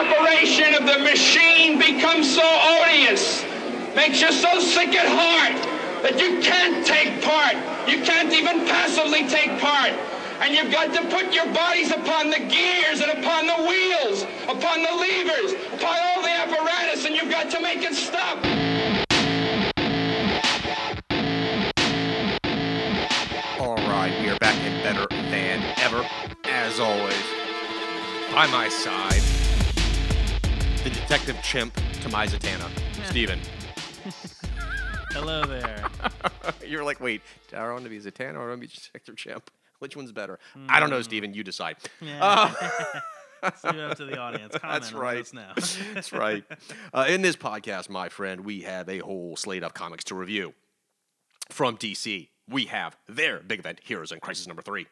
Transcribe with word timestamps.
operation 0.00 0.72
of 0.74 0.86
the 0.86 0.98
machine 1.04 1.78
becomes 1.78 2.34
so 2.34 2.42
odious, 2.80 3.44
makes 3.94 4.20
you 4.20 4.32
so 4.32 4.58
sick 4.58 4.94
at 4.94 5.06
heart 5.06 5.60
that 6.02 6.18
you 6.18 6.40
can't 6.40 6.86
take 6.86 7.22
part. 7.22 7.54
You 7.86 8.02
can't 8.02 8.32
even 8.32 8.66
passively 8.66 9.28
take 9.28 9.60
part. 9.60 9.92
And 10.40 10.54
you've 10.54 10.72
got 10.72 10.94
to 10.94 11.02
put 11.14 11.34
your 11.34 11.44
bodies 11.52 11.90
upon 11.90 12.30
the 12.30 12.38
gears 12.38 13.02
and 13.02 13.12
upon 13.12 13.46
the 13.46 13.60
wheels, 13.68 14.22
upon 14.48 14.80
the 14.80 14.94
levers, 14.96 15.52
upon 15.74 15.96
all 16.00 16.22
the 16.22 16.30
apparatus, 16.30 17.04
and 17.04 17.14
you've 17.14 17.30
got 17.30 17.50
to 17.50 17.60
make 17.60 17.82
it 17.82 17.94
stop. 17.94 18.38
All 23.60 23.76
right, 23.76 24.18
we 24.22 24.30
are 24.30 24.38
back 24.38 24.56
and 24.64 24.82
better 24.82 25.06
than 25.10 25.62
ever, 25.76 26.06
as 26.44 26.80
always. 26.80 27.22
By 28.32 28.46
my 28.46 28.70
side, 28.70 29.20
the 30.84 30.90
detective 30.90 31.36
chimp 31.42 31.74
to 32.00 32.08
my 32.08 32.26
Zatanna, 32.26 32.68
Steven. 33.06 33.38
Hello 35.10 35.44
there. 35.44 35.84
You're 36.66 36.84
like, 36.84 37.00
wait, 37.00 37.20
do 37.48 37.56
I 37.56 37.70
want 37.70 37.84
to 37.84 37.90
be 37.90 37.98
Zatanna 37.98 38.30
or 38.30 38.32
do 38.32 38.40
I 38.40 38.48
want 38.48 38.62
to 38.62 38.68
be 38.68 38.74
detective 38.74 39.16
chimp? 39.16 39.50
Which 39.80 39.94
one's 39.94 40.12
better? 40.12 40.38
I 40.68 40.80
don't 40.80 40.88
know, 40.88 41.02
Steven. 41.02 41.34
You 41.34 41.44
decide. 41.44 41.76
Yeah. 42.00 42.54
Let's 43.42 43.64
leave 43.64 43.74
it 43.74 43.90
up 43.90 43.96
to 43.98 44.04
the 44.04 44.18
audience. 44.18 44.56
Comment 44.56 44.82
That's 44.82 44.92
on 44.94 45.00
right. 45.00 45.18
this 45.18 45.32
now. 45.32 45.52
That's 45.94 46.12
right. 46.12 46.44
Uh, 46.92 47.06
in 47.08 47.22
this 47.22 47.36
podcast, 47.36 47.88
my 47.88 48.08
friend, 48.08 48.44
we 48.44 48.60
have 48.62 48.88
a 48.88 48.98
whole 48.98 49.36
slate 49.36 49.62
of 49.62 49.74
comics 49.74 50.04
to 50.04 50.14
review. 50.14 50.54
From 51.50 51.76
DC, 51.76 52.28
we 52.48 52.66
have 52.66 52.96
their 53.08 53.40
big 53.40 53.60
event, 53.60 53.80
Heroes 53.82 54.12
in 54.12 54.20
Crisis 54.20 54.46
number 54.46 54.62
three. 54.62 54.86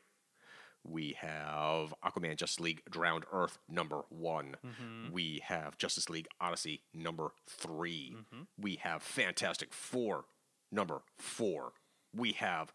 We 0.89 1.17
have 1.21 1.95
Aquaman 2.05 2.37
Justice 2.37 2.61
League 2.61 2.83
Drowned 2.91 3.25
Earth 3.33 3.59
number 3.69 4.03
one. 4.09 4.57
Mm-hmm. 4.67 5.13
We 5.13 5.43
have 5.45 5.77
Justice 5.77 6.09
League 6.09 6.29
Odyssey 6.41 6.83
number 6.95 7.33
3 7.49 8.17
mm-hmm. 8.17 8.43
We 8.59 8.77
have 8.77 9.03
Fantastic 9.03 9.73
Four 9.73 10.25
number 10.71 11.03
four. 11.17 11.73
We 12.15 12.33
have 12.33 12.73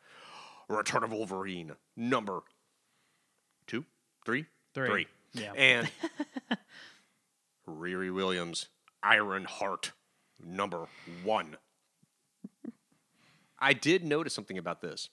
Return 0.68 1.04
of 1.04 1.12
Wolverine 1.12 1.74
number 1.96 2.42
two, 3.68 3.86
three, 4.26 4.46
Three. 4.74 5.08
Yeah. 5.34 5.54
And 5.54 5.90
Riri 7.70 8.14
Williams, 8.14 8.70
Iron 9.02 9.46
Heart, 9.46 9.92
number 10.44 10.88
one. 11.24 11.58
I 13.60 13.74
did 13.74 14.04
notice 14.04 14.34
something 14.34 14.58
about 14.58 14.82
this. 14.82 15.10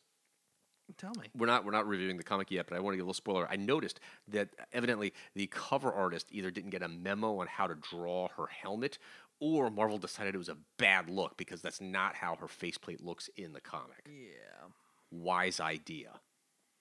Tell 0.98 1.12
me. 1.20 1.28
We're 1.36 1.46
not 1.46 1.64
we're 1.64 1.72
not 1.72 1.86
reviewing 1.86 2.16
the 2.16 2.22
comic 2.22 2.50
yet, 2.50 2.66
but 2.68 2.76
I 2.76 2.80
want 2.80 2.94
to 2.94 2.96
get 2.96 3.02
a 3.02 3.04
little 3.04 3.14
spoiler. 3.14 3.48
I 3.50 3.56
noticed 3.56 4.00
that 4.28 4.48
evidently 4.72 5.12
the 5.34 5.46
cover 5.48 5.92
artist 5.92 6.28
either 6.30 6.50
didn't 6.50 6.70
get 6.70 6.82
a 6.82 6.88
memo 6.88 7.38
on 7.38 7.46
how 7.46 7.66
to 7.66 7.74
draw 7.74 8.28
her 8.36 8.46
helmet, 8.46 8.98
or 9.40 9.70
Marvel 9.70 9.98
decided 9.98 10.34
it 10.34 10.38
was 10.38 10.48
a 10.48 10.56
bad 10.78 11.08
look 11.08 11.36
because 11.36 11.62
that's 11.62 11.80
not 11.80 12.14
how 12.14 12.36
her 12.36 12.48
faceplate 12.48 13.02
looks 13.02 13.28
in 13.36 13.52
the 13.52 13.60
comic. 13.60 14.06
Yeah. 14.06 14.68
Wise 15.10 15.60
idea. 15.60 16.20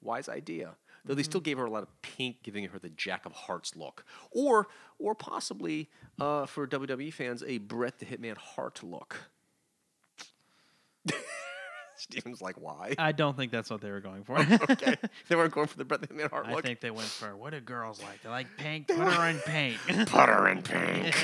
Wise 0.02 0.30
idea. 0.30 0.76
Though 1.06 1.14
they 1.16 1.24
still 1.24 1.42
gave 1.42 1.58
her 1.58 1.66
a 1.66 1.72
lot 1.72 1.84
of 1.84 2.02
pink, 2.02 2.44
giving 2.44 2.66
her 2.66 2.80
the 2.80 2.90
Jack 2.90 3.26
of 3.26 3.32
Hearts 3.32 3.76
look, 3.76 4.06
or 4.32 4.68
or 4.98 5.16
possibly 5.16 5.90
uh, 6.20 6.46
for 6.46 6.68
WWE 6.68 7.14
fans 7.14 7.44
a 7.46 7.58
Bret 7.58 8.00
the 8.00 8.06
Hitman 8.06 8.38
Hart 8.38 8.84
look. 8.84 9.30
Steven's 12.00 12.42
like, 12.42 12.60
why? 12.60 12.96
I 12.98 13.12
don't 13.12 13.36
think 13.38 13.52
that's 13.52 13.70
what 13.70 13.82
they 13.82 13.92
were 13.92 14.00
going 14.00 14.24
for. 14.24 14.38
okay, 14.72 14.96
they 15.28 15.36
weren't 15.36 15.54
going 15.54 15.68
for 15.68 15.78
the 15.78 15.86
Bret 15.86 16.02
the 16.02 16.28
Hart 16.30 16.48
I 16.48 16.54
look. 16.54 16.64
think 16.66 16.80
they 16.82 16.92
went 16.92 17.08
for 17.08 17.36
what 17.36 17.52
do 17.52 17.60
girls 17.60 18.02
like? 18.02 18.22
They 18.24 18.30
like 18.30 18.48
pink. 18.58 18.88
Put 18.88 18.98
her 18.98 19.28
in 19.30 19.38
pink. 19.40 19.78
Putter 20.08 20.48
and 20.48 20.64
pink. 20.64 21.16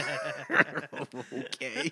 okay. 1.33 1.91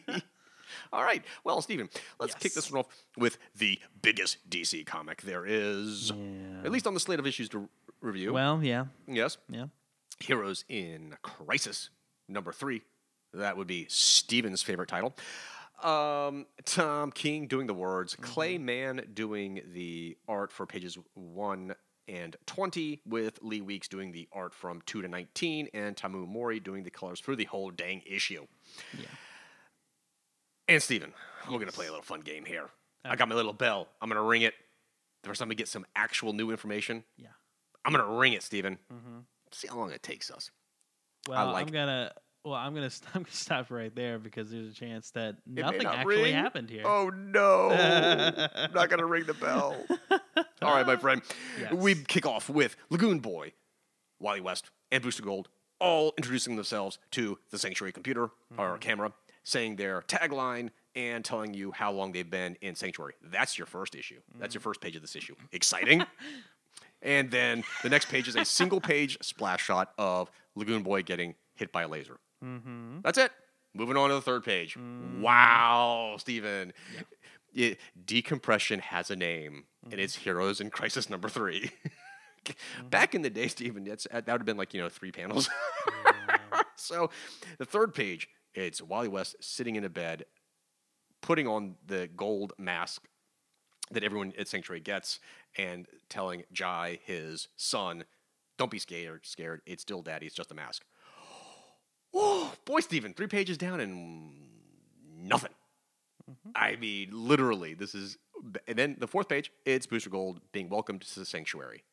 All 0.91 1.03
right. 1.03 1.23
Well, 1.43 1.61
Steven, 1.61 1.89
let's 2.19 2.33
kick 2.35 2.53
this 2.53 2.71
one 2.71 2.79
off 2.79 2.87
with 3.17 3.38
the 3.55 3.79
biggest 4.01 4.49
DC 4.49 4.85
comic 4.85 5.22
there 5.22 5.45
is, 5.45 6.11
Yeah. 6.11 6.66
at 6.66 6.72
least 6.72 6.88
on 6.88 6.93
the 6.93 6.99
slate 6.99 7.19
of 7.19 7.27
issues 7.27 7.49
to 7.49 7.59
r- 7.61 7.69
review. 8.01 8.33
Well, 8.33 8.63
yeah, 8.63 8.85
yes. 9.07 9.38
yeah. 9.49 9.66
Heroes 10.19 10.66
in 10.69 11.16
Crisis, 11.22 11.89
number 12.27 12.51
three. 12.51 12.81
That 13.35 13.57
would 13.57 13.67
be 13.67 13.88
Steven's 13.89 14.61
favorite 14.61 14.89
title. 14.89 15.13
Um, 15.81 16.45
Tom 16.66 17.11
King 17.11 17.47
doing 17.47 17.67
the 17.67 17.73
words, 17.73 18.16
Clay 18.16 18.57
Mann 18.57 19.01
doing 19.13 19.61
the 19.73 20.17
art 20.28 20.51
for 20.51 20.66
pages 20.66 20.97
one 21.13 21.75
and 22.07 22.35
20, 22.45 23.01
with 23.06 23.39
Lee 23.41 23.61
Weeks 23.61 23.88
doing 23.88 24.11
the 24.11 24.28
art 24.34 24.53
from 24.53 24.81
2 24.85 25.01
to 25.01 25.07
19, 25.07 25.69
and 25.73 25.95
Tomeu 25.95 26.28
Morey 26.28 26.59
doing 26.59 26.84
the 26.84 26.91
colors 26.91 27.19
for 27.19 27.35
the 27.35 27.45
whole 27.45 27.72
dang 27.72 28.01
issue. 28.06 28.45
Yeah. 28.97 29.06
And 30.67 30.81
Steven, 30.81 31.13
we're 31.47 31.57
going 31.57 31.67
to 31.67 31.73
play 31.73 31.88
a 31.88 31.90
little 31.90 32.03
fun 32.03 32.22
game 32.22 32.45
here. 32.45 32.69
I 33.05 33.16
got 33.16 33.28
my 33.28 33.35
little 33.35 33.53
bell. 33.53 33.88
I'm 34.01 34.09
going 34.09 34.22
to 34.22 34.28
ring 34.28 34.41
it. 34.44 34.53
The 35.23 35.29
first 35.29 35.40
time 35.40 35.50
we 35.50 35.55
get 35.55 35.67
some 35.67 35.85
actual 35.95 36.34
new 36.34 36.51
information, 36.51 37.03
Yeah. 37.17 37.28
I'm 37.85 37.91
going 37.94 38.05
to 38.05 38.11
ring 38.13 38.34
it, 38.34 38.44
Steven. 38.44 38.78
See 39.51 39.67
how 39.67 39.75
long 39.78 39.91
it 39.91 40.03
takes 40.03 40.31
us. 40.31 40.51
Well, 41.28 41.51
like 41.53 41.67
I'm 41.67 41.73
gonna. 41.73 42.11
Well, 42.45 42.55
I'm 42.55 42.73
gonna. 42.73 42.89
st- 42.89 43.09
I'm 43.15 43.23
gonna 43.23 43.33
stop 43.33 43.71
right 43.71 43.93
there 43.95 44.19
because 44.19 44.51
there's 44.51 44.71
a 44.71 44.73
chance 44.73 45.11
that 45.11 45.37
nothing 45.45 45.83
not 45.83 45.95
actually 45.95 46.23
ring. 46.23 46.33
happened 46.33 46.69
here. 46.69 46.83
Oh 46.85 47.09
no! 47.09 47.71
I'm 47.71 48.71
not 48.73 48.89
gonna 48.89 49.05
ring 49.05 49.25
the 49.25 49.33
bell. 49.33 49.77
All 50.61 50.75
right, 50.75 50.85
my 50.85 50.97
friend. 50.97 51.21
Yes. 51.59 51.73
We 51.73 51.95
kick 51.95 52.25
off 52.25 52.49
with 52.49 52.75
Lagoon 52.89 53.19
Boy, 53.19 53.53
Wally 54.19 54.41
West, 54.41 54.71
and 54.91 55.03
Booster 55.03 55.23
Gold, 55.23 55.49
all 55.79 56.13
introducing 56.17 56.55
themselves 56.55 56.97
to 57.11 57.37
the 57.51 57.57
Sanctuary 57.57 57.91
computer 57.91 58.29
or 58.57 58.69
mm-hmm. 58.69 58.77
camera, 58.77 59.11
saying 59.43 59.75
their 59.75 60.01
tagline 60.03 60.69
and 60.95 61.25
telling 61.25 61.53
you 61.53 61.71
how 61.73 61.91
long 61.91 62.13
they've 62.13 62.29
been 62.29 62.55
in 62.61 62.75
Sanctuary. 62.75 63.13
That's 63.21 63.57
your 63.57 63.67
first 63.67 63.93
issue. 63.93 64.21
That's 64.39 64.53
your 64.53 64.61
mm. 64.61 64.65
first 64.65 64.79
page 64.79 64.95
of 64.95 65.01
this 65.01 65.15
issue. 65.15 65.35
Exciting. 65.51 66.05
and 67.01 67.29
then 67.29 67.65
the 67.81 67.89
next 67.89 68.07
page 68.07 68.29
is 68.29 68.37
a 68.37 68.45
single 68.45 68.79
page 68.79 69.17
splash 69.21 69.65
shot 69.65 69.91
of 69.97 70.31
Lagoon 70.55 70.83
Boy 70.83 71.01
getting 71.03 71.35
hit 71.55 71.71
by 71.71 71.83
a 71.83 71.87
laser. 71.87 72.19
Mm-hmm. 72.43 72.99
That's 73.03 73.17
it. 73.17 73.31
Moving 73.73 73.97
on 73.97 74.09
to 74.09 74.15
the 74.15 74.21
third 74.21 74.43
page. 74.43 74.75
Mm-hmm. 74.75 75.21
Wow, 75.21 76.15
Steven. 76.19 76.73
It- 77.53 77.79
decompression 78.05 78.79
has 78.79 79.11
a 79.11 79.15
name, 79.15 79.65
and 79.83 79.93
mm-hmm. 79.93 80.01
it's 80.01 80.15
Heroes 80.15 80.59
in 80.59 80.69
Crisis 80.69 81.09
number 81.09 81.29
3 81.29 81.71
mm-hmm. 82.45 82.87
Back 82.87 83.15
in 83.15 83.21
the 83.21 83.29
day, 83.29 83.47
Stephen, 83.47 83.83
that's, 83.83 84.07
that 84.11 84.27
would 84.27 84.41
have 84.41 84.45
been 84.45 84.57
like, 84.57 84.73
you 84.73 84.81
know, 84.81 84.89
three 84.89 85.11
panels. 85.11 85.49
so 86.75 87.09
the 87.57 87.65
third 87.65 87.93
page, 87.93 88.27
it's 88.53 88.81
Wally 88.81 89.07
West 89.07 89.35
sitting 89.39 89.75
in 89.75 89.83
a 89.83 89.89
bed, 89.89 90.25
putting 91.21 91.47
on 91.47 91.75
the 91.85 92.09
gold 92.15 92.53
mask 92.57 93.03
that 93.91 94.03
everyone 94.03 94.33
at 94.37 94.47
Sanctuary 94.47 94.81
gets, 94.81 95.19
and 95.57 95.87
telling 96.09 96.43
Jai, 96.51 96.99
his 97.05 97.47
son, 97.55 98.03
don't 98.57 98.71
be 98.71 98.79
scared, 98.79 99.25
scared. 99.25 99.61
It's 99.65 99.81
still 99.81 100.01
daddy, 100.01 100.25
it's 100.25 100.35
just 100.35 100.51
a 100.51 100.55
mask. 100.55 100.83
Oh, 102.13 102.51
boy, 102.66 102.79
Steven, 102.81 103.13
three 103.13 103.28
pages 103.28 103.57
down 103.57 103.79
and 103.79 104.31
nothing. 105.18 105.51
I 106.56 106.75
mean, 106.75 107.09
literally, 107.12 107.74
this 107.74 107.96
is. 107.96 108.18
And 108.68 108.78
then 108.78 108.97
the 109.00 109.07
fourth 109.07 109.29
page, 109.29 109.51
it's 109.66 109.85
Booster 109.85 110.09
Gold 110.09 110.41
being 110.52 110.69
welcomed 110.69 111.02
to 111.02 111.19
the 111.19 111.25
sanctuary. 111.25 111.84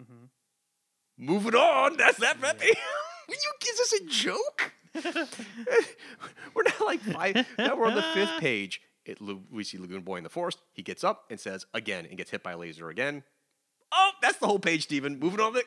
Mm-hmm. 0.00 0.24
Moving 1.18 1.54
on, 1.54 1.96
that's 1.96 2.18
that, 2.18 2.40
Pepe. 2.40 2.66
you, 3.28 3.34
is 3.68 3.78
this 3.78 3.92
a 4.00 4.04
joke? 4.06 4.72
we're 6.54 6.62
now 6.62 6.86
like 6.86 7.00
five. 7.00 7.46
Now 7.58 7.76
we're 7.76 7.86
on 7.86 7.94
the 7.94 8.02
fifth 8.14 8.40
page. 8.40 8.80
It, 9.04 9.18
we 9.50 9.64
see 9.64 9.78
Lagoon 9.78 10.02
Boy 10.02 10.16
in 10.16 10.22
the 10.22 10.30
forest. 10.30 10.60
He 10.72 10.82
gets 10.82 11.02
up 11.02 11.24
and 11.30 11.40
says 11.40 11.66
again 11.74 12.06
and 12.06 12.16
gets 12.16 12.30
hit 12.30 12.42
by 12.42 12.52
a 12.52 12.58
laser 12.58 12.88
again. 12.88 13.24
Oh, 13.92 14.10
that's 14.22 14.38
the 14.38 14.46
whole 14.46 14.58
page, 14.58 14.84
Steven. 14.84 15.18
Moving 15.18 15.40
on. 15.40 15.54
To, 15.54 15.62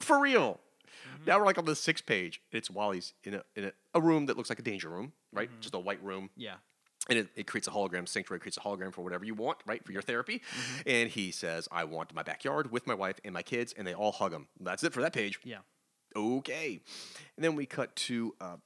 for 0.00 0.20
real. 0.20 0.60
Now 1.26 1.38
we're 1.38 1.46
like 1.46 1.58
on 1.58 1.64
the 1.64 1.74
sixth 1.76 2.06
page. 2.06 2.40
It's 2.52 2.70
Wally's 2.70 3.14
in 3.24 3.34
a 3.34 3.42
in 3.56 3.64
a, 3.66 3.72
a 3.94 4.00
room 4.00 4.26
that 4.26 4.36
looks 4.36 4.48
like 4.48 4.58
a 4.58 4.62
danger 4.62 4.88
room, 4.88 5.12
right? 5.32 5.50
Just 5.60 5.74
a 5.74 5.78
white 5.78 6.02
room, 6.02 6.30
Yeah. 6.36 6.54
and 7.08 7.18
it, 7.18 7.28
it 7.36 7.46
creates 7.46 7.68
a 7.68 7.70
hologram. 7.70 8.08
Sanctuary 8.08 8.40
creates 8.40 8.56
a 8.56 8.60
hologram 8.60 8.92
for 8.92 9.02
whatever 9.02 9.24
you 9.24 9.34
want, 9.34 9.58
right? 9.66 9.84
For 9.84 9.92
your 9.92 10.02
therapy. 10.02 10.42
And 10.86 11.10
he 11.10 11.30
says, 11.30 11.68
"I 11.72 11.84
want 11.84 12.14
my 12.14 12.22
backyard 12.22 12.70
with 12.72 12.86
my 12.86 12.94
wife 12.94 13.20
and 13.24 13.32
my 13.34 13.42
kids," 13.42 13.72
and 13.76 13.86
they 13.86 13.94
all 13.94 14.12
hug 14.12 14.32
him. 14.32 14.48
That's 14.60 14.82
it 14.84 14.92
for 14.92 15.00
that 15.02 15.12
page. 15.12 15.38
Yeah. 15.44 15.58
Okay. 16.16 16.80
And 17.36 17.44
then 17.44 17.56
we 17.56 17.66
cut 17.66 17.94
to 17.96 18.34
uh, 18.40 18.56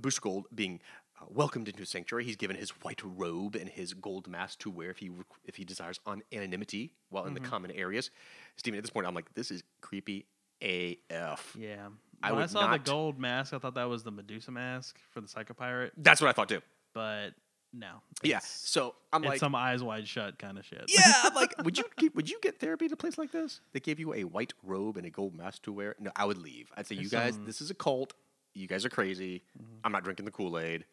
Booster 0.00 0.20
Gold 0.20 0.46
being 0.54 0.80
uh, 1.20 1.24
welcomed 1.30 1.68
into 1.68 1.82
a 1.82 1.86
Sanctuary. 1.86 2.24
He's 2.24 2.36
given 2.36 2.56
his 2.56 2.70
white 2.82 3.00
robe 3.02 3.54
and 3.54 3.68
his 3.68 3.94
gold 3.94 4.26
mask 4.28 4.58
to 4.60 4.70
wear 4.70 4.90
if 4.90 4.98
he 4.98 5.10
if 5.44 5.56
he 5.56 5.64
desires 5.64 5.98
on 6.04 6.22
anonymity 6.32 6.92
while 7.10 7.24
in 7.24 7.34
the 7.34 7.40
common 7.40 7.70
areas. 7.70 8.10
Steven, 8.56 8.76
at 8.78 8.82
this 8.84 8.90
point, 8.90 9.06
I'm 9.06 9.14
like, 9.14 9.32
this 9.34 9.50
is 9.50 9.62
creepy 9.80 10.26
AF. 10.64 11.56
Yeah. 11.58 11.88
I 12.22 12.32
when 12.32 12.42
I 12.42 12.46
saw 12.46 12.62
not- 12.62 12.84
the 12.84 12.90
gold 12.90 13.18
mask, 13.18 13.52
I 13.52 13.58
thought 13.58 13.74
that 13.74 13.88
was 13.88 14.02
the 14.02 14.10
Medusa 14.10 14.50
mask 14.50 14.98
for 15.10 15.20
the 15.20 15.28
Psycho 15.28 15.52
Pirate, 15.54 15.92
That's 15.96 16.20
what 16.20 16.28
I 16.28 16.32
thought 16.32 16.48
too. 16.48 16.62
but 16.94 17.30
no. 17.72 17.88
Yeah. 18.22 18.38
So 18.42 18.94
I'm 19.12 19.24
it's 19.24 19.30
like, 19.30 19.40
some 19.40 19.54
eyes 19.54 19.82
wide 19.82 20.06
shut 20.08 20.38
kind 20.38 20.58
of 20.58 20.64
shit. 20.64 20.84
yeah, 20.88 21.12
I'm 21.24 21.34
like, 21.34 21.54
would 21.64 21.76
you 21.76 21.84
keep, 21.96 22.14
would 22.14 22.30
you 22.30 22.38
get 22.40 22.60
therapy 22.60 22.86
at 22.86 22.92
a 22.92 22.96
place 22.96 23.18
like 23.18 23.32
this? 23.32 23.60
They 23.72 23.80
gave 23.80 23.98
you 23.98 24.14
a 24.14 24.24
white 24.24 24.52
robe 24.62 24.96
and 24.96 25.04
a 25.06 25.10
gold 25.10 25.34
mask 25.34 25.62
to 25.64 25.72
wear. 25.72 25.96
No, 25.98 26.10
I 26.16 26.24
would 26.24 26.38
leave. 26.38 26.70
I'd 26.76 26.86
say, 26.86 26.94
you 26.94 27.08
guys, 27.08 27.34
some- 27.34 27.44
this 27.46 27.60
is 27.60 27.70
a 27.70 27.74
cult. 27.74 28.14
You 28.54 28.68
guys 28.68 28.84
are 28.84 28.90
crazy. 28.90 29.42
Mm-hmm. 29.60 29.72
I'm 29.82 29.90
not 29.92 30.04
drinking 30.04 30.24
the 30.24 30.30
Kool 30.30 30.56
Aid. 30.58 30.84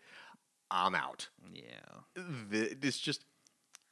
I'm 0.71 0.95
out. 0.95 1.29
yeah. 1.53 1.61
The, 2.49 2.73
this 2.79 2.97
just. 2.97 3.25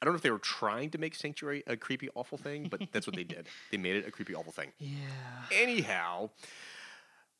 I 0.02 0.06
don't 0.06 0.14
know 0.14 0.18
if 0.18 0.24
they 0.24 0.32
were 0.32 0.40
trying 0.40 0.92
to 0.92 0.98
make 0.98 1.14
Sanctuary 1.14 1.64
a 1.68 1.76
creepy, 1.76 2.10
awful 2.16 2.38
thing, 2.38 2.68
but 2.70 2.82
that's 2.92 3.06
what 3.06 3.16
they 3.16 3.24
did. 3.24 3.48
They 3.72 3.78
made 3.78 3.98
it 3.98 4.08
a 4.08 4.12
creepy, 4.12 4.34
awful 4.34 4.52
thing. 4.54 4.72
Yeah. 4.80 4.96
Anyhow, 5.52 6.30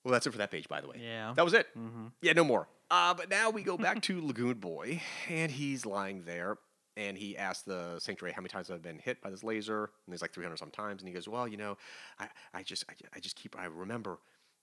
well, 0.04 0.12
that's 0.12 0.28
it 0.28 0.32
for 0.32 0.38
that 0.38 0.52
page, 0.52 0.68
by 0.68 0.82
the 0.82 0.88
way. 0.88 0.98
Yeah. 1.02 1.34
That 1.36 1.46
was 1.46 1.54
it. 1.54 1.68
Mm-hmm. 1.78 2.08
Yeah, 2.22 2.34
no 2.34 2.44
more. 2.44 2.68
Uh, 2.92 3.14
but 3.14 3.30
now 3.30 3.50
we 3.50 3.64
go 3.64 3.78
back 3.78 4.02
to 4.04 4.22
Lagoon 4.26 4.56
Boy, 4.56 5.02
and 5.30 5.52
he's 5.52 5.86
lying 5.86 6.24
there, 6.26 6.58
and 6.98 7.18
he 7.18 7.38
asks 7.38 7.64
the 7.64 8.00
Sanctuary 8.00 8.34
how 8.34 8.42
many 8.42 8.50
times 8.50 8.70
I've 8.70 8.82
been 8.82 9.00
hit 9.00 9.22
by 9.22 9.30
this 9.30 9.44
laser, 9.44 9.84
and 9.84 10.12
there's 10.12 10.22
like 10.22 10.34
300 10.34 10.58
sometimes, 10.58 11.02
and 11.02 11.08
he 11.08 11.14
goes, 11.14 11.28
well, 11.28 11.48
you 11.48 11.58
know, 11.58 11.78
I, 12.20 12.28
I 12.54 12.64
just, 12.64 12.84
I, 12.90 12.94
I 13.16 13.20
just 13.20 13.36
keep, 13.36 13.58
I 13.58 13.66
remember, 13.66 14.18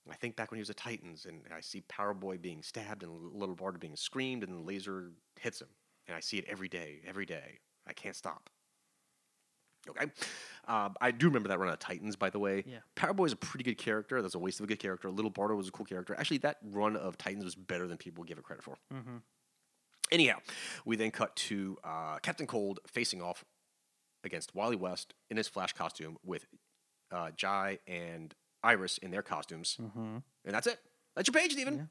I 0.09 0.15
think 0.15 0.35
back 0.35 0.51
when 0.51 0.57
he 0.57 0.61
was 0.61 0.69
at 0.69 0.77
Titans, 0.77 1.25
and 1.25 1.41
I 1.55 1.61
see 1.61 1.81
Power 1.81 2.13
Boy 2.13 2.37
being 2.37 2.61
stabbed, 2.61 3.03
and 3.03 3.11
Little 3.33 3.55
Barda 3.55 3.79
being 3.79 3.95
screamed, 3.95 4.43
and 4.43 4.53
the 4.53 4.61
laser 4.65 5.11
hits 5.39 5.61
him, 5.61 5.69
and 6.07 6.15
I 6.15 6.19
see 6.19 6.37
it 6.37 6.45
every 6.47 6.69
day, 6.69 6.99
every 7.07 7.25
day. 7.25 7.59
I 7.87 7.93
can't 7.93 8.15
stop. 8.15 8.49
Okay. 9.89 10.05
Um, 10.67 10.95
I 10.99 11.11
do 11.11 11.27
remember 11.27 11.47
that 11.49 11.59
run 11.59 11.69
of 11.69 11.79
Titans, 11.79 12.17
by 12.17 12.29
the 12.29 12.39
way. 12.39 12.63
Yeah. 12.67 12.79
Power 12.95 13.13
Boy 13.13 13.25
is 13.25 13.31
a 13.31 13.37
pretty 13.37 13.63
good 13.63 13.77
character. 13.77 14.21
That's 14.21 14.35
a 14.35 14.39
waste 14.39 14.59
of 14.59 14.65
a 14.65 14.67
good 14.67 14.79
character. 14.79 15.09
Little 15.09 15.31
Barda 15.31 15.55
was 15.55 15.69
a 15.69 15.71
cool 15.71 15.85
character. 15.85 16.13
Actually, 16.17 16.39
that 16.39 16.57
run 16.61 16.97
of 16.97 17.17
Titans 17.17 17.45
was 17.45 17.55
better 17.55 17.87
than 17.87 17.97
people 17.97 18.23
give 18.25 18.37
it 18.37 18.43
credit 18.43 18.63
for. 18.63 18.75
Mm-hmm. 18.93 19.17
Anyhow, 20.11 20.37
we 20.85 20.95
then 20.97 21.11
cut 21.11 21.35
to 21.37 21.77
uh, 21.83 22.17
Captain 22.21 22.47
Cold 22.47 22.79
facing 22.87 23.21
off 23.21 23.45
against 24.23 24.53
Wally 24.55 24.75
West 24.75 25.13
in 25.29 25.37
his 25.37 25.47
Flash 25.47 25.71
costume 25.73 26.17
with 26.25 26.45
uh, 27.11 27.31
Jai 27.37 27.79
and 27.87 28.33
Iris 28.63 28.97
in 28.97 29.11
their 29.11 29.21
costumes. 29.21 29.77
Mm-hmm. 29.81 30.17
And 30.45 30.53
that's 30.55 30.67
it. 30.67 30.79
That's 31.15 31.27
your 31.29 31.33
page, 31.41 31.53
Steven. 31.53 31.89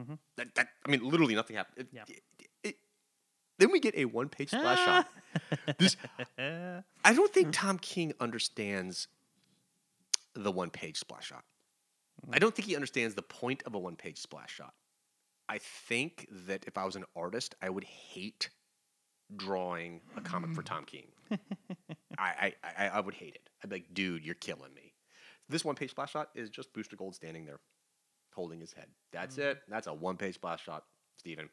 Mhm. 0.00 0.18
That, 0.38 0.54
that, 0.56 0.68
I 0.86 0.90
mean, 0.90 1.08
literally 1.08 1.34
nothing 1.34 1.56
happened. 1.56 1.86
It- 1.86 1.88
Yeah. 1.92 2.04
Then 3.58 3.70
we 3.70 3.80
get 3.80 3.94
a 3.96 4.04
one 4.04 4.28
page 4.28 4.48
splash 4.48 4.84
shot. 4.84 5.08
This, 5.78 5.96
I 6.38 7.12
don't 7.12 7.32
think 7.32 7.46
hmm. 7.46 7.52
Tom 7.52 7.78
King 7.78 8.12
understands 8.20 9.08
the 10.34 10.52
one 10.52 10.70
page 10.70 10.96
splash 10.96 11.26
shot. 11.26 11.44
I 12.32 12.38
don't 12.38 12.54
think 12.54 12.66
he 12.68 12.76
understands 12.76 13.14
the 13.14 13.22
point 13.22 13.62
of 13.66 13.74
a 13.74 13.78
one 13.78 13.96
page 13.96 14.18
splash 14.18 14.54
shot. 14.54 14.74
I 15.48 15.58
think 15.58 16.28
that 16.46 16.64
if 16.66 16.78
I 16.78 16.84
was 16.84 16.96
an 16.96 17.04
artist, 17.16 17.54
I 17.60 17.68
would 17.68 17.84
hate 17.84 18.48
drawing 19.36 20.00
a 20.16 20.20
comic 20.20 20.54
for 20.54 20.62
Tom 20.62 20.84
King. 20.84 21.08
I, 22.18 22.52
I, 22.52 22.54
I, 22.78 22.88
I 22.88 23.00
would 23.00 23.14
hate 23.14 23.34
it. 23.34 23.50
I'd 23.62 23.70
be 23.70 23.76
like, 23.76 23.92
dude, 23.92 24.24
you're 24.24 24.34
killing 24.36 24.72
me. 24.74 24.92
This 25.48 25.64
one 25.64 25.74
page 25.74 25.90
splash 25.90 26.12
shot 26.12 26.30
is 26.34 26.48
just 26.48 26.72
Booster 26.72 26.96
Gold 26.96 27.14
standing 27.14 27.44
there 27.44 27.60
holding 28.34 28.60
his 28.60 28.72
head. 28.72 28.86
That's 29.12 29.36
hmm. 29.36 29.42
it. 29.42 29.58
That's 29.68 29.86
a 29.86 29.94
one 29.94 30.16
page 30.16 30.36
splash 30.36 30.64
shot, 30.64 30.84
Steven. 31.18 31.48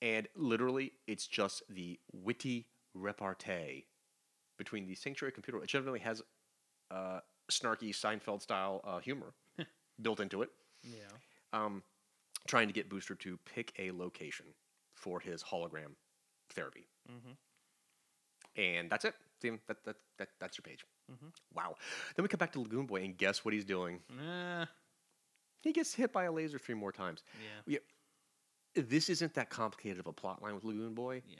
And 0.00 0.28
literally, 0.36 0.92
it's 1.06 1.26
just 1.26 1.62
the 1.68 1.98
witty 2.12 2.66
repartee 2.94 3.86
between 4.56 4.86
the 4.86 4.94
Sanctuary 4.94 5.32
computer, 5.32 5.58
which 5.58 5.74
evidently 5.74 6.00
has 6.00 6.22
uh, 6.90 7.20
snarky 7.50 7.90
Seinfeld 7.90 8.42
style 8.42 8.80
uh, 8.84 8.98
humor 8.98 9.32
built 10.02 10.20
into 10.20 10.42
it, 10.42 10.50
yeah. 10.84 10.98
um, 11.52 11.82
trying 12.46 12.66
to 12.68 12.72
get 12.72 12.88
Booster 12.88 13.14
to 13.16 13.38
pick 13.44 13.72
a 13.78 13.90
location 13.90 14.46
for 14.94 15.20
his 15.20 15.42
hologram 15.42 15.92
therapy. 16.50 16.86
Mhm. 17.10 17.36
And 18.56 18.90
that's 18.90 19.04
it. 19.04 19.14
That, 19.40 19.84
that, 19.84 19.96
that, 20.18 20.28
that's 20.40 20.58
your 20.58 20.62
page. 20.62 20.84
Mhm. 21.12 21.32
Wow. 21.54 21.76
Then 22.16 22.22
we 22.24 22.28
come 22.28 22.38
back 22.38 22.52
to 22.52 22.60
Lagoon 22.60 22.86
Boy, 22.86 23.04
and 23.04 23.16
guess 23.16 23.44
what 23.44 23.54
he's 23.54 23.64
doing? 23.64 24.00
Uh, 24.20 24.66
He 25.62 25.72
gets 25.72 25.94
hit 25.94 26.12
by 26.12 26.24
a 26.24 26.32
laser 26.32 26.58
three 26.58 26.74
more 26.74 26.92
times. 26.92 27.22
yeah. 27.66 27.78
This 28.74 29.08
isn't 29.08 29.34
that 29.34 29.50
complicated 29.50 29.98
of 29.98 30.06
a 30.06 30.12
plot 30.12 30.42
line 30.42 30.54
with 30.54 30.64
Lagoon 30.64 30.94
Boy. 30.94 31.22
Yeah. 31.28 31.36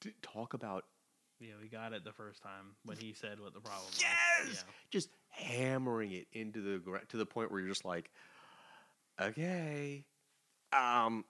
D- 0.00 0.12
talk 0.22 0.54
about 0.54 0.84
Yeah, 1.40 1.54
we 1.60 1.68
got 1.68 1.92
it 1.92 2.04
the 2.04 2.12
first 2.12 2.42
time 2.42 2.76
when 2.84 2.96
he 2.98 3.12
said 3.14 3.40
what 3.40 3.52
the 3.54 3.60
problem 3.60 3.84
was. 3.86 4.00
yes, 4.48 4.64
just 4.90 5.08
hammering 5.30 6.12
it 6.12 6.26
into 6.32 6.60
the 6.60 6.78
gra- 6.78 7.04
to 7.06 7.16
the 7.16 7.26
point 7.26 7.50
where 7.50 7.60
you're 7.60 7.68
just 7.68 7.84
like, 7.84 8.10
okay. 9.20 10.04
Um, 10.72 11.24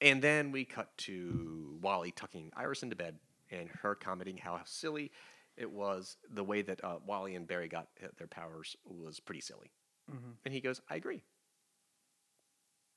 and 0.00 0.20
then 0.22 0.52
we 0.52 0.64
cut 0.64 0.96
to 0.98 1.78
Wally 1.80 2.10
tucking 2.10 2.50
Iris 2.56 2.82
into 2.82 2.96
bed 2.96 3.18
and 3.50 3.68
her 3.82 3.94
commenting 3.94 4.36
how 4.36 4.60
silly 4.64 5.10
it 5.56 5.70
was. 5.70 6.16
The 6.30 6.44
way 6.44 6.62
that 6.62 6.82
uh, 6.84 6.96
Wally 7.06 7.34
and 7.34 7.46
Barry 7.46 7.68
got 7.68 7.88
uh, 8.02 8.08
their 8.18 8.26
powers 8.26 8.76
was 8.84 9.20
pretty 9.20 9.40
silly. 9.40 9.70
Yeah. 10.08 10.16
hmm 10.16 10.30
And 10.44 10.52
he 10.52 10.60
goes, 10.60 10.80
I 10.90 10.96
agree. 10.96 11.22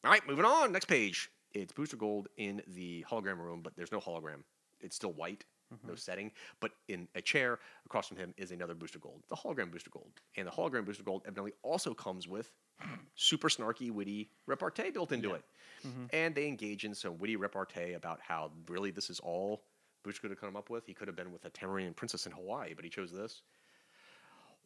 All 0.06 0.12
right, 0.12 0.22
moving 0.28 0.46
on. 0.46 0.72
Next 0.72 0.86
page. 0.86 1.32
It's 1.56 1.74
Booster 1.74 1.98
Gold 1.98 2.28
in 2.38 2.62
the 2.76 3.04
hologram 3.10 3.40
room, 3.40 3.62
but 3.64 3.76
there's 3.76 3.92
no 3.92 4.00
hologram. 4.00 4.44
It's 4.80 4.96
still 4.96 5.14
white, 5.14 5.46
no 5.72 5.78
mm-hmm. 5.78 5.96
setting. 5.96 6.32
But 6.60 6.74
in 6.88 7.08
a 7.16 7.24
chair 7.24 7.58
across 7.88 8.10
from 8.10 8.18
him 8.18 8.32
is 8.38 8.52
another 8.52 8.76
Booster 8.76 9.00
Gold, 9.00 9.24
the 9.30 9.36
hologram 9.36 9.72
Booster 9.72 9.90
Gold. 9.90 10.12
And 10.38 10.46
the 10.46 10.52
hologram 10.52 10.86
Booster 10.86 11.02
Gold 11.02 11.24
evidently 11.26 11.54
also 11.64 11.96
comes 11.96 12.28
with 12.28 12.52
super 13.16 13.50
snarky, 13.50 13.90
witty 13.90 14.30
repartee 14.46 14.92
built 14.92 15.12
into 15.12 15.30
Yeah. 15.30 15.36
it. 15.38 15.46
Mm-hmm. 15.88 16.06
And 16.14 16.36
they 16.36 16.48
engage 16.48 16.86
in 16.86 16.94
some 16.94 17.18
witty 17.18 17.36
repartee 17.36 17.94
about 17.94 18.20
how 18.22 18.52
really 18.70 18.92
this 18.92 19.10
is 19.10 19.20
all 19.20 19.64
Booster 20.04 20.22
could 20.22 20.30
have 20.30 20.40
come 20.40 20.56
up 20.56 20.70
with. 20.70 20.86
He 20.86 20.94
could 20.94 21.08
have 21.08 21.18
been 21.18 21.32
with 21.32 21.46
a 21.46 21.50
Tamarian 21.50 21.96
princess 21.96 22.28
in 22.28 22.32
Hawaii, 22.32 22.76
but 22.76 22.84
he 22.84 22.92
chose 22.92 23.12
this 23.12 23.42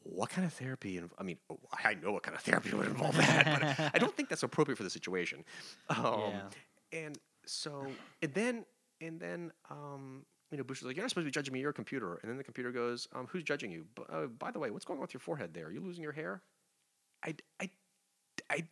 what 0.03 0.29
kind 0.29 0.45
of 0.45 0.53
therapy? 0.53 1.01
I 1.17 1.23
mean, 1.23 1.37
oh, 1.49 1.59
I 1.83 1.93
know 1.95 2.11
what 2.11 2.23
kind 2.23 2.35
of 2.35 2.41
therapy 2.49 2.73
would 2.73 2.87
involve 2.87 3.15
that, 3.17 3.45
but 3.79 3.91
I 3.95 3.97
don't 3.99 4.15
think 4.15 4.29
that's 4.29 4.43
appropriate 4.43 4.77
for 4.77 4.83
the 4.83 4.89
situation. 4.89 5.43
Um, 5.89 6.41
And 6.91 7.17
so, 7.45 7.85
and 8.21 8.33
then, 8.33 8.65
and 9.01 9.19
then, 9.19 9.51
um, 9.69 10.25
you 10.51 10.57
know, 10.57 10.63
Bush 10.63 10.79
is 10.79 10.85
like, 10.85 10.95
"You're 10.95 11.03
not 11.03 11.09
supposed 11.11 11.25
to 11.25 11.29
be 11.29 11.31
judging 11.31 11.53
me. 11.53 11.59
You're 11.59 11.69
a 11.69 11.73
computer." 11.73 12.15
And 12.15 12.29
then 12.29 12.37
the 12.37 12.43
computer 12.43 12.71
goes, 12.71 13.07
um, 13.13 13.27
"Who's 13.27 13.43
judging 13.43 13.71
you? 13.71 13.85
B- 13.95 14.03
uh, 14.09 14.25
by 14.25 14.49
the 14.51 14.57
way, 14.59 14.71
what's 14.71 14.85
going 14.85 14.97
on 14.97 15.01
with 15.01 15.13
your 15.13 15.19
forehead 15.21 15.53
there? 15.53 15.67
Are 15.67 15.71
you 15.71 15.79
losing 15.81 16.01
your 16.03 16.11
hair?" 16.13 16.41
I, 17.23 17.35
I, 17.59 17.69
I, 18.49 18.63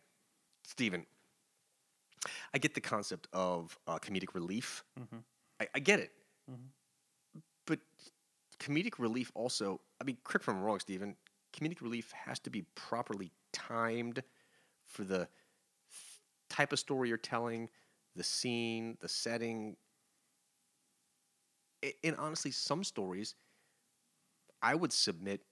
Stephen. 0.64 1.06
I 2.52 2.58
get 2.58 2.74
the 2.74 2.80
concept 2.80 3.28
of 3.32 3.78
uh, 3.86 3.98
comedic 3.98 4.34
relief. 4.34 4.82
Mhm. 4.98 5.22
I, 5.60 5.68
I 5.74 5.78
get 5.78 6.00
it, 6.00 6.10
Mhm. 6.50 6.70
but 7.66 7.78
comedic 8.60 8.98
relief 8.98 9.30
also. 9.34 9.80
I 10.00 10.04
mean, 10.04 10.16
correct 10.24 10.48
I'm 10.48 10.60
wrong, 10.60 10.80
Stephen. 10.80 11.16
Comedic 11.52 11.80
relief 11.80 12.12
has 12.12 12.38
to 12.40 12.50
be 12.50 12.62
properly 12.74 13.32
timed 13.52 14.22
for 14.86 15.04
the 15.04 15.28
type 16.48 16.72
of 16.72 16.78
story 16.78 17.08
you're 17.08 17.18
telling, 17.18 17.68
the 18.16 18.24
scene, 18.24 18.96
the 19.00 19.08
setting. 19.08 19.76
And 22.02 22.16
honestly, 22.16 22.50
some 22.50 22.82
stories 22.84 23.34
I 24.60 24.74
would 24.74 24.92
submit 24.92 25.42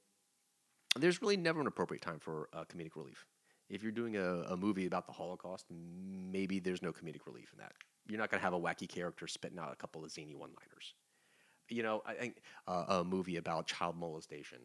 there's 0.99 1.21
really 1.21 1.37
never 1.37 1.61
an 1.61 1.67
appropriate 1.67 2.01
time 2.01 2.19
for 2.19 2.49
uh, 2.53 2.65
comedic 2.65 2.97
relief. 2.97 3.27
If 3.69 3.83
you're 3.83 3.93
doing 3.93 4.17
a, 4.17 4.43
a 4.49 4.57
movie 4.57 4.87
about 4.87 5.07
the 5.07 5.13
Holocaust, 5.13 5.67
maybe 5.71 6.59
there's 6.59 6.83
no 6.83 6.93
comedic 6.93 7.27
relief 7.27 7.51
in 7.53 7.59
that. 7.59 7.73
You're 8.09 8.19
not 8.19 8.31
going 8.31 8.41
to 8.41 8.45
have 8.45 8.55
a 8.55 8.61
wacky 8.61 8.89
character 8.89 9.27
spitting 9.27 9.59
out 9.59 9.73
a 9.73 9.77
couple 9.77 10.05
of 10.05 10.11
zany 10.11 10.35
one 10.35 10.51
liners. 10.51 10.95
You 11.69 11.83
know, 11.83 12.03
I 12.07 12.15
think 12.15 12.37
uh, 12.67 12.85
a 12.89 13.05
movie 13.05 13.37
about 13.37 13.67
child 13.67 13.97
molestation 13.97 14.59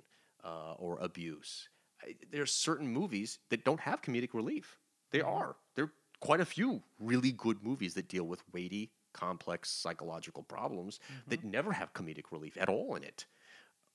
uh, 0.43 0.73
or 0.73 0.99
abuse. 0.99 1.69
I, 2.03 2.37
are 2.37 2.45
certain 2.45 2.87
movies 2.87 3.39
that 3.49 3.63
don't 3.63 3.79
have 3.79 4.01
comedic 4.01 4.33
relief. 4.33 4.77
They 5.11 5.21
are. 5.21 5.55
There 5.75 5.85
are 5.85 5.93
quite 6.19 6.39
a 6.39 6.45
few 6.45 6.81
really 6.99 7.31
good 7.31 7.63
movies 7.63 7.93
that 7.95 8.07
deal 8.07 8.23
with 8.23 8.41
weighty, 8.53 8.91
complex 9.13 9.69
psychological 9.69 10.43
problems 10.43 10.99
that 11.27 11.43
never 11.43 11.71
have 11.71 11.93
comedic 11.93 12.31
relief 12.31 12.57
at 12.59 12.69
all 12.69 12.95
in 12.95 13.03
it. 13.03 13.25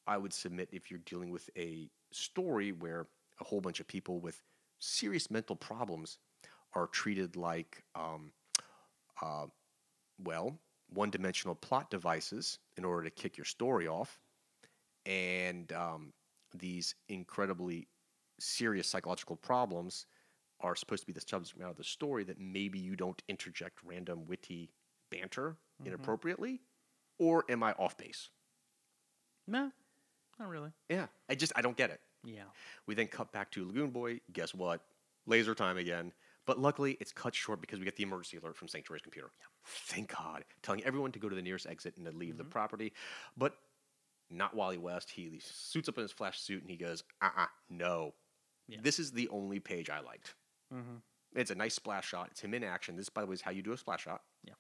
I 0.07 0.19
would 0.19 0.33
submit 0.33 0.69
if 0.73 0.91
you're 0.91 1.01
dealing 1.01 1.31
with 1.31 1.49
a 1.57 1.89
story 2.13 2.73
where 2.73 3.07
a 3.41 3.45
whole 3.45 3.61
bunch 3.61 3.81
of 3.81 3.89
people 3.89 4.21
with 4.21 4.41
serious 4.79 5.31
mental 5.31 5.57
problems 5.57 6.19
are 6.75 6.87
treated 6.89 7.37
like, 7.37 7.83
um, 7.95 8.33
uh, 9.23 9.47
well, 10.23 10.59
one 10.93 11.11
dimensional 11.11 11.55
plot 11.55 11.91
devices 11.91 12.59
in 12.77 12.85
order 12.85 13.05
to 13.05 13.11
kick 13.11 13.37
your 13.37 13.45
story 13.45 13.89
off, 13.89 14.19
and 15.05 15.73
um, 15.73 16.13
these 16.57 16.95
incredibly 17.09 17.89
serious 18.39 18.87
psychological 18.87 19.37
problems 19.37 20.07
are 20.61 20.75
supposed 20.75 21.03
to 21.03 21.07
be 21.07 21.13
the 21.13 21.21
subject 21.21 21.59
matter 21.59 21.71
of 21.71 21.77
the 21.77 21.85
story 21.85 22.25
that 22.25 22.41
maybe 22.41 22.79
you 22.79 22.97
don't 22.97 23.23
interject 23.29 23.79
random 23.85 24.27
witty 24.27 24.71
banter 25.11 25.57
inappropriately, 25.85 26.61
or 27.19 27.45
am 27.49 27.63
I 27.63 27.73
off 27.73 27.97
base? 27.97 28.31
No, 29.47 29.71
not 30.39 30.49
really. 30.49 30.71
Yeah, 30.89 31.07
I 31.29 31.35
just 31.35 31.53
I 31.57 31.63
don't 31.63 31.77
get 31.77 31.91
it. 31.91 32.01
Yeah. 32.25 32.45
We 32.87 32.95
then 32.95 33.07
cut 33.07 33.33
back 33.33 33.51
to 33.53 33.67
Lagoon 33.67 33.91
Boy. 33.91 34.21
Guess 34.33 34.55
what? 34.55 34.81
Laser 35.27 35.55
time 35.55 35.77
again. 35.77 36.13
But 36.47 36.59
luckily, 36.61 36.97
it's 37.01 37.13
cut 37.13 37.35
short 37.35 37.61
because 37.61 37.79
we 37.79 37.85
get 37.85 37.97
the 37.97 38.05
emergency 38.05 38.37
alert 38.37 38.57
from 38.57 38.69
Sanctuary's 38.69 39.03
computer. 39.03 39.31
Thank 39.65 40.15
God, 40.17 40.45
telling 40.63 40.85
everyone 40.85 41.13
to 41.13 41.19
go 41.19 41.29
to 41.29 41.35
the 41.35 41.43
nearest 41.43 41.67
exit 41.67 41.97
and 41.97 42.07
to 42.07 42.13
leave 42.13 42.37
the 42.39 42.45
property. 42.45 42.93
But 43.37 43.57
not 44.31 44.55
Wally 44.55 44.79
West. 44.79 45.11
He 45.11 45.39
suits 45.41 45.89
up 45.89 45.99
in 45.99 46.03
his 46.03 46.13
flash 46.13 46.41
suit 46.41 46.63
and 46.63 46.71
he 46.71 46.77
goes, 46.77 47.03
"Uh, 47.21 47.31
uh 47.37 47.47
no. 47.69 48.15
Yeah. 48.69 48.79
This 48.83 48.99
is 48.99 49.13
the 49.13 49.29
only 49.29 49.61
page 49.61 49.91
I 49.91 50.01
liked. 50.01 50.35
Mhm. 50.73 51.03
It's 51.35 51.51
a 51.51 51.55
nice 51.55 51.75
splash 51.75 52.09
shot. 52.09 52.31
It's 52.31 52.41
him 52.41 52.55
in 52.55 52.65
action. 52.65 52.97
This, 52.97 53.09
by 53.09 53.21
the 53.21 53.27
way, 53.29 53.35
is 53.35 53.43
how 53.43 53.51
you 53.53 53.63
do 53.63 53.73
a 53.73 53.77
splash 53.79 54.03
shot. 54.03 54.25
Yeah. 54.43 54.55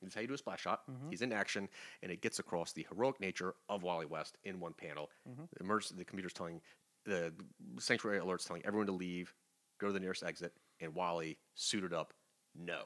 This 0.00 0.08
is 0.08 0.14
how 0.14 0.20
you 0.22 0.26
do 0.26 0.34
a 0.34 0.38
splash 0.38 0.60
shot. 0.62 0.86
Mhm. 0.88 1.10
He's 1.10 1.22
in 1.22 1.32
action, 1.32 1.68
and 2.02 2.10
it 2.10 2.20
gets 2.20 2.38
across 2.38 2.72
the 2.72 2.84
heroic 2.88 3.20
nature 3.20 3.54
of 3.68 3.82
Wally 3.82 4.06
West 4.06 4.38
in 4.42 4.58
one 4.60 4.74
panel. 4.74 5.10
Mhm. 5.28 5.48
The, 5.50 5.60
emergency, 5.60 5.94
the 5.96 6.04
computer's 6.04 6.32
telling, 6.32 6.60
the 7.04 7.32
sanctuary 7.78 8.18
alert's 8.18 8.44
telling 8.44 8.64
everyone 8.66 8.86
to 8.86 8.92
leave, 8.92 9.32
go 9.78 9.86
to 9.86 9.92
the 9.92 10.00
nearest 10.00 10.24
exit, 10.24 10.56
and 10.80 10.94
Wally, 10.94 11.38
suited 11.54 11.92
up, 11.92 12.12
no. 12.54 12.82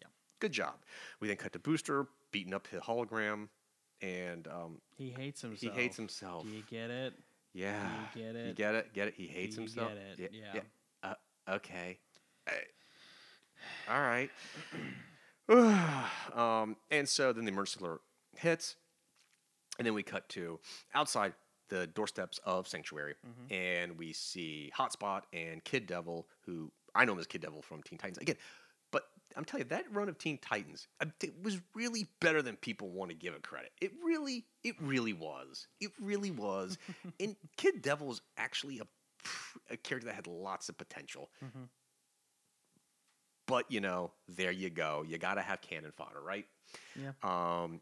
Yeah. 0.00 0.08
Good 0.40 0.52
job. 0.52 0.74
We 1.20 1.28
then 1.28 1.36
cut 1.36 1.52
to 1.52 1.58
Booster, 1.58 2.06
beating 2.32 2.54
up 2.54 2.66
his 2.66 2.80
hologram, 2.80 3.48
and 4.02 4.46
um, 4.48 4.78
He 4.96 5.10
hates 5.10 5.40
himself. 5.42 5.74
he 5.74 5.80
hates 5.80 5.96
himself. 5.96 6.44
Do 6.44 6.50
you 6.50 6.62
get 6.70 6.90
it? 6.90 7.14
Yeah. 7.52 7.88
you 8.16 8.22
get 8.22 8.34
You 8.34 8.40
it? 8.50 8.56
get 8.56 8.74
it? 8.74 8.92
Get 8.94 9.08
it? 9.08 9.14
He 9.16 9.26
hates 9.26 9.56
you 9.56 9.62
himself. 9.62 9.90
get 10.18 10.18
it? 10.26 10.32
Yeah. 10.34 10.52
Yeah. 10.54 10.60
Uh, 11.48 11.52
okay. 11.54 11.98
Uh, 12.48 13.92
all 13.92 14.00
right. 14.00 14.30
um, 15.48 16.76
and 16.90 17.08
so 17.08 17.32
then 17.32 17.44
the 17.44 17.52
emergency 17.52 17.84
alert 17.84 18.00
hits, 18.36 18.76
and 19.78 19.86
then 19.86 19.94
we 19.94 20.02
cut 20.02 20.28
to 20.30 20.58
outside 20.94 21.34
the 21.68 21.86
doorsteps 21.88 22.38
of 22.44 22.66
Sanctuary, 22.68 23.14
Mm-hmm. 23.26 23.54
and 23.54 23.98
we 23.98 24.12
see 24.12 24.70
Hotspot 24.76 25.22
and 25.32 25.62
Kid 25.64 25.86
Devil, 25.86 26.26
who 26.46 26.70
I 26.94 27.04
know 27.04 27.12
him 27.12 27.18
as 27.18 27.26
Kid 27.26 27.40
Devil 27.42 27.62
from 27.62 27.82
Teen 27.82 27.98
Titans 27.98 28.18
again. 28.18 28.36
But 28.92 29.04
I'm 29.36 29.44
telling 29.44 29.66
you, 29.66 29.70
that 29.70 29.84
run 29.92 30.08
of 30.08 30.18
Teen 30.18 30.38
Titans 30.38 30.86
it 31.20 31.34
was 31.42 31.58
really 31.74 32.06
better 32.20 32.42
than 32.42 32.56
people 32.56 32.90
want 32.90 33.10
to 33.10 33.16
give 33.16 33.34
it 33.34 33.42
credit. 33.42 33.72
It 33.80 33.90
really, 34.04 34.44
it 34.62 34.76
really 34.80 35.12
was. 35.12 35.66
It 35.80 35.90
really 36.00 36.30
was. 36.30 36.78
and 37.20 37.34
Kid 37.56 37.82
Devil 37.82 38.12
is 38.12 38.20
actually 38.36 38.78
a, 38.78 38.86
a 39.72 39.76
character 39.76 40.06
that 40.08 40.14
had 40.14 40.26
lots 40.28 40.68
of 40.68 40.78
potential. 40.78 41.30
Mhm. 41.44 41.68
But 43.46 43.70
you 43.70 43.80
know, 43.80 44.12
there 44.28 44.52
you 44.52 44.70
go. 44.70 45.04
You 45.06 45.18
got 45.18 45.34
to 45.34 45.42
have 45.42 45.60
cannon 45.60 45.92
fodder, 45.92 46.20
right? 46.22 46.46
Yeah. 46.96 47.10
Um, 47.22 47.80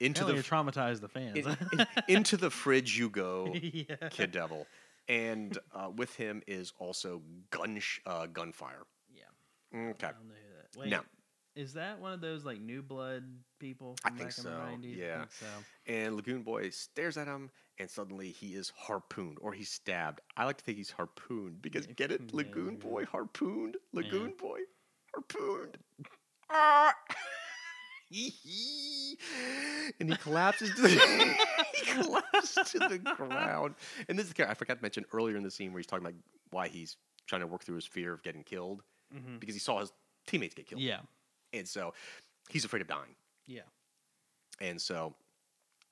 into 0.00 0.22
Apparently 0.22 0.42
the 0.42 0.56
you 0.56 0.64
traumatized 0.64 1.00
the 1.00 1.08
fans. 1.08 1.36
in- 1.46 1.56
in- 1.78 1.86
into 2.16 2.36
the 2.36 2.50
fridge 2.50 2.98
you 2.98 3.10
go, 3.10 3.52
yeah. 3.54 4.08
Kid 4.10 4.32
Devil, 4.32 4.66
and 5.08 5.56
uh, 5.74 5.90
with 5.94 6.14
him 6.16 6.42
is 6.46 6.72
also 6.78 7.22
gun 7.50 7.78
sh- 7.80 8.00
uh, 8.06 8.26
gunfire. 8.26 8.82
Yeah. 9.12 9.22
Okay, 9.90 10.06
I 10.06 10.12
don't 10.12 10.28
know 10.28 10.34
who 10.34 10.56
that. 10.56 10.78
Wait, 10.80 10.88
Now- 10.90 11.04
is 11.56 11.74
that 11.74 12.00
one 12.00 12.12
of 12.12 12.20
those 12.20 12.44
like 12.44 12.60
new 12.60 12.82
blood 12.82 13.22
people 13.60 13.96
I 14.04 14.08
from 14.08 14.18
think 14.18 14.32
so, 14.32 14.50
yeah. 14.82 15.14
I 15.14 15.18
think 15.20 15.32
so. 15.32 15.46
and 15.86 16.16
Lagoon 16.16 16.42
Boy 16.42 16.70
stares 16.70 17.16
at 17.16 17.28
him, 17.28 17.50
and 17.78 17.88
suddenly 17.88 18.30
he 18.30 18.54
is 18.54 18.72
harpooned 18.76 19.38
or 19.40 19.52
he's 19.52 19.70
stabbed. 19.70 20.20
I 20.36 20.46
like 20.46 20.56
to 20.58 20.64
think 20.64 20.78
he's 20.78 20.90
harpooned 20.90 21.62
because 21.62 21.86
Yeah, 21.86 21.92
get 21.94 22.10
it, 22.12 22.20
Lagoon 22.34 22.64
Lagoon. 22.66 22.76
Boy 22.78 23.04
harpooned, 23.04 23.76
Lagoon 23.92 24.32
Boy 24.38 24.60
harpooned. 25.14 25.78
Ah! 26.50 26.92
and 30.00 30.10
he 30.10 30.16
collapses 30.16 30.70
to 30.74 30.82
the, 30.82 30.88
he 31.74 31.86
collapses 31.92 32.70
to 32.72 32.78
the 32.78 32.98
ground. 32.98 33.74
And 34.08 34.18
this 34.18 34.26
is 34.26 34.32
the 34.32 34.48
i 34.50 34.54
forgot 34.54 34.76
to 34.78 34.82
mention 34.82 35.04
earlier 35.12 35.36
in 35.36 35.42
the 35.42 35.50
scene 35.50 35.72
where 35.72 35.78
he's 35.80 35.86
talking 35.86 36.06
about 36.06 36.18
why 36.50 36.68
he's 36.68 36.96
trying 37.26 37.40
to 37.40 37.46
work 37.46 37.64
through 37.64 37.76
his 37.76 37.86
fear 37.86 38.12
of 38.12 38.22
getting 38.22 38.42
killed 38.42 38.82
Mhm. 39.14 39.38
because 39.40 39.54
he 39.54 39.60
saw 39.60 39.80
his 39.80 39.92
teammates 40.26 40.54
get 40.54 40.66
killed. 40.66 40.80
Yeah. 40.82 41.00
And 41.52 41.68
so 41.68 41.94
he's 42.50 42.64
afraid 42.64 42.82
of 42.82 42.88
dying. 42.88 43.14
Yeah. 43.46 43.62
And 44.60 44.80
so 44.80 45.14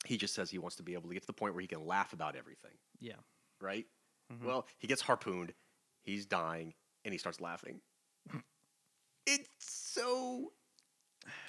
he 0.04 0.16
just 0.16 0.35
says 0.35 0.50
he 0.50 0.59
wants 0.59 0.76
to 0.76 0.83
be 0.83 0.95
able 0.95 1.09
to 1.09 1.14
get 1.14 1.23
to 1.23 1.26
the 1.26 1.33
point 1.33 1.54
where 1.54 1.61
he 1.61 1.69
can 1.69 1.87
laugh 1.87 2.12
about 2.12 2.35
everything, 2.37 2.76
Yeah. 3.00 3.16
right? 3.61 3.87
Mhm. 4.33 4.42
Well, 4.45 4.66
he 4.78 4.87
gets 4.88 5.02
harpooned, 5.02 5.54
he's 6.02 6.26
dying, 6.26 6.75
and 7.04 7.12
he 7.14 7.19
starts 7.19 7.40
laughing. 7.40 7.81
it's 9.26 9.49
so 9.61 10.52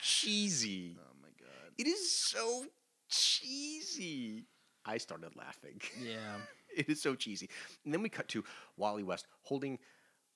cheesy. 0.01 0.97
Oh 0.99 1.15
my 1.21 1.29
god. 1.39 1.71
It 1.77 1.87
is 1.87 2.11
so 2.15 2.65
cheesy. 3.09 4.45
I 4.85 4.97
started 4.97 5.35
laughing. 5.35 5.79
Yeah. 6.01 6.17
it 6.75 6.89
is 6.89 7.01
so 7.01 7.15
cheesy. 7.15 7.49
And 7.85 7.93
then 7.93 8.01
we 8.01 8.09
cut 8.09 8.27
to 8.29 8.43
Wally 8.77 9.03
West 9.03 9.27
holding 9.43 9.79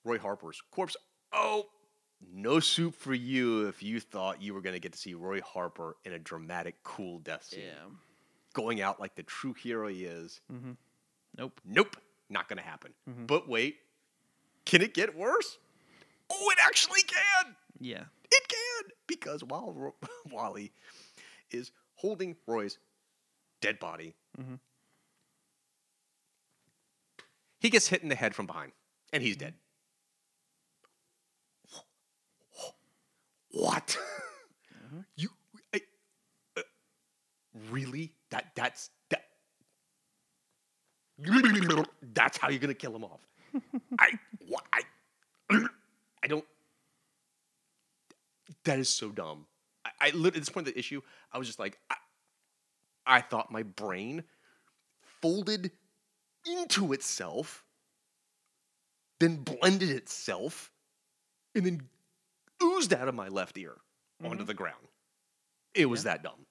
Roy 0.04 0.18
Harper's 0.18 0.60
corpse. 0.70 0.96
Oh, 1.32 1.66
no 2.32 2.58
soup 2.60 2.94
for 2.94 3.14
you 3.14 3.68
if 3.68 3.82
you 3.82 4.00
thought 4.00 4.40
you 4.42 4.54
were 4.54 4.60
going 4.60 4.74
to 4.74 4.80
get 4.80 4.92
to 4.92 4.98
see 4.98 5.14
Roy 5.14 5.40
Harper 5.40 5.96
in 6.04 6.12
a 6.14 6.18
dramatic, 6.18 6.76
cool 6.82 7.18
death 7.20 7.44
scene. 7.44 7.60
Yeah. 7.66 7.90
Going 8.54 8.80
out 8.80 8.98
like 8.98 9.14
the 9.14 9.22
true 9.22 9.52
hero 9.52 9.88
he 9.88 10.04
is. 10.04 10.40
Mm-hmm. 10.52 10.72
Nope. 11.36 11.60
Nope, 11.64 11.96
not 12.30 12.48
going 12.48 12.56
to 12.56 12.64
happen. 12.64 12.92
Mhm. 13.08 13.26
But 13.26 13.48
wait, 13.48 13.76
can 14.64 14.82
it 14.82 14.94
get 14.94 15.16
worse? 15.16 15.58
Oh, 16.30 16.50
it 16.50 16.58
actually 16.62 17.02
can. 17.02 17.54
Yeah. 17.80 18.04
It 18.30 18.48
can 18.48 18.90
because 19.06 19.42
while 19.44 19.72
Ro- 19.72 19.94
Wally 20.30 20.72
is 21.50 21.70
holding 21.94 22.36
Roy's 22.46 22.78
dead 23.60 23.78
body, 23.78 24.14
Mhm. 24.38 24.58
he 27.60 27.70
gets 27.70 27.88
hit 27.88 28.02
in 28.02 28.08
the 28.08 28.14
head 28.14 28.34
from 28.34 28.46
behind, 28.46 28.72
and 29.12 29.22
he's 29.22 29.36
dead. 29.36 29.54
What? 33.50 33.96
You 35.16 35.28
I, 35.74 35.80
uh, 36.56 36.62
really? 37.70 38.14
That 38.30 38.52
that's 38.56 38.88
that. 39.10 39.24
That's 42.14 42.38
how 42.38 42.48
you're 42.48 42.58
gonna 42.58 42.74
kill 42.74 42.96
him 42.96 43.04
off. 43.04 43.20
I 43.98 44.12
what 44.46 44.64
I 44.72 44.80
I 46.22 46.26
don't. 46.26 46.44
That 48.68 48.78
is 48.78 48.90
so 48.90 49.08
dumb. 49.08 49.46
I, 49.86 49.90
I 49.98 50.08
at 50.08 50.34
this 50.34 50.50
point 50.50 50.68
of 50.68 50.74
the 50.74 50.78
issue, 50.78 51.00
I 51.32 51.38
was 51.38 51.46
just 51.46 51.58
like, 51.58 51.78
I, 51.88 51.94
I 53.06 53.20
thought 53.22 53.50
my 53.50 53.62
brain 53.62 54.24
folded 55.22 55.70
into 56.46 56.92
itself, 56.92 57.64
then 59.20 59.36
blended 59.36 59.88
itself, 59.88 60.70
and 61.54 61.64
then 61.64 61.88
oozed 62.62 62.92
out 62.92 63.08
of 63.08 63.14
my 63.14 63.28
left 63.28 63.56
ear 63.56 63.78
onto 64.22 64.36
mm-hmm. 64.36 64.44
the 64.44 64.52
ground. 64.52 64.86
It 65.72 65.86
was 65.86 66.02
that 66.02 66.22
dumb. 66.22 66.44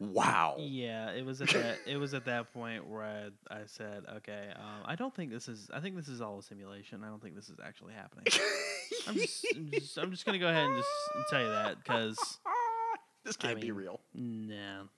Wow. 0.00 0.56
Yeah, 0.58 1.10
it 1.10 1.26
was 1.26 1.42
at 1.42 1.50
that 1.50 1.76
it 1.86 1.98
was 1.98 2.14
at 2.14 2.24
that 2.24 2.52
point 2.54 2.88
where 2.88 3.02
I, 3.02 3.54
I 3.54 3.60
said, 3.66 4.04
okay, 4.16 4.48
um, 4.56 4.82
I 4.86 4.96
don't 4.96 5.14
think 5.14 5.30
this 5.30 5.46
is 5.46 5.70
I 5.72 5.80
think 5.80 5.94
this 5.94 6.08
is 6.08 6.22
all 6.22 6.38
a 6.38 6.42
simulation. 6.42 7.04
I 7.04 7.08
don't 7.08 7.22
think 7.22 7.36
this 7.36 7.50
is 7.50 7.58
actually 7.62 7.92
happening. 7.92 8.24
I'm 9.06 9.14
just, 9.14 9.46
I'm 9.54 9.70
just 9.70 9.98
I'm 9.98 10.10
just 10.10 10.24
gonna 10.24 10.38
go 10.38 10.48
ahead 10.48 10.64
and 10.64 10.76
just 10.76 10.88
tell 11.30 11.42
you 11.42 11.48
that 11.50 11.76
because 11.84 12.16
this 13.24 13.36
can't 13.36 13.60
be 13.60 13.68
mean, 13.68 13.76
real. 13.76 14.00
no. 14.14 14.88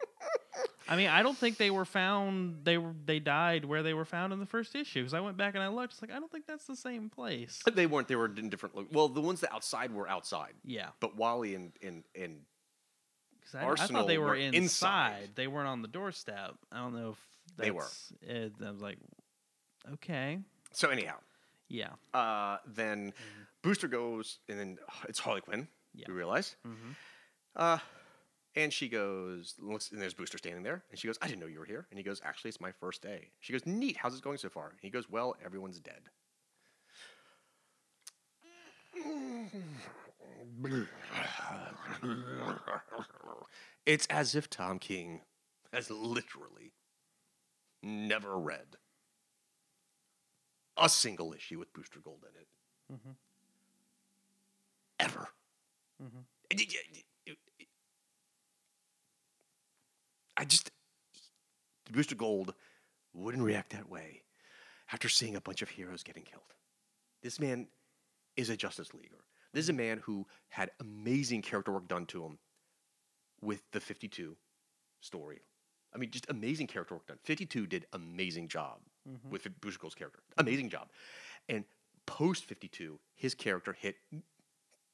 I 0.88 0.96
mean, 0.96 1.08
I 1.08 1.22
don't 1.22 1.36
think 1.36 1.56
they 1.56 1.70
were 1.70 1.84
found. 1.84 2.64
They 2.64 2.76
were 2.78 2.94
they 3.04 3.18
died 3.18 3.64
where 3.64 3.82
they 3.82 3.94
were 3.94 4.04
found 4.04 4.32
in 4.32 4.40
the 4.40 4.46
first 4.46 4.74
issue. 4.74 5.00
Because 5.00 5.14
I 5.14 5.20
went 5.20 5.36
back 5.36 5.54
and 5.54 5.62
I 5.62 5.68
looked. 5.68 5.94
It's 5.94 6.02
like 6.02 6.12
I 6.12 6.18
don't 6.18 6.30
think 6.30 6.46
that's 6.46 6.66
the 6.66 6.76
same 6.76 7.08
place. 7.08 7.62
They 7.72 7.86
weren't. 7.86 8.08
They 8.08 8.16
were 8.16 8.26
in 8.26 8.50
different. 8.50 8.76
Lo- 8.76 8.86
well, 8.92 9.08
the 9.08 9.20
ones 9.20 9.40
that 9.40 9.52
outside 9.52 9.92
were 9.92 10.08
outside, 10.08 10.52
Yeah, 10.64 10.88
but 11.00 11.16
Wally 11.16 11.54
and 11.54 11.72
and 11.82 12.04
and 12.20 12.40
I, 13.54 13.68
I 13.70 13.74
thought 13.76 14.06
they 14.06 14.18
were 14.18 14.26
were 14.28 14.34
inside. 14.36 14.54
inside. 14.56 15.28
They 15.34 15.46
weren't 15.46 15.68
on 15.68 15.82
the 15.82 15.88
doorstep. 15.88 16.54
I 16.70 16.78
don't 16.78 16.94
know 16.94 17.10
if 17.10 17.18
that's, 17.56 17.66
They 17.66 17.70
were. 17.70 17.88
It, 18.22 18.52
I 18.64 18.70
was 18.70 18.80
like, 18.80 18.98
okay, 19.94 20.38
so 20.72 20.88
anyhow, 20.88 21.16
yeah, 21.68 21.90
uh, 22.14 22.58
then 22.66 23.12
Booster 23.62 23.88
goes, 23.88 24.38
and 24.48 24.58
then 24.58 24.78
it's 25.08 25.18
Harley 25.18 25.40
Quinn. 25.40 25.68
Yeah. 25.94 26.06
We 26.08 26.14
realize. 26.14 26.56
Mhm. 26.66 26.96
Uh, 27.54 27.78
and 28.54 28.72
she 28.72 28.88
goes, 28.88 29.54
looks, 29.58 29.90
and 29.92 30.00
there's 30.00 30.14
Booster 30.14 30.38
standing 30.38 30.62
there, 30.62 30.82
and 30.90 30.98
she 30.98 31.06
goes, 31.08 31.18
"I 31.22 31.26
didn't 31.26 31.40
know 31.40 31.46
you 31.46 31.58
were 31.58 31.64
here." 31.64 31.86
And 31.90 31.98
he 31.98 32.02
goes, 32.04 32.20
"Actually, 32.24 32.50
it's 32.50 32.60
my 32.60 32.72
first 32.72 33.02
day." 33.02 33.30
She 33.40 33.52
goes, 33.52 33.64
"Neat. 33.66 33.96
How's 33.96 34.14
it 34.16 34.22
going 34.22 34.38
so 34.38 34.48
far?" 34.48 34.68
And 34.68 34.78
he 34.82 34.90
goes, 34.90 35.08
"Well, 35.10 35.36
everyone's 35.44 35.80
dead." 35.80 36.02
It's 43.86 44.06
as 44.06 44.34
if 44.34 44.48
Tom 44.48 44.78
King 44.78 45.22
has 45.72 45.90
literally 45.90 46.72
never 47.82 48.38
read 48.38 48.76
a 50.76 50.88
single 50.88 51.32
issue 51.32 51.58
with 51.58 51.72
Booster 51.72 52.00
Gold 52.00 52.24
in 52.28 52.40
it. 52.40 52.48
Mhm. 52.92 53.16
Ever. 55.00 55.28
Mhm. 56.00 56.26
Y- 57.26 57.66
I 60.36 60.44
just. 60.44 60.70
Booster 61.90 62.14
Gold 62.14 62.54
wouldn't 63.12 63.42
react 63.42 63.70
that 63.70 63.88
way 63.88 64.22
after 64.90 65.08
seeing 65.08 65.36
a 65.36 65.40
bunch 65.40 65.60
of 65.60 65.68
heroes 65.70 66.02
getting 66.02 66.24
killed. 66.24 66.54
This 67.22 67.38
man 67.38 67.68
is 68.36 68.48
a 68.48 68.56
Justice 68.56 68.94
Leaguer. 68.94 69.24
This 69.52 69.64
is 69.64 69.68
a 69.68 69.74
man 69.74 69.98
who 69.98 70.26
had 70.48 70.70
amazing 70.80 71.42
character 71.42 71.72
work 71.72 71.88
done 71.88 72.06
to 72.06 72.24
him 72.24 72.38
with 73.40 73.62
the 73.72 73.80
52 73.80 74.36
story. 75.00 75.40
I 75.94 75.98
mean, 75.98 76.10
just 76.10 76.26
amazing 76.30 76.68
character 76.68 76.94
work 76.94 77.06
done. 77.06 77.18
52 77.24 77.66
did 77.66 77.86
amazing 77.92 78.48
job 78.48 78.80
with 79.28 79.46
Booster 79.60 79.78
Gold's 79.78 79.94
character. 79.94 80.20
Amazing 80.38 80.70
job. 80.70 80.88
And 81.48 81.64
post 82.06 82.44
52, 82.44 82.98
his 83.14 83.34
character 83.34 83.72
hit 83.74 83.96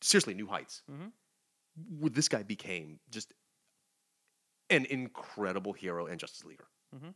seriously 0.00 0.34
new 0.34 0.46
heights. 0.46 0.82
Mhm. 0.90 1.12
Where 2.00 2.10
This 2.10 2.28
guy 2.28 2.42
became 2.42 2.98
just 3.10 3.34
an 4.70 4.86
incredible 4.86 5.72
hero 5.72 6.06
and 6.06 6.18
Justice 6.18 6.44
Leaguer. 6.44 6.68
Mhm. 6.94 7.14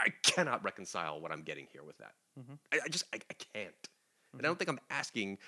I 0.00 0.08
cannot 0.22 0.64
reconcile 0.64 1.20
what 1.20 1.30
I'm 1.32 1.42
getting 1.42 1.66
here 1.72 1.82
with 1.84 1.98
that. 1.98 2.14
Mhm. 2.38 2.58
I, 2.72 2.80
I 2.84 2.88
just 2.88 3.04
I, 3.12 3.18
I 3.30 3.34
can't, 3.34 3.88
and 4.32 4.40
I 4.40 4.48
don't 4.48 4.58
think 4.58 4.70
I'm 4.70 4.80
asking 4.90 5.38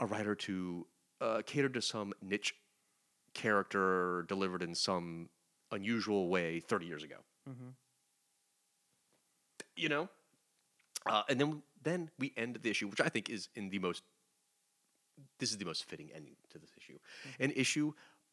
a 0.00 0.06
writer 0.06 0.34
to 0.34 0.86
uh, 1.20 1.42
cater 1.44 1.68
to 1.68 1.82
some 1.82 2.12
niche 2.22 2.54
character 3.34 4.24
delivered 4.28 4.62
in 4.62 4.74
some 4.74 5.28
unusual 5.70 6.28
way 6.28 6.60
30 6.60 6.86
years 6.86 7.02
ago. 7.02 7.16
Mhm. 7.48 7.74
You 9.76 9.88
know, 9.88 10.08
uh, 11.06 11.22
and 11.28 11.40
then 11.40 11.62
then 11.82 12.10
we 12.18 12.32
end 12.36 12.58
the 12.62 12.70
issue, 12.70 12.88
which 12.88 13.00
I 13.00 13.08
think 13.08 13.30
is 13.30 13.48
in 13.54 13.70
the 13.70 13.78
most. 13.78 14.02
This 15.38 15.50
is 15.50 15.58
the 15.58 15.64
most 15.64 15.84
fitting 15.88 16.10
ending 16.14 16.36
to 16.50 16.58
this 16.58 16.70
issue, 16.76 16.98
an 17.40 17.52
issue 17.52 17.92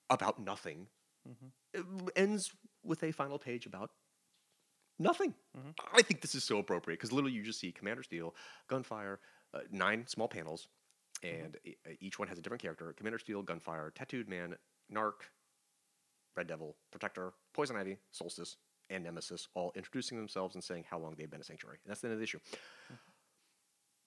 about 0.10 0.40
nothing. 0.40 0.88
It 1.74 1.86
ends 2.16 2.52
with 2.84 3.04
a 3.04 3.12
final 3.12 3.38
page 3.38 3.66
about 3.66 3.92
nothing. 5.00 5.34
I 5.94 6.02
think 6.02 6.22
this 6.22 6.36
is 6.36 6.44
so 6.44 6.60
appropriate 6.60 7.00
because 7.00 7.12
literally 7.12 7.36
you 7.36 7.44
just 7.44 7.60
see 7.60 7.72
Commander 7.72 8.04
Steel, 8.04 8.36
Gunfire, 8.68 9.20
uh, 9.54 9.60
nine 9.72 10.06
small 10.08 10.28
panels, 10.28 10.68
and 11.24 11.58
e- 11.66 11.76
uh, 11.88 11.94
each 12.00 12.20
one 12.20 12.28
has 12.28 12.38
a 12.38 12.42
different 12.42 12.62
character. 12.62 12.94
Commander 12.96 13.20
Steel, 13.20 13.42
Gunfire, 13.42 13.92
Tattooed 13.96 14.30
Man, 14.30 14.56
Narc, 14.94 15.14
Red 16.36 16.48
Devil, 16.48 16.76
Protector, 16.92 17.34
Poison 17.54 17.76
Ivy, 17.76 17.98
Solstice, 18.12 18.58
and 18.90 19.04
Nemesis, 19.04 19.48
all 19.56 19.72
introducing 19.76 20.18
themselves 20.18 20.56
and 20.56 20.64
saying 20.64 20.86
how 20.90 21.00
long 21.00 21.16
they've 21.18 21.30
been 21.30 21.42
a 21.42 21.44
sanctuary. 21.44 21.80
And 21.84 21.92
that's 21.92 22.02
the 22.02 22.08
end 22.08 22.14
of 22.14 22.20
the 22.20 22.24
issue. 22.24 22.40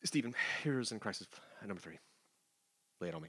Stephen, 0.05 0.35
Heroes 0.63 0.93
in 0.93 1.01
Crisis 1.01 1.27
uh, 1.63 1.67
number 1.67 1.81
three. 1.81 1.99
Lay 3.01 3.09
it 3.09 3.15
on 3.15 3.23
me. 3.23 3.29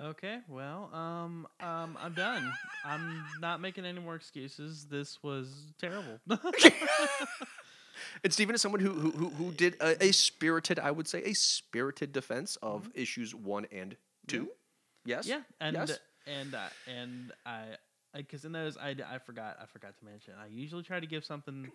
Okay, 0.00 0.38
well, 0.48 0.90
um, 0.92 1.46
um, 1.60 1.96
I'm 2.00 2.14
done. 2.14 2.52
I'm 2.84 3.24
not 3.40 3.60
making 3.60 3.84
any 3.84 4.00
more 4.00 4.16
excuses. 4.16 4.86
This 4.86 5.22
was 5.22 5.72
terrible. 5.78 6.18
And 8.22 8.32
Stephen 8.32 8.54
is 8.54 8.60
someone 8.62 8.80
who 8.80 8.90
who, 8.90 9.10
who, 9.10 9.28
who 9.30 9.52
did 9.52 9.76
a, 9.80 10.02
a 10.04 10.12
spirited, 10.12 10.78
I 10.78 10.90
would 10.90 11.06
say, 11.08 11.22
a 11.22 11.34
spirited 11.34 12.12
defense 12.12 12.56
of 12.62 12.90
issues 12.94 13.34
one 13.34 13.66
and 13.70 13.96
two. 14.26 14.48
Yes. 15.04 15.26
yeah, 15.26 15.40
and 15.60 15.74
yes. 15.74 15.98
and 16.26 16.54
uh, 16.54 16.68
and 16.86 17.32
I, 17.44 17.76
because 18.16 18.44
in 18.44 18.52
those 18.52 18.76
I, 18.76 18.96
I 19.08 19.18
forgot 19.18 19.58
I 19.62 19.66
forgot 19.66 19.96
to 19.98 20.04
mention. 20.04 20.34
I 20.42 20.46
usually 20.46 20.82
try 20.82 21.00
to 21.00 21.06
give 21.06 21.24
something 21.24 21.70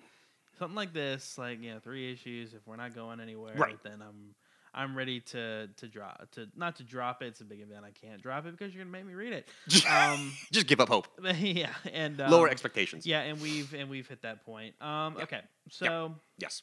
something 0.57 0.75
like 0.75 0.93
this, 0.93 1.37
like 1.37 1.61
you 1.61 1.73
know, 1.73 1.79
three 1.79 2.11
issues. 2.11 2.53
If 2.53 2.65
we're 2.65 2.75
not 2.75 2.95
going 2.95 3.19
anywhere, 3.19 3.53
Right. 3.55 3.81
then 3.83 4.01
I'm 4.01 4.35
I'm 4.73 4.95
ready 4.95 5.19
to 5.21 5.67
to 5.67 5.87
drop 5.87 6.29
to 6.31 6.47
not 6.55 6.75
to 6.77 6.83
drop 6.83 7.21
it. 7.21 7.27
It's 7.27 7.41
a 7.41 7.45
big 7.45 7.61
event. 7.61 7.85
I 7.85 7.91
can't 7.91 8.21
drop 8.21 8.45
it 8.45 8.51
because 8.57 8.73
you're 8.73 8.83
gonna 8.83 8.91
make 8.91 9.05
me 9.05 9.13
read 9.13 9.33
it. 9.33 9.47
Um, 9.89 10.31
Just 10.51 10.67
give 10.67 10.79
up 10.79 10.89
hope. 10.89 11.07
yeah, 11.39 11.73
and 11.91 12.19
Lower 12.19 12.47
um, 12.47 12.51
expectations. 12.51 13.05
Yeah, 13.05 13.21
and 13.21 13.41
we've 13.41 13.73
and 13.73 13.89
we've 13.89 14.07
hit 14.07 14.21
that 14.21 14.45
point. 14.45 14.75
Um, 14.81 15.15
Yep. 15.15 15.23
okay, 15.23 15.41
so 15.69 16.15
Yes. 16.37 16.61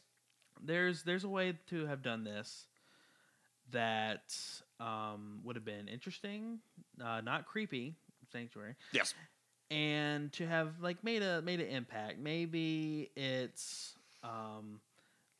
there's 0.62 1.02
there's 1.02 1.25
a 1.25 1.28
way 1.28 1.54
to 1.70 1.86
have 1.86 2.02
done 2.02 2.25
this 2.25 2.66
that 3.72 4.34
um, 4.80 5.40
would 5.44 5.56
have 5.56 5.64
been 5.64 5.88
interesting, 5.88 6.60
uh, 7.02 7.20
not 7.20 7.46
creepy, 7.46 7.96
sanctuary, 8.30 8.76
Yes. 8.92 9.14
and 9.70 10.32
to 10.34 10.46
have 10.46 10.80
like 10.80 11.02
made 11.02 11.22
a 11.22 11.42
made 11.42 11.60
an 11.60 11.68
impact. 11.68 12.18
Maybe 12.18 13.10
it's 13.16 13.94
um, 14.22 14.80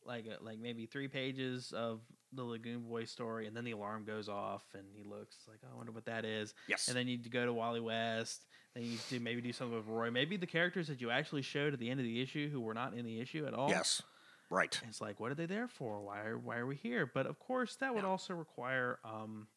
like 0.05 0.27
a, 0.27 0.43
like 0.43 0.59
maybe 0.59 0.87
three 0.87 1.09
pages 1.09 1.73
of 1.77 2.01
the 2.33 2.43
Lagoon 2.45 2.81
Boy 2.83 3.05
story, 3.05 3.47
and 3.47 3.57
then 3.57 3.65
the 3.65 3.71
alarm 3.73 4.05
goes 4.05 4.29
off, 4.29 4.63
and 4.75 4.85
he 4.95 5.03
looks 5.05 5.37
like, 5.49 5.59
oh, 5.65 5.69
I 5.73 5.77
wonder 5.77 5.93
what 5.93 6.07
that 6.07 6.25
is. 6.25 6.55
Yes. 6.69 6.89
And 6.89 6.97
then 6.97 7.09
you 7.09 7.19
go 7.19 7.45
to 7.47 7.53
Wally 7.53 7.81
West. 7.81 8.45
Then 8.75 8.85
you 8.85 8.99
do 9.09 9.21
maybe 9.21 9.41
do 9.41 9.53
something 9.53 9.77
with 9.77 9.87
Roy. 9.87 10.11
Maybe 10.11 10.37
the 10.37 10.47
characters 10.47 10.89
that 10.89 11.01
you 11.01 11.11
actually 11.11 11.43
showed 11.43 11.73
at 11.73 11.79
the 11.79 11.89
end 11.89 11.99
of 12.01 12.05
the 12.05 12.21
issue 12.21 12.51
who 12.51 12.61
were 12.61 12.75
not 12.75 12.93
in 12.95 13.05
the 13.07 13.21
issue 13.21 13.47
at 13.47 13.55
all. 13.55 13.71
yes. 13.71 14.03
Right. 14.51 14.79
And 14.83 14.91
it's 14.91 15.01
like, 15.01 15.19
what 15.19 15.33
are 15.33 15.35
they 15.35 15.47
there 15.47 15.67
for? 15.67 16.01
Why 16.03 16.21
are 16.21 16.39
why 16.39 16.59
are 16.59 16.67
we 16.67 16.77
here? 16.77 17.11
But 17.13 17.27
of 17.27 17.39
course, 17.41 17.75
that 17.77 17.95
would 17.95 18.05
Yeah. 18.05 18.11
also 18.11 18.35
require 18.35 18.99
um, 19.05 19.49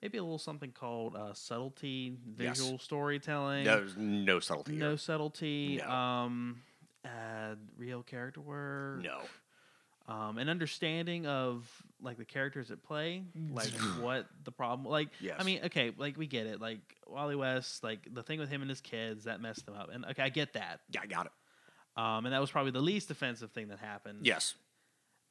maybe 0.00 0.16
a 0.16 0.22
little 0.22 0.38
something 0.38 0.70
called 0.72 1.16
uh, 1.16 1.34
subtlety, 1.34 2.16
Yes. 2.38 2.58
visual 2.58 2.78
storytelling. 2.78 3.64
There's 3.64 3.94
no 3.96 4.38
subtlety. 4.40 4.76
no 4.76 4.88
here. 4.90 4.96
subtlety. 4.96 5.76
No. 5.84 5.90
Um, 5.90 6.62
uh, 7.04 7.56
real 7.76 8.02
character 8.02 8.40
work. 8.40 9.02
No. 9.02 9.20
Um, 10.08 10.38
an 10.38 10.48
understanding 10.48 11.26
of 11.26 11.68
like 12.00 12.16
the 12.16 12.24
characters 12.24 12.70
at 12.70 12.82
play, 12.82 13.24
like 13.52 13.68
what 14.00 14.26
the 14.44 14.50
problem. 14.50 14.90
Like, 14.90 15.08
Yes. 15.20 15.36
I 15.38 15.42
mean, 15.44 15.60
okay, 15.66 15.92
like 15.98 16.16
we 16.16 16.26
get 16.26 16.46
it. 16.46 16.60
Like 16.62 16.80
Wally 17.06 17.36
West, 17.36 17.84
like 17.84 18.08
the 18.12 18.22
thing 18.22 18.40
with 18.40 18.48
him 18.48 18.62
and 18.62 18.70
his 18.70 18.80
kids 18.80 19.24
that 19.24 19.40
messed 19.42 19.66
them 19.66 19.74
up, 19.74 19.90
and 19.92 20.06
okay, 20.06 20.22
I 20.22 20.30
get 20.30 20.54
that. 20.54 20.80
Yeah, 20.90 21.00
I 21.02 21.06
got 21.06 21.26
it. 21.26 21.32
Um, 22.00 22.24
and 22.26 22.32
that 22.32 22.40
was 22.40 22.50
probably 22.50 22.70
the 22.72 22.80
least 22.80 23.10
offensive 23.10 23.50
thing 23.52 23.68
that 23.68 23.80
happened. 23.80 24.20
Yes. 24.24 24.54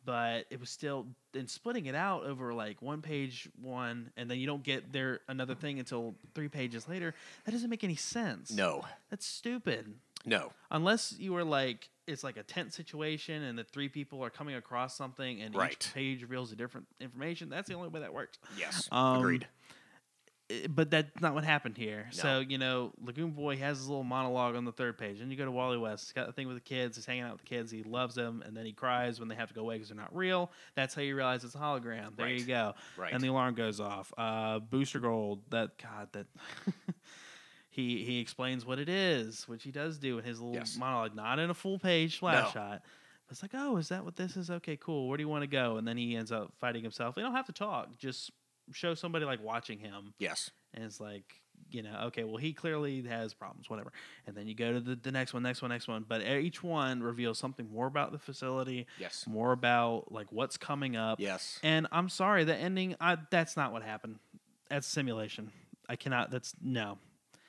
but 0.06 0.46
it 0.52 0.60
was 0.60 0.70
still 0.70 1.08
and 1.34 1.50
splitting 1.50 1.88
it 1.88 1.96
out 1.96 2.24
over 2.24 2.54
like 2.54 2.82
one 2.82 3.02
page 3.02 3.50
one 3.62 4.12
and 4.16 4.30
then 4.30 4.38
you 4.40 4.46
don't 4.46 4.64
get 4.64 4.92
there 4.94 5.20
another 5.28 5.56
thing 5.56 5.80
until 5.80 6.16
three 6.36 6.48
pages 6.48 6.88
later 6.88 7.14
that 7.46 7.52
doesn't 7.52 7.70
make 7.70 7.84
any 7.84 7.96
sense 7.96 8.52
No. 8.52 8.86
that's 9.10 9.26
stupid 9.26 9.94
No. 10.28 10.52
unless 10.70 11.16
you 11.18 11.34
were 11.34 11.44
like 11.44 11.90
it's 12.06 12.24
like 12.24 12.38
a 12.38 12.44
tense 12.44 12.76
situation 12.76 13.42
and 13.44 13.58
the 13.58 13.64
three 13.64 13.90
people 13.90 14.24
are 14.24 14.30
coming 14.30 14.56
across 14.56 14.96
something 14.96 15.42
and 15.42 15.56
Right. 15.56 15.72
each 15.74 15.94
page 15.94 16.22
reveals 16.22 16.52
a 16.52 16.56
different 16.56 16.88
information 17.02 17.50
that's 17.50 17.68
the 17.68 17.74
only 17.76 17.90
way 17.90 18.02
that 18.02 18.14
works 18.14 18.38
Yes. 18.58 18.88
Um, 18.92 19.18
Agreed. 19.20 19.48
But 20.70 20.90
that's 20.90 21.20
not 21.20 21.34
what 21.34 21.44
happened 21.44 21.76
here. 21.76 22.06
No. 22.14 22.22
So 22.22 22.40
you 22.40 22.58
know, 22.58 22.94
Lagoon 23.04 23.32
Boy 23.32 23.58
has 23.58 23.80
his 23.80 23.90
little 23.90 24.06
monologue 24.06 24.56
on 24.56 24.64
the 24.64 24.72
third 24.72 24.98
page. 24.98 25.20
Then 25.20 25.30
you 25.30 25.36
go 25.36 25.44
to 25.44 25.52
Wally 25.52 25.78
West. 25.78 26.06
He's 26.06 26.14
got 26.14 26.26
the 26.26 26.32
thing 26.32 26.48
with 26.48 26.56
the 26.56 26.62
kids. 26.62 26.96
He's 26.96 27.06
hanging 27.06 27.24
out 27.24 27.34
with 27.34 27.42
the 27.42 27.48
kids. 27.48 27.70
He 27.70 27.84
loves 27.84 28.16
them, 28.16 28.42
and 28.46 28.56
then 28.56 28.66
he 28.66 28.72
cries 28.72 29.20
when 29.20 29.28
they 29.28 29.36
have 29.36 29.50
to 29.50 29.54
go 29.54 29.60
away 29.60 29.76
because 29.76 29.90
they're 29.90 29.98
not 29.98 30.16
real. 30.16 30.50
That's 30.74 30.96
how 30.96 31.02
you 31.02 31.18
realize 31.18 31.44
it's 31.44 31.54
a 31.56 31.58
hologram. 31.58 32.16
There 32.16 32.30
you 32.30 32.46
go. 32.46 32.76
Right. 32.96 33.12
And 33.12 33.22
the 33.22 33.28
alarm 33.28 33.56
goes 33.56 33.82
off. 33.82 34.14
Uh, 34.18 34.60
Booster 34.60 35.00
Gold. 35.02 35.42
That 35.50 35.72
God. 35.84 36.08
That. 36.14 36.28
He, 37.78 38.04
he 38.04 38.20
explains 38.20 38.66
what 38.66 38.80
it 38.80 38.90
is, 38.90 39.48
which 39.48 39.64
he 39.64 39.70
does 39.72 40.00
do 40.00 40.18
in 40.18 40.26
his 40.26 40.40
little 40.42 40.56
Yes. 40.56 40.76
monologue, 40.78 41.16
not 41.16 41.38
in 41.38 41.50
a 41.52 41.54
full 41.54 41.78
page 41.78 42.16
splash 42.18 42.46
No. 42.46 42.52
shot. 42.52 42.82
It's 43.30 43.42
like, 43.44 43.52
oh, 43.54 43.78
is 43.78 43.90
that 43.90 44.04
what 44.04 44.16
this 44.16 44.36
is? 44.36 44.50
Okay, 44.50 44.78
cool. 44.78 45.08
Where 45.08 45.16
do 45.18 45.22
you 45.22 45.28
want 45.30 45.44
to 45.44 45.48
go? 45.48 45.78
And 45.78 45.88
then 45.88 45.96
he 45.96 46.16
ends 46.16 46.32
up 46.32 46.54
fighting 46.60 46.82
himself. 46.82 47.14
They 47.14 47.22
don't 47.22 47.36
have 47.36 47.46
to 47.46 47.52
talk. 47.54 47.96
Just 48.00 48.32
show 48.74 48.96
somebody 48.96 49.26
like 49.26 49.44
watching 49.44 49.80
him 49.80 50.14
yes. 50.20 50.52
and 50.74 50.84
it's 50.84 51.00
like 51.00 51.24
you 51.72 51.82
know 51.82 52.02
okay 52.08 52.26
well 52.26 52.36
he 52.36 52.52
clearly 52.52 53.02
has 53.04 53.34
problems 53.34 53.70
whatever 53.70 53.94
and 54.26 54.36
then 54.36 54.46
you 54.46 54.54
go 54.54 54.74
to 54.74 54.82
the, 54.82 54.94
the 54.96 55.10
next 55.12 55.34
one 55.34 55.42
next 55.42 55.62
one 55.62 55.70
next 55.72 55.88
one 55.88 56.04
but 56.06 56.22
each 56.22 56.62
one 56.62 57.02
reveals 57.02 57.40
something 57.40 57.72
more 57.72 57.88
about 57.88 58.12
the 58.12 58.18
facility 58.20 58.86
Yes. 59.00 59.24
more 59.26 59.54
about 59.54 60.12
like 60.12 60.28
what's 60.32 60.58
coming 60.58 60.98
up 60.98 61.22
Yes. 61.22 61.60
and 61.64 61.88
i'm 61.94 62.10
sorry 62.10 62.44
the 62.44 62.56
ending 62.56 62.96
I, 63.00 63.18
that's 63.32 63.56
not 63.56 63.72
what 63.72 63.84
happened 63.84 64.20
that's 64.70 64.86
simulation 64.86 65.50
i 65.88 65.96
cannot 65.96 66.30
that's 66.30 66.54
no 66.62 66.98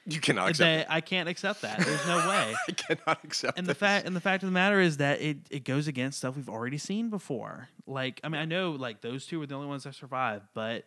You 0.09 0.21
cannot 0.21 0.51
accept 0.51 0.89
that, 0.89 0.93
i 0.93 1.01
can't 1.01 1.29
accept 1.29 1.63
that 1.63 1.79
there's 1.79 2.07
no 2.07 2.17
way 2.29 2.55
I 2.69 2.73
cannot 2.73 3.19
accept 3.25 3.59
and 3.59 3.67
the 3.67 3.75
this. 3.75 3.79
fact 3.79 4.07
and 4.07 4.17
the 4.17 4.21
fact 4.21 4.43
of 4.43 4.49
the 4.49 4.53
matter 4.53 4.81
is 4.81 4.97
that 4.97 5.21
it, 5.21 5.39
it 5.51 5.65
goes 5.65 5.87
against 5.87 6.19
stuff 6.19 6.35
we've 6.37 6.49
already 6.49 6.79
seen 6.79 7.11
before. 7.11 7.69
Like 7.87 8.21
I 8.25 8.29
mean 8.29 8.41
I 8.41 8.45
know 8.47 8.73
like 8.73 9.03
those 9.03 9.27
two 9.27 9.39
were 9.39 9.47
the 9.47 9.55
only 9.55 9.69
ones 9.69 9.85
that 9.85 9.95
survived, 9.95 10.47
but 10.55 10.85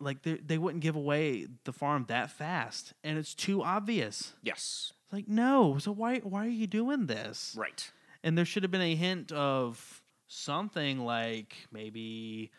like 0.00 0.22
they 0.22 0.34
they 0.34 0.58
wouldn't 0.58 0.82
give 0.82 0.96
away 0.96 1.46
the 1.64 1.72
farm 1.72 2.06
that 2.08 2.30
fast, 2.30 2.94
and 3.04 3.18
it's 3.18 3.34
too 3.34 3.62
obvious. 3.62 4.32
Yes. 4.42 4.92
It's 5.04 5.12
like 5.12 5.28
no, 5.28 5.76
so 5.78 5.92
why 5.92 6.18
why 6.20 6.46
are 6.46 6.48
you 6.48 6.66
doing 6.66 7.06
this? 7.06 7.54
Right. 7.58 7.90
And 8.22 8.36
there 8.36 8.44
should 8.44 8.62
have 8.62 8.72
been 8.72 8.80
a 8.80 8.96
hint 8.96 9.32
of 9.32 10.02
something 10.28 11.00
like 11.04 11.54
maybe 11.72 12.50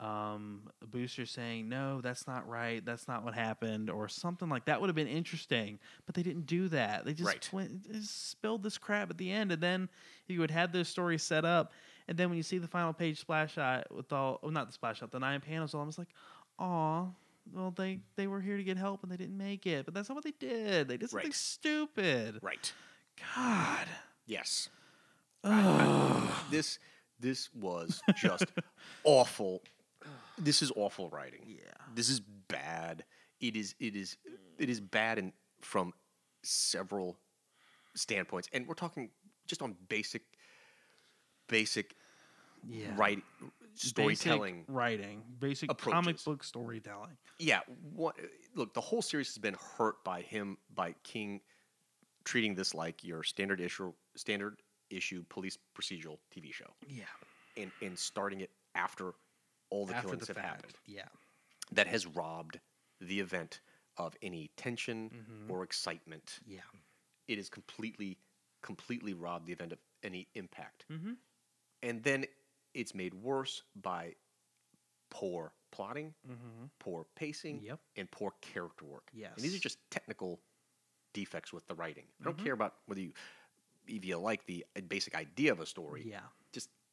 um, 0.00 0.62
a 0.82 0.86
booster 0.86 1.26
saying 1.26 1.68
no, 1.68 2.00
that's 2.00 2.26
not 2.26 2.48
right, 2.48 2.84
that's 2.84 3.06
not 3.06 3.22
what 3.24 3.34
happened, 3.34 3.90
or 3.90 4.08
something 4.08 4.48
like 4.48 4.64
that 4.64 4.80
would 4.80 4.88
have 4.88 4.96
been 4.96 5.06
interesting. 5.06 5.78
But 6.06 6.14
they 6.14 6.22
didn't 6.22 6.46
do 6.46 6.68
that. 6.68 7.04
They 7.04 7.12
just 7.12 7.26
Right. 7.26 7.48
went 7.52 7.84
they 7.92 7.98
just 7.98 8.30
spilled 8.30 8.62
this 8.62 8.78
crap 8.78 9.10
at 9.10 9.18
the 9.18 9.30
end, 9.30 9.52
and 9.52 9.62
then 9.62 9.88
you 10.26 10.40
would 10.40 10.50
have 10.50 10.72
those 10.72 10.88
stories 10.88 11.22
set 11.22 11.44
up, 11.44 11.72
and 12.08 12.16
then 12.16 12.28
when 12.30 12.36
you 12.38 12.42
see 12.42 12.58
the 12.58 12.66
final 12.68 12.92
page 12.92 13.20
splash 13.20 13.52
shot 13.54 13.94
with 13.94 14.12
all, 14.12 14.38
well, 14.42 14.50
not 14.52 14.66
the 14.68 14.72
splash 14.72 15.00
shot, 15.00 15.10
the 15.10 15.18
nine 15.20 15.40
panels, 15.40 15.74
all, 15.74 15.82
I 15.82 15.84
was 15.86 15.98
like, 15.98 16.08
aw. 16.58 17.06
Well, 17.52 17.72
they 17.76 18.00
they 18.16 18.26
were 18.26 18.40
here 18.40 18.56
to 18.58 18.62
get 18.62 18.76
help 18.76 19.02
and 19.02 19.10
they 19.10 19.16
didn't 19.16 19.36
make 19.36 19.66
it, 19.66 19.84
but 19.84 19.92
that's 19.94 20.08
not 20.08 20.14
what 20.14 20.24
they 20.24 20.34
did. 20.38 20.88
They 20.88 20.96
did 20.96 21.10
something 21.10 21.28
Right. 21.28 21.34
stupid. 21.34 22.38
Right. 22.42 22.72
God. 23.34 23.88
Yes. 24.26 24.68
I- 25.42 25.60
I- 25.62 26.42
this 26.50 26.78
this 27.18 27.52
was 27.54 28.02
just 28.16 28.44
awful. 29.04 29.62
This 30.40 30.62
is 30.62 30.72
awful 30.76 31.08
writing. 31.10 31.40
Yeah. 31.46 31.58
This 31.94 32.08
is 32.08 32.20
bad. 32.20 33.04
It 33.40 33.56
is 33.56 33.74
it 33.78 33.94
is 33.96 34.16
it 34.58 34.68
is 34.68 34.80
bad 34.80 35.18
in 35.18 35.32
from 35.60 35.92
several 36.42 37.18
standpoints, 37.94 38.48
and 38.52 38.66
we're 38.66 38.74
talking 38.74 39.10
just 39.46 39.62
on 39.62 39.76
basic 39.88 40.22
basic 41.48 41.94
Yeah. 42.66 42.94
writing 42.96 43.22
Basic 43.74 43.88
storytelling. 44.18 44.64
writing, 44.68 45.22
basic 45.38 45.70
comic 45.78 46.22
book 46.24 46.44
storytelling. 46.44 47.16
Yeah, 47.38 47.60
what, 47.94 48.16
look, 48.54 48.74
the 48.74 48.80
whole 48.80 49.00
series 49.00 49.28
has 49.28 49.38
been 49.38 49.54
hurt 49.78 50.02
by 50.04 50.20
him 50.22 50.58
by 50.74 50.92
King 51.02 51.40
treating 52.24 52.54
this 52.54 52.74
like 52.74 53.02
your 53.02 53.22
standard 53.22 53.60
issue 53.60 53.92
standard 54.16 54.60
issue 54.90 55.24
police 55.30 55.56
procedural 55.74 56.18
TV 56.34 56.52
show, 56.52 56.74
Yeah. 56.86 57.04
and 57.56 57.70
and 57.80 57.98
starting 57.98 58.40
it 58.40 58.50
after 58.74 59.14
all 59.70 59.86
the 59.86 59.94
After 59.94 60.08
killings 60.08 60.26
the 60.26 60.34
have 60.34 60.42
fact. 60.42 60.56
happened. 60.56 60.74
Yeah. 60.86 61.08
That 61.72 61.86
has 61.86 62.06
robbed 62.06 62.58
the 63.00 63.20
event 63.20 63.60
of 63.96 64.16
any 64.22 64.50
tension 64.56 65.10
mm-hmm. 65.10 65.50
or 65.50 65.62
excitement. 65.62 66.40
Yeah. 66.46 66.60
It 67.28 67.38
has 67.38 67.48
completely, 67.48 68.18
completely 68.62 69.14
robbed 69.14 69.46
the 69.46 69.52
event 69.52 69.72
of 69.72 69.78
any 70.02 70.28
impact. 70.34 70.84
Mhm. 70.90 71.16
And 71.82 72.02
then 72.02 72.26
it's 72.74 72.94
made 72.94 73.14
worse 73.14 73.62
by 73.76 74.14
poor 75.10 75.52
plotting, 75.70 76.14
mm-hmm. 76.28 76.66
poor 76.78 77.06
pacing, 77.14 77.62
Yep. 77.62 77.80
and 77.96 78.10
poor 78.10 78.32
character 78.40 78.84
work. 78.84 79.10
And 79.12 79.36
these 79.36 79.54
are 79.54 79.60
just 79.60 79.78
technical 79.90 80.40
defects 81.12 81.52
with 81.52 81.66
the 81.66 81.74
writing. 81.74 82.04
I 82.20 82.24
don't 82.24 82.36
mm-hmm. 82.36 82.44
care 82.44 82.54
about 82.54 82.74
whether 82.86 83.00
you 83.00 83.12
if 83.86 84.04
you 84.04 84.16
like 84.18 84.44
the 84.46 84.64
basic 84.88 85.14
idea 85.14 85.52
of 85.52 85.60
a 85.60 85.66
story. 85.66 86.04
Yeah. 86.08 86.20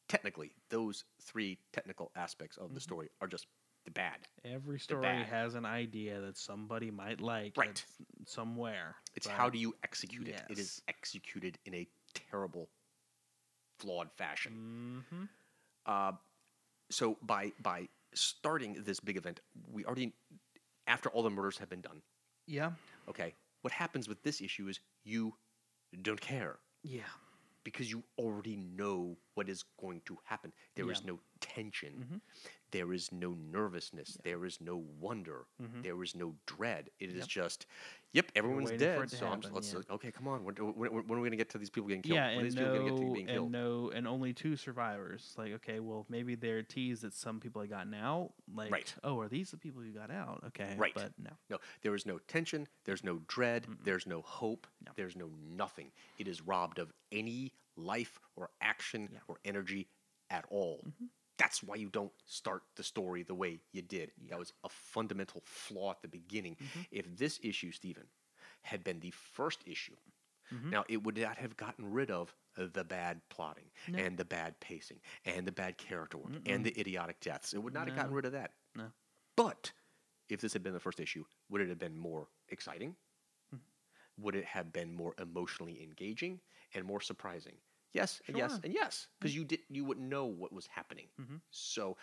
Technically, 0.08 0.52
those 0.70 1.04
three 1.22 1.58
technical 1.72 2.10
aspects 2.16 2.56
of 2.56 2.74
the 2.74 2.80
story 2.80 3.10
are 3.20 3.26
just 3.28 3.46
the 3.84 3.90
bad. 3.90 4.26
Every 4.44 4.78
story 4.80 5.02
bad. 5.02 5.26
has 5.26 5.54
an 5.54 5.64
idea 5.66 6.20
that 6.20 6.36
somebody 6.36 6.90
might 6.90 7.20
like 7.20 7.56
Right. 7.56 7.84
somewhere. 8.26 8.96
It's 9.14 9.26
but- 9.26 9.36
how 9.36 9.48
do 9.50 9.58
you 9.58 9.74
execute 9.82 10.28
it? 10.28 10.42
It 10.50 10.58
is 10.58 10.82
executed 10.88 11.58
in 11.64 11.74
a 11.74 11.86
terrible, 12.14 12.68
flawed 13.78 14.10
fashion. 14.16 15.04
Mhm. 15.10 15.28
Uh, 15.86 16.12
so 16.90 17.16
by 17.22 17.50
by 17.60 17.88
starting 18.14 18.82
this 18.84 19.00
big 19.00 19.16
event, 19.16 19.40
we 19.68 19.84
already 19.84 20.12
after 20.86 21.10
all 21.10 21.22
the 21.22 21.30
murders 21.30 21.58
have 21.58 21.68
been 21.68 21.82
done. 21.82 22.02
Yeah. 22.46 22.72
Okay, 23.08 23.34
what 23.60 23.72
happens 23.72 24.08
with 24.08 24.22
this 24.22 24.40
issue 24.40 24.68
is 24.68 24.80
you 25.04 25.36
don't 26.02 26.20
care 26.20 26.58
Yeah. 26.82 27.08
Because 27.70 27.90
you 27.90 28.02
already 28.18 28.56
know 28.56 29.16
what 29.34 29.48
is 29.48 29.64
going 29.80 30.00
to 30.06 30.16
happen. 30.24 30.52
There 30.76 30.90
is 30.90 31.00
Yeah. 31.00 31.12
no 31.12 31.20
tension. 31.40 31.92
Mm-hmm. 32.04 32.16
There 32.70 32.92
is 32.92 33.10
no 33.12 33.34
nervousness. 33.50 34.18
There 34.24 34.44
is 34.44 34.60
no 34.60 34.84
wonder. 35.00 35.46
Mm-hmm. 35.62 35.80
There 35.82 36.02
is 36.02 36.14
no 36.14 36.34
dread. 36.44 36.90
It 37.00 37.08
is 37.08 37.16
Yep. 37.20 37.26
just, 37.26 37.66
yep, 38.12 38.30
everyone's 38.36 38.70
dead. 38.72 39.08
So 39.10 39.26
I'm 39.26 39.40
just, 39.40 39.44
happen, 39.44 39.54
let's 39.54 39.72
yeah. 39.72 39.78
look, 39.78 39.90
okay, 39.92 40.10
come 40.12 40.28
on. 40.28 40.44
When, 40.44 40.54
when, 40.56 40.90
when 40.90 41.18
are 41.18 41.22
we 41.22 41.28
going 41.28 41.30
to 41.30 41.36
get 41.38 41.48
to 41.50 41.58
these 41.58 41.70
people 41.70 41.88
getting 41.88 42.02
killed? 42.02 42.16
Yeah, 42.16 42.26
when 42.28 42.36
and 42.40 42.44
these 42.46 42.54
people 42.54 42.74
going 42.74 42.84
to 42.84 42.90
get 42.90 42.98
to 42.98 43.04
no, 43.06 43.12
being 43.14 43.26
killed? 43.26 43.42
and 43.44 43.52
no, 43.52 43.90
and 43.94 44.06
only 44.06 44.34
two 44.34 44.54
survivors. 44.56 45.32
Like, 45.38 45.52
okay, 45.54 45.80
well, 45.80 46.04
maybe 46.10 46.34
they're 46.34 46.62
teased 46.62 47.02
that 47.04 47.14
some 47.14 47.40
people 47.40 47.62
have 47.62 47.70
gotten 47.70 47.94
out. 47.94 48.32
Like, 48.54 48.70
Right. 48.70 48.94
oh, 49.02 49.18
are 49.18 49.28
these 49.28 49.50
the 49.50 49.56
people 49.56 49.80
who 49.80 49.90
got 49.90 50.10
out? 50.10 50.44
Okay, 50.48 50.74
Right. 50.76 50.92
but 50.94 51.12
no. 51.18 51.30
No, 51.48 51.56
there 51.80 51.94
is 51.94 52.04
no 52.04 52.18
tension. 52.28 52.68
There's 52.84 53.02
no 53.02 53.22
dread. 53.28 53.66
There's 53.82 54.06
no 54.06 54.20
hope. 54.20 54.66
No. 54.84 54.92
There's 54.94 55.16
no 55.16 55.30
nothing. 55.56 55.90
It 56.18 56.28
is 56.28 56.42
robbed 56.42 56.78
of 56.78 56.92
any 57.12 57.54
life 57.76 58.20
or 58.36 58.50
action 58.60 59.08
Yeah. 59.10 59.20
or 59.26 59.38
energy 59.46 59.88
at 60.28 60.44
all. 60.50 60.82
Mm-hmm. 60.86 61.06
That's 61.38 61.62
why 61.62 61.76
you 61.76 61.88
don't 61.88 62.12
start 62.26 62.62
the 62.76 62.82
story 62.82 63.22
the 63.22 63.34
way 63.34 63.60
you 63.72 63.80
did. 63.82 64.10
That 64.28 64.38
was 64.38 64.52
a 64.64 64.68
fundamental 64.68 65.40
flaw 65.44 65.92
at 65.92 66.02
the 66.02 66.08
beginning. 66.08 66.56
If 66.90 67.16
this 67.16 67.38
issue, 67.42 67.70
Stephen, 67.72 68.04
had 68.62 68.82
been 68.84 69.00
the 69.00 69.12
first 69.12 69.62
issue, 69.66 69.96
now 70.70 70.84
it 70.88 71.02
would 71.04 71.16
not 71.16 71.36
have 71.38 71.56
gotten 71.56 71.92
rid 71.92 72.10
of 72.10 72.34
the 72.56 72.82
bad 72.82 73.20
plotting 73.28 73.70
No. 73.86 73.98
and 73.98 74.16
the 74.16 74.24
bad 74.24 74.58
pacing 74.60 74.98
and 75.24 75.46
the 75.46 75.52
bad 75.52 75.78
character 75.78 76.18
work 76.18 76.32
and 76.46 76.64
the 76.64 76.78
idiotic 76.78 77.20
deaths. 77.20 77.54
It 77.54 77.62
would 77.62 77.74
not 77.74 77.86
have 77.86 77.96
gotten 77.96 78.12
rid 78.14 78.24
of 78.24 78.32
that. 78.32 78.52
No. 78.74 78.86
But 79.36 79.70
if 80.28 80.40
this 80.40 80.52
had 80.52 80.62
been 80.62 80.72
the 80.72 80.80
first 80.80 80.98
issue, 81.00 81.24
would 81.48 81.60
it 81.60 81.68
have 81.68 81.78
been 81.78 81.96
more 81.96 82.28
exciting? 82.48 82.96
Mm-hmm. 83.54 84.22
Would 84.24 84.34
it 84.34 84.44
have 84.46 84.72
been 84.72 84.92
more 84.92 85.14
emotionally 85.20 85.82
engaging 85.82 86.40
and 86.74 86.84
more 86.84 87.00
surprising? 87.00 87.54
Yes, 88.00 88.20
and 88.26 88.36
yes, 88.36 88.60
and 88.64 88.72
yes, 88.72 89.08
because 89.18 89.34
you 89.34 89.44
did 89.44 89.60
you 89.68 89.84
wouldn't 89.84 90.06
know 90.08 90.24
what 90.26 90.52
was 90.52 90.66
happening. 90.66 91.08
Mhm. 91.20 91.40
So, 91.50 91.96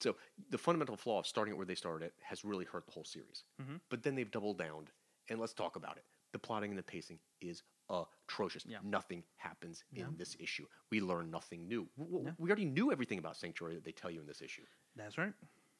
so 0.00 0.16
the 0.50 0.58
fundamental 0.58 0.96
flaw 0.96 1.18
of 1.20 1.26
starting 1.26 1.52
it 1.54 1.56
where 1.56 1.66
they 1.66 1.74
started 1.74 2.06
it 2.06 2.14
has 2.22 2.44
really 2.44 2.64
hurt 2.64 2.86
the 2.86 2.92
whole 2.92 3.04
series. 3.04 3.44
Mhm. 3.60 3.80
But 3.88 4.02
then 4.02 4.14
they've 4.14 4.30
doubled 4.30 4.58
down, 4.58 4.88
and 5.28 5.40
let's 5.40 5.54
talk 5.54 5.76
about 5.76 5.96
it. 5.96 6.04
The 6.32 6.38
plotting 6.38 6.70
and 6.70 6.78
the 6.78 6.82
pacing 6.82 7.18
is 7.40 7.62
atrocious. 7.88 8.66
Yeah. 8.66 8.78
Nothing 8.82 9.22
happens 9.36 9.84
Yeah. 9.92 10.06
in 10.08 10.16
this 10.16 10.36
issue. 10.40 10.66
We 10.90 11.00
learn 11.00 11.30
nothing 11.30 11.68
new. 11.68 11.84
W- 11.96 12.10
w- 12.10 12.24
Yeah. 12.26 12.34
We 12.38 12.50
already 12.50 12.64
knew 12.64 12.90
everything 12.90 13.18
about 13.18 13.36
Sanctuary 13.36 13.74
that 13.76 13.84
they 13.84 13.92
tell 13.92 14.10
you 14.10 14.20
in 14.20 14.26
this 14.26 14.42
issue. 14.42 14.66
That's 14.96 15.16
right. 15.18 15.32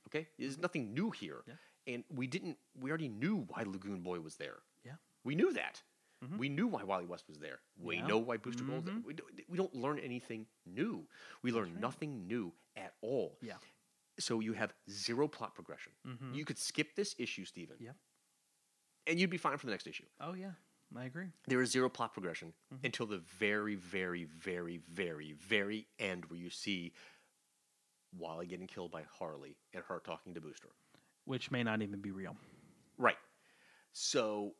Okay, 0.06 0.28
there's 0.38 0.58
nothing 0.58 0.94
new 0.94 1.10
here, 1.10 1.42
Mm-hmm. 1.46 1.56
And 1.88 2.04
we 2.10 2.26
didn't. 2.26 2.58
We 2.74 2.90
already 2.90 3.08
knew 3.08 3.36
why 3.50 3.62
Lagoon 3.62 4.02
Boy 4.02 4.18
was 4.20 4.36
there. 4.36 4.58
Yeah. 4.84 4.96
We 5.22 5.34
knew 5.36 5.52
that. 5.52 5.82
We 6.38 6.48
knew 6.48 6.66
why 6.66 6.82
Wally 6.84 7.06
West 7.06 7.28
was 7.28 7.38
there. 7.38 7.60
We 7.78 7.96
Yeah. 7.96 8.06
know 8.06 8.18
why 8.18 8.36
Booster 8.36 8.64
Gold. 8.64 8.86
Mhm. 8.86 9.04
We 9.04 9.14
don't, 9.14 9.40
we 9.48 9.56
don't 9.56 9.74
learn 9.74 9.98
anything 9.98 10.46
new. 10.64 11.08
We 11.42 11.52
learn 11.52 11.78
nothing 11.80 12.26
new 12.26 12.52
at 12.76 12.94
all. 13.00 13.38
Yeah. 13.42 13.58
So 14.18 14.40
you 14.40 14.54
have 14.54 14.72
zero 14.90 15.28
plot 15.28 15.54
progression. 15.54 15.92
Mhm. 16.06 16.34
You 16.34 16.44
could 16.44 16.58
skip 16.58 16.94
this 16.94 17.14
issue, 17.18 17.44
Stephen, 17.44 17.76
Yep. 17.80 17.96
and 19.06 19.20
you'd 19.20 19.30
be 19.30 19.36
fine 19.38 19.58
for 19.58 19.66
the 19.66 19.72
next 19.72 19.86
issue. 19.86 20.06
Oh 20.20 20.32
yeah, 20.34 20.54
I 20.94 21.04
agree. 21.04 21.32
There 21.46 21.60
is 21.60 21.70
zero 21.70 21.88
plot 21.90 22.12
progression 22.12 22.54
Mm-hmm. 22.72 22.86
until 22.86 23.06
the 23.06 23.18
very, 23.18 23.74
very, 23.74 24.24
very, 24.24 24.78
very, 24.78 25.32
very 25.32 25.88
end, 25.98 26.24
where 26.26 26.38
you 26.38 26.50
see 26.50 26.92
Wally 28.12 28.46
getting 28.46 28.66
killed 28.66 28.90
by 28.90 29.02
Harley 29.02 29.56
and 29.72 29.84
her 29.84 30.00
talking 30.00 30.32
to 30.34 30.40
Booster. 30.40 30.70
Which 31.24 31.50
may 31.50 31.62
not 31.62 31.82
even 31.82 32.00
be 32.00 32.10
real. 32.12 32.36
Right. 32.96 33.18
So, 33.92 34.54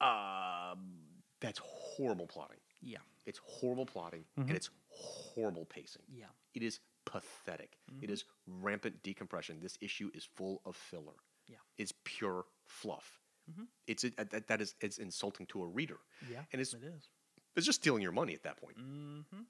um, 0.00 0.98
that's 1.40 1.60
horrible 1.64 2.26
plotting. 2.26 2.58
Yeah. 2.82 2.98
It's 3.24 3.38
horrible 3.44 3.86
plotting 3.86 4.24
Mhm. 4.38 4.42
and 4.48 4.50
it's 4.52 4.70
horrible 4.90 5.64
pacing. 5.64 6.02
Yeah. 6.08 6.26
It 6.54 6.62
is 6.62 6.80
pathetic. 7.04 7.78
It 8.02 8.10
is 8.10 8.24
rampant 8.46 9.02
decompression. 9.02 9.60
This 9.60 9.78
issue 9.80 10.10
is 10.14 10.24
full 10.24 10.60
of 10.64 10.76
filler. 10.76 11.14
Yeah. 11.46 11.58
It's 11.78 11.92
pure 12.04 12.46
fluff. 12.66 13.20
Mhm. 13.50 13.68
It's 13.86 14.04
a, 14.04 14.10
that, 14.10 14.46
that 14.48 14.60
is 14.60 14.74
it's 14.80 14.98
insulting 14.98 15.46
to 15.46 15.62
a 15.62 15.66
reader, 15.66 15.98
Yeah. 16.28 16.44
and 16.52 16.60
it's 16.60 16.74
it 16.74 16.82
is. 16.82 17.08
it's 17.54 17.64
just 17.66 17.80
stealing 17.80 18.02
your 18.02 18.12
money 18.12 18.34
at 18.34 18.42
that 18.42 18.56
point. 18.58 18.76
Mm-hmm. 18.76 19.42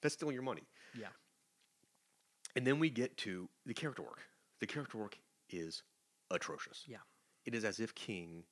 That's 0.00 0.14
stealing 0.14 0.34
your 0.34 0.42
money. 0.44 0.68
Yeah. 0.94 1.08
And 2.54 2.66
then 2.66 2.78
we 2.78 2.90
get 2.90 3.16
to 3.18 3.48
the 3.66 3.74
character 3.74 4.02
work. 4.02 4.22
The 4.60 4.66
character 4.66 4.98
work 4.98 5.18
is 5.50 5.82
atrocious. 6.30 6.84
Yeah. 6.86 6.98
It 7.44 7.54
is 7.54 7.64
as 7.64 7.80
if 7.80 7.94
King 7.94 8.44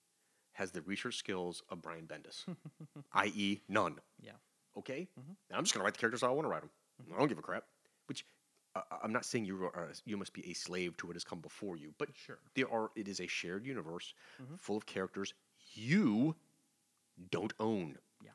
has 0.56 0.72
the 0.72 0.82
research 0.82 1.16
skills 1.16 1.62
of 1.70 1.80
Brian 1.82 2.06
Bendis, 2.06 2.44
i.e., 3.12 3.60
none. 3.68 3.96
Yeah. 4.20 4.32
Okay, 4.76 5.08
Mhm. 5.18 5.36
Now 5.50 5.56
I'm 5.58 5.64
just 5.64 5.72
gonna 5.74 5.84
write 5.84 5.94
the 5.94 6.00
characters 6.00 6.20
how 6.20 6.28
I 6.28 6.30
want 6.32 6.44
to 6.46 6.50
write 6.50 6.62
them. 6.62 6.70
I 7.14 7.18
don't 7.18 7.28
give 7.28 7.38
a 7.38 7.42
crap. 7.42 7.64
Which 8.06 8.24
uh, 8.74 8.82
I'm 9.02 9.12
not 9.12 9.24
saying 9.24 9.44
you 9.46 9.56
are 9.64 9.90
you 10.04 10.16
must 10.16 10.32
be 10.34 10.46
a 10.50 10.52
slave 10.54 10.96
to 10.98 11.06
what 11.06 11.16
has 11.16 11.24
come 11.24 11.40
before 11.40 11.76
you, 11.76 11.94
but 11.98 12.08
Sure. 12.14 12.38
there 12.54 12.70
are. 12.70 12.90
It 12.96 13.08
is 13.08 13.20
a 13.20 13.26
shared 13.26 13.64
universe 13.64 14.12
Mhm. 14.42 14.58
full 14.60 14.76
of 14.76 14.84
characters 14.86 15.32
you 15.74 16.36
don't 17.30 17.52
own. 17.58 17.98
Yeah. 18.22 18.30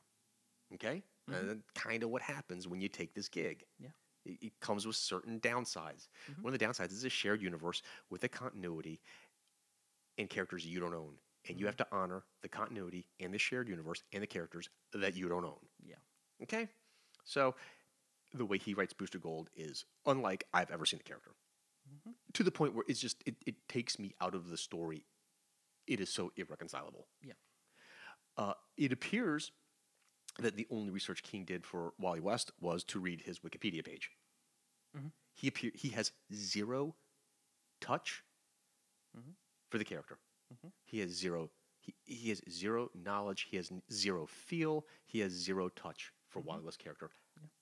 Okay, 0.76 1.04
and 1.28 1.50
that's 1.50 1.62
kind 1.76 2.04
of 2.04 2.10
what 2.10 2.22
happens 2.24 2.68
when 2.68 2.82
you 2.82 2.90
take 2.90 3.14
this 3.14 3.30
gig. 3.30 3.66
Yeah. 3.80 3.90
It, 4.26 4.38
it 4.42 4.60
comes 4.60 4.86
with 4.88 4.96
certain 4.96 5.40
downsides. 5.40 6.08
Mhm. 6.32 6.42
One 6.44 6.54
of 6.54 6.60
the 6.60 6.66
downsides 6.66 6.92
is 6.92 7.04
a 7.04 7.10
shared 7.10 7.42
universe 7.42 7.82
with 8.10 8.24
a 8.24 8.30
continuity 8.30 9.00
and 10.18 10.30
characters 10.30 10.66
you 10.66 10.80
don't 10.80 10.94
own. 10.94 11.18
And 11.50 11.60
you 11.60 11.66
have 11.66 11.78
to 11.78 11.88
honor 11.92 12.24
the 12.44 12.50
continuity 12.50 13.08
and 13.20 13.34
the 13.34 13.40
shared 13.40 13.68
universe 13.68 14.04
and 14.14 14.22
the 14.22 14.28
characters 14.28 14.70
that 14.94 15.16
you 15.16 15.28
don't 15.28 15.44
own. 15.46 15.60
Yeah. 15.84 15.96
Okay? 16.44 16.70
So 17.24 17.56
the 18.34 18.46
way 18.46 18.58
he 18.58 18.74
writes 18.74 18.94
Booster 18.94 19.18
Gold 19.20 19.50
is 19.56 19.86
unlike 20.06 20.44
I've 20.54 20.72
ever 20.72 20.86
seen 20.86 21.00
a 21.00 21.04
character. 21.04 21.32
Mhm. 21.90 22.14
To 22.34 22.44
the 22.44 22.52
point 22.52 22.76
where 22.76 22.86
it's 22.88 23.00
just 23.00 23.24
it, 23.26 23.36
it 23.46 23.68
takes 23.68 23.98
me 23.98 24.14
out 24.22 24.36
of 24.36 24.50
the 24.50 24.58
story. 24.58 25.06
It 25.88 26.00
is 26.00 26.14
so 26.14 26.32
irreconcilable. 26.36 27.08
Yeah. 27.22 27.34
Uh, 28.38 28.54
it 28.78 28.94
appears 28.94 29.52
that 30.38 30.56
the 30.56 30.68
only 30.70 30.92
research 30.92 31.24
King 31.24 31.44
did 31.44 31.66
for 31.66 31.94
Wally 31.98 32.20
West 32.22 32.52
was 32.60 32.84
to 32.86 33.00
read 33.00 33.22
his 33.22 33.40
Wikipedia 33.40 33.84
page. 33.84 34.12
Mhm. 34.96 35.12
He 35.34 35.48
appear 35.48 35.72
he 35.74 35.90
has 35.90 36.12
zero 36.34 36.96
touch 37.82 38.24
Mhm. 39.18 39.36
for 39.70 39.78
the 39.80 39.86
character. 39.86 40.20
Mhm. 40.52 40.72
He 40.86 41.00
has 41.00 41.10
zero. 41.12 41.50
He, 41.80 41.96
he 42.04 42.30
has 42.30 42.42
zero 42.50 42.90
knowledge. 42.94 43.48
He 43.50 43.58
has 43.58 43.72
zero 43.92 44.26
feel. 44.26 44.86
He 45.06 45.20
has 45.20 45.32
zero 45.32 45.70
touch 45.70 46.12
for 46.30 46.40
mm-hmm. 46.40 46.50
Wally 46.50 46.64
West 46.64 46.80
character 46.80 47.10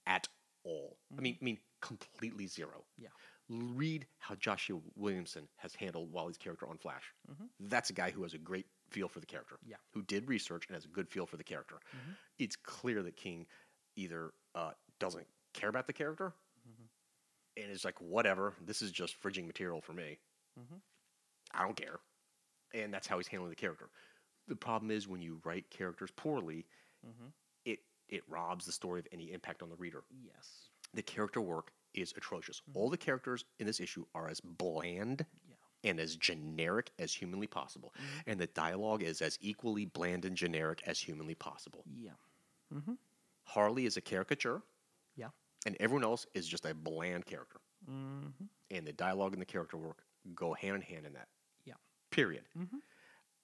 at 0.06 0.28
all. 0.63 0.97
I 1.17 1.21
mean, 1.21 1.36
mm-hmm. 1.36 1.43
I 1.43 1.45
mean, 1.45 1.58
completely 1.82 2.47
zero. 2.47 2.84
Yeah. 2.97 3.10
Read 3.49 4.06
how 4.19 4.36
Joshua 4.36 4.80
Williamson 4.95 5.47
has 5.58 5.73
handled 5.73 6.12
Wally's 6.12 6.38
character 6.38 6.67
on 6.67 6.78
Flash. 6.78 7.13
Mm-hmm. 7.32 7.45
That's 7.62 7.89
a 7.89 7.93
guy 7.93 8.12
who 8.12 8.23
has 8.23 8.34
a 8.34 8.38
great 8.38 8.67
feel 8.89 9.08
for 9.08 9.19
the 9.19 9.25
character. 9.25 9.58
Yeah. 9.65 9.78
Who 9.93 10.02
did 10.04 10.28
research 10.28 10.65
and 10.67 10.75
has 10.75 10.86
a 10.86 10.89
good 10.89 11.10
feel 11.10 11.25
for 11.25 11.38
the 11.38 11.43
character. 11.43 11.80
It's 12.38 12.56
clear 12.56 13.02
that 13.04 13.15
King 13.15 13.45
either 13.95 14.34
uh, 14.54 14.71
doesn't 14.99 15.25
care 15.54 15.69
about 15.69 15.88
the 15.88 15.93
character 15.93 16.34
and 17.58 17.71
is 17.71 17.84
like, 17.84 17.99
whatever, 17.99 18.54
this 18.65 18.82
is 18.82 18.91
just 18.91 19.21
fridging 19.21 19.45
material 19.45 19.82
for 19.82 19.93
me. 19.93 20.19
I 21.54 21.63
don't 21.63 21.75
care. 21.75 21.99
And 22.73 22.93
that's 22.93 23.08
how 23.08 23.17
he's 23.17 23.27
handling 23.27 23.49
the 23.49 23.55
character. 23.55 23.89
The 24.47 24.55
problem 24.55 24.91
is 24.91 25.08
when 25.08 25.21
you 25.21 25.39
write 25.43 25.69
characters 25.69 26.12
poorly, 26.15 26.65
mm-hmm. 27.05 27.27
it 27.65 27.79
it 28.08 28.23
robs 28.27 28.65
the 28.65 28.71
story 28.71 28.99
of 28.99 29.08
any 29.12 29.32
impact 29.32 29.62
on 29.62 29.69
the 29.69 29.75
reader. 29.75 30.03
Yes. 30.23 30.69
The 30.93 31.01
character 31.03 31.41
work 31.41 31.71
is 31.93 32.13
atrocious. 32.17 32.62
Mm-hmm. 32.62 32.77
All 32.79 32.89
the 32.89 32.97
characters 32.97 33.45
in 33.60 33.65
this 33.67 33.79
issue 33.79 34.05
are 34.15 34.27
as 34.27 34.39
bland 34.41 35.25
Yeah. 35.47 35.89
and 35.89 35.99
as 35.99 36.15
generic 36.15 36.91
as 36.99 37.13
humanly 37.13 37.47
possible. 37.47 37.93
Mm-hmm. 37.97 38.29
And 38.32 38.39
the 38.39 38.47
dialogue 38.47 39.03
is 39.03 39.21
as 39.21 39.38
equally 39.41 39.86
bland 39.86 40.25
and 40.25 40.36
generic 40.36 40.82
as 40.86 40.99
humanly 40.99 41.36
possible. 41.36 41.84
Yeah. 41.95 42.12
Harley 43.45 43.86
is 43.88 43.97
a 43.97 44.01
caricature, 44.01 44.62
Yeah. 45.15 45.29
and 45.65 45.75
everyone 45.79 46.03
else 46.03 46.27
is 46.36 46.47
just 46.47 46.65
a 46.65 46.73
bland 46.75 47.25
character. 47.25 47.60
Mm-hmm. 47.89 48.45
And 48.71 48.86
the 48.86 48.93
dialogue 48.93 49.34
and 49.34 49.41
the 49.41 49.45
character 49.45 49.77
work 49.77 50.03
go 50.36 50.53
hand 50.53 50.75
in 50.75 50.82
hand 50.82 51.05
in 51.08 51.13
that. 51.13 51.27
Yeah. 52.19 52.23
Period. 52.25 52.45
Mhm. 52.58 52.82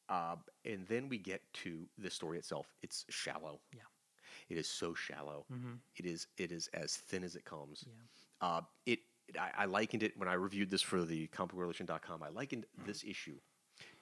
Uh, 0.07 0.35
and 0.65 0.87
then 0.87 1.09
we 1.09 1.17
get 1.17 1.41
to 1.53 1.87
the 1.97 2.09
story 2.09 2.37
itself. 2.37 2.67
It's 2.83 3.05
shallow. 3.09 3.59
Yeah. 3.73 3.81
It 4.49 4.57
is 4.57 4.69
so 4.69 4.93
shallow. 4.93 5.45
Mhm. 5.51 5.79
It 5.95 6.05
is 6.05 6.27
it 6.37 6.51
is 6.51 6.67
as 6.73 6.97
thin 6.97 7.23
as 7.23 7.35
it 7.35 7.45
comes. 7.45 7.83
Yeah. 7.87 8.47
Uh, 8.47 8.61
it 8.85 8.99
I, 9.39 9.51
I 9.59 9.65
likened 9.65 10.03
it 10.03 10.15
when 10.17 10.27
I 10.29 10.33
reviewed 10.33 10.69
this 10.69 10.83
for 10.83 11.03
the 11.03 11.27
comicrelation.com. 11.29 12.21
I 12.21 12.29
likened 12.29 12.65
Mm. 12.79 12.85
this 12.85 13.03
issue 13.03 13.39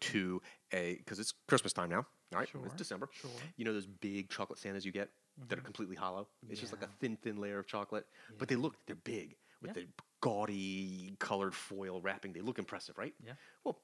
to 0.01 0.41
a 0.73 0.95
because 0.97 1.19
it's 1.19 1.31
Christmas 1.47 1.71
time 1.73 1.89
now. 1.89 2.05
All 2.33 2.39
right, 2.39 2.49
Sure, 2.49 2.65
it's 2.65 2.75
December. 2.75 3.07
sure. 3.13 3.29
You 3.55 3.63
know 3.65 3.73
those 3.73 3.85
big 3.87 4.29
chocolate 4.29 4.59
Santas 4.59 4.83
you 4.85 4.91
get 4.91 5.09
that 5.47 5.57
are 5.57 5.61
completely 5.61 5.95
hollow. 5.95 6.27
It's 6.49 6.59
just 6.59 6.73
like 6.73 6.81
a 6.81 6.87
Mm-hmm. 6.87 6.97
Thin, 6.99 7.17
thin 7.17 7.37
layer 7.37 7.59
of 7.59 7.67
chocolate, 7.67 8.05
but 8.37 8.47
they 8.49 8.55
look 8.55 8.75
they're 8.85 8.95
big 8.97 9.37
with 9.61 9.69
Yeah. 9.77 9.83
the 9.83 9.87
gaudy 10.19 11.15
colored 11.19 11.55
foil 11.55 12.01
wrapping. 12.01 12.33
They 12.33 12.41
look 12.41 12.59
impressive, 12.59 12.97
right? 12.97 13.15
Yeah. 13.23 13.35
Well, 13.63 13.79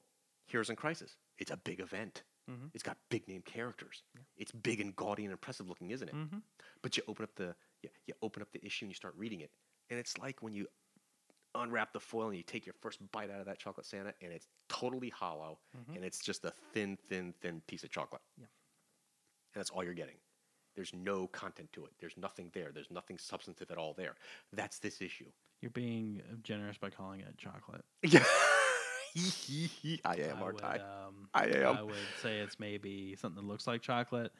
Heroes 0.50 0.70
in 0.70 0.76
Crisis. 0.76 1.16
It's 1.38 1.52
a 1.52 1.58
big 1.58 1.80
event. 1.80 2.24
Mhm. 2.50 2.72
It's 2.74 2.84
got 2.84 2.98
big 3.10 3.28
name 3.28 3.42
characters. 3.44 4.04
It's 4.36 4.52
big 4.52 4.82
and 4.82 4.96
gaudy 4.96 5.24
and 5.24 5.32
impressive 5.32 5.70
looking, 5.70 5.92
isn't 5.92 6.10
it? 6.10 6.16
Mhm. 6.16 6.42
But 6.82 6.98
you 6.98 7.04
open 7.08 7.24
up 7.24 7.36
the 7.36 7.56
you, 7.82 7.90
you 8.08 8.14
open 8.22 8.42
up 8.42 8.52
the 8.52 8.66
issue 8.66 8.86
and 8.86 8.90
you 8.92 8.96
start 8.96 9.16
reading 9.16 9.40
it, 9.42 9.52
and 9.90 10.00
it's 10.00 10.18
like 10.18 10.42
when 10.42 10.52
you 10.54 10.68
unwrap 11.56 11.94
the 11.94 12.00
foil 12.00 12.28
and 12.28 12.38
you 12.38 12.44
take 12.44 12.66
your 12.66 12.74
first 12.82 13.00
bite 13.12 13.30
out 13.30 13.40
of 13.40 13.46
that 13.46 13.58
chocolate 13.60 13.86
Santa, 13.86 14.14
and 14.22 14.32
it's 14.34 14.48
totally 14.68 15.10
hollow, 15.10 15.60
and 15.96 16.04
it's 16.04 16.20
just 16.20 16.44
a 16.46 16.52
thin, 16.74 16.98
thin, 16.98 17.34
thin 17.42 17.62
piece 17.62 17.84
of 17.84 17.90
chocolate. 17.90 18.22
Yeah. 18.38 18.46
And 19.54 19.62
that's 19.62 19.70
all 19.70 19.84
you're 19.84 19.94
getting. 19.94 20.18
There's 20.76 20.94
no 20.94 21.28
content 21.28 21.72
to 21.74 21.86
it. 21.86 21.94
There's 22.00 22.16
nothing 22.18 22.52
there. 22.54 22.72
There's 22.72 22.92
nothing 22.92 23.18
substantive 23.18 23.72
at 23.72 23.78
all 23.78 23.94
there. 23.94 24.16
That's 24.54 24.80
this 24.80 25.02
issue. 25.02 25.32
You're 25.62 25.72
being 25.72 26.22
generous 26.44 26.78
by 26.78 26.90
calling 26.90 27.22
it 27.22 27.38
chocolate. 27.38 27.84
Yeah. 28.04 28.24
I 30.06 30.16
am, 30.16 30.38
I 30.38 30.42
aren't 30.42 30.56
would, 30.56 30.64
I? 30.64 30.76
um, 30.78 31.30
I 31.34 31.46
am. 31.46 31.78
I 31.78 31.82
would 31.84 31.94
say 32.22 32.40
it's 32.40 32.60
maybe 32.60 33.16
something 33.20 33.42
that 33.42 33.48
looks 33.48 33.68
like 33.68 33.82
chocolate, 33.82 34.32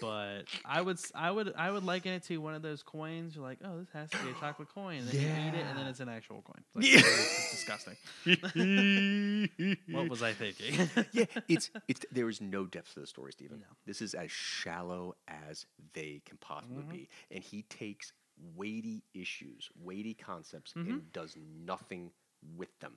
but 0.00 0.42
I 0.64 0.80
would 0.80 0.98
I 1.14 1.30
would 1.30 1.52
I 1.56 1.70
would 1.70 1.84
liken 1.84 2.12
it 2.12 2.22
to 2.24 2.38
one 2.38 2.54
of 2.54 2.62
those 2.62 2.82
coins. 2.82 3.34
You're 3.36 3.44
like, 3.44 3.58
oh, 3.64 3.78
this 3.78 3.88
has 3.92 4.10
to 4.10 4.18
be 4.24 4.30
a 4.30 4.34
chocolate 4.40 4.68
coin, 4.74 4.98
and 4.98 5.08
then 5.08 5.14
you 5.14 5.48
eat 5.48 5.54
it, 5.60 5.66
and 5.68 5.78
then 5.78 5.86
it's 5.86 6.00
an 6.00 6.08
actual 6.08 6.42
coin. 6.42 6.62
It's, 6.74 6.74
like, 6.74 6.84
Yeah. 6.92 6.98
it's 6.98 7.50
disgusting. 7.50 7.96
What 9.94 10.08
was 10.08 10.22
I 10.22 10.32
thinking? 10.32 10.88
yeah, 11.12 11.24
it's 11.48 11.70
it's 11.88 12.04
there 12.10 12.28
is 12.28 12.40
no 12.40 12.66
depth 12.66 12.94
to 12.94 13.00
the 13.00 13.06
story, 13.06 13.32
Stephen. 13.32 13.60
No. 13.60 13.66
This 13.86 14.02
is 14.02 14.14
as 14.14 14.30
shallow 14.30 15.14
as 15.28 15.66
they 15.94 16.22
can 16.26 16.36
possibly 16.38 16.82
Mm-hmm. 16.82 16.90
be, 16.90 17.08
and 17.30 17.42
he 17.42 17.62
takes 17.62 18.12
weighty 18.54 19.02
issues, 19.14 19.70
weighty 19.82 20.14
concepts, 20.14 20.72
Mm-hmm. 20.74 20.90
and 20.90 21.12
does 21.12 21.36
nothing 21.64 22.10
with 22.56 22.78
them. 22.80 22.94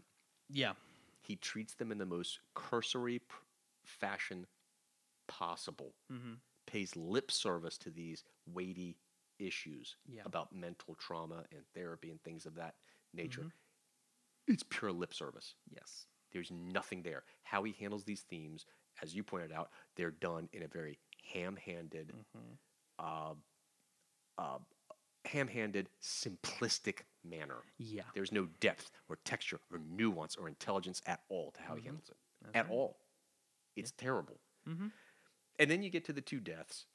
yeah, 0.50 0.74
He 1.30 1.36
treats 1.36 1.76
them 1.76 1.92
in 1.92 2.00
the 2.00 2.08
most 2.08 2.40
cursory 2.56 3.20
pr- 3.20 3.36
fashion 3.86 4.48
possible. 5.28 5.94
Mm-hmm. 6.12 6.34
Pays 6.66 6.96
lip 6.96 7.30
service 7.30 7.78
to 7.78 7.92
these 7.92 8.24
weighty 8.52 8.98
issues 9.38 9.96
Yeah. 10.08 10.24
about 10.26 10.52
mental 10.52 10.96
trauma 10.96 11.44
and 11.52 11.62
therapy 11.76 12.10
and 12.10 12.20
things 12.24 12.48
of 12.48 12.56
that 12.56 12.74
nature. 13.14 13.42
Mm-hmm. 13.42 14.54
It's 14.54 14.64
pure 14.68 14.92
lip 14.92 15.14
service. 15.14 15.54
yes, 15.72 16.08
There's 16.32 16.50
nothing 16.52 17.04
there. 17.04 17.24
How 17.44 17.62
he 17.64 17.74
handles 17.80 18.06
these 18.06 18.22
themes, 18.22 18.66
as 19.04 19.14
you 19.14 19.22
pointed 19.24 19.52
out, 19.52 19.70
they're 19.96 20.10
done 20.10 20.50
in 20.52 20.64
a 20.64 20.68
very 20.68 20.98
ham-handed, 21.32 22.12
Mm-hmm. 22.12 23.06
uh, 23.06 23.34
uh, 24.42 24.58
ham-handed, 25.26 25.90
simplistic 26.02 27.02
manner. 27.24 27.58
yeah, 27.78 28.04
There's 28.14 28.32
no 28.32 28.46
depth 28.60 28.92
or 29.10 29.18
texture 29.26 29.60
or 29.72 29.80
nuance 29.80 30.36
or 30.36 30.48
intelligence 30.48 31.02
at 31.06 31.22
all 31.30 31.52
to 31.52 31.62
how 31.62 31.76
he 31.76 31.82
handles 31.84 32.10
it. 32.10 32.18
at 32.54 32.70
all. 32.70 32.98
It's 33.76 33.92
terrible. 33.92 34.40
Mhm. 34.68 34.92
And 35.60 35.70
then 35.72 35.84
you 35.84 35.90
get 35.90 36.06
to 36.06 36.14
the 36.14 36.22
two 36.22 36.40
deaths, 36.40 36.86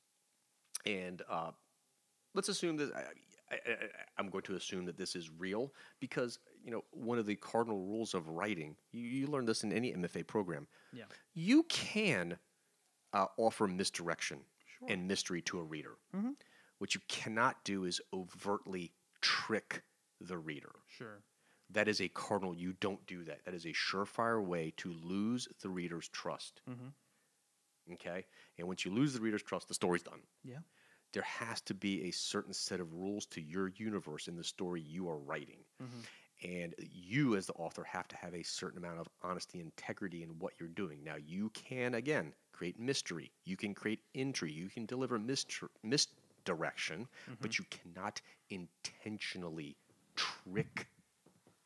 and 0.87 1.23
uh, 1.29 1.53
let's 2.35 2.49
assume 2.49 2.77
that 2.79 2.95
I, 2.95 3.91
I'm 4.19 4.31
going 4.31 4.43
to 4.45 4.57
assume 4.57 4.87
that 4.87 4.97
this 4.97 5.15
is 5.15 5.31
real 5.31 5.73
because 6.01 6.39
you 6.65 6.71
know 6.71 6.83
one 6.91 7.19
of 7.19 7.27
the 7.27 7.37
cardinal 7.37 7.79
rules 7.79 8.15
of 8.15 8.27
writing. 8.29 8.77
You, 8.93 9.03
you 9.07 9.27
learn 9.27 9.45
this 9.45 9.65
in 9.65 9.73
any 9.73 9.93
MFA 9.93 10.27
program. 10.27 10.67
yeah, 10.93 11.05
You 11.35 11.65
can 11.65 12.39
uh, 13.13 13.27
offer 13.37 13.67
misdirection 13.67 14.41
Sure. 14.79 14.89
and 14.91 15.07
mystery 15.07 15.43
to 15.43 15.59
a 15.59 15.63
reader. 15.63 15.99
Mhm. 16.15 16.35
What 16.85 16.95
you 16.95 17.01
cannot 17.09 17.65
do 17.65 17.85
is 17.85 17.99
overtly 18.13 18.93
trick 19.23 19.85
the 20.21 20.37
reader. 20.37 20.73
sure, 20.87 21.23
That 21.71 21.89
is 21.89 21.99
a 22.03 22.09
cardinal. 22.11 22.55
You 22.55 22.75
don't 22.75 23.07
do 23.07 23.25
that. 23.25 23.43
That 23.47 23.55
is 23.55 23.65
a 23.65 23.71
surefire 23.73 24.45
way 24.45 24.75
to 24.77 24.93
lose 24.93 25.49
the 25.63 25.71
reader's 25.71 26.11
trust. 26.11 26.61
Mhm. 26.69 26.93
Okay? 27.95 28.27
And 28.59 28.69
once 28.69 28.85
you 28.85 28.91
lose 28.91 29.15
the 29.15 29.23
reader's 29.23 29.43
trust, 29.43 29.69
the 29.69 29.73
story's 29.73 30.03
done. 30.03 30.21
yeah, 30.43 30.59
There 31.13 31.23
has 31.23 31.63
to 31.63 31.73
be 31.73 32.03
a 32.03 32.11
certain 32.11 32.53
set 32.53 32.81
of 32.81 32.93
rules 32.93 33.25
to 33.29 33.41
your 33.41 33.69
universe 33.69 34.29
in 34.29 34.37
the 34.37 34.45
story 34.45 34.83
you 34.83 35.09
are 35.09 35.17
writing. 35.19 35.65
And 36.43 36.75
you, 36.79 37.35
as 37.37 37.47
the 37.47 37.55
author, 37.55 37.85
have 37.85 38.09
to 38.09 38.17
have 38.17 38.35
a 38.35 38.43
certain 38.43 38.77
amount 38.77 38.99
of 38.99 39.09
honesty 39.23 39.61
and 39.61 39.69
integrity 39.69 40.23
in 40.23 40.39
what 40.39 40.53
you're 40.61 40.69
doing. 40.69 41.03
Now, 41.03 41.15
you 41.17 41.49
can, 41.51 41.95
again, 41.95 42.35
create 42.53 42.79
mystery. 42.79 43.33
You 43.45 43.57
can 43.57 43.73
create 43.73 44.05
intrigue. 44.13 44.55
You 44.55 44.69
can 44.69 44.85
deliver 44.85 45.19
mistr- 46.45 46.49
misdirection, 46.59 47.09
but 47.41 47.59
you 47.59 47.65
cannot 47.71 48.21
intentionally 48.51 49.77
trick 50.17 50.87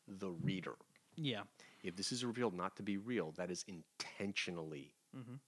the 0.07 0.29
reader. 0.29 0.75
yeah, 1.15 1.41
If 1.83 1.95
this 1.95 2.11
is 2.11 2.25
revealed 2.25 2.53
not 2.55 2.75
to 2.77 2.83
be 2.83 2.97
real, 2.97 3.31
that 3.37 3.51
is 3.51 3.63
intentionally. 3.67 4.93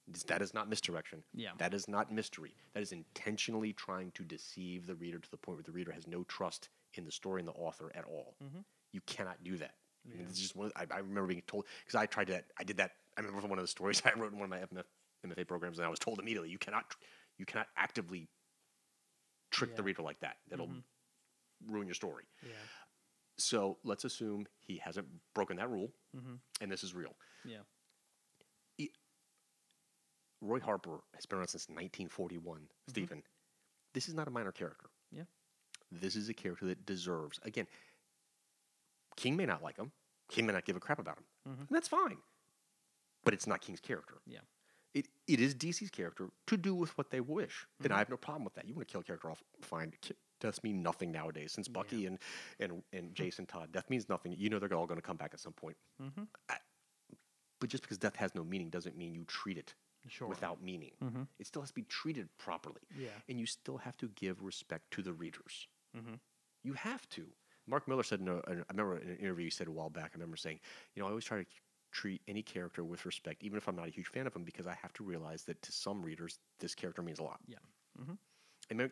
This- 0.07 0.23
That 0.23 0.41
is 0.41 0.53
not 0.53 0.69
misdirection. 0.69 1.23
Yeah. 1.33 1.51
That 1.57 1.73
is 1.73 1.87
not 1.87 2.11
mystery. 2.11 2.55
That 2.73 2.81
is 2.83 2.91
intentionally 2.91 3.73
trying 3.73 4.11
to 4.13 4.23
deceive 4.23 4.85
the 4.87 4.95
reader 4.95 5.19
to 5.19 5.29
the 5.31 5.37
point 5.37 5.57
where 5.57 5.63
the 5.63 5.71
reader 5.71 5.91
has 5.91 6.07
no 6.07 6.23
trust 6.25 6.69
in 6.95 7.05
the 7.05 7.11
story 7.11 7.41
and 7.41 7.47
the 7.47 7.53
author 7.53 7.91
at 7.95 8.05
all. 8.05 8.35
Mm-hmm. 8.43 8.59
You 8.91 9.01
cannot 9.05 9.43
do 9.43 9.57
that. 9.57 9.75
I 10.05 10.17
mean, 10.17 10.25
it's 10.27 10.39
just 10.39 10.55
one. 10.55 10.71
I, 10.75 10.85
I 10.91 10.97
remember 10.97 11.27
being 11.27 11.43
told 11.45 11.65
because 11.85 11.93
I 11.95 12.07
tried 12.07 12.27
that. 12.29 12.45
I 12.59 12.63
did 12.63 12.77
that. 12.77 12.91
I 13.17 13.21
remember 13.21 13.47
one 13.47 13.59
of 13.59 13.63
the 13.63 13.67
stories 13.67 14.01
I 14.05 14.17
wrote 14.19 14.31
in 14.33 14.39
one 14.39 14.45
of 14.45 14.49
my 14.49 14.57
FMF, 14.65 14.85
MFA 15.27 15.47
programs, 15.47 15.77
and 15.77 15.85
I 15.85 15.89
was 15.89 15.99
told 15.99 16.19
immediately, 16.19 16.49
you 16.49 16.57
cannot, 16.57 16.95
you 17.37 17.45
cannot 17.45 17.67
actively 17.77 18.27
trick 19.51 19.75
the 19.75 19.83
reader 19.83 20.01
like 20.01 20.19
that. 20.21 20.37
That'll 20.49 20.67
mm-hmm. 20.67 21.73
ruin 21.73 21.87
your 21.87 21.93
story. 21.95 22.23
yeah, 22.43 22.53
So 23.37 23.77
let's 23.83 24.03
assume 24.05 24.47
he 24.59 24.77
hasn't 24.77 25.07
broken 25.35 25.57
that 25.57 25.69
rule, 25.69 25.91
Mm-hmm. 26.15 26.35
and 26.61 26.71
this 26.71 26.83
is 26.83 26.93
real. 26.93 27.15
yeah, 27.45 27.59
Roy 30.41 30.59
Harper 30.59 31.01
has 31.13 31.25
been 31.25 31.37
around 31.37 31.49
since 31.49 31.67
1941. 31.69 32.41
Mm-hmm. 32.61 32.65
Stephen, 32.89 33.23
this 33.93 34.07
is 34.07 34.13
not 34.15 34.27
a 34.27 34.31
minor 34.31 34.51
character. 34.51 34.89
yeah, 35.11 35.23
This 35.91 36.15
is 36.15 36.29
a 36.29 36.33
character 36.33 36.65
that 36.65 36.85
deserves. 36.85 37.39
Again, 37.43 37.67
King 39.15 39.35
may 39.35 39.45
not 39.45 39.61
like 39.61 39.77
him. 39.77 39.91
King 40.29 40.47
may 40.47 40.53
not 40.53 40.65
give 40.65 40.75
a 40.75 40.79
crap 40.79 40.97
about 40.99 41.17
him, 41.17 41.25
mm-hmm. 41.49 41.59
and 41.61 41.69
that's 41.69 41.87
fine. 41.89 42.17
But 43.23 43.33
it's 43.35 43.45
not 43.45 43.61
King's 43.61 43.79
character. 43.81 44.15
yeah, 44.25 44.39
It 45.27 45.39
is 45.39 45.55
DC's 45.55 45.89
character 45.91 46.29
to 46.47 46.57
do 46.57 46.73
with 46.75 46.97
what 46.97 47.09
they 47.11 47.21
wish, 47.21 47.65
and 47.83 47.93
I 47.93 47.99
have 47.99 48.09
no 48.09 48.17
problem 48.17 48.43
with 48.43 48.53
that. 48.55 48.67
You 48.67 48.73
want 48.73 48.87
to 48.87 48.91
kill 48.91 49.01
a 49.01 49.03
character 49.03 49.29
off, 49.31 49.41
fine. 49.61 49.93
Deaths 50.39 50.63
mean 50.63 50.81
nothing 50.81 51.11
nowadays. 51.11 51.51
Since 51.53 51.67
Bucky 51.67 52.07
and, 52.07 52.17
and 52.59 52.81
and 52.91 53.13
Jason 53.13 53.45
Todd, 53.45 53.71
death 53.71 53.89
means 53.89 54.09
nothing. 54.09 54.33
You 54.37 54.49
know 54.49 54.57
they're 54.59 54.73
all 54.73 54.87
going 54.87 54.99
to 54.99 55.05
come 55.05 55.17
back 55.17 55.31
at 55.33 55.39
some 55.39 55.53
point. 55.53 55.77
Mm-hmm. 56.01 56.23
I- 56.49 56.57
but 57.59 57.69
just 57.69 57.83
because 57.83 57.99
death 57.99 58.15
has 58.15 58.33
no 58.33 58.43
meaning 58.43 58.71
doesn't 58.71 58.97
mean 58.97 59.13
you 59.13 59.23
treat 59.25 59.55
it 59.55 59.75
Sure. 60.07 60.27
without 60.27 60.63
meaning. 60.63 60.93
Mhm. 61.03 61.27
It 61.37 61.45
still 61.45 61.61
has 61.61 61.69
to 61.69 61.75
be 61.75 61.83
treated 61.83 62.27
properly. 62.39 62.81
Yeah. 62.97 63.09
And 63.29 63.39
you 63.39 63.45
still 63.45 63.77
have 63.77 63.95
to 63.97 64.07
give 64.15 64.41
respect 64.41 64.89
to 64.95 65.03
the 65.03 65.13
readers. 65.13 65.67
Mhm. 65.95 66.19
You 66.63 66.73
have 66.73 67.07
to. 67.09 67.27
Mark 67.67 67.87
Millar 67.87 68.01
said, 68.01 68.19
in 68.19 68.27
a, 68.29 68.37
I 68.47 68.63
remember 68.71 68.97
in 68.97 69.09
an 69.11 69.17
interview 69.17 69.43
he 69.45 69.51
said 69.51 69.67
a 69.67 69.71
while 69.71 69.91
back, 69.91 70.09
I 70.13 70.15
remember 70.15 70.37
saying, 70.37 70.59
you 70.95 71.01
know, 71.03 71.05
I 71.05 71.09
always 71.11 71.23
try 71.25 71.37
to 71.43 71.45
treat 71.91 72.21
any 72.27 72.41
character 72.41 72.83
with 72.83 73.05
respect, 73.05 73.43
even 73.43 73.57
if 73.57 73.67
I'm 73.67 73.75
not 73.75 73.87
a 73.87 73.91
huge 73.91 74.07
fan 74.07 74.27
of 74.27 74.35
him, 74.35 74.43
because 74.43 74.67
I 74.67 74.75
have 74.81 74.93
to 74.93 75.03
realize 75.03 75.43
that 75.43 75.61
to 75.63 75.71
some 75.71 76.01
readers, 76.01 76.39
this 76.59 76.73
character 76.75 77.01
means 77.01 77.19
a 77.19 77.23
lot. 77.23 77.39
Yeah. 77.47 77.57
Mhm. 77.99 78.17
And, 78.69 78.91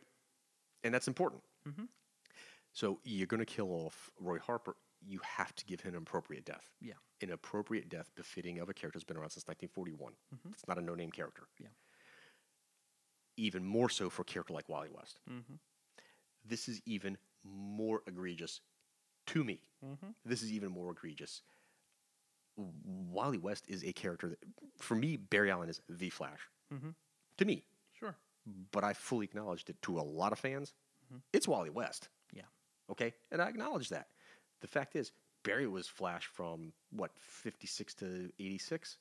and 0.83 0.93
that's 0.93 1.07
important. 1.07 1.43
Mhm. 1.65 1.87
So 2.73 2.99
you're 3.03 3.27
going 3.27 3.39
to 3.39 3.45
kill 3.45 3.71
off 3.71 4.11
Roy 4.19 4.37
Harper. 4.39 4.75
You 5.01 5.19
have 5.23 5.55
to 5.55 5.65
give 5.65 5.81
him 5.81 5.95
an 5.95 6.01
appropriate 6.01 6.45
death. 6.45 6.69
Yeah. 6.81 6.93
An 7.21 7.31
appropriate 7.31 7.89
death 7.89 8.11
befitting 8.15 8.59
of 8.59 8.69
a 8.69 8.73
character 8.73 8.97
who's 8.97 9.05
been 9.05 9.17
around 9.17 9.29
since 9.31 9.47
1941. 9.47 10.13
Mhm. 10.35 10.53
It's 10.53 10.67
not 10.67 10.77
a 10.77 10.81
no-name 10.81 11.11
character. 11.11 11.47
Yeah. 11.57 11.69
Even 13.37 13.63
more 13.65 13.89
so 13.89 14.09
for 14.09 14.23
a 14.23 14.25
character 14.25 14.53
like 14.53 14.67
Wally 14.67 14.89
West. 14.89 15.21
Mhm. 15.29 15.59
This 16.43 16.67
is 16.67 16.81
even 16.85 17.17
more 17.43 18.03
egregious 18.05 18.59
to 19.27 19.43
me. 19.43 19.61
Mhm. 19.83 20.15
This 20.25 20.43
is 20.43 20.51
even 20.51 20.71
more 20.71 20.91
egregious. 20.91 21.41
Wally 22.59 23.37
West 23.37 23.65
is 23.67 23.83
a 23.83 23.93
character 23.93 24.29
that, 24.29 24.39
for 24.77 24.95
me, 24.95 25.17
Barry 25.17 25.49
Allen 25.51 25.69
is 25.69 25.81
the 25.89 26.09
Flash. 26.09 26.39
Mhm. 26.71 26.95
To 27.37 27.45
me, 27.45 27.65
Sure. 27.93 28.15
but 28.71 28.83
I 28.83 28.93
fully 28.93 29.25
acknowledge 29.25 29.65
that 29.65 29.81
to 29.83 29.99
a 29.99 30.01
lot 30.01 30.31
of 30.33 30.39
fans, 30.39 30.73
Mhm. 31.11 31.21
it's 31.33 31.47
Wally 31.47 31.69
West. 31.69 32.09
Yeah. 32.31 32.47
Okay, 32.89 33.13
and 33.31 33.41
I 33.41 33.47
acknowledge 33.49 33.89
that. 33.89 34.11
The 34.59 34.67
fact 34.67 34.95
is, 34.95 35.11
Barry 35.43 35.67
was 35.67 35.87
Flash 35.87 36.25
from 36.27 36.73
what 36.89 37.17
56 37.17 37.93
to 37.95 38.31
86. 38.39 38.97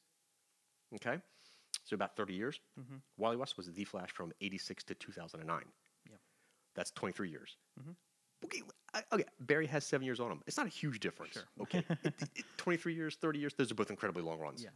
Okay, 0.94 1.21
so 1.85 1.94
about 1.94 2.16
30 2.16 2.35
years. 2.35 2.61
Mhm. 2.79 3.03
Wally 3.16 3.37
West 3.37 3.57
was 3.57 3.66
the 3.73 3.85
Flash 3.85 4.12
from 4.12 4.33
86 4.40 4.85
to 4.85 4.94
2009. 4.94 5.73
Yep. 6.09 6.21
That's 6.75 6.90
23 6.92 7.31
years. 7.31 7.57
Okay, 8.44 8.62
okay, 9.12 9.24
Barry 9.40 9.66
has 9.66 9.85
seven 9.85 10.05
years 10.05 10.20
on 10.20 10.31
him. 10.31 10.42
It's 10.46 10.57
not 10.57 10.66
a 10.66 10.70
huge 10.70 11.01
difference. 11.01 11.35
Sure. 11.35 11.42
Okay, 11.62 11.85
It- 12.05 12.14
it- 12.37 12.44
23 12.57 12.94
years, 12.94 13.16
30 13.16 13.38
years, 13.38 13.55
those 13.55 13.70
are 13.70 13.74
both 13.74 13.90
incredibly 13.90 14.22
long 14.22 14.38
runs. 14.38 14.62
Yeah. 14.62 14.70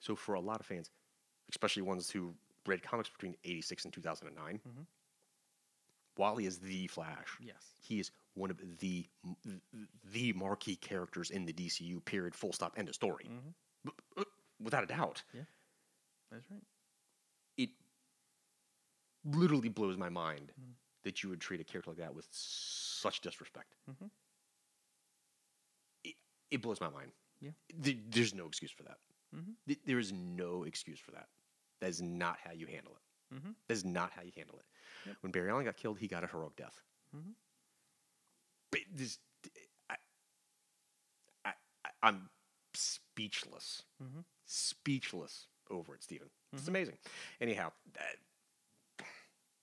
So 0.00 0.16
for 0.16 0.34
a 0.34 0.40
lot 0.40 0.60
of 0.60 0.66
fans, 0.66 0.90
especially 1.50 1.82
ones 1.82 2.10
who 2.10 2.34
read 2.66 2.82
comics 2.82 3.08
between 3.10 3.36
86 3.44 3.84
and 3.84 3.92
2009, 3.94 4.58
Mhm. 4.66 4.86
Wally 6.16 6.46
is 6.46 6.58
the 6.58 6.86
Flash. 6.88 7.36
Yes. 7.40 7.74
He 7.80 7.98
is 8.00 8.10
one 8.34 8.50
of 8.50 8.58
the 8.78 9.06
the 10.12 10.32
marquee 10.34 10.76
characters 10.76 11.30
in 11.30 11.44
the 11.46 11.52
DCU. 11.52 12.00
Period. 12.04 12.34
Full 12.34 12.52
stop. 12.52 12.78
End 12.78 12.88
of 12.88 12.94
story. 12.94 13.30
Mhm. 13.30 13.92
Uh, 14.16 14.24
Without 14.60 14.84
a 14.84 14.86
doubt, 14.86 15.22
Yeah. 15.34 15.44
That's 16.30 16.48
right. 16.50 16.62
it 17.56 17.70
literally 19.24 19.68
blows 19.68 19.96
my 19.96 20.08
mind 20.08 20.52
Mhm. 20.60 20.74
that 21.02 21.22
you 21.22 21.30
would 21.30 21.40
treat 21.40 21.60
a 21.60 21.64
character 21.64 21.90
like 21.90 21.98
that 21.98 22.14
with 22.14 22.28
such 23.02 23.20
disrespect. 23.20 23.74
Mhm. 23.90 24.10
It, 26.04 26.14
it 26.50 26.62
blows 26.62 26.80
my 26.80 26.88
mind. 26.88 27.12
Yeah. 27.40 27.50
Th- 27.82 27.98
There's 28.08 28.34
no 28.34 28.46
excuse 28.46 28.70
for 28.70 28.84
that. 28.84 28.98
Mhm. 29.34 29.76
There 29.86 29.98
is 29.98 30.12
no 30.12 30.62
excuse 30.64 31.00
for 31.00 31.10
that. 31.12 31.28
That 31.80 31.90
is 31.90 32.00
not 32.00 32.38
how 32.38 32.52
you 32.52 32.66
handle 32.66 32.94
it. 32.96 33.34
Mhm. 33.34 33.54
That 33.66 33.74
is 33.74 33.84
not 33.84 34.12
how 34.12 34.22
you 34.22 34.32
handle 34.36 34.58
it. 34.60 34.66
Yep. 35.06 35.16
When 35.22 35.32
Barry 35.32 35.50
Allen 35.50 35.64
got 35.64 35.76
killed, 35.76 35.98
he 35.98 36.06
got 36.08 36.22
a 36.22 36.26
heroic 36.28 36.54
death. 36.56 36.80
Mhm. 37.14 37.34
But 38.70 38.80
this, 38.92 39.18
I, 39.90 39.96
I, 41.44 41.52
I'm 42.02 42.30
speechless, 42.74 43.82
Mhm. 44.02 44.24
speechless 44.46 45.48
over 45.70 45.94
it, 45.94 46.02
Steven. 46.02 46.30
It's 46.52 46.64
Mhm. 46.64 46.68
amazing. 46.68 46.98
Anyhow, 47.40 47.72
that, 47.94 48.16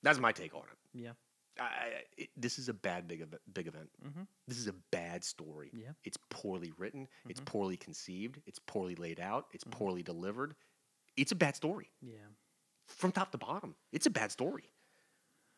that's 0.03 0.19
my 0.19 0.31
take 0.31 0.53
on 0.53 0.63
it. 0.69 0.77
Yeah. 0.93 1.13
I, 1.59 2.03
it. 2.17 2.29
This 2.37 2.57
is 2.59 2.69
a 2.69 2.73
bad 2.73 3.07
big 3.07 3.21
ev- 3.21 3.39
big 3.53 3.67
event. 3.67 3.89
Mhm. 4.03 4.27
This 4.47 4.57
is 4.57 4.67
a 4.67 4.73
bad 4.91 5.23
story. 5.23 5.71
Yeah. 5.73 5.91
It's 6.03 6.17
poorly 6.29 6.71
written. 6.77 7.07
It's 7.27 7.39
Mhm. 7.41 7.45
poorly 7.45 7.77
conceived. 7.77 8.41
It's 8.45 8.59
poorly 8.59 8.95
laid 8.95 9.19
out. 9.19 9.47
It's 9.53 9.63
Mhm. 9.65 9.71
poorly 9.71 10.03
delivered. 10.03 10.55
It's 11.17 11.31
a 11.31 11.35
bad 11.35 11.55
story 11.55 11.91
Yeah. 12.01 12.27
from 12.87 13.11
top 13.11 13.31
to 13.33 13.37
bottom. 13.37 13.75
It's 13.91 14.05
a 14.05 14.09
bad 14.09 14.31
story, 14.31 14.63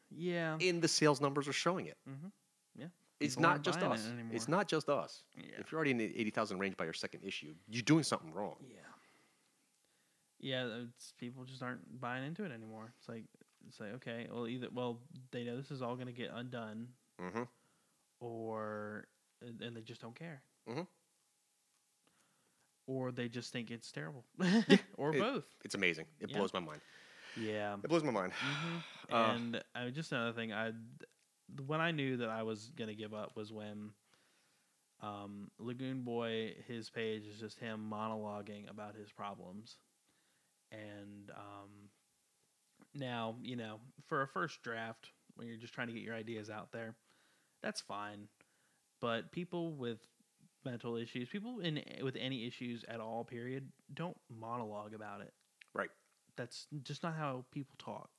Yeah. 0.10 0.58
and 0.60 0.82
the 0.82 0.88
sales 0.88 1.22
numbers 1.22 1.48
are 1.48 1.54
showing 1.54 1.86
it. 1.86 1.98
Mhm. 2.10 2.32
Yeah. 2.76 2.90
It's 3.20 3.36
People 3.36 3.50
not 3.52 3.62
just 3.62 3.78
it 3.80 3.84
us. 3.84 4.06
It's 4.32 4.48
not 4.48 4.68
just 4.68 4.90
us. 4.90 5.24
Yeah. 5.38 5.60
If 5.60 5.72
you're 5.72 5.78
already 5.78 5.92
in 5.92 5.98
the 5.98 6.18
eighty 6.18 6.32
thousand 6.32 6.58
range 6.58 6.76
by 6.78 6.86
your 6.86 6.94
second 6.94 7.24
issue, 7.24 7.56
you're 7.68 7.84
doing 7.84 8.04
something 8.04 8.32
wrong. 8.34 8.58
Yeah. 8.68 8.78
Yeah, 10.40 10.66
it's, 10.88 11.12
people 11.20 11.46
just 11.46 11.62
aren't 11.62 12.00
buying 12.02 12.26
into 12.26 12.44
it 12.44 12.52
anymore. 12.52 12.92
It's 12.98 13.08
like 13.08 13.26
it's 13.68 13.80
like 13.80 13.94
okay, 13.96 14.28
well 14.32 14.48
either 14.48 14.68
well 14.74 15.00
they 15.32 15.44
know 15.44 15.58
this 15.58 15.72
is 15.72 15.82
all 15.82 15.96
going 15.96 16.08
to 16.08 16.14
get 16.14 16.32
undone, 16.34 16.90
Mm-hmm. 17.22 17.44
or 18.20 19.06
and 19.42 19.76
they 19.76 19.82
just 19.82 20.02
don't 20.02 20.16
care, 20.16 20.44
Mhm. 20.68 20.88
or 22.88 23.12
they 23.12 23.28
just 23.30 23.52
think 23.52 23.72
it's 23.72 23.92
terrible, 23.92 24.26
or 24.98 25.14
it- 25.16 25.20
both. 25.20 25.46
It's 25.64 25.76
amazing. 25.76 26.06
It 26.20 26.30
Yeah. 26.30 26.38
blows 26.38 26.54
my 26.54 26.60
mind. 26.60 26.82
Yeah. 27.36 27.76
It 27.84 27.88
blows 27.90 28.04
my 28.04 28.12
mind. 28.12 28.34
hmm 28.42 28.78
Uh, 29.12 29.16
and 29.34 29.64
uh, 29.76 29.90
just 29.90 30.12
another 30.12 30.34
thing, 30.34 30.54
I 30.54 30.72
when 31.68 31.82
I 31.82 31.92
knew 31.92 32.18
that 32.18 32.30
I 32.30 32.44
was 32.44 32.72
gonna 32.78 32.96
give 32.96 33.14
up 33.14 33.36
was 33.36 33.52
when 33.52 33.92
um, 35.02 35.50
Lagoon 35.60 36.04
Boy, 36.04 36.56
his 36.68 36.90
page 36.90 37.26
is 37.28 37.40
just 37.40 37.60
him 37.60 37.90
monologuing 37.92 38.70
about 38.70 38.96
his 38.96 39.12
problems, 39.12 39.78
and 40.72 41.32
um, 41.36 41.90
now 42.94 43.36
you 43.42 43.56
know 43.56 43.80
for 44.08 44.22
a 44.22 44.28
first 44.28 44.62
draft 44.64 45.12
when 45.36 45.48
you're 45.48 45.58
just 45.58 45.74
trying 45.74 45.88
to 45.88 45.94
get 45.94 46.04
your 46.04 46.16
ideas 46.16 46.50
out 46.50 46.72
there, 46.72 46.96
that's 47.62 47.82
fine, 47.82 48.28
but 49.02 49.32
people 49.32 49.74
with 49.74 50.00
mental 50.66 50.96
issues, 50.96 51.30
people 51.30 51.60
in 51.60 51.82
with 52.04 52.16
any 52.18 52.46
issues 52.46 52.84
at 52.88 53.00
all, 53.00 53.24
period, 53.24 53.70
don't 53.94 54.18
monologue 54.30 54.94
about 54.94 55.22
it. 55.22 55.34
Right. 55.74 55.92
That's 56.36 56.68
just 56.84 57.04
not 57.04 57.16
how 57.16 57.46
people 57.52 57.76
talk. 57.78 58.10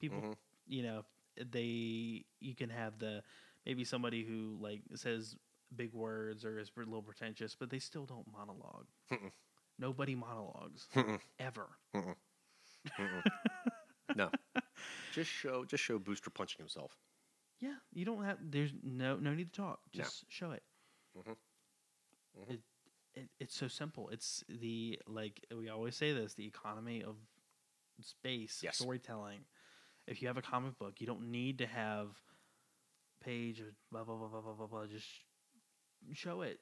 People 0.00 0.24
Mhm. 0.24 0.34
you 0.66 0.82
know 0.82 1.04
they 1.50 2.24
you 2.40 2.54
can 2.54 2.70
have 2.70 2.98
the 2.98 3.22
maybe 3.66 3.84
somebody 3.84 4.24
who 4.24 4.56
like 4.60 4.82
says 4.94 5.36
big 5.74 5.92
words 5.92 6.44
or 6.44 6.58
is 6.58 6.70
a 6.76 6.80
little 6.80 7.02
pretentious 7.02 7.54
but 7.54 7.70
they 7.70 7.78
still 7.78 8.04
don't 8.06 8.26
monologue 8.32 8.86
Mm-mm. 9.10 9.32
nobody 9.78 10.14
monologues 10.14 10.88
Mm-mm. 10.94 11.20
ever 11.38 11.68
Mm-mm. 11.94 12.16
No. 14.16 14.30
Just 15.12 15.30
show 15.30 15.64
just 15.64 15.82
show 15.84 15.98
Booster 15.98 16.30
punching 16.30 16.58
himself. 16.58 16.96
yeah 17.60 17.74
you 17.92 18.04
don't 18.04 18.24
have 18.24 18.38
there's 18.40 18.72
no 18.82 19.16
no 19.16 19.34
need 19.34 19.52
to 19.52 19.60
talk 19.62 19.80
No. 19.94 20.02
just 20.04 20.24
show 20.28 20.52
it 20.52 20.62
Mhm. 21.16 21.36
Mhm. 22.38 22.50
It, 22.54 22.60
it 23.14 23.28
it's 23.40 23.56
so 23.56 23.68
simple 23.68 24.08
it's 24.10 24.44
the 24.48 24.98
like 25.06 25.44
we 25.54 25.68
always 25.68 25.96
say 25.96 26.12
this 26.12 26.34
the 26.34 26.46
economy 26.46 27.02
of 27.02 27.16
space 28.00 28.60
Yes. 28.62 28.76
storytelling 28.78 29.40
if 30.06 30.22
you 30.22 30.28
have 30.28 30.36
a 30.38 30.42
comic 30.42 30.78
book 30.78 31.00
you 31.00 31.06
don't 31.06 31.30
need 31.30 31.58
to 31.58 31.66
have 31.66 32.08
page 33.20 33.58
of 33.60 33.66
blah 33.90 34.04
blah 34.04 34.14
blah 34.16 34.28
blah 34.28 34.40
blah 34.40 34.54
blah, 34.54 34.66
blah 34.66 34.86
just 34.86 35.08
show 36.12 36.42
it 36.42 36.60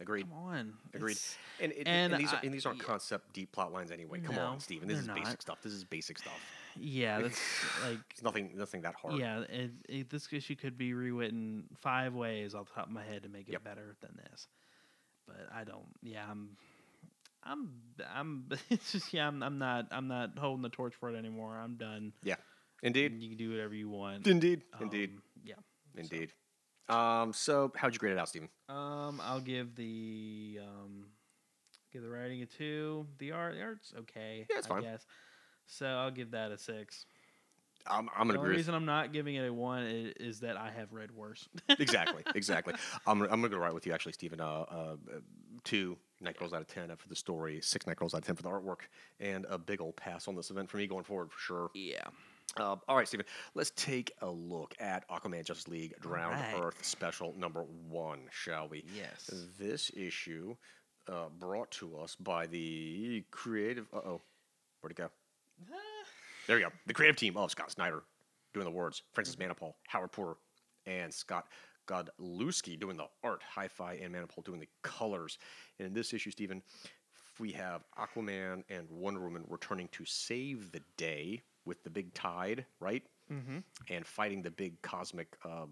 Agreed. 0.00 0.28
Come 0.28 0.38
on. 0.38 0.72
Agreed. 0.94 1.18
And, 1.60 1.72
it, 1.72 1.86
And 1.86 2.12
and, 2.12 2.20
these, 2.22 2.32
are, 2.32 2.36
I- 2.36 2.40
and 2.44 2.54
these 2.54 2.66
aren't 2.66 2.78
yeah. 2.78 2.84
concept 2.84 3.32
deep 3.32 3.52
plot 3.52 3.72
lines 3.72 3.90
anyway. 3.90 4.20
Come 4.20 4.34
No, 4.36 4.46
on, 4.46 4.60
Steven. 4.60 4.88
This 4.88 4.98
is 4.98 5.08
basic 5.08 5.42
stuff. 5.42 5.58
This 5.62 5.72
is 5.72 5.84
basic 5.84 6.18
stuff. 6.18 6.38
Yeah, 6.78 7.20
that's 7.20 7.40
like 7.84 7.98
It's 8.10 8.22
nothing 8.22 8.52
nothing 8.56 8.80
that 8.82 8.94
hard. 8.94 9.18
yeah. 9.18 9.40
It, 9.40 9.70
it, 9.88 10.10
this 10.10 10.28
issue 10.32 10.54
could 10.56 10.78
be 10.78 10.94
rewritten 10.94 11.64
five 11.80 12.14
ways 12.14 12.54
off 12.54 12.68
the 12.68 12.74
top 12.74 12.86
of 12.86 12.92
my 12.92 13.02
head 13.04 13.24
to 13.24 13.28
make 13.28 13.48
it 13.48 13.52
Yep. 13.52 13.64
better 13.64 13.96
than 14.00 14.16
this. 14.30 14.46
But 15.26 15.48
I 15.54 15.64
don't. 15.64 15.86
Yeah, 16.02 16.24
I'm. 16.30 16.50
I'm. 17.42 17.70
I'm. 18.14 18.48
It's 18.70 18.92
just 18.92 19.12
yeah. 19.12 19.26
I'm. 19.26 19.42
I'm 19.42 19.58
not. 19.58 19.88
I'm 19.90 20.06
not 20.08 20.38
holding 20.38 20.62
the 20.62 20.68
torch 20.68 20.94
for 20.94 21.10
it 21.12 21.18
anymore. 21.18 21.58
I'm 21.58 21.74
done. 21.76 22.12
Yeah. 22.22 22.36
Indeed. 22.82 23.20
You 23.20 23.28
can 23.30 23.36
do 23.38 23.50
whatever 23.50 23.74
you 23.74 23.88
want. 23.90 24.26
Indeed. 24.26 24.62
Indeed. 24.80 25.10
Um, 25.16 25.22
yeah. 25.44 25.54
Indeed. 25.96 26.32
Um, 26.90 27.32
so 27.32 27.72
how'd 27.76 27.92
you 27.92 27.98
grade 27.98 28.12
it 28.12 28.18
out, 28.18 28.28
Steven? 28.28 28.48
Um, 28.68 29.20
I'll 29.24 29.40
give 29.40 29.74
the 29.76 30.58
um, 30.62 31.06
give 31.92 32.02
the 32.02 32.08
writing 32.08 32.42
a 32.42 32.46
two. 32.46 33.06
The 33.18 33.32
art, 33.32 33.54
the 33.54 33.62
art's 33.62 33.92
okay. 34.00 34.46
Yeah, 34.50 34.58
it's 34.58 34.66
I 34.66 34.70
fine. 34.70 34.82
guess. 34.82 35.06
So 35.66 35.86
I'll 35.86 36.10
give 36.10 36.32
that 36.32 36.50
a 36.50 36.58
six. 36.58 37.06
I'm, 37.86 38.10
I'm 38.14 38.26
gonna 38.26 38.38
only 38.38 38.48
agree. 38.50 38.56
reason 38.56 38.74
I'm 38.74 38.84
not 38.84 39.10
giving 39.12 39.36
it 39.36 39.48
a 39.48 39.52
one 39.52 39.84
is, 39.84 40.12
is 40.20 40.40
that 40.40 40.56
I 40.58 40.70
have 40.70 40.92
read 40.92 41.10
worse. 41.12 41.48
Exactly. 41.78 42.22
Exactly. 42.34 42.74
I'm 43.06 43.22
I'm 43.22 43.28
gonna 43.28 43.48
go 43.48 43.56
right 43.56 43.72
with 43.72 43.86
you, 43.86 43.92
actually, 43.94 44.12
Steven. 44.12 44.40
Uh, 44.40 44.64
uh, 44.68 44.96
two 45.64 45.96
night 46.20 46.36
girls 46.38 46.52
out 46.52 46.60
of 46.60 46.66
ten 46.68 46.94
for 46.96 47.08
the 47.08 47.16
story, 47.16 47.60
six 47.62 47.86
night 47.86 47.96
girls 47.96 48.12
out 48.14 48.18
of 48.18 48.26
ten 48.26 48.36
for 48.36 48.42
the 48.42 48.50
artwork, 48.50 48.80
and 49.18 49.46
a 49.48 49.56
big 49.56 49.80
old 49.80 49.96
pass 49.96 50.28
on 50.28 50.34
this 50.36 50.50
event 50.50 50.68
for 50.68 50.76
me 50.76 50.86
going 50.86 51.04
forward 51.04 51.30
for 51.32 51.38
sure. 51.38 51.70
yeah. 51.74 52.02
Uh, 52.56 52.76
all 52.88 52.96
right, 52.96 53.06
Steven, 53.06 53.26
let's 53.54 53.70
take 53.76 54.12
a 54.22 54.28
look 54.28 54.74
at 54.80 55.08
Aquaman 55.08 55.44
Justice 55.44 55.68
League 55.68 55.94
Drowned 56.00 56.40
right. 56.40 56.60
Earth 56.62 56.84
special 56.84 57.34
number 57.38 57.64
one, 57.88 58.20
shall 58.30 58.68
we? 58.68 58.84
Yes. 58.94 59.30
This 59.58 59.90
issue 59.96 60.56
uh, 61.08 61.28
brought 61.38 61.70
to 61.72 61.96
us 61.98 62.16
by 62.16 62.46
the 62.46 63.24
creative. 63.30 63.86
Uh 63.92 63.98
oh. 63.98 64.20
Where'd 64.80 64.92
it 64.92 64.96
go? 64.96 65.10
There 66.46 66.56
we 66.56 66.62
go. 66.62 66.70
The 66.86 66.94
creative 66.94 67.14
team 67.14 67.36
of 67.36 67.52
Scott 67.52 67.70
Snyder 67.70 68.02
doing 68.52 68.64
the 68.64 68.72
words, 68.72 69.02
Francis 69.12 69.36
Manapul, 69.36 69.74
Howard 69.86 70.10
Porter, 70.10 70.34
and 70.84 71.12
Scott 71.14 71.46
Godlewski 71.86 72.78
doing 72.80 72.96
the 72.96 73.06
art, 73.22 73.40
Hi-Fi, 73.48 74.00
and 74.02 74.12
Manapul 74.12 74.44
doing 74.44 74.58
the 74.58 74.66
colors. 74.82 75.38
And 75.78 75.86
in 75.86 75.94
this 75.94 76.12
issue, 76.12 76.32
Steven, 76.32 76.60
we 77.38 77.52
have 77.52 77.82
Aquaman 77.98 78.64
and 78.68 78.88
Wonder 78.90 79.20
Woman 79.20 79.44
returning 79.48 79.88
to 79.92 80.04
save 80.04 80.72
the 80.72 80.82
day 80.96 81.42
with 81.64 81.82
the 81.84 81.90
big 81.90 82.14
tide, 82.14 82.64
right? 82.80 83.02
Mm-hmm. 83.32 83.58
And 83.88 84.06
fighting 84.06 84.42
the 84.42 84.50
big 84.50 84.80
cosmic 84.82 85.36
um, 85.44 85.70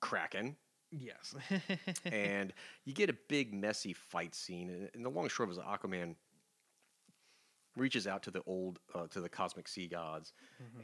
kraken. 0.00 0.56
Yes. 0.90 1.34
and 2.04 2.52
you 2.84 2.92
get 2.92 3.10
a 3.10 3.16
big 3.28 3.52
messy 3.52 3.92
fight 3.92 4.34
scene. 4.34 4.88
And, 4.94 5.04
the 5.04 5.10
long 5.10 5.28
short 5.28 5.48
of 5.48 5.56
it 5.56 5.60
is 5.60 5.66
Aquaman 5.66 6.14
reaches 7.76 8.06
out 8.06 8.22
to 8.24 8.30
the 8.30 8.42
old 8.46 8.78
uh, 8.94 9.06
to 9.08 9.20
the 9.20 9.28
cosmic 9.28 9.66
sea 9.66 9.88
gods 9.88 10.32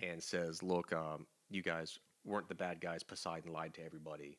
and 0.03 0.23
says, 0.23 0.63
"Look, 0.63 0.93
um, 0.93 1.27
you 1.49 1.63
guys 1.63 1.99
weren't 2.25 2.49
the 2.49 2.55
bad 2.55 2.81
guys. 2.81 3.03
Poseidon 3.03 3.53
lied 3.53 3.75
to 3.75 3.85
everybody, 3.85 4.39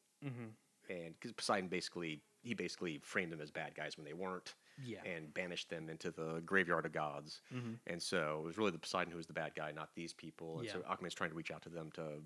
and 0.90 1.14
because 1.14 1.32
Poseidon 1.32 1.70
basically 1.70 2.22
he 2.44 2.54
basically 2.54 3.00
framed 3.04 3.32
them 3.32 3.42
as 3.42 3.52
bad 3.52 3.76
guys 3.76 3.98
when 3.98 4.06
they 4.06 4.14
weren't, 4.14 4.56
Yeah. 4.86 5.00
and 5.06 5.34
banished 5.34 5.70
them 5.70 5.90
into 5.90 6.12
the 6.12 6.42
graveyard 6.46 6.86
of 6.86 6.92
gods. 6.92 7.42
And 7.88 8.02
so 8.02 8.40
it 8.44 8.46
was 8.46 8.58
really 8.58 8.72
the 8.72 8.80
Poseidon 8.80 9.12
who 9.12 9.18
was 9.18 9.28
the 9.28 9.34
bad 9.34 9.54
guy, 9.56 9.72
not 9.72 9.90
these 9.96 10.14
people. 10.14 10.60
And 10.60 10.70
so 10.70 10.80
Yeah. 10.86 10.94
Aquaman's 10.96 11.14
trying 11.14 11.30
to 11.32 11.36
reach 11.36 11.52
out 11.52 11.62
to 11.64 11.70
them 11.70 11.92
to 11.96 12.22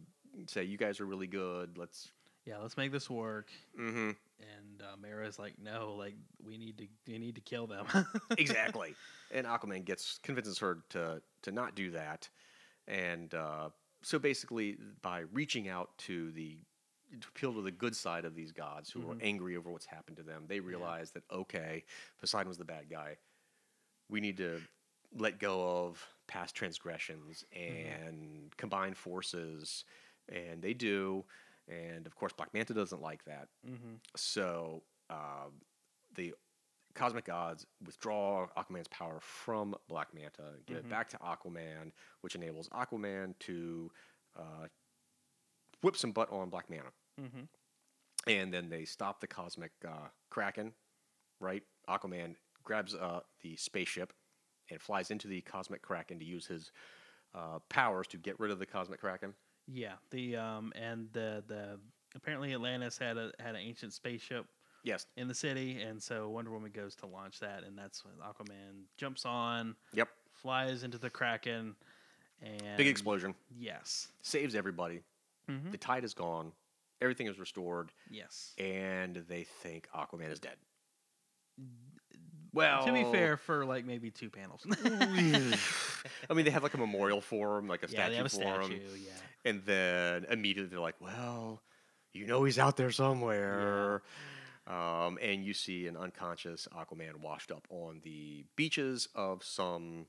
say, 0.47 0.63
"You 0.63 0.77
guys 0.77 0.99
are 0.99 1.05
really 1.05 1.27
good. 1.27 1.77
Let's." 1.77 2.11
yeah, 2.45 2.59
let's 2.59 2.77
make 2.77 2.91
this 2.91 3.09
work. 3.09 3.49
Mm-hmm. 3.79 4.11
And 4.39 4.81
uh, 4.81 4.95
Mera's 5.01 5.39
like, 5.39 5.55
no, 5.57 5.95
like 5.97 6.13
we 6.45 6.57
need 6.57 6.77
to, 6.77 6.87
we 7.07 7.17
need 7.17 7.35
to 7.35 7.41
kill 7.41 7.65
them. 7.65 7.87
exactly. 8.37 8.93
And 9.31 9.47
Aquaman 9.47 9.83
gets 9.83 10.19
convinces 10.21 10.59
her 10.59 10.79
to 10.89 11.21
to 11.41 11.51
not 11.51 11.75
do 11.75 11.91
that, 11.91 12.29
and 12.87 13.33
uh, 13.33 13.69
so 14.03 14.19
basically 14.19 14.77
by 15.01 15.23
reaching 15.33 15.67
out 15.67 15.97
to 15.99 16.31
the 16.33 16.59
to 17.21 17.27
appeal 17.29 17.53
to 17.53 17.61
the 17.61 17.71
good 17.71 17.95
side 17.95 18.25
of 18.25 18.35
these 18.35 18.51
gods 18.51 18.89
who 18.89 19.09
are 19.09 19.17
angry 19.21 19.57
over 19.57 19.69
what's 19.69 19.85
happened 19.85 20.17
to 20.17 20.23
them, 20.23 20.43
they 20.47 20.59
realize 20.59 21.11
that 21.11 21.23
okay, 21.31 21.83
Poseidon 22.19 22.47
was 22.47 22.57
the 22.57 22.65
bad 22.65 22.89
guy. 22.89 23.17
We 24.09 24.21
need 24.21 24.37
to 24.37 24.61
let 25.17 25.39
go 25.39 25.85
of 25.85 26.05
past 26.27 26.55
transgressions 26.55 27.45
and 27.53 28.55
combine 28.57 28.93
forces, 28.93 29.85
and 30.29 30.61
they 30.61 30.73
do. 30.73 31.23
And 31.67 32.05
of 32.05 32.15
course, 32.15 32.33
Black 32.33 32.53
Manta 32.53 32.73
doesn't 32.73 33.01
like 33.01 33.25
that. 33.25 33.47
mm-hmm. 33.67 33.95
So 34.15 34.83
uh, 35.09 35.49
the 36.15 36.33
cosmic 36.93 37.25
gods 37.25 37.65
withdraw 37.85 38.47
Aquaman's 38.57 38.87
power 38.87 39.19
from 39.19 39.75
Black 39.87 40.13
Manta, 40.13 40.53
give 40.65 40.77
it 40.77 40.89
back 40.89 41.09
to 41.09 41.17
Aquaman, 41.17 41.91
which 42.21 42.35
enables 42.35 42.69
Aquaman 42.69 43.33
to 43.39 43.91
uh, 44.37 44.67
whip 45.81 45.97
some 45.97 46.11
butt 46.11 46.31
on 46.31 46.49
Black 46.49 46.69
Manta. 46.69 46.89
Mm-hmm. 47.19 48.29
And 48.29 48.53
then 48.53 48.69
they 48.69 48.85
stop 48.85 49.21
the 49.21 49.27
cosmic 49.27 49.71
uh, 49.87 50.07
kraken, 50.29 50.73
right? 51.39 51.63
Aquaman 51.89 52.35
grabs 52.63 52.95
uh, 52.95 53.19
the 53.41 53.55
spaceship 53.55 54.13
and 54.71 54.81
flies 54.81 55.11
into 55.11 55.27
the 55.27 55.41
cosmic 55.41 55.81
kraken 55.81 56.17
to 56.19 56.25
use 56.25 56.47
his 56.47 56.71
uh, 57.35 57.59
powers 57.69 58.07
to 58.07 58.17
get 58.17 58.39
rid 58.39 58.49
of 58.51 58.57
the 58.59 58.65
cosmic 58.65 58.99
kraken. 58.99 59.33
Yeah. 59.67 59.93
The 60.11 60.35
um 60.37 60.71
and 60.75 61.07
the 61.13 61.43
the 61.47 61.79
apparently 62.15 62.53
Atlantis 62.53 62.97
had 62.97 63.17
a 63.17 63.31
had 63.39 63.55
an 63.55 63.61
ancient 63.61 63.93
spaceship 63.93 64.45
Yes. 64.83 65.07
in 65.17 65.27
the 65.27 65.33
city, 65.33 65.81
and 65.81 66.01
so 66.01 66.29
Wonder 66.29 66.51
Woman 66.51 66.69
goes 66.71 66.95
to 66.97 67.07
launch 67.07 67.39
that, 67.39 67.63
and 67.63 67.75
that's 67.75 68.05
when 68.05 68.13
Aquaman 68.15 68.83
jumps 68.97 69.25
on, 69.25 69.75
Yep. 69.93 70.09
flies 70.33 70.83
into 70.83 70.99
the 70.99 71.09
Kraken, 71.09 71.75
and 72.43 72.77
Big 72.77 72.85
explosion. 72.87 73.33
Yes. 73.57 74.09
Saves 74.21 74.53
everybody. 74.53 75.01
Mhm. 75.49 75.71
The 75.71 75.77
tide 75.79 76.03
is 76.03 76.13
gone. 76.13 76.51
Everything 77.01 77.27
is 77.27 77.37
restored. 77.37 77.91
Yes. 78.09 78.53
and 78.57 79.15
they 79.27 79.43
think 79.43 79.87
Aquaman 79.93 80.31
is 80.31 80.39
dead. 80.39 80.55
Well, 82.53 82.85
to 82.85 82.93
be 82.93 83.03
fair, 83.03 83.35
for 83.35 83.65
like 83.65 83.85
maybe 83.85 84.11
two 84.11 84.29
panels. 84.29 84.65
I 84.85 86.33
mean, 86.33 86.45
they 86.45 86.51
have 86.51 86.63
like 86.63 86.73
a 86.73 86.77
memorial 86.77 87.19
for 87.19 87.57
him, 87.57 87.67
like 87.67 87.83
a 87.83 87.87
yeah, 87.89 88.05
statue 88.07 88.09
they 88.11 88.15
have 88.17 88.25
a 88.25 88.29
for 88.29 88.35
statue. 88.35 88.73
him, 88.75 88.81
Yeah. 89.05 89.11
and 89.49 89.61
then 89.65 90.25
immediately 90.29 90.69
they're 90.69 90.79
like, 90.79 90.99
"Well, 91.01 91.61
you 92.13 92.25
know, 92.25 92.45
he's 92.45 92.57
out 92.57 92.77
there 92.77 92.91
somewhere." 92.91 94.01
Yeah. 94.67 95.05
Um, 95.05 95.19
and 95.21 95.43
you 95.45 95.53
see 95.53 95.85
an 95.87 95.97
unconscious 95.97 96.67
Aquaman 96.73 97.17
washed 97.21 97.51
up 97.51 97.67
on 97.69 97.99
the 98.03 98.45
beaches 98.55 99.09
of 99.13 99.43
some 99.43 100.07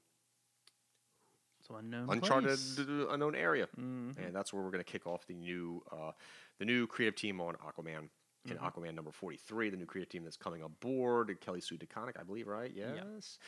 So 1.62 1.74
unknown. 1.76 2.08
uncharted, 2.10 2.48
place. 2.50 2.78
unknown 2.78 3.34
area, 3.34 3.66
Mhm. 3.76 4.16
and 4.18 4.34
that's 4.34 4.52
where 4.52 4.62
we're 4.62 4.70
going 4.70 4.84
to 4.84 4.90
kick 4.90 5.06
off 5.06 5.26
the 5.26 5.34
new, 5.34 5.82
uh, 5.90 6.12
the 6.58 6.64
new 6.64 6.86
creative 6.86 7.14
team 7.16 7.40
on 7.40 7.54
Aquaman. 7.56 8.08
In 8.48 8.52
Mm-hmm. 8.58 8.64
Aquaman 8.64 8.94
number 8.94 9.10
forty-three, 9.10 9.70
the 9.70 9.76
new 9.76 9.86
creative 9.86 10.08
team 10.08 10.22
that's 10.22 10.36
coming 10.36 10.62
aboard, 10.62 11.36
Kelly 11.40 11.60
Sue 11.60 11.76
DeConnick, 11.76 12.12
I 12.16 12.22
believe, 12.22 12.46
right? 12.46 12.70
Yeah. 12.72 12.92
Yes. 12.94 13.38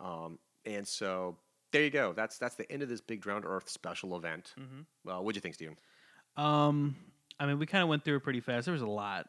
Um, 0.00 0.40
and 0.64 0.84
so 0.88 1.36
there 1.70 1.84
you 1.84 1.90
go. 1.90 2.12
That's 2.12 2.38
that's 2.38 2.56
the 2.56 2.68
end 2.72 2.82
of 2.82 2.88
this 2.88 3.00
big 3.00 3.20
Drowned 3.20 3.44
Earth 3.44 3.68
special 3.68 4.16
event. 4.16 4.54
Mhm. 4.58 4.84
Well, 5.04 5.22
what'd 5.22 5.36
you 5.36 5.40
think, 5.40 5.54
Steven? 5.54 5.76
Um, 6.36 6.96
I 7.38 7.46
mean, 7.46 7.60
we 7.60 7.66
kind 7.66 7.82
of 7.84 7.88
went 7.88 8.04
through 8.04 8.16
it 8.16 8.24
pretty 8.24 8.40
fast. 8.40 8.64
There 8.64 8.72
was 8.72 8.82
a 8.82 8.86
lot 8.86 9.28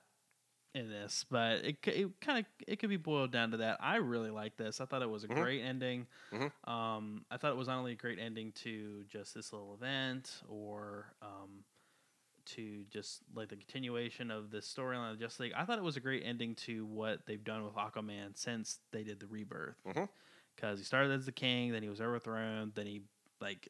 in 0.73 0.89
this, 0.89 1.25
but 1.29 1.63
it 1.63 1.77
it 1.85 2.09
kind 2.21 2.39
of 2.39 2.45
it 2.67 2.77
could 2.77 2.89
be 2.89 2.97
boiled 2.97 3.31
down 3.31 3.51
to 3.51 3.57
that. 3.57 3.77
I 3.81 3.97
really 3.97 4.31
like 4.31 4.57
this. 4.57 4.81
I 4.81 4.85
thought 4.85 5.03
it 5.03 5.09
was 5.11 5.23
a 5.25 5.27
Mhm. 5.27 5.35
great 5.35 5.61
ending. 5.61 6.07
Mhm. 6.31 6.51
Um, 6.67 7.23
I 7.29 7.37
thought 7.37 7.51
it 7.51 7.57
was 7.57 7.67
not 7.67 7.77
only 7.77 7.91
a 7.91 7.95
great 7.95 8.17
ending 8.17 8.51
to 8.63 9.03
just 9.03 9.35
this 9.35 9.53
little 9.53 9.75
event 9.75 10.41
or 10.47 11.13
um, 11.21 11.63
to 12.47 12.83
just 12.89 13.21
like 13.35 13.49
the 13.49 13.55
continuation 13.55 14.31
of 14.31 14.51
the 14.51 14.59
storyline 14.59 15.11
of 15.11 15.19
Justice 15.19 15.39
League. 15.39 15.53
I 15.55 15.65
thought 15.65 15.77
it 15.77 15.83
was 15.83 15.97
a 15.97 16.01
great 16.01 16.23
ending 16.25 16.55
to 16.55 16.85
what 16.85 17.25
they've 17.25 17.43
done 17.43 17.63
with 17.65 17.75
Aquaman 17.75 18.37
since 18.37 18.79
they 18.91 19.03
did 19.03 19.19
the 19.19 19.27
rebirth. 19.27 19.77
Because 20.55 20.79
he 20.79 20.85
started 20.85 21.11
as 21.11 21.25
the 21.25 21.31
king, 21.31 21.71
then 21.71 21.83
he 21.83 21.89
was 21.89 22.01
overthrown, 22.01 22.71
then 22.75 22.85
he 22.85 23.01
like 23.39 23.69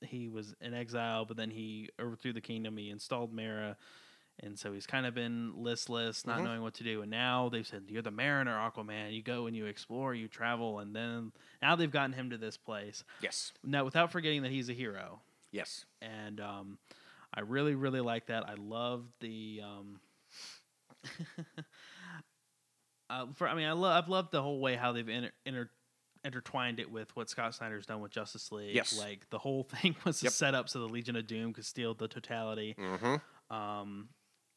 he 0.00 0.28
was 0.28 0.54
in 0.60 0.74
exile, 0.74 1.24
but 1.24 1.36
then 1.36 1.50
he 1.50 1.88
overthrew 2.00 2.32
the 2.32 2.40
kingdom. 2.40 2.76
He 2.76 2.90
installed 2.90 3.32
Mera, 3.32 3.76
and 4.40 4.58
so 4.58 4.72
he's 4.72 4.86
kind 4.86 5.06
of 5.06 5.14
been 5.14 5.52
listless, 5.54 6.26
not 6.26 6.40
Mhm. 6.40 6.44
knowing 6.44 6.62
what 6.62 6.74
to 6.74 6.82
do. 6.82 7.02
And 7.02 7.10
now 7.10 7.48
they've 7.48 7.66
said, 7.66 7.84
"You're 7.88 8.02
the 8.02 8.10
Mariner, 8.10 8.56
Aquaman. 8.56 9.12
You 9.14 9.22
go 9.22 9.46
and 9.46 9.54
you 9.56 9.66
explore, 9.66 10.12
you 10.12 10.26
travel." 10.26 10.80
And 10.80 10.96
then 10.96 11.32
now 11.60 11.76
they've 11.76 11.88
gotten 11.90 12.14
him 12.14 12.30
to 12.30 12.38
this 12.38 12.56
place. 12.56 13.04
Yes. 13.20 13.52
Now, 13.62 13.84
without 13.84 14.10
forgetting 14.10 14.42
that 14.42 14.50
he's 14.50 14.68
a 14.68 14.72
hero, 14.72 15.22
Yes. 15.52 15.84
and 16.00 16.40
um, 16.40 16.78
I 17.34 17.40
really, 17.40 17.74
really 17.74 18.00
like 18.00 18.26
that. 18.26 18.48
I 18.48 18.54
love 18.58 19.04
the. 19.20 19.60
Um, 19.64 20.00
uh, 23.10 23.26
for 23.34 23.48
I 23.48 23.54
mean, 23.54 23.66
I 23.66 23.72
love 23.72 24.02
I've 24.04 24.08
loved 24.08 24.32
the 24.32 24.42
whole 24.42 24.60
way 24.60 24.76
how 24.76 24.92
they've 24.92 25.08
inter, 25.08 25.30
inter, 25.46 25.70
intertwined 26.24 26.80
it 26.80 26.90
with 26.90 27.14
what 27.16 27.28
Scott 27.28 27.54
Snyder's 27.54 27.86
done 27.86 28.00
with 28.00 28.12
Justice 28.12 28.50
League. 28.52 28.74
Yes. 28.74 28.98
like 28.98 29.28
the 29.30 29.38
whole 29.38 29.62
thing 29.82 29.96
was 30.04 30.22
a 30.22 30.26
Yep. 30.26 30.32
setup 30.32 30.68
so 30.68 30.78
the 30.80 30.88
Legion 30.88 31.16
of 31.16 31.26
Doom 31.26 31.52
could 31.52 31.64
steal 31.66 31.94
the 31.94 32.08
totality. 32.08 32.76
Mm-hmm. 32.78 33.54
Um, 33.56 34.08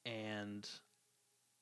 and 0.05 0.67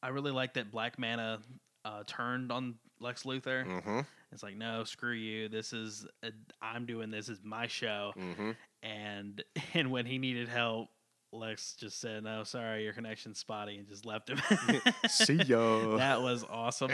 I 0.01 0.09
really 0.09 0.31
like 0.31 0.55
that 0.55 0.71
Black 0.71 0.99
Manta 0.99 1.39
uh, 1.85 2.03
turned 2.05 2.51
on 2.51 2.75
Lex 2.99 3.23
Luthor. 3.23 3.65
Mm-hmm. 3.65 3.99
It's 4.31 4.43
like, 4.43 4.57
no, 4.57 4.83
screw 4.83 5.13
you. 5.13 5.47
This 5.47 5.73
is 5.73 6.05
i 6.23 6.29
I'm 6.61 6.85
doing 6.85 7.09
this. 7.11 7.27
This 7.27 7.37
is 7.37 7.43
my 7.45 7.67
show 7.67 8.11
Mm-hmm. 8.17 8.51
and 8.81 9.43
and 9.73 9.91
when 9.91 10.05
he 10.05 10.17
needed 10.17 10.49
help, 10.49 10.89
Lex 11.33 11.75
just 11.79 11.99
said, 11.99 12.23
"No, 12.23 12.43
sorry, 12.43 12.83
your 12.83 12.93
connection's 12.93 13.39
spotty," 13.39 13.77
and 13.77 13.87
just 13.87 14.05
left 14.05 14.29
him. 14.29 14.39
See 15.09 15.35
ya. 15.35 15.97
that 15.97 16.21
was 16.21 16.43
awesome. 16.49 16.91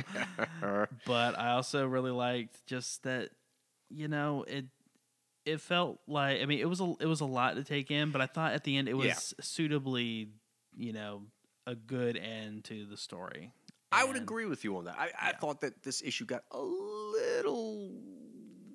but 1.05 1.37
I 1.37 1.51
also 1.51 1.85
really 1.85 2.11
liked 2.11 2.65
just 2.65 3.03
that, 3.03 3.29
you 3.89 4.07
know, 4.07 4.43
it 4.47 4.65
it 5.45 5.61
felt 5.61 5.99
like 6.07 6.41
I 6.41 6.45
mean, 6.45 6.59
it 6.59 6.69
was 6.69 6.79
a 6.81 6.93
it 6.99 7.05
was 7.05 7.21
a 7.21 7.25
lot 7.25 7.55
to 7.55 7.63
take 7.63 7.91
in, 7.91 8.11
but 8.11 8.21
I 8.21 8.25
thought 8.27 8.53
at 8.53 8.63
the 8.63 8.77
end 8.77 8.87
it 8.89 8.93
was 8.95 9.07
Yeah. 9.07 9.43
suitably, 9.43 10.29
you 10.75 10.93
know, 10.93 11.23
a 11.67 11.75
good 11.75 12.17
end 12.17 12.63
to 12.65 12.85
the 12.85 12.97
story. 12.97 13.51
I 13.91 14.03
would 14.05 14.15
agree 14.17 14.45
with 14.45 14.63
you 14.63 14.77
on 14.77 14.85
that. 14.85 14.97
I, 14.99 15.09
I 15.19 15.31
thought 15.33 15.61
that 15.61 15.81
this 15.81 16.03
issue 16.03 16.25
got 16.25 16.43
a 16.51 16.59
little, 16.59 17.08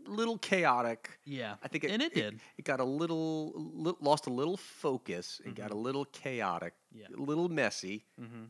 little 0.07 0.39
chaotic. 0.39 1.19
Yeah, 1.25 1.55
I 1.63 1.69
think 1.69 1.85
it, 1.85 1.91
and 1.91 2.03
it 2.03 2.15
did. 2.15 2.41
It 2.59 2.65
got 2.65 2.81
a 2.81 2.85
little, 2.85 3.53
li- 3.57 3.97
lost 4.01 4.27
a 4.27 4.31
little 4.31 4.57
focus. 4.57 5.41
It 5.45 5.55
got 5.55 5.71
a 5.71 5.77
little 5.77 6.05
chaotic, 6.07 6.75
Yeah. 6.93 7.07
a 7.17 7.21
little 7.21 7.49
messy, 7.49 8.05
Mm-hmm. 8.21 8.45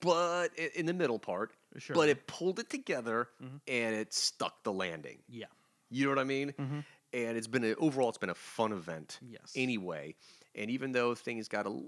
but 0.00 0.48
i- 0.58 0.70
in 0.74 0.86
the 0.86 0.92
middle 0.94 1.18
part. 1.18 1.52
Sure. 1.78 1.94
But 1.96 2.08
it 2.08 2.26
pulled 2.26 2.58
it 2.58 2.68
together 2.68 3.28
Mhm. 3.42 3.60
and 3.66 3.94
it 3.96 4.12
stuck 4.12 4.62
the 4.62 4.72
landing. 4.72 5.22
yeah. 5.28 5.46
You 5.90 6.06
know 6.06 6.10
what 6.12 6.18
I 6.20 6.24
mean? 6.24 6.52
Mhm. 6.52 6.84
And 7.12 7.36
it's 7.36 7.46
been 7.46 7.64
a, 7.64 7.74
overall, 7.74 8.08
it's 8.08 8.16
been 8.16 8.30
a 8.30 8.34
fun 8.34 8.72
event 8.72 9.18
Yes. 9.20 9.52
anyway. 9.54 10.14
And 10.54 10.70
even 10.70 10.92
though 10.92 11.14
things 11.14 11.48
got 11.48 11.66
a 11.66 11.82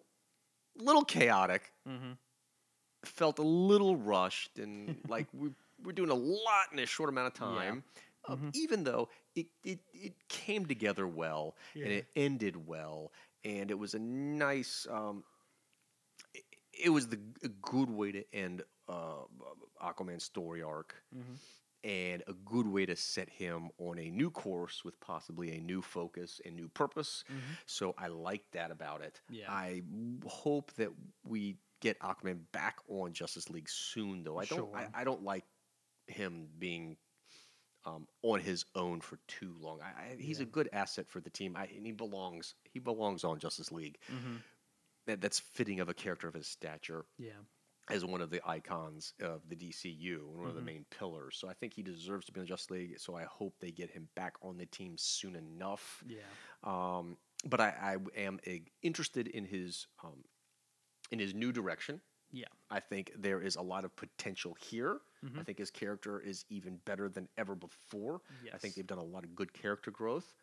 little 0.77 1.05
chaotic, 1.05 1.73
mm-hmm. 1.89 2.13
felt 3.05 3.39
a 3.39 3.43
little 3.43 3.97
rushed 3.97 4.59
and 4.59 5.01
like 5.09 5.27
we 5.33 5.51
we're 5.83 5.93
doing 5.93 6.11
a 6.11 6.15
lot 6.15 6.73
in 6.73 6.79
a 6.79 6.87
short 6.87 7.09
amount 7.11 7.27
of 7.27 7.35
time. 7.35 7.83
Uh, 8.27 8.37
Even 8.55 8.85
though 8.85 9.09
it, 9.35 9.47
it 9.65 9.81
it 9.93 10.15
came 10.29 10.67
together 10.67 11.07
well 11.07 11.57
and 11.75 11.93
it 11.93 12.07
ended 12.17 12.67
well, 12.67 13.13
and 13.45 13.71
it 13.71 13.79
was 13.79 13.95
a 13.95 13.99
nice. 13.99 14.87
Um, 14.91 15.25
it, 16.33 16.45
it 16.85 16.91
was 16.91 17.09
the 17.09 17.19
a 17.43 17.49
good 17.49 17.91
way 17.91 18.13
to 18.13 18.25
end 18.33 18.63
uh, 18.89 19.25
Aquaman's 19.83 20.25
story 20.25 20.63
arc. 20.63 20.95
And 21.87 22.23
a 22.27 22.33
good 22.33 22.67
way 22.67 22.87
to 22.87 22.97
set 22.97 23.29
him 23.29 23.69
on 23.77 23.99
a 23.99 24.11
new 24.11 24.31
course 24.31 24.87
with 24.87 24.99
possibly 25.01 25.55
a 25.55 25.61
new 25.61 25.83
focus 25.83 26.41
and 26.43 26.57
new 26.57 26.69
purpose. 26.69 27.25
So 27.67 27.95
I 27.99 28.07
like 28.07 28.43
that 28.53 28.71
about 28.71 29.03
it. 29.03 29.21
Yeah. 29.29 29.51
I 29.53 29.83
hope 30.27 30.73
that 30.79 30.89
we 31.27 31.59
get 31.83 31.99
Aquaman 32.01 32.39
back 32.53 32.79
on 32.89 33.13
Justice 33.13 33.51
League 33.51 33.69
soon, 33.69 34.25
though. 34.25 34.39
I 34.39 34.47
don't. 34.47 34.61
Sure. 34.61 34.75
I, 34.75 35.03
I 35.03 35.05
don't 35.05 35.25
like 35.25 35.45
him 36.07 36.47
being 36.59 36.97
um, 37.87 38.07
on 38.23 38.41
his 38.41 38.65
own 38.75 39.01
for 39.01 39.19
too 39.29 39.55
long. 39.61 39.81
I, 39.83 39.87
I, 40.13 40.17
he's 40.19 40.41
a 40.41 40.45
good 40.47 40.69
asset 40.73 41.07
for 41.09 41.21
the 41.21 41.31
team, 41.31 41.55
I, 41.57 41.65
and 41.77 41.85
he 41.85 41.93
belongs. 41.93 42.55
He 42.73 42.79
belongs 42.79 43.25
on 43.25 43.39
Justice 43.39 43.71
League. 43.73 43.99
That, 45.07 45.21
that's 45.21 45.39
fitting 45.39 45.81
of 45.81 45.89
a 45.91 45.95
character 45.95 46.27
of 46.29 46.33
his 46.35 46.47
stature 46.49 47.05
Yeah. 47.19 47.33
as 47.91 48.05
one 48.07 48.23
of 48.23 48.31
the 48.31 48.41
icons 48.49 49.13
of 49.21 49.43
the 49.49 49.55
DCU 49.55 50.17
and 50.31 50.39
one 50.41 50.49
of 50.49 50.55
the 50.55 50.63
main 50.63 50.87
pillars. 50.99 51.37
So 51.39 51.47
I 51.47 51.53
think 51.53 51.75
he 51.75 51.83
deserves 51.83 52.25
to 52.27 52.33
be 52.33 52.41
in 52.41 52.45
the 52.47 52.49
Justice 52.49 52.71
League. 52.71 52.99
So 52.99 53.15
I 53.15 53.25
hope 53.25 53.55
they 53.61 53.71
get 53.71 53.91
him 53.91 54.09
back 54.17 54.35
on 54.41 54.57
the 54.57 54.65
team 54.65 54.95
soon 54.97 55.37
enough. 55.37 56.03
Yeah. 56.09 56.21
Um, 56.63 57.19
but 57.45 57.61
I, 57.61 57.97
I 58.17 58.21
am 58.21 58.41
uh, 58.47 58.53
interested 58.83 59.29
in 59.29 59.45
his 59.45 59.87
um, 60.03 60.25
in 61.11 61.19
his 61.19 61.35
new 61.35 61.53
direction. 61.53 62.01
Yeah. 62.35 62.47
I 62.71 62.81
think 62.81 63.13
there 63.17 63.41
is 63.41 63.57
a 63.57 63.63
lot 63.63 63.85
of 63.85 63.95
potential 63.97 64.57
here. 64.61 65.01
I 65.39 65.43
think 65.43 65.57
his 65.57 65.71
character 65.71 66.21
is 66.21 66.45
even 66.51 66.77
better 66.85 67.09
than 67.09 67.29
ever 67.39 67.55
before. 67.55 68.21
I 68.53 68.59
think 68.59 68.75
they've 68.75 68.87
done 68.87 68.99
a 68.99 69.03
lot 69.05 69.25
of 69.25 69.35
good 69.35 69.53
character 69.55 69.91
growth 69.91 70.35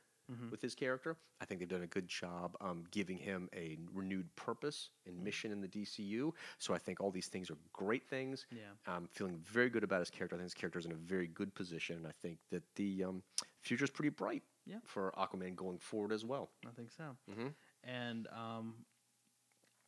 with 0.50 0.62
his 0.62 0.74
character. 0.74 1.18
I 1.42 1.46
think 1.46 1.60
they've 1.60 1.68
done 1.68 1.82
a 1.84 1.88
good 1.88 2.08
job 2.08 2.56
um, 2.62 2.86
giving 2.90 3.18
him 3.18 3.50
a 3.54 3.78
renewed 3.94 4.34
purpose 4.38 4.90
and 5.06 5.22
mission 5.22 5.52
in 5.52 5.60
the 5.62 5.68
DCU. 5.68 6.32
So 6.58 6.74
I 6.74 6.78
think 6.78 7.02
all 7.02 7.12
these 7.12 7.28
things 7.28 7.52
are 7.52 7.58
great 7.74 8.08
things. 8.08 8.46
Yeah. 8.50 8.62
I'm 8.88 9.08
feeling 9.12 9.38
very 9.44 9.70
good 9.70 9.84
about 9.84 10.00
his 10.00 10.10
character. 10.10 10.36
I 10.36 10.40
think 10.40 10.46
his 10.46 10.54
character 10.54 10.80
is 10.80 10.86
in 10.86 10.94
a 10.94 10.96
very 10.96 11.28
good 11.28 11.54
position, 11.54 11.98
and 11.98 12.08
I 12.08 12.14
think 12.22 12.38
that 12.50 12.64
the 12.76 13.04
um, 13.04 13.24
future 13.62 13.84
is 13.84 13.90
pretty 13.92 14.10
bright 14.10 14.42
Yeah. 14.66 14.78
for 14.86 15.14
Aquaman 15.18 15.56
going 15.56 15.80
forward 15.80 16.14
as 16.14 16.24
well. 16.26 16.50
I 16.66 16.72
think 16.72 16.92
so. 16.92 17.16
Mhm. 17.30 17.54
And 17.84 18.28
um, 18.30 18.86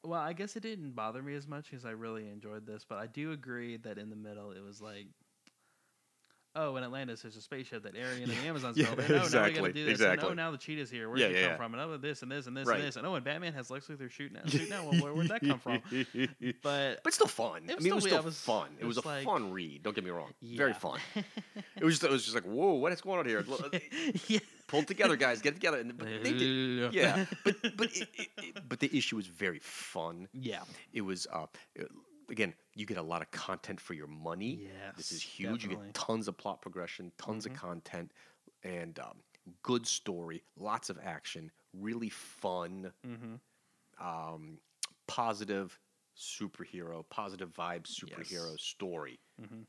well, 0.03 0.19
I 0.19 0.33
guess 0.33 0.55
it 0.55 0.61
didn't 0.63 0.91
bother 0.91 1.21
me 1.21 1.35
as 1.35 1.47
much 1.47 1.69
because 1.71 1.85
I 1.85 1.91
really 1.91 2.27
enjoyed 2.29 2.65
this, 2.65 2.85
but 2.87 2.97
I 2.97 3.07
do 3.07 3.31
agree 3.31 3.77
that 3.77 3.97
in 3.97 4.09
the 4.09 4.15
middle 4.15 4.51
it 4.51 4.63
was 4.63 4.81
like. 4.81 5.07
Oh, 6.55 6.75
in 6.75 6.83
Atlantis, 6.83 7.23
there's 7.23 7.35
a 7.35 7.41
spaceship 7.41 7.81
that 7.81 7.95
Arion 7.95 8.29
and 8.29 8.31
the 8.31 8.35
Amazons 8.47 8.77
yeah, 8.77 8.93
built. 8.93 9.09
And, 9.09 9.23
oh, 9.23 9.27
now 9.33 9.45
we 9.45 9.53
got 9.53 9.65
to 9.65 9.73
do 9.73 9.85
this. 9.85 9.99
And, 10.01 10.23
oh, 10.23 10.33
now 10.35 10.51
the 10.51 10.59
cheetah's 10.59 10.91
here. 10.91 11.09
Where 11.09 11.17
Yeah, 11.17 11.29
did 11.29 11.37
it 11.37 11.39
yeah, 11.39 11.45
come 11.45 11.51
yeah. 11.53 11.57
from? 11.57 11.73
And 11.73 11.81
oh, 11.81 11.97
this 11.97 12.21
and 12.21 12.31
this 12.31 12.45
and 12.45 12.55
this 12.55 12.67
Right. 12.67 12.77
and 12.77 12.87
this. 12.87 12.95
And 12.95 13.07
oh, 13.07 13.15
and 13.15 13.25
Batman 13.25 13.53
has 13.53 13.71
Lex 13.71 13.87
Luthor 13.87 14.07
shooting 14.11 14.37
at, 14.37 14.47
shooting 14.51 14.69
now. 14.69 14.87
Well, 14.87 15.01
where, 15.01 15.13
where'd 15.15 15.29
that 15.29 15.41
come 15.41 15.57
from? 15.57 15.81
But 16.61 16.99
But 17.03 17.11
still 17.11 17.25
fun. 17.25 17.63
It 17.67 17.71
I 17.71 17.75
was 17.75 17.83
mean, 17.83 17.93
it 17.93 17.95
was 17.95 18.03
still- 18.03 18.11
still 18.11 18.19
it 18.19 18.25
was- 18.25 18.39
fun. 18.39 18.67
It 18.77 18.83
it 18.83 18.85
was, 18.85 18.97
was 18.97 19.05
a 19.05 19.07
like- 19.07 19.25
fun 19.25 19.51
read. 19.51 19.81
Don't 19.81 19.95
get 19.95 20.03
me 20.03 20.11
wrong. 20.11 20.29
Very 20.43 20.73
fun. 20.73 20.99
it 21.15 21.83
was 21.83 21.95
just, 21.95 22.03
it 22.03 22.11
was 22.11 22.21
just 22.23 22.35
like, 22.35 22.43
whoa, 22.43 22.73
what 22.73 22.91
is 22.91 23.01
going 23.01 23.17
on 23.17 23.25
here? 23.25 23.43
Yeah. 24.27 24.37
Pull 24.73 24.81
it 24.81 24.87
together, 24.87 25.15
guys. 25.15 25.41
Get 25.41 25.51
it 25.53 25.55
together. 25.55 25.77
And, 25.79 25.97
but 25.97 26.07
they 26.23 26.33
did, 26.33 26.93
yeah. 26.93 27.25
But 27.43 27.55
but 27.77 27.87
it, 27.95 28.07
it, 28.15 28.27
it- 28.37 28.69
but 28.69 28.79
the 28.79 28.89
issue 28.97 29.15
was 29.15 29.27
very 29.27 29.59
fun. 29.59 30.27
yeah. 30.33 30.63
It 30.91 31.01
was 31.01 31.27
uh, 31.31 31.45
again, 32.29 32.53
you 32.75 32.85
get 32.85 32.97
a 32.97 33.01
lot 33.03 33.21
of 33.21 33.29
content 33.31 33.79
for 33.79 33.93
your 33.93 34.07
money. 34.07 34.61
Yeah, 34.63 34.91
this 34.97 35.11
is 35.11 35.21
huge. 35.21 35.63
You 35.63 35.69
get 35.71 35.93
tons 35.93 36.27
of 36.27 36.37
plot 36.37 36.61
progression, 36.61 37.11
tons 37.17 37.45
of 37.45 37.53
content, 37.53 38.11
and 38.63 38.97
um, 38.99 39.17
good 39.61 39.85
story, 39.85 40.41
lots 40.57 40.89
of 40.89 40.97
action, 41.03 41.51
really 41.73 42.09
fun, 42.09 42.91
um, 43.99 44.57
positive 45.07 45.77
superhero, 46.17 47.03
positive 47.09 47.49
vibe 47.53 47.83
superhero 47.83 48.51
Yes. 48.51 48.61
story. 48.61 49.19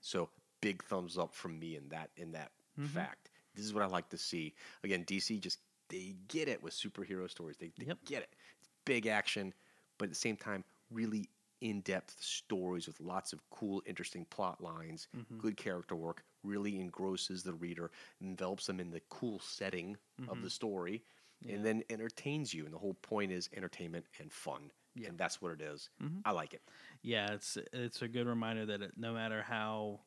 So 0.01 0.31
big 0.61 0.83
thumbs 0.85 1.19
up 1.19 1.35
from 1.35 1.59
me 1.59 1.77
in 1.77 1.89
that 1.91 2.11
in 2.17 2.33
that 2.33 2.53
fact. 2.79 3.31
This 3.55 3.65
is 3.65 3.75
what 3.75 3.83
I 3.83 3.87
like 3.87 4.09
to 4.11 4.19
see. 4.19 4.55
Again, 4.83 5.05
DC 5.05 5.41
just 5.41 5.59
they 5.89 6.17
get 6.29 6.49
it 6.49 6.63
with 6.63 6.73
superhero 6.73 7.31
stories. 7.31 7.57
They, 7.59 7.71
they 7.79 7.87
Yep. 7.87 7.99
get 8.07 8.23
it. 8.23 8.35
It's 8.61 8.71
big 8.85 9.07
action, 9.07 9.53
but 9.99 10.07
at 10.07 10.11
the 10.11 10.17
same 10.17 10.37
time, 10.37 10.65
really 10.91 11.29
in-depth 11.61 12.17
stories 12.23 12.87
with 12.87 13.01
lots 13.01 13.33
of 13.33 13.41
cool, 13.51 13.83
interesting 13.87 14.25
plot 14.27 14.61
lines, 14.61 15.09
mm-hmm. 15.17 15.39
good 15.39 15.57
character 15.57 15.95
work, 15.97 16.25
really 16.43 16.79
engrosses 16.81 17.43
the 17.43 17.55
reader, 17.55 17.91
envelops 18.21 18.67
them 18.67 18.81
in 18.81 18.91
the 18.91 19.01
cool 19.09 19.41
setting 19.41 19.97
of 20.21 20.27
the 20.27 20.35
mm-hmm. 20.35 20.49
story, 20.49 21.03
and 21.49 21.65
then 21.65 21.83
entertains 21.91 22.53
you. 22.53 22.65
And 22.65 22.73
the 22.73 22.79
whole 22.79 22.95
point 22.95 23.31
is 23.33 23.49
entertainment 23.55 24.07
and 24.21 24.33
fun. 24.33 24.71
Yeah. 24.95 25.09
And 25.09 25.19
that's 25.19 25.43
what 25.43 25.53
it 25.53 25.61
is. 25.61 25.91
Mm-hmm. 26.03 26.21
I 26.25 26.31
like 26.33 26.55
it. 26.55 26.63
yeah, 27.03 27.33
it's 27.33 27.59
it's 27.73 28.01
a 28.03 28.09
good 28.09 28.27
reminder 28.27 28.67
that 28.67 28.81
it, 28.81 28.93
no 28.97 29.13
matter 29.13 29.43
how 29.43 30.01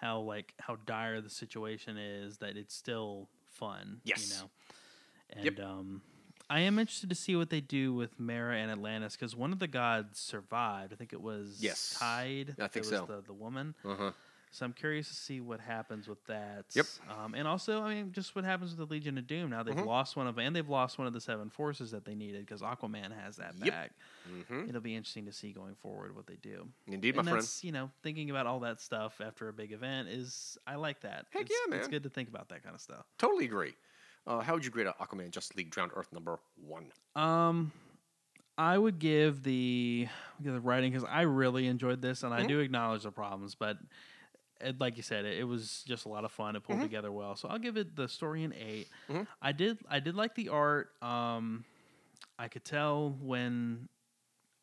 how 0.00 0.20
like 0.20 0.54
how 0.58 0.76
dire 0.86 1.20
the 1.20 1.30
situation 1.30 1.96
is, 1.96 2.38
that 2.38 2.56
it's 2.56 2.74
still 2.74 3.28
fun. 3.52 4.00
Yes. 4.04 4.28
You 4.30 4.36
know, 4.42 4.50
and 5.30 5.44
Yep. 5.44 5.60
um, 5.66 6.02
I 6.50 6.60
am 6.60 6.78
interested 6.78 7.10
to 7.10 7.16
see 7.16 7.36
what 7.36 7.50
they 7.50 7.60
do 7.60 7.92
with 7.92 8.18
Mera 8.18 8.56
and 8.56 8.70
Atlantis 8.70 9.14
because 9.16 9.36
one 9.36 9.52
of 9.52 9.58
the 9.58 9.68
gods 9.68 10.18
survived. 10.18 10.92
I 10.92 10.96
think 10.96 11.12
it 11.12 11.20
was 11.20 11.58
Yes. 11.60 11.96
Tide. 11.98 12.56
I 12.58 12.68
think 12.68 12.86
so. 12.86 13.04
The 13.06 13.22
the 13.26 13.32
woman. 13.34 13.74
Uh-huh. 13.84 14.12
So 14.50 14.64
I'm 14.64 14.72
curious 14.72 15.08
to 15.08 15.14
see 15.14 15.40
what 15.40 15.60
happens 15.60 16.08
with 16.08 16.24
that. 16.26 16.64
Yep. 16.74 16.86
Um, 17.08 17.34
and 17.34 17.46
also, 17.46 17.82
I 17.82 17.94
mean, 17.94 18.12
just 18.12 18.34
what 18.34 18.44
happens 18.44 18.70
with 18.76 18.78
the 18.88 18.92
Legion 18.92 19.18
of 19.18 19.26
Doom. 19.26 19.50
Now 19.50 19.62
they've 19.62 19.74
Mhm. 19.76 19.86
lost 19.86 20.16
one 20.16 20.26
of, 20.26 20.38
and 20.38 20.54
they've 20.56 20.68
lost 20.68 20.98
one 20.98 21.06
of 21.06 21.12
the 21.12 21.20
seven 21.20 21.50
forces 21.50 21.90
that 21.90 22.04
they 22.04 22.14
needed 22.14 22.46
because 22.46 22.62
Aquaman 22.62 23.12
has 23.12 23.36
that 23.36 23.54
Yep. 23.58 23.68
back. 23.72 23.92
hmm 24.26 24.68
It'll 24.68 24.80
be 24.80 24.94
interesting 24.96 25.26
to 25.26 25.32
see 25.32 25.52
going 25.52 25.74
forward 25.74 26.14
what 26.16 26.26
they 26.26 26.36
do. 26.36 26.68
Indeed, 26.86 27.14
my 27.14 27.20
and 27.20 27.28
friend. 27.28 27.48
you 27.62 27.72
know 27.72 27.90
thinking 28.02 28.30
about 28.30 28.46
all 28.46 28.60
that 28.60 28.80
stuff 28.80 29.20
after 29.20 29.48
a 29.48 29.52
big 29.52 29.72
event 29.72 30.08
is 30.08 30.58
I 30.66 30.76
like 30.76 31.00
that. 31.00 31.26
Heck 31.30 31.42
it's, 31.42 31.54
yeah, 31.70 31.76
It's 31.76 31.88
good 31.88 32.02
to 32.02 32.10
think 32.10 32.28
about 32.28 32.48
that 32.48 32.62
kind 32.62 32.74
of 32.74 32.80
stuff. 32.80 33.06
Totally 33.18 33.44
agree. 33.44 33.74
Uh, 34.26 34.40
how 34.40 34.54
would 34.54 34.64
you 34.64 34.70
grade 34.70 34.86
Aquaman 34.86 35.30
Justice 35.30 35.56
League 35.56 35.70
Drowned 35.70 35.92
Earth 35.94 36.12
number 36.12 36.38
one? 36.56 36.92
Um, 37.16 37.72
I 38.58 38.76
would 38.76 38.98
give 38.98 39.42
the 39.42 40.08
give 40.42 40.52
the 40.52 40.60
writing 40.60 40.92
because 40.92 41.08
I 41.08 41.22
really 41.22 41.66
enjoyed 41.66 42.02
this, 42.02 42.22
and 42.24 42.34
I 42.34 42.42
Mhm. 42.42 42.48
do 42.48 42.60
acknowledge 42.60 43.04
the 43.04 43.12
problems, 43.12 43.54
but 43.54 43.78
it, 44.60 44.80
like 44.80 44.96
you 44.96 45.02
said, 45.02 45.24
it, 45.24 45.38
it 45.38 45.44
was 45.44 45.82
just 45.86 46.04
a 46.04 46.08
lot 46.08 46.24
of 46.24 46.32
fun. 46.32 46.56
It 46.56 46.62
pulled 46.64 46.78
Mhm. 46.80 46.82
together 46.82 47.12
well, 47.12 47.36
so 47.36 47.48
I'll 47.48 47.58
give 47.58 47.76
it 47.76 47.94
the 47.96 48.08
story 48.08 48.44
an 48.44 48.52
8 48.52 48.88
Mhm. 49.08 49.26
I 49.42 49.52
did 49.52 49.78
I 49.88 50.00
did 50.00 50.14
like 50.14 50.34
the 50.34 50.48
art. 50.48 50.90
Um, 51.02 51.64
I 52.38 52.48
could 52.48 52.64
tell 52.64 53.10
when 53.20 53.88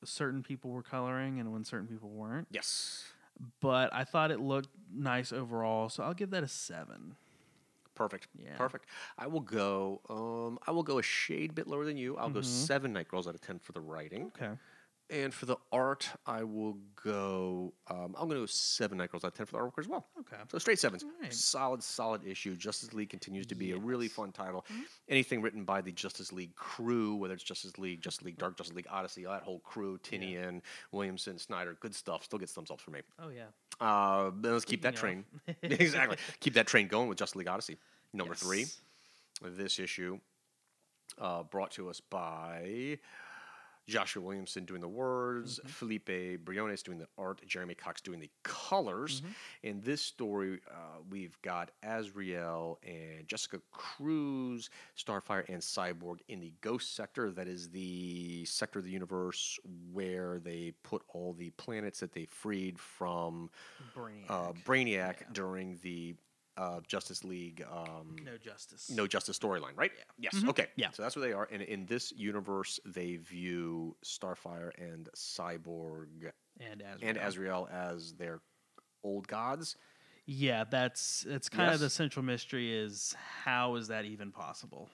certain 0.03 0.43
people 0.43 0.71
were 0.71 0.83
coloring 0.83 1.39
and 1.39 1.51
when 1.51 1.63
certain 1.63 1.87
people 1.87 2.09
weren't, 2.09 2.47
Yes. 2.51 3.11
but 3.59 3.93
I 3.93 4.03
thought 4.03 4.31
it 4.31 4.39
looked 4.39 4.69
nice 4.93 5.31
overall, 5.33 5.89
so 5.89 6.03
I'll 6.03 6.13
give 6.13 6.29
that 6.31 6.43
a 6.43 6.47
seven. 6.47 7.15
Perfect. 7.95 8.27
Yeah. 8.37 8.57
Perfect. 8.57 8.85
I 9.17 9.27
will 9.27 9.39
go. 9.39 10.01
Um, 10.09 10.59
I 10.67 10.71
will 10.71 10.83
go 10.83 10.99
a 10.99 11.03
shade 11.03 11.55
bit 11.55 11.65
lower 11.65 11.85
than 11.85 11.95
you. 11.95 12.17
I'll 12.17 12.29
go 12.29 12.41
Mhm. 12.41 12.45
seven 12.45 12.91
Night 12.91 13.07
Girls 13.07 13.25
out 13.27 13.35
of 13.35 13.41
ten 13.41 13.57
for 13.59 13.71
the 13.71 13.79
writing, 13.79 14.27
Okay. 14.27 14.51
And 15.09 15.31
for 15.31 15.45
the 15.45 15.57
art, 15.71 16.09
I 16.25 16.43
will 16.43 16.77
go. 17.03 17.73
Um, 17.87 18.15
I'm 18.17 18.27
going 18.27 18.31
to 18.31 18.39
go 18.41 18.45
seven 18.47 18.97
Night 18.97 19.11
Girls 19.11 19.23
out 19.23 19.27
of 19.27 19.33
ten 19.35 19.45
for 19.45 19.51
the 19.51 19.59
artwork 19.59 19.79
as 19.79 19.87
well. 19.87 20.07
Okay. 20.21 20.41
So 20.51 20.57
straight 20.57 20.79
sevens. 20.79 21.03
Alright. 21.03 21.31
Solid, 21.31 21.83
solid 21.83 22.25
issue. 22.25 22.55
Justice 22.55 22.91
League 22.93 23.09
continues 23.09 23.45
to 23.47 23.55
be 23.55 23.71
a 23.73 23.77
really 23.77 24.07
fun 24.07 24.31
title. 24.31 24.65
Anything 25.07 25.43
written 25.43 25.63
by 25.63 25.81
the 25.81 25.91
Justice 25.91 26.31
League 26.31 26.55
crew, 26.55 27.15
whether 27.15 27.35
it's 27.35 27.43
Justice 27.43 27.77
League, 27.77 28.01
Justice 28.01 28.25
League 28.25 28.37
Dark, 28.37 28.57
Justice 28.57 28.75
League 28.75 28.87
Odyssey, 28.89 29.25
that 29.25 29.43
whole 29.43 29.59
crew, 29.59 29.99
Tynion, 29.99 30.61
Williamson, 30.91 31.37
Snyder, 31.37 31.77
good 31.79 31.93
stuff. 31.93 32.23
Still 32.23 32.39
gets 32.39 32.53
thumbs 32.53 32.71
up 32.71 32.81
for 32.81 32.89
me. 32.89 33.01
Oh 33.19 33.29
yeah. 33.29 33.45
Uh, 33.79 34.31
let's 34.41 34.65
keep 34.65 34.81
that 34.81 34.95
train. 34.95 35.23
Exactly. 35.61 36.17
Keep 36.39 36.55
that 36.55 36.65
train 36.65 36.87
going 36.87 37.09
with 37.09 37.19
Justice 37.19 37.35
League 37.35 37.47
Odyssey. 37.47 37.77
Number 38.13 38.33
three, 38.33 38.65
this 39.43 39.77
issue 39.77 40.19
uh, 41.19 41.43
brought 41.43 41.71
to 41.71 41.89
us 41.89 41.99
by 41.99 42.97
Joshua 43.87 44.21
Williamson 44.23 44.65
doing 44.65 44.81
the 44.81 44.87
words, 44.87 45.59
Mm-hmm. 45.59 45.67
Felipe 45.69 46.43
Briones 46.45 46.81
doing 46.83 46.97
the 46.97 47.07
art, 47.17 47.41
Jeremy 47.45 47.75
Cox 47.75 48.01
doing 48.01 48.19
the 48.19 48.29
colors. 48.43 49.21
Mm-hmm. 49.21 49.31
In 49.67 49.81
this 49.81 50.01
story, 50.01 50.59
uh, 50.69 50.99
we've 51.09 51.39
got 51.41 51.71
Azrael 51.83 52.79
and 52.83 53.27
Jessica 53.27 53.59
Cruz, 53.71 54.69
Starfire, 54.97 55.47
and 55.49 55.61
Cyborg 55.61 56.17
in 56.27 56.39
the 56.39 56.51
Ghost 56.61 56.95
Sector. 56.95 57.31
That 57.31 57.47
is 57.47 57.69
the 57.69 58.43
sector 58.45 58.79
of 58.79 58.85
the 58.85 58.91
universe 58.91 59.59
where 59.93 60.39
they 60.39 60.73
put 60.83 61.03
all 61.09 61.33
the 61.33 61.51
planets 61.51 61.99
that 61.99 62.11
they 62.13 62.25
freed 62.25 62.79
from 62.79 63.49
Brainiac. 63.95 64.29
uh, 64.29 64.53
Brainiac 64.65 65.19
Yeah. 65.21 65.27
during 65.33 65.77
the 65.83 66.15
uh, 66.57 66.79
Justice 66.87 67.23
League 67.23 67.63
um, 67.71 68.15
no 68.23 68.37
justice. 68.37 68.89
No 68.89 69.07
Justice 69.07 69.37
storyline, 69.37 69.75
right? 69.75 69.91
Yeah. 69.97 70.03
Yes. 70.31 70.35
Mhm. 70.43 70.49
Okay. 70.49 70.67
Yeah. 70.75 70.91
So 70.91 71.03
that's 71.03 71.15
where 71.15 71.27
they 71.27 71.33
are. 71.33 71.47
And 71.51 71.61
in 71.61 71.85
this 71.85 72.11
universe, 72.15 72.79
they 72.85 73.17
view 73.17 73.95
Starfire 74.03 74.71
and 74.77 75.09
Cyborg 75.15 76.31
And 76.59 76.81
as 76.81 76.99
and 77.01 77.17
Azrael 77.17 77.67
as 77.71 78.13
their 78.13 78.39
old 79.03 79.27
gods. 79.27 79.75
Yeah, 80.27 80.63
that's 80.63 81.25
it's 81.29 81.49
kind 81.49 81.73
of 81.73 81.79
the 81.79 81.89
central 81.89 82.23
mystery 82.25 82.73
is 82.75 83.13
how 83.43 83.75
is 83.75 83.89
that 83.89 84.05
even 84.05 84.31
possible? 84.31 84.89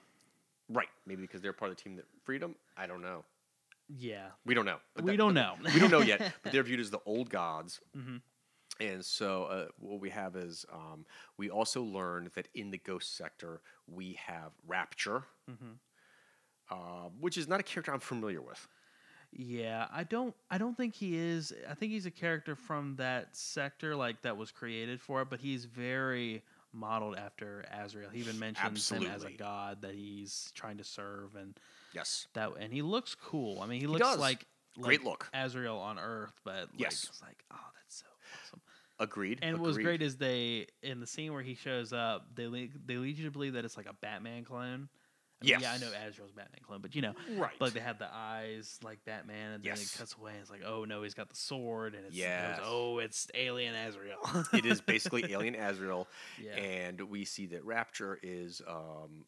Right. 0.68 0.88
Maybe 1.06 1.22
because 1.22 1.40
they're 1.42 1.52
part 1.52 1.70
of 1.70 1.76
the 1.76 1.82
team 1.82 1.96
that 1.96 2.04
freed 2.24 2.42
them. 2.42 2.54
I 2.76 2.86
don't 2.86 3.02
know. 3.02 3.24
Yeah, 3.88 4.28
We 4.46 4.54
don't 4.54 4.64
know. 4.64 4.78
But 4.94 5.04
we 5.04 5.10
that- 5.12 5.16
don't 5.18 5.34
know. 5.34 5.56
we 5.74 5.78
don't 5.80 5.90
know 5.90 6.00
yet. 6.00 6.34
But 6.42 6.52
they're 6.52 6.62
viewed 6.62 6.80
as 6.80 6.90
the 6.90 7.00
old 7.04 7.28
gods. 7.30 7.80
Mhm. 7.96 8.20
And 8.82 9.04
so 9.04 9.44
uh, 9.44 9.66
what 9.78 10.00
we 10.00 10.10
have 10.10 10.34
is 10.36 10.64
um, 10.72 11.06
we 11.36 11.50
also 11.50 11.82
learned 11.82 12.30
that 12.34 12.48
in 12.54 12.70
the 12.70 12.78
ghost 12.78 13.16
sector 13.16 13.60
we 13.86 14.14
have 14.26 14.52
Rapture, 14.66 15.24
Mhm. 15.50 15.78
uh, 16.70 17.08
which 17.20 17.36
is 17.38 17.46
not 17.48 17.60
a 17.60 17.62
character 17.62 17.92
I'm 17.92 18.00
familiar 18.00 18.40
with. 18.42 18.66
Yeah, 19.34 19.86
I 19.90 20.04
don't 20.04 20.34
I 20.50 20.58
don't 20.58 20.76
think 20.76 20.94
he 20.94 21.16
is. 21.16 21.52
I 21.68 21.74
think 21.74 21.92
he's 21.92 22.04
a 22.06 22.10
character 22.10 22.54
from 22.54 22.96
that 22.96 23.34
sector 23.34 23.96
like 23.96 24.20
that 24.22 24.36
was 24.36 24.50
created 24.50 25.00
for 25.00 25.22
it, 25.22 25.30
but 25.30 25.40
he's 25.40 25.64
very 25.64 26.42
modeled 26.74 27.16
after 27.16 27.64
Azrael. 27.72 28.10
He 28.10 28.18
even 28.20 28.38
mentions 28.38 28.90
him 28.90 29.04
as 29.06 29.24
a 29.24 29.30
god 29.30 29.80
that 29.82 29.94
he's 29.94 30.50
trying 30.54 30.76
to 30.78 30.84
serve 30.84 31.34
and 31.36 31.58
Yes. 31.94 32.26
that 32.34 32.50
and 32.58 32.72
he 32.72 32.82
looks 32.82 33.14
cool. 33.14 33.60
I 33.62 33.66
mean, 33.66 33.80
he 33.80 33.86
looks 33.86 34.00
does. 34.00 34.18
like 34.18 34.46
Great 34.80 35.02
look. 35.04 35.28
Azrael 35.34 35.76
on 35.78 35.98
Earth, 35.98 36.32
but 36.44 36.68
like, 36.72 36.80
Yes. 36.80 37.04
it's 37.08 37.22
like 37.22 37.44
oh, 37.52 37.56
that's 37.74 37.96
so 38.00 38.06
awesome. 38.44 38.60
Agreed. 39.02 39.40
And 39.42 39.58
what 39.58 39.66
was 39.66 39.78
great 39.78 40.00
is 40.00 40.16
they 40.16 40.66
in 40.82 41.00
the 41.00 41.06
scene 41.06 41.32
where 41.32 41.42
he 41.42 41.54
shows 41.54 41.92
up, 41.92 42.26
they 42.34 42.46
lead, 42.46 42.72
they 42.86 42.96
lead 42.96 43.18
you 43.18 43.24
to 43.24 43.30
believe 43.30 43.54
that 43.54 43.64
it's 43.64 43.76
like 43.76 43.86
a 43.88 43.94
Batman 43.94 44.44
clone. 44.44 44.88
I 45.40 45.44
mean, 45.44 45.58
yeah, 45.60 45.72
I 45.72 45.78
know 45.78 45.88
Azrael's 46.06 46.30
Batman 46.30 46.60
clone, 46.62 46.80
but 46.82 46.94
you 46.94 47.02
know, 47.02 47.14
Right. 47.30 47.50
but 47.58 47.64
like 47.66 47.72
they 47.74 47.80
have 47.80 47.98
the 47.98 48.06
eyes 48.14 48.78
like 48.84 49.04
Batman, 49.04 49.54
and 49.54 49.64
then 49.64 49.72
Yes. 49.72 49.92
it 49.92 49.98
cuts 49.98 50.14
away. 50.16 50.30
And 50.34 50.40
it's 50.40 50.50
like, 50.50 50.62
oh 50.64 50.84
no, 50.84 51.02
he's 51.02 51.14
got 51.14 51.28
the 51.30 51.34
sword, 51.36 51.96
and 51.96 52.06
it's 52.06 52.16
it 52.16 52.20
goes, 52.58 52.64
oh, 52.64 52.98
it's 52.98 53.26
Alien 53.34 53.74
Azrael. 53.74 54.18
it 54.52 54.64
is 54.64 54.80
basically 54.94 55.24
Alien 55.32 55.56
Azrael, 55.56 56.06
yeah, 56.40 56.52
and 56.52 57.00
we 57.00 57.24
see 57.24 57.46
that 57.46 57.64
Rapture 57.64 58.20
is 58.22 58.62
um, 58.68 59.24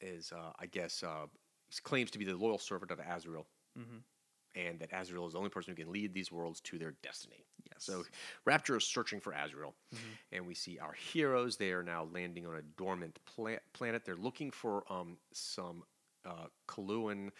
is 0.00 0.32
uh, 0.32 0.50
I 0.58 0.66
guess 0.66 1.04
uh, 1.04 1.26
claims 1.84 2.10
to 2.10 2.18
be 2.18 2.24
the 2.24 2.34
loyal 2.36 2.58
servant 2.58 2.90
of 2.90 2.98
Azrael, 2.98 3.46
Mhm. 3.78 4.02
And 4.54 4.78
that 4.80 4.92
Azrael 4.92 5.26
is 5.26 5.32
the 5.32 5.38
only 5.38 5.50
person 5.50 5.72
who 5.72 5.82
can 5.82 5.92
lead 5.92 6.14
these 6.14 6.30
worlds 6.30 6.60
to 6.62 6.78
their 6.78 6.92
destiny. 7.02 7.44
yes. 7.72 7.84
So 7.84 8.04
Rapture 8.44 8.76
is 8.76 8.84
searching 8.84 9.20
for 9.20 9.32
Azrael, 9.32 9.74
Mhm. 9.92 10.18
and 10.32 10.46
we 10.46 10.54
see 10.54 10.78
our 10.78 10.92
heroes. 10.92 11.56
They 11.56 11.72
are 11.72 11.82
now 11.82 12.04
landing 12.04 12.46
on 12.46 12.54
a 12.56 12.62
dormant 12.62 13.18
pla- 13.24 13.58
planet. 13.72 14.04
They're 14.04 14.14
looking 14.16 14.50
for 14.52 14.90
um, 14.92 15.18
some 15.32 15.82
uh, 16.24 16.46
Coluan 16.68 17.30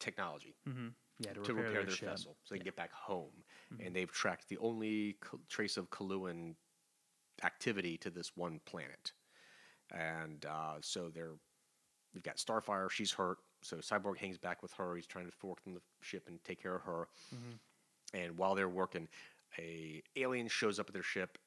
technology 0.00 0.54
hmm 0.66 0.88
yeah, 1.20 1.32
to, 1.32 1.42
to 1.42 1.54
repair, 1.54 1.84
their, 1.84 1.90
ship. 1.90 2.08
vessel 2.10 2.36
so 2.42 2.54
they 2.54 2.58
can 2.58 2.64
get 2.64 2.74
back 2.76 2.92
home. 2.92 3.30
Mhm. 3.72 3.86
And 3.86 3.94
they've 3.96 4.10
tracked 4.10 4.48
the 4.48 4.58
only 4.58 5.16
trace 5.48 5.76
of 5.76 5.88
Coluan 5.90 6.56
activity 7.44 7.96
to 7.98 8.10
this 8.10 8.36
one 8.36 8.60
planet. 8.66 9.12
And 9.92 10.44
uh, 10.44 10.78
so 10.80 11.10
they're 11.10 11.36
we've 12.14 12.22
got 12.24 12.36
Starfire. 12.36 12.90
She's 12.90 13.12
hurt. 13.12 13.38
So 13.64 13.78
Cyborg 13.78 14.18
hangs 14.18 14.36
back 14.38 14.62
with 14.62 14.72
her. 14.74 14.94
He's 14.94 15.06
trying 15.06 15.26
to 15.26 15.32
fork 15.32 15.60
from 15.62 15.72
the 15.74 15.80
ship 16.02 16.28
and 16.28 16.42
take 16.44 16.60
care 16.62 16.74
of 16.74 16.82
her. 16.82 17.08
Mhm. 17.34 17.58
And 18.12 18.38
while 18.38 18.54
they're 18.54 18.68
working, 18.68 19.08
a 19.58 20.02
alien 20.16 20.48
shows 20.48 20.78
up 20.78 20.88
at 20.88 20.92
their 20.92 21.02
ship, 21.02 21.38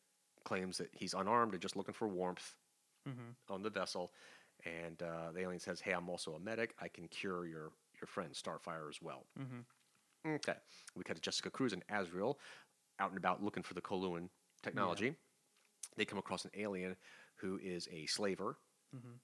claims 0.44 0.78
that 0.78 0.94
he's 0.96 1.14
unarmed 1.14 1.54
and 1.54 1.62
just 1.62 1.76
looking 1.76 1.94
for 1.94 2.08
warmth 2.08 2.56
Mhm. 3.06 3.36
on 3.50 3.62
the 3.62 3.70
vessel. 3.70 4.14
And 4.66 5.02
uh, 5.04 5.32
the 5.32 5.42
alien 5.42 5.60
says, 5.60 5.80
"Hey, 5.82 5.92
I'm 5.94 6.10
also 6.10 6.34
a 6.34 6.40
medic. 6.40 6.74
I 6.80 6.88
can 6.90 7.08
cure 7.08 7.46
your 7.46 7.72
your 8.02 8.08
friend 8.08 8.34
Starfire 8.34 8.90
as 8.90 9.02
well." 9.02 9.28
Mhm. 9.38 9.66
Okay. 10.26 10.60
We 10.96 11.04
cut 11.04 11.16
to 11.16 11.22
Jessica 11.22 11.52
Cruz 11.52 11.74
and 11.74 11.84
Azrael 11.90 12.40
out 13.00 13.10
and 13.12 13.18
about 13.18 13.44
looking 13.44 13.64
for 13.64 13.76
the 13.76 13.82
Coluan 13.82 14.30
technology. 14.64 15.16
They 15.96 16.06
come 16.06 16.18
across 16.18 16.44
an 16.46 16.52
alien 16.56 16.98
who 17.36 17.58
is 17.60 17.88
a 17.90 18.08
slaver, 18.08 18.58
Mhm. 18.96 19.20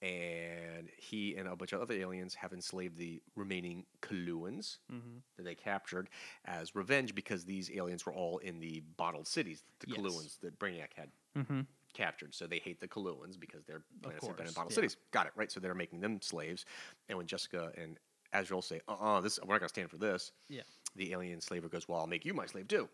And 0.00 0.88
he 0.96 1.34
and 1.36 1.48
a 1.48 1.56
bunch 1.56 1.72
of 1.72 1.80
other 1.80 1.94
aliens 1.94 2.34
have 2.34 2.52
enslaved 2.52 2.96
the 2.96 3.20
remaining 3.34 3.84
Coluans 4.00 4.78
Mhm. 4.92 5.22
that 5.36 5.42
they 5.42 5.54
captured 5.56 6.08
as 6.44 6.74
revenge 6.76 7.14
because 7.14 7.44
these 7.44 7.68
aliens 7.72 8.06
were 8.06 8.12
all 8.12 8.38
in 8.38 8.60
the 8.60 8.80
bottled 8.96 9.26
cities, 9.26 9.64
the 9.80 9.88
Yes. 9.88 9.98
Coluans 9.98 10.38
that 10.40 10.58
Brainiac 10.58 10.92
had 10.94 11.10
Mhm. 11.34 11.66
captured. 11.94 12.32
So 12.34 12.46
they 12.46 12.60
hate 12.60 12.78
the 12.78 12.86
Coluans 12.86 13.38
because 13.38 13.64
their 13.64 13.82
planets 14.02 14.24
have 14.26 14.36
been 14.36 14.46
in 14.46 14.52
bottled 14.52 14.70
yeah. 14.72 14.76
cities. 14.76 14.96
Got 15.10 15.26
it, 15.26 15.32
right? 15.34 15.50
So 15.50 15.58
they're 15.58 15.74
making 15.74 16.00
them 16.00 16.22
slaves. 16.22 16.64
And 17.08 17.18
when 17.18 17.26
Jessica 17.26 17.72
and 17.76 17.98
Azrael 18.32 18.62
say, 18.62 18.80
uh 18.86 18.92
uh 18.94 19.20
this, 19.20 19.40
we're 19.40 19.54
not 19.54 19.60
going 19.60 19.68
to 19.68 19.68
stand 19.68 19.90
for 19.90 19.96
this, 19.98 20.30
Yeah. 20.48 20.62
the 20.94 21.12
alien 21.12 21.40
slaver 21.40 21.68
goes, 21.68 21.88
Well, 21.88 21.98
I'll 21.98 22.06
make 22.06 22.24
you 22.24 22.34
my 22.34 22.46
slave 22.46 22.68
too. 22.68 22.88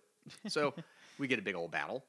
So 0.49 0.75
we 1.19 1.29
get 1.29 1.39
a 1.39 1.43
big 1.43 1.55
old 1.55 1.71
battle. 1.71 2.07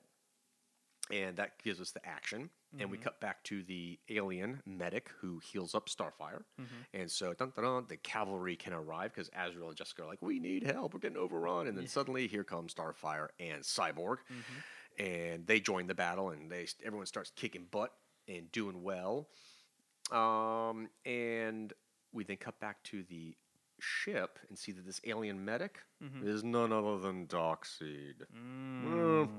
And 1.12 1.38
that 1.38 1.62
gives 1.62 1.80
us 1.80 1.92
the 1.92 2.04
action. 2.06 2.50
And 2.80 2.90
we 2.92 2.98
Mhm. 2.98 3.04
cut 3.04 3.22
back 3.22 3.44
to 3.46 3.64
the 3.64 4.00
alien 4.10 4.62
medic 4.66 5.10
who 5.20 5.40
heals 5.40 5.76
up 5.76 5.88
Starfire. 5.88 6.44
Mhm. 6.60 6.86
And 6.94 7.12
so 7.12 7.34
dun, 7.34 7.52
dun, 7.56 7.64
dun, 7.64 7.86
the 7.88 7.96
cavalry 7.98 8.56
can 8.58 8.74
arrive 8.74 9.14
because 9.14 9.30
Azrael 9.34 9.70
and 9.70 9.78
Jessica 9.78 10.02
are 10.04 10.08
like, 10.08 10.22
We 10.22 10.40
need 10.40 10.64
help. 10.64 10.94
We're 10.94 11.00
getting 11.00 11.18
overrun. 11.18 11.68
And 11.68 11.78
then 11.78 11.84
Yeah. 11.86 11.90
suddenly 11.90 12.28
here 12.28 12.44
comes 12.44 12.74
Starfire 12.74 13.30
and 13.40 13.64
Cyborg 13.64 14.18
Mhm. 14.30 14.64
and 14.98 15.48
they 15.48 15.60
join 15.60 15.88
the 15.88 15.96
battle 15.96 16.30
and 16.32 16.52
they 16.52 16.68
everyone 16.84 17.06
starts 17.06 17.32
kicking 17.32 17.66
butt 17.68 17.94
and 18.28 18.52
doing 18.52 18.82
well 18.82 19.30
um, 20.12 20.90
and 21.06 21.74
we 22.12 22.24
then 22.24 22.38
cut 22.38 22.60
back 22.60 22.82
to 22.84 23.04
the 23.04 23.36
ship 23.80 24.40
and 24.50 24.58
see 24.58 24.72
that 24.72 24.86
this 24.86 25.02
alien 25.06 25.44
medic 25.44 25.80
Mhm. 26.04 26.26
is 26.28 26.44
none 26.44 26.74
other 26.74 26.98
than 27.00 27.26
Darkseid 27.26 28.26
Mm. 28.36 29.30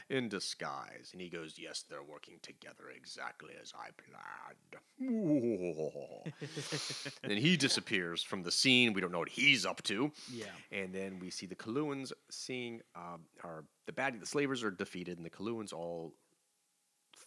in 0.10 0.28
disguise 0.28 1.08
and 1.12 1.22
he 1.22 1.30
goes 1.30 1.58
yes 1.58 1.82
they're 1.88 2.02
working 2.02 2.38
together 2.42 2.90
exactly 2.94 3.54
as 3.60 3.72
I 3.74 3.88
planned 3.96 4.76
and 7.22 7.38
he 7.38 7.56
disappears 7.56 8.22
from 8.22 8.42
the 8.42 8.50
scene 8.50 8.92
we 8.92 9.00
don't 9.00 9.10
know 9.12 9.20
what 9.20 9.30
he's 9.30 9.64
up 9.64 9.82
to 9.84 10.12
yeah. 10.30 10.44
and 10.70 10.92
then 10.94 11.18
we 11.18 11.30
see 11.30 11.46
the 11.46 11.56
Coluans 11.56 12.12
seeing 12.30 12.82
um, 12.94 13.22
are 13.42 13.64
the 13.86 13.92
bad 13.92 14.20
the 14.20 14.26
slavers 14.26 14.62
are 14.62 14.70
defeated, 14.70 15.16
and 15.16 15.24
the 15.26 15.30
Coluans 15.30 15.72
all 15.72 16.14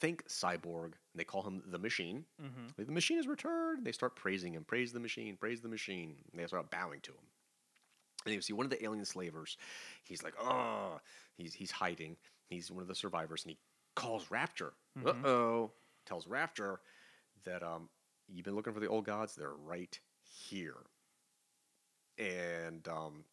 think 0.04 0.28
Cyborg. 0.28 0.84
And 0.88 1.16
they 1.16 1.24
call 1.24 1.44
him 1.44 1.64
the 1.66 1.80
Machine. 1.80 2.26
Mhm. 2.42 2.76
The 2.76 2.92
machine 2.92 3.18
is 3.20 3.26
returned. 3.26 3.86
They 3.86 3.94
start 3.94 4.18
praising 4.18 4.54
him. 4.54 4.66
Praise 4.66 4.92
the 4.92 5.00
machine. 5.00 5.38
Praise 5.38 5.62
the 5.62 5.70
machine. 5.70 6.18
And 6.32 6.40
they 6.42 6.46
start 6.46 6.70
bowing 6.70 7.00
to 7.02 7.12
him. 7.14 7.26
And 8.26 8.36
you 8.36 8.42
see 8.42 8.52
one 8.52 8.66
of 8.66 8.70
the 8.70 8.84
alien 8.84 9.06
slavers. 9.06 9.58
He's 10.04 10.22
like, 10.22 10.34
oh, 10.40 11.00
he's 11.38 11.54
he's 11.54 11.72
hiding. 11.72 12.18
He's 12.50 12.70
one 12.70 12.82
of 12.82 12.88
the 12.90 12.96
survivors, 12.96 13.44
and 13.44 13.52
he 13.52 13.58
calls 13.96 14.30
Rapture. 14.30 14.74
Mhm. 14.98 15.24
Uh 15.24 15.28
oh, 15.28 15.72
tells 16.06 16.28
Rapture 16.28 16.82
that 17.46 17.64
um, 17.64 17.90
you've 18.28 18.46
been 18.46 18.56
looking 18.56 18.74
for 18.74 18.80
the 18.82 18.88
old 18.88 19.06
gods. 19.06 19.36
They're 19.36 19.56
right 19.56 19.98
here. 20.24 20.78
And 22.18 22.86
um, 22.88 23.24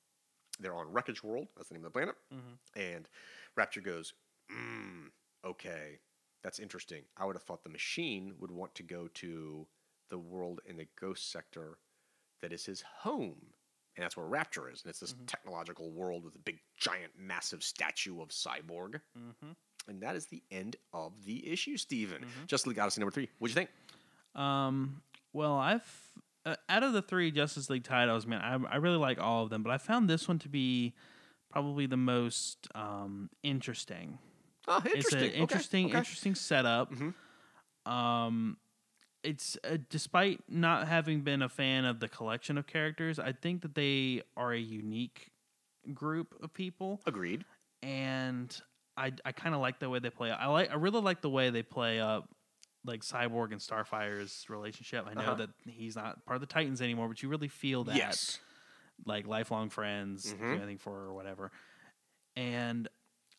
they're 0.60 0.74
on 0.74 0.92
Wreckage 0.92 1.22
World. 1.24 1.48
That's 1.56 1.68
the 1.68 1.74
name 1.74 1.84
of 1.84 1.92
the 1.92 1.98
planet. 1.98 2.16
Mhm. 2.32 2.58
And 2.76 3.08
Rapture 3.56 3.80
goes, 3.80 4.14
mm, 4.50 5.10
okay, 5.44 5.98
that's 6.42 6.58
interesting. 6.58 7.02
I 7.16 7.24
would 7.26 7.36
have 7.36 7.42
thought 7.42 7.62
the 7.64 7.70
machine 7.70 8.34
would 8.38 8.50
want 8.50 8.74
to 8.76 8.82
go 8.82 9.08
to 9.14 9.66
the 10.08 10.18
world 10.18 10.60
in 10.66 10.76
the 10.76 10.86
ghost 11.00 11.30
sector 11.30 11.78
that 12.42 12.52
is 12.52 12.64
his 12.64 12.82
home. 12.82 13.36
And 13.96 14.04
that's 14.04 14.16
where 14.16 14.26
Rapture 14.26 14.70
is. 14.70 14.82
And 14.82 14.90
it's 14.90 15.00
this 15.00 15.12
Mhm. 15.12 15.26
technological 15.26 15.90
world 15.90 16.24
with 16.24 16.34
a 16.34 16.38
big, 16.38 16.60
giant, 16.76 17.12
massive 17.18 17.62
statue 17.62 18.20
of 18.22 18.28
Cyborg. 18.30 19.00
Mhm. 19.16 19.56
And 19.88 20.02
that 20.02 20.16
is 20.16 20.26
the 20.26 20.42
end 20.50 20.76
of 20.92 21.24
the 21.24 21.46
issue, 21.50 21.76
Steven. 21.76 22.24
Mhm. 22.24 22.46
Justice 22.46 22.66
League 22.68 22.78
Odyssey 22.78 23.00
number 23.00 23.10
three. 23.10 23.28
What'd 23.38 23.54
you 23.56 23.60
think? 23.66 23.70
Um. 24.34 25.02
Well, 25.32 25.54
I've 25.54 26.12
uh, 26.46 26.56
out 26.68 26.82
of 26.82 26.92
the 26.94 27.02
three 27.02 27.30
Justice 27.30 27.68
League 27.68 27.84
titles, 27.84 28.26
man, 28.26 28.40
I 28.40 28.54
I 28.72 28.76
really 28.76 28.96
like 28.96 29.18
all 29.18 29.44
of 29.44 29.50
them, 29.50 29.62
but 29.62 29.70
I 29.70 29.78
found 29.78 30.08
this 30.08 30.26
one 30.26 30.38
to 30.40 30.48
be 30.48 30.94
probably 31.50 31.86
the 31.86 31.96
most 31.98 32.68
um 32.74 33.28
interesting. 33.42 34.18
Oh, 34.68 34.82
It's 34.92 35.12
interesting. 35.12 35.12
an 35.12 35.32
Okay, 35.40 35.60
interesting, 35.60 35.84
okay. 35.84 35.98
interesting 35.98 36.34
setup. 36.34 36.92
Mhm. 36.92 37.14
Um, 37.86 38.58
it's 39.22 39.58
uh, 39.64 39.78
despite 39.90 40.42
not 40.48 40.88
having 40.88 41.22
been 41.22 41.42
a 41.42 41.48
fan 41.48 41.84
of 41.84 42.00
the 42.00 42.08
collection 42.08 42.58
of 42.58 42.66
characters, 42.66 43.18
I 43.18 43.32
think 43.32 43.62
that 43.62 43.74
they 43.74 44.22
are 44.36 44.52
a 44.52 44.58
unique 44.60 45.32
group 45.94 46.34
of 46.42 46.54
people, 46.54 47.02
Agreed. 47.06 47.44
and 47.82 48.56
I 48.96 49.12
I 49.24 49.32
kind 49.32 49.54
of 49.54 49.60
like 49.62 49.80
the 49.80 49.90
way 49.90 50.00
they 50.00 50.10
play. 50.10 50.30
I 50.32 50.46
like 50.48 50.70
I 50.70 50.74
really 50.76 51.00
like 51.02 51.22
the 51.22 51.30
way 51.30 51.50
they 51.50 51.62
play 51.64 52.00
up 52.00 52.30
like 52.84 53.02
Cyborg 53.02 53.52
and 53.52 53.60
Starfire's 53.62 54.46
relationship. 54.50 55.06
I 55.08 55.14
know 55.14 55.34
Uh-huh. 55.34 55.36
that 55.36 55.50
he's 55.66 55.96
not 55.96 56.24
part 56.26 56.36
of 56.36 56.40
the 56.42 56.46
Titans 56.48 56.82
anymore, 56.82 57.08
but 57.08 57.22
you 57.22 57.28
really 57.28 57.48
feel 57.48 57.84
that 57.84 57.96
Yes. 57.96 58.40
like 59.06 59.26
lifelong 59.26 59.70
friends, 59.70 60.34
Mhm. 60.34 60.52
anything 60.52 60.78
for 60.78 60.92
her 60.92 61.06
or 61.06 61.14
whatever. 61.14 61.52
And 62.36 62.88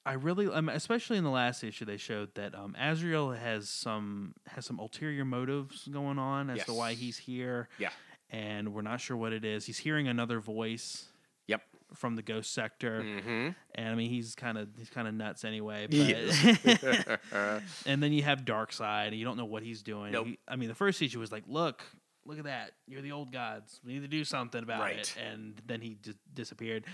I 0.06 0.14
really, 0.14 0.47
um, 0.47 0.68
especially 0.70 1.18
in 1.18 1.24
the 1.24 1.30
last 1.30 1.64
issue, 1.64 1.86
they 1.86 1.97
showed 1.97 2.34
that 2.36 2.56
um, 2.56 2.76
Azrael 2.80 3.32
has 3.32 3.70
some 3.70 4.34
has 4.47 4.66
some 4.66 4.80
ulterior 4.80 5.26
motives 5.26 5.88
going 5.88 6.18
on 6.18 6.49
as 6.49 6.66
to 6.66 6.74
why 6.74 6.93
he's 6.93 7.18
here. 7.18 7.70
Yeah. 7.78 7.89
and 8.30 8.74
we're 8.74 8.82
not 8.82 8.99
sure 9.02 9.16
what 9.18 9.32
it 9.34 9.45
is. 9.45 9.66
He's 9.66 9.78
hearing 9.78 10.08
another 10.08 10.39
voice. 10.39 11.06
Yep. 11.47 11.62
from 11.95 12.16
the 12.16 12.22
Ghost 12.22 12.54
Sector, 12.54 13.02
Mm-hmm. 13.02 13.49
and 13.76 13.89
I 13.89 13.95
mean 13.95 14.10
he's 14.10 14.36
kind 14.36 14.58
of 14.58 14.70
he's 14.78 14.89
kind 14.89 15.08
of 15.08 15.14
nuts 15.14 15.43
anyway. 15.43 15.88
But 15.88 15.97
Yes. 15.97 17.20
and 17.86 18.02
then 18.02 18.14
you 18.14 18.24
have 18.24 18.45
Darkseid, 18.45 19.08
and 19.08 19.16
you 19.16 19.26
don't 19.26 19.38
know 19.38 19.45
what 19.45 19.62
he's 19.64 19.82
doing. 19.84 20.12
Nope. 20.14 20.28
He- 20.28 20.39
I 20.47 20.56
mean, 20.56 20.70
the 20.70 20.76
first 20.76 21.02
issue 21.02 21.20
was 21.20 21.32
like, 21.32 21.43
look, 21.47 21.84
look 22.26 22.38
at 22.38 22.45
that, 22.45 22.72
you're 22.88 23.02
the 23.02 23.12
old 23.12 23.32
gods. 23.34 23.80
We 23.86 23.93
need 23.93 24.02
to 24.04 24.08
do 24.08 24.24
something 24.24 24.64
about 24.64 24.80
Right. 24.82 24.97
it, 24.99 25.16
and 25.22 25.62
then 25.66 25.82
he 25.82 25.97
just 26.02 26.18
disappeared. 26.34 26.86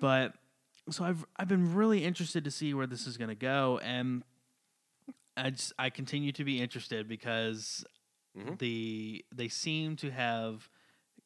But 0.00 0.34
so 0.90 1.04
I've 1.04 1.24
I've 1.36 1.48
been 1.48 1.74
really 1.74 2.04
interested 2.04 2.44
to 2.44 2.50
see 2.50 2.74
where 2.74 2.86
this 2.86 3.06
is 3.06 3.16
going 3.16 3.28
to 3.28 3.34
go, 3.34 3.78
and 3.82 4.22
I 5.36 5.50
just 5.50 5.72
I 5.78 5.90
continue 5.90 6.32
to 6.32 6.44
be 6.44 6.60
interested 6.60 7.08
because 7.08 7.84
Mhm. 8.36 8.58
the 8.58 9.24
they 9.34 9.48
seem 9.48 9.96
to 9.96 10.10
have 10.10 10.68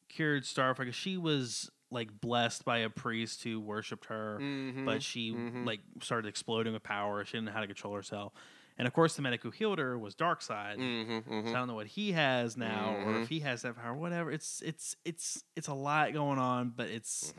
cured 0.09 0.43
Starfire. 0.43 0.91
She 0.93 1.17
was 1.17 1.69
like 1.91 2.19
blessed 2.21 2.65
by 2.65 2.79
a 2.79 2.89
priest 2.89 3.43
who 3.43 3.59
worshipped 3.59 4.05
her 4.05 4.39
Mhm. 4.41 4.85
but 4.85 5.03
she 5.03 5.31
mhm. 5.31 5.65
like 5.65 5.81
started 6.01 6.27
exploding 6.27 6.73
with 6.73 6.81
power. 6.83 7.23
She 7.23 7.33
didn't 7.33 7.45
know 7.45 7.51
how 7.51 7.59
to 7.61 7.67
control 7.67 7.93
herself. 7.93 8.33
And 8.75 8.87
of 8.87 8.93
course, 8.93 9.15
the 9.15 9.21
medic 9.21 9.43
who 9.43 9.51
healed 9.51 9.77
her 9.77 9.99
was 9.99 10.15
Darkseid. 10.15 10.77
Mhm, 10.77 11.23
mhm. 11.23 11.43
So 11.43 11.49
I 11.49 11.53
don't 11.53 11.67
know 11.67 11.75
what 11.75 11.85
he 11.85 12.13
has 12.13 12.57
now, 12.57 12.95
or 13.05 13.21
if 13.21 13.29
he 13.29 13.41
has 13.41 13.61
that 13.61 13.75
power. 13.75 13.93
Whatever. 13.93 14.31
It's 14.31 14.61
it's 14.63 14.95
it's 15.05 15.43
it's 15.55 15.67
a 15.67 15.75
lot 15.75 16.13
going 16.13 16.39
on, 16.39 16.71
but 16.71 16.87
it's. 16.89 17.33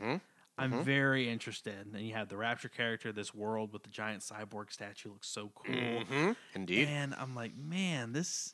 I'm 0.57 0.71
Mhm. 0.71 0.83
very 0.83 1.29
interested. 1.29 1.85
And 1.93 1.99
you 2.07 2.13
have 2.13 2.29
the 2.29 2.37
Rapture 2.37 2.69
character, 2.69 3.11
this 3.11 3.33
world 3.33 3.73
with 3.73 3.83
the 3.83 3.89
giant 3.89 4.21
cyborg 4.23 4.71
statue 4.71 5.11
looks 5.11 5.27
so 5.27 5.49
cool. 5.49 5.75
Mhm. 5.75 6.35
Indeed. 6.53 6.87
And 6.87 7.13
I'm 7.15 7.35
like, 7.35 7.55
man, 7.55 8.13
this 8.13 8.53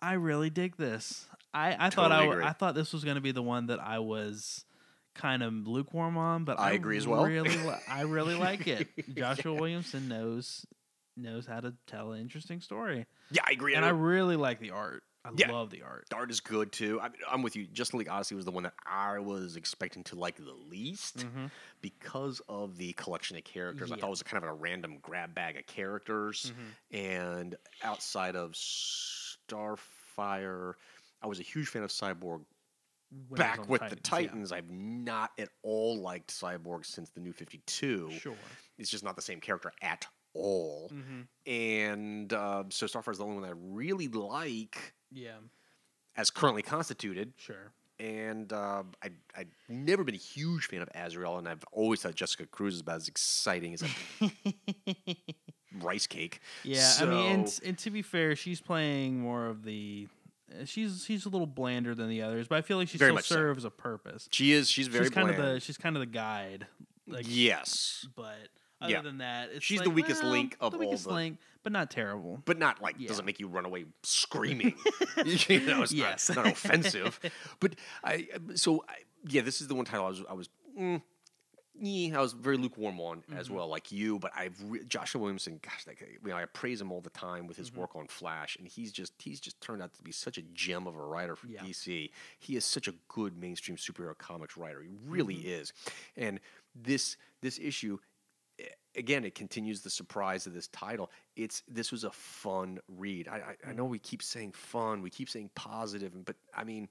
I 0.00 0.12
really 0.12 0.48
dig 0.48 0.76
this. 0.76 1.26
I 1.52 1.86
I 1.86 1.90
thought 1.90 2.12
I 2.12 2.24
agree. 2.24 2.44
I 2.44 2.52
thought 2.52 2.74
this 2.76 2.92
was 2.92 3.02
going 3.04 3.16
to 3.16 3.20
be 3.20 3.32
the 3.32 3.42
one 3.42 3.66
that 3.66 3.80
I 3.80 3.98
was 3.98 4.64
kind 5.14 5.42
of 5.42 5.52
lukewarm 5.66 6.16
on, 6.16 6.44
but 6.44 6.60
I 6.60 6.70
agree 6.70 6.96
as 6.96 7.06
well. 7.08 7.24
Really, 7.26 7.58
I 7.88 8.02
really 8.02 8.36
like 8.36 8.68
it. 8.68 8.88
Joshua 9.16 9.52
Williamson 9.54 10.06
knows 10.08 10.64
knows 11.16 11.46
how 11.46 11.58
to 11.58 11.74
tell 11.88 12.12
an 12.12 12.20
interesting 12.20 12.60
story, 12.60 13.06
yeah, 13.32 13.42
I 13.44 13.50
agree. 13.50 13.74
and 13.74 13.84
I 13.84 13.88
really 13.88 14.36
like 14.36 14.60
the 14.60 14.70
art. 14.70 15.02
I 15.28 15.32
Yeah. 15.36 15.52
love 15.52 15.70
the 15.70 15.82
art. 15.82 16.06
The 16.10 16.16
art 16.16 16.30
is 16.30 16.40
good 16.40 16.72
too. 16.72 17.00
I, 17.00 17.10
I'm 17.30 17.42
with 17.42 17.54
you. 17.56 17.66
Justin 17.66 17.98
League 17.98 18.08
Odyssey 18.08 18.34
was 18.34 18.44
the 18.44 18.50
one 18.50 18.62
that 18.64 18.74
I 18.86 19.18
was 19.18 19.56
expecting 19.56 20.02
to 20.04 20.16
like 20.16 20.36
the 20.36 20.54
least 20.70 21.18
Mhm. 21.18 21.50
because 21.80 22.40
of 22.48 22.76
the 22.78 22.92
collection 22.94 23.36
of 23.36 23.44
characters. 23.44 23.92
I 23.92 23.96
thought 23.96 24.06
it 24.06 24.10
was 24.10 24.22
kind 24.22 24.42
of 24.42 24.48
a 24.48 24.52
random 24.54 24.98
grab 25.02 25.34
bag 25.34 25.56
of 25.56 25.66
characters. 25.66 26.52
Mhm. 26.92 26.96
And 26.98 27.56
outside 27.82 28.36
of 28.36 28.52
Starfire, 29.48 30.74
I 31.22 31.26
was 31.26 31.40
a 31.40 31.44
huge 31.44 31.68
fan 31.68 31.82
of 31.82 31.90
Cyborg. 31.90 32.44
When 33.28 33.38
Back 33.38 33.66
with 33.70 33.80
the 33.80 33.96
yeah. 33.96 34.02
Titans, 34.02 34.52
I've 34.52 34.68
not 34.70 35.30
at 35.38 35.48
all 35.62 35.98
liked 35.98 36.28
Cyborg 36.30 36.84
since 36.84 37.08
the 37.10 37.20
New 37.20 37.32
52. 37.32 38.10
Sure. 38.12 38.36
It's 38.76 38.90
just 38.90 39.02
not 39.02 39.16
the 39.16 39.22
same 39.22 39.40
character 39.40 39.72
at 39.80 40.06
all. 40.34 40.90
hmm 40.90 41.22
And 41.46 42.30
uh, 42.32 42.64
so 42.68 42.84
Starfire 42.86 43.12
is 43.12 43.18
the 43.18 43.24
only 43.24 43.36
one 43.36 43.44
that 43.44 43.50
I 43.52 43.58
really 43.58 44.08
like 44.08 44.92
Yeah. 45.12 45.36
as 46.16 46.30
currently 46.30 46.62
constituted. 46.62 47.32
Sure. 47.36 47.72
and 48.00 48.52
uh, 48.52 48.82
I 49.02 49.10
I've 49.36 49.48
never 49.68 50.04
been 50.04 50.14
a 50.14 50.18
huge 50.18 50.66
fan 50.66 50.82
of 50.82 50.88
Azrael, 50.94 51.38
and 51.38 51.48
I've 51.48 51.64
always 51.72 52.00
thought 52.02 52.14
Jessica 52.14 52.46
Cruz 52.46 52.74
is 52.74 52.80
about 52.80 52.96
as 52.96 53.08
exciting 53.08 53.74
as 53.74 53.82
a 53.82 54.30
rice 55.80 56.06
cake. 56.06 56.40
Yeah, 56.62 56.92
I 57.00 57.04
mean, 57.04 57.30
and, 57.32 57.60
and 57.64 57.78
to 57.78 57.90
be 57.90 58.02
fair, 58.02 58.36
she's 58.36 58.60
playing 58.60 59.20
more 59.20 59.46
of 59.46 59.64
the. 59.64 60.08
uh, 60.52 60.64
She's 60.64 61.04
she's 61.04 61.26
a 61.26 61.28
little 61.28 61.46
blander 61.46 61.94
than 61.94 62.08
the 62.08 62.22
others, 62.22 62.46
but 62.48 62.58
I 62.58 62.62
feel 62.62 62.76
like 62.78 62.88
she 62.88 62.98
Very 62.98 63.08
still 63.10 63.14
much 63.16 63.28
so. 63.28 63.34
serves 63.34 63.64
a 63.64 63.70
purpose. 63.70 64.28
She 64.32 64.52
is 64.52 64.70
she's 64.70 64.88
very 64.88 65.04
she's 65.06 65.10
kind 65.14 65.28
bland. 65.28 65.42
of 65.42 65.54
the 65.54 65.60
she's 65.60 65.76
kind 65.78 65.96
of 65.96 66.00
the 66.00 66.06
guide. 66.06 66.66
Like, 67.06 67.24
yes, 67.26 68.06
but 68.16 68.48
other 68.80 68.92
Yeah. 68.92 69.02
than 69.02 69.18
that, 69.18 69.50
it's 69.52 69.64
She's 69.64 69.80
the 69.80 69.90
weakest 69.90 70.22
well, 70.22 70.32
link 70.32 70.56
of 70.60 70.72
the 70.72 70.78
all 70.78 70.84
weakest 70.84 71.04
the- 71.04 71.12
link, 71.14 71.38
but 71.62 71.72
not 71.72 71.90
terrible. 71.90 72.42
but 72.44 72.58
not 72.58 72.80
like 72.80 72.96
Yeah. 72.98 73.08
doesn't 73.08 73.24
make 73.24 73.40
you 73.40 73.48
run 73.48 73.64
away 73.64 73.86
screaming. 74.02 74.74
you 75.24 75.60
know, 75.60 75.82
it's 75.82 75.92
Yes. 75.92 76.28
not, 76.28 76.36
not 76.44 76.46
offensive. 76.52 77.18
But 77.60 77.74
I 78.04 78.28
so 78.54 78.84
I, 78.88 78.94
yeah, 79.26 79.42
this 79.42 79.60
is 79.60 79.68
the 79.68 79.74
one 79.74 79.84
title 79.84 80.06
I 80.06 80.08
was 80.08 80.22
I 80.30 80.32
was. 80.34 80.48
Mm, 80.78 81.02
yeah, 81.80 82.18
I 82.18 82.20
was 82.22 82.32
very 82.32 82.56
lukewarm 82.56 82.98
on 83.00 83.18
Mm-hmm. 83.18 83.36
as 83.36 83.50
well, 83.50 83.68
like 83.68 83.92
you. 83.92 84.18
But 84.18 84.32
I've 84.36 84.60
re- 84.64 84.84
Joshua 84.84 85.20
Williamson. 85.20 85.60
Gosh, 85.62 85.86
like, 85.86 86.00
you 86.00 86.28
know, 86.28 86.36
I 86.36 86.44
praise 86.46 86.80
him 86.80 86.90
all 86.90 87.00
the 87.00 87.10
time 87.10 87.46
with 87.46 87.56
his 87.56 87.70
Mm-hmm. 87.70 87.80
work 87.80 87.96
on 87.96 88.08
Flash, 88.08 88.56
and 88.56 88.66
he's 88.66 88.90
just 88.92 89.12
he's 89.18 89.40
just 89.40 89.60
turned 89.60 89.80
out 89.82 89.94
to 89.94 90.02
be 90.02 90.10
such 90.12 90.38
a 90.38 90.42
gem 90.42 90.86
of 90.88 90.96
a 90.96 91.02
writer 91.04 91.36
for 91.36 91.46
Yeah. 91.46 91.60
DC. 91.62 92.10
He 92.38 92.56
is 92.56 92.64
such 92.64 92.88
a 92.88 92.94
good 93.08 93.36
mainstream 93.36 93.76
superhero 93.76 94.16
comics 94.18 94.56
writer. 94.56 94.82
He 94.82 94.88
really 95.06 95.36
Mm-hmm. 95.36 95.48
is. 95.48 95.72
And 96.16 96.40
this 96.74 97.16
this 97.42 97.58
issue, 97.60 97.98
again, 98.98 99.24
it 99.24 99.34
continues 99.34 99.82
the 99.82 99.90
surprise 99.90 100.46
of 100.46 100.54
this 100.54 100.68
title. 100.68 101.10
It's 101.36 101.62
this 101.68 101.92
was 101.92 102.04
a 102.04 102.10
fun 102.12 102.80
read. 102.88 103.28
I 103.28 103.36
I, 103.66 103.70
I 103.70 103.72
Mm-hmm. 103.72 103.74
know 103.74 103.86
we 103.86 103.98
keep 103.98 104.22
saying 104.22 104.52
fun, 104.52 105.02
we 105.02 105.10
keep 105.10 105.30
saying 105.30 105.50
positive, 105.54 106.24
but 106.24 106.36
I 106.54 106.64
mean, 106.64 106.88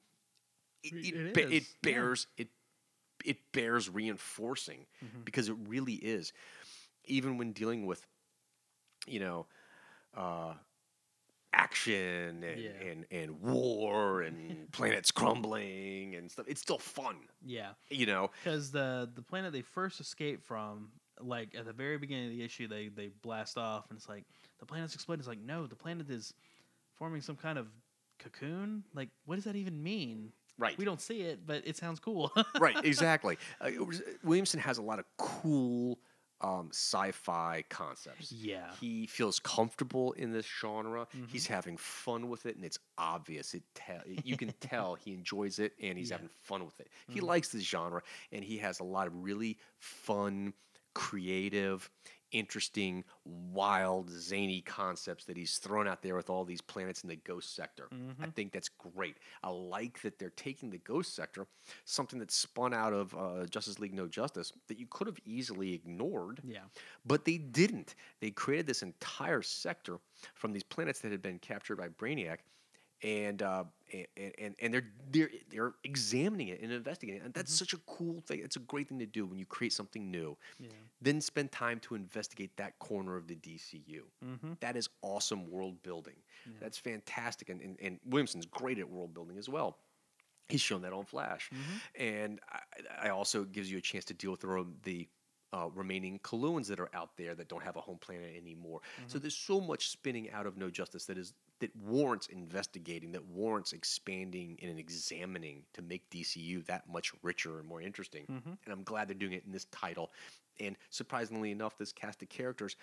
it 0.84 0.94
It 0.94 1.16
it, 1.28 1.40
it 1.50 1.54
is, 1.54 1.76
yeah. 1.82 2.08
bears 2.08 2.28
it 2.38 2.50
it 3.26 3.38
bears 3.54 3.90
reinforcing 3.90 4.86
Mm-hmm. 5.04 5.24
because 5.26 5.50
it 5.50 5.56
really 5.68 5.96
is. 5.96 6.34
Even 7.06 7.38
when 7.38 7.54
dealing 7.54 7.86
with, 7.86 8.06
you 9.08 9.20
know, 9.20 9.48
uh, 10.16 10.54
action 11.54 12.44
and, 12.44 12.62
Yeah. 12.62 12.72
and, 12.82 13.06
and 13.12 13.42
war 13.42 14.22
and 14.22 14.58
planets 14.72 15.12
crumbling 15.12 16.16
and 16.16 16.32
stuff, 16.32 16.46
it's 16.48 16.62
still 16.62 16.78
fun. 16.80 17.16
Yeah, 17.46 17.74
You 17.90 18.06
know, 18.06 18.32
because 18.44 18.72
the 18.72 19.10
the 19.14 19.22
planet 19.22 19.54
they 19.54 19.62
first 19.62 20.00
escaped 20.00 20.44
from, 20.44 20.92
like 21.22 21.56
at 21.56 21.66
the 21.66 21.74
very 21.74 21.98
beginning 21.98 22.26
of 22.28 22.32
the 22.32 22.44
issue, 22.44 22.68
they 22.68 22.88
they 22.90 23.10
blast 23.22 23.58
off, 23.58 23.86
and 23.90 23.98
it's 23.98 24.08
like 24.10 24.26
the 24.60 24.66
planet's 24.66 24.96
exploding. 24.96 25.20
It's 25.22 25.28
like 25.28 25.42
no, 25.42 25.68
the 25.68 25.76
planet 25.76 26.10
is 26.10 26.34
forming 26.96 27.22
some 27.22 27.36
kind 27.36 27.58
of 27.58 27.68
cocoon. 28.20 28.84
Like, 28.94 29.10
what 29.26 29.36
does 29.36 29.44
that 29.46 29.56
even 29.56 29.82
mean? 29.84 30.32
right? 30.60 30.76
We 30.80 30.86
don't 30.86 31.00
see 31.02 31.22
it, 31.22 31.46
but 31.46 31.62
it 31.68 31.78
sounds 31.78 32.00
cool. 32.00 32.32
right, 32.60 32.84
exactly. 32.84 33.38
Uh, 33.62 33.70
was- 33.86 34.02
Williamson 34.24 34.60
has 34.60 34.80
a 34.80 34.82
lot 34.82 34.98
of 34.98 35.06
cool 35.18 36.00
um, 36.42 36.70
sci-fi 36.72 37.64
concepts. 37.70 38.32
yeah. 38.32 38.72
He 38.80 39.06
feels 39.08 39.40
comfortable 39.40 40.14
in 40.14 40.32
this 40.32 40.46
genre. 40.48 41.08
Mhm. 41.16 41.30
He's 41.30 41.46
having 41.48 41.78
fun 41.78 42.28
with 42.30 42.48
it, 42.48 42.56
and 42.56 42.66
it's 42.66 42.80
obvious. 42.98 43.54
It 43.54 43.62
tell 43.76 44.02
you 44.24 44.36
can 44.38 44.52
tell 44.60 44.96
he 44.96 45.14
enjoys 45.14 45.60
it, 45.60 45.74
and 45.82 45.96
he's 45.98 46.10
Yeah. 46.10 46.16
having 46.18 46.30
fun 46.42 46.66
with 46.66 46.80
it. 46.80 46.88
He 47.10 47.20
Mhm. 47.20 47.24
likes 47.28 47.50
this 47.50 47.64
genre, 47.64 48.02
and 48.32 48.44
he 48.44 48.58
has 48.58 48.80
a 48.80 48.84
lot 48.84 49.06
of 49.08 49.16
really 49.24 49.60
fun, 49.80 50.54
creative, 50.98 51.90
interesting, 52.32 53.04
wild, 53.24 54.10
zany 54.10 54.62
concepts 54.62 55.24
that 55.26 55.38
he's 55.38 55.58
thrown 55.60 55.88
out 55.88 56.02
there 56.02 56.16
with 56.16 56.30
all 56.30 56.44
these 56.44 56.60
planets 56.60 57.04
in 57.04 57.08
the 57.10 57.16
ghost 57.16 57.56
sector. 57.56 57.88
I 57.92 57.96
Mhm. 57.96 58.34
think 58.36 58.52
that's 58.52 58.68
great. 58.68 59.18
I 59.44 59.50
like 59.50 60.02
that 60.02 60.18
they're 60.20 60.32
taking 60.32 60.70
the 60.72 60.80
ghost 60.80 61.14
sector, 61.16 61.48
something 61.86 62.20
that 62.20 62.32
spun 62.32 62.74
out 62.74 62.94
of 62.94 63.14
uh, 63.16 63.46
Justice 63.46 63.80
League 63.80 63.94
No 63.94 64.08
Justice, 64.08 64.52
that 64.68 64.78
you 64.80 64.88
could 64.88 65.08
have 65.08 65.20
easily 65.24 65.74
ignored 65.74 66.42
Yeah. 66.44 66.66
but 67.06 67.24
they 67.26 67.38
didn't. 67.38 67.96
They 68.20 68.32
created 68.32 68.66
this 68.66 68.82
entire 68.82 69.42
sector 69.44 70.00
from 70.34 70.52
these 70.52 70.64
planets 70.64 71.00
that 71.02 71.12
had 71.12 71.22
been 71.22 71.40
captured 71.40 71.78
by 71.78 71.90
Brainiac, 71.90 72.40
and 73.04 73.42
uh, 73.42 73.64
and, 73.94 74.34
and 74.40 74.56
and 74.60 74.74
they're 74.74 74.88
they're 75.12 75.30
they're 75.50 75.74
examining 75.84 76.48
it 76.50 76.62
and 76.62 76.72
investigating 76.72 77.22
it. 77.22 77.26
And 77.26 77.34
that's 77.34 77.54
such 77.54 77.74
a 77.74 77.78
cool 77.86 78.22
thing. 78.22 78.42
It's 78.44 78.56
a 78.56 78.60
great 78.62 78.90
thing 78.90 79.00
to 79.00 79.06
do 79.06 79.26
when 79.26 79.38
you 79.38 79.46
create 79.46 79.74
something 79.74 80.10
new. 80.10 80.36
Yeah. 80.60 80.70
Then 81.02 81.22
spend 81.22 81.52
time 81.52 81.80
to 81.82 81.96
investigate 81.96 82.56
that 82.58 82.78
corner 82.80 83.16
of 83.16 83.28
the 83.28 83.36
DCU. 83.36 84.02
Mm-hmm. 84.26 84.54
That 84.62 84.76
is 84.76 84.90
awesome 85.02 85.50
world 85.50 85.82
building. 85.84 86.16
Yeah. 86.46 86.54
That's 86.60 86.78
fantastic. 86.78 87.50
And, 87.50 87.62
and 87.62 87.78
and 87.82 88.00
Williamson's 88.06 88.46
great 88.46 88.80
at 88.80 88.90
world 88.90 89.14
building 89.14 89.38
as 89.38 89.48
well. 89.48 89.78
He's 90.50 90.62
shown 90.62 90.82
that 90.84 90.94
on 90.94 91.04
Flash, 91.06 91.50
Mm-hmm. 91.54 92.02
and 92.04 92.40
I, 92.52 93.08
I 93.08 93.10
also 93.10 93.44
gives 93.44 93.70
you 93.72 93.78
a 93.80 93.82
chance 93.82 94.06
to 94.06 94.14
deal 94.14 94.32
with 94.32 94.40
the 94.42 94.66
the 94.84 95.08
uh, 95.54 95.68
remaining 95.76 96.20
Coluans 96.20 96.68
that 96.68 96.80
are 96.80 96.90
out 96.94 97.16
there 97.18 97.34
that 97.36 97.48
don't 97.48 97.64
have 97.64 97.76
a 97.78 97.82
home 97.82 97.98
planet 98.00 98.34
anymore. 98.38 98.82
So 99.08 99.18
there's 99.18 99.36
so 99.36 99.62
much 99.62 99.90
spinning 99.90 100.30
out 100.32 100.46
of 100.46 100.58
No 100.58 100.70
Justice 100.70 101.06
that 101.06 101.18
is 101.18 101.34
that 101.60 101.76
warrants 101.76 102.28
investigating, 102.28 103.12
that 103.14 103.26
warrants 103.26 103.74
expanding 103.74 104.58
and 104.62 104.78
examining 104.78 105.64
to 105.74 105.82
make 105.82 106.10
DCU 106.10 106.66
that 106.68 106.88
much 106.90 107.12
richer 107.24 107.60
and 107.60 107.68
more 107.68 107.82
interesting. 107.82 108.26
Mm-hmm. 108.30 108.50
And 108.66 108.74
I'm 108.74 108.84
glad 108.84 109.08
they're 109.08 109.16
doing 109.16 109.34
it 109.34 109.44
in 109.46 109.52
this 109.52 109.66
title. 109.66 110.12
And 110.60 110.76
surprisingly 110.90 111.52
enough, 111.52 111.78
this 111.78 111.92
cast 111.92 112.22
of 112.22 112.30
characters. 112.30 112.76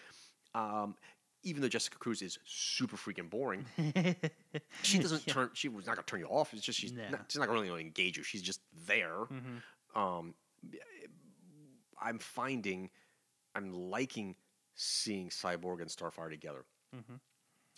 Um, 0.55 0.95
even 1.43 1.61
though 1.63 1.69
Jessica 1.69 1.99
Cruz 1.99 2.23
is 2.23 2.39
super 2.47 2.97
freaking 2.97 3.29
boring, 3.29 3.67
she 4.83 4.99
doesn't 4.99 5.27
turn. 5.27 5.51
She 5.53 5.69
was 5.69 5.87
not 5.87 5.97
gonna 5.97 6.07
turn 6.07 6.21
you 6.21 6.27
off. 6.27 6.53
It's 6.55 6.63
just 6.63 6.79
she's 6.79 6.93
Nah. 6.93 7.11
not, 7.11 7.25
she's 7.29 7.39
not 7.39 7.49
really 7.51 7.69
gonna 7.69 7.81
engage 7.81 8.17
you. 8.17 8.23
She's 8.23 8.43
just 8.43 8.61
there. 8.87 9.27
Mm-hmm. 9.31 10.01
Um, 10.01 10.35
I'm 12.01 12.19
finding, 12.19 12.91
I'm 13.55 13.73
liking 13.73 14.37
seeing 14.75 15.29
Cyborg 15.29 15.81
and 15.81 15.91
Starfire 15.91 16.31
together. 16.31 16.65
Mhm. 16.97 17.21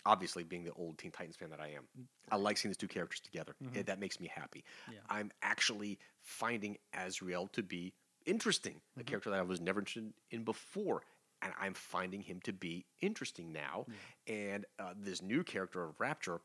Obviously, 0.07 0.43
being 0.43 0.63
the 0.63 0.71
old 0.73 0.97
Teen 0.97 1.11
Titans 1.11 1.35
fan 1.35 1.49
that 1.49 1.59
I 1.59 1.69
am, 1.69 1.83
I 2.31 2.37
like 2.37 2.57
seeing 2.57 2.69
these 2.71 2.77
two 2.77 2.87
characters 2.87 3.19
together. 3.19 3.55
Mhm. 3.61 3.77
Eh, 3.77 3.81
That 3.83 3.99
makes 3.99 4.19
me 4.19 4.27
happy. 4.27 4.63
Yeah. 4.91 4.99
I'm 5.09 5.31
actually 5.41 5.99
finding 6.21 6.77
Azrael 6.93 7.47
to 7.49 7.61
be 7.63 7.93
interesting, 8.25 8.81
a 8.99 9.03
character 9.03 9.29
that 9.29 9.39
I 9.39 9.41
was 9.43 9.59
never 9.61 9.79
interested 9.81 10.13
in 10.31 10.43
before. 10.43 11.03
And 11.41 11.53
I'm 11.59 11.73
finding 11.75 12.21
him 12.21 12.39
to 12.41 12.53
be 12.53 12.85
interesting 12.99 13.51
now. 13.51 13.85
And 14.25 14.65
uh, 14.79 14.93
this 14.95 15.21
new 15.21 15.43
character 15.43 15.83
of 15.83 15.99
Rapture, 15.99 16.39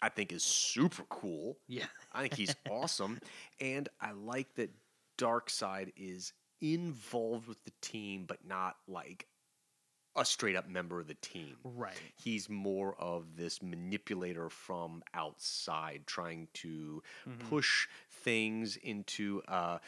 I 0.00 0.08
think, 0.08 0.32
is 0.32 0.42
super 0.42 1.02
cool. 1.10 1.58
Yeah. 1.66 1.86
I 2.12 2.22
think 2.22 2.34
he's 2.34 2.54
awesome. 2.70 3.18
And 3.60 3.88
I 4.00 4.12
like 4.12 4.54
that 4.54 4.70
Darkseid 5.18 5.92
is 5.96 6.32
involved 6.60 7.46
with 7.48 7.62
the 7.64 7.72
team, 7.82 8.24
but 8.26 8.44
not 8.44 8.76
like 8.86 9.26
a 10.20 10.24
straight 10.24 10.56
up 10.56 10.68
member 10.68 11.00
of 11.00 11.06
the 11.06 11.14
team. 11.14 11.56
Right. 11.64 11.94
He's 12.16 12.48
more 12.48 12.94
of 12.98 13.36
this 13.36 13.62
manipulator 13.62 14.48
from 14.50 15.02
outside, 15.14 16.02
trying 16.06 16.48
to 16.54 17.02
push 17.48 17.88
things 18.10 18.76
into 18.76 19.42
uh, 19.48 19.78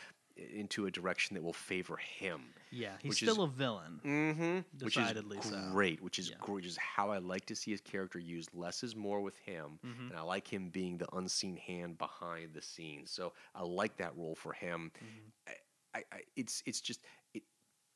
into 0.54 0.86
a 0.86 0.90
direction 0.90 1.34
that 1.34 1.42
will 1.42 1.52
favor 1.52 1.96
him. 1.98 2.40
Yeah. 2.70 2.92
He's 3.02 3.10
Which 3.10 3.22
is- 3.22 3.30
still 3.30 3.44
a 3.44 3.48
villain. 3.48 4.00
Mm-hmm. 4.04 4.84
Which 4.84 4.96
is 4.96 5.02
Decidedly 5.02 5.38
so. 5.42 5.60
great. 5.72 6.00
Which 6.02 6.18
is 6.18 6.30
Yeah. 6.30 6.36
great. 6.40 6.54
Which 6.54 6.66
is 6.66 6.78
how 6.78 7.10
I 7.10 7.18
like 7.18 7.44
to 7.46 7.54
see 7.56 7.72
his 7.72 7.80
character 7.82 8.18
used. 8.18 8.48
Less 8.54 8.82
is 8.82 8.96
more 8.96 9.20
with 9.20 9.36
him, 9.38 9.78
Mm-hmm. 9.84 10.08
and 10.10 10.16
I 10.18 10.22
like 10.22 10.50
him 10.50 10.70
being 10.70 10.96
the 10.96 11.08
unseen 11.14 11.56
hand 11.56 11.98
behind 11.98 12.54
the 12.54 12.62
scenes. 12.62 13.10
So 13.10 13.34
I 13.54 13.62
like 13.64 13.96
that 13.98 14.16
role 14.16 14.34
for 14.34 14.52
him. 14.54 14.92
Mm-hmm. 14.96 15.28
I, 15.48 15.52
I, 15.98 16.04
I, 16.16 16.20
it's 16.36 16.62
it's 16.64 16.80
just 16.80 17.00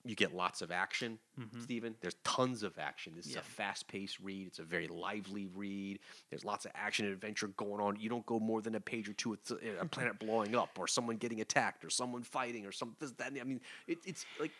you 0.04 0.14
get 0.14 0.34
lots 0.34 0.60
of 0.62 0.70
action, 0.70 1.18
Mhm. 1.38 1.62
Steven. 1.62 1.96
There's 2.00 2.16
tons 2.24 2.62
of 2.62 2.78
action. 2.78 3.14
This 3.14 3.26
is 3.26 3.36
a 3.36 3.42
fast-paced 3.42 4.20
read. 4.20 4.46
It's 4.46 4.58
a 4.58 4.62
very 4.62 4.86
lively 4.86 5.46
read. 5.46 5.98
There's 6.30 6.44
lots 6.44 6.66
of 6.66 6.72
action 6.74 7.06
and 7.06 7.14
adventure 7.14 7.48
going 7.48 7.80
on. 7.80 7.96
You 7.98 8.08
don't 8.10 8.26
go 8.26 8.38
more 8.38 8.60
than 8.60 8.74
a 8.74 8.80
page 8.80 9.08
or 9.08 9.14
two 9.14 9.30
with 9.30 9.50
a 9.50 9.80
a 9.80 9.86
planet 9.86 10.18
blowing 10.18 10.54
up, 10.54 10.78
or 10.78 10.86
someone 10.86 11.16
getting 11.16 11.40
attacked, 11.40 11.84
or 11.84 11.90
someone 11.90 12.22
fighting, 12.22 12.66
or 12.66 12.72
something. 12.72 13.10
That. 13.18 13.32
I 13.40 13.44
mean, 13.44 13.60
it, 13.86 13.98
it's 14.04 14.26
like 14.38 14.52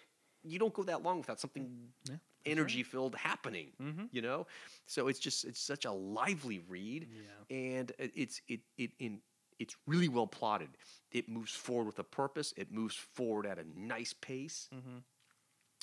you 0.42 0.58
don't 0.58 0.72
go 0.74 0.82
that 0.84 1.02
long 1.02 1.18
without 1.18 1.40
something 1.40 1.64
Yeah, 1.64 1.88
that's 2.04 2.10
right. 2.10 2.20
energy-filled 2.46 3.14
happening. 3.14 3.72
Mhm. 3.80 4.08
You 4.12 4.22
know, 4.22 4.46
so 4.86 5.08
it's 5.08 5.18
just 5.18 5.44
it's 5.44 5.60
such 5.60 5.84
a 5.84 5.92
lively 5.92 6.58
read 6.60 7.08
Yeah. 7.10 7.56
and 7.56 7.92
it's 7.98 8.40
it 8.48 8.60
it 8.78 8.92
in 8.98 9.20
it's 9.58 9.76
really 9.86 10.08
well 10.08 10.26
plotted. 10.26 10.76
It 11.12 11.28
moves 11.28 11.54
forward 11.54 11.86
with 11.86 11.98
a 12.00 12.04
purpose. 12.04 12.52
It 12.56 12.72
moves 12.72 12.96
forward 12.96 13.46
at 13.46 13.58
a 13.58 13.64
nice 13.78 14.12
pace. 14.12 14.68
Mm-hmm. 14.74 14.98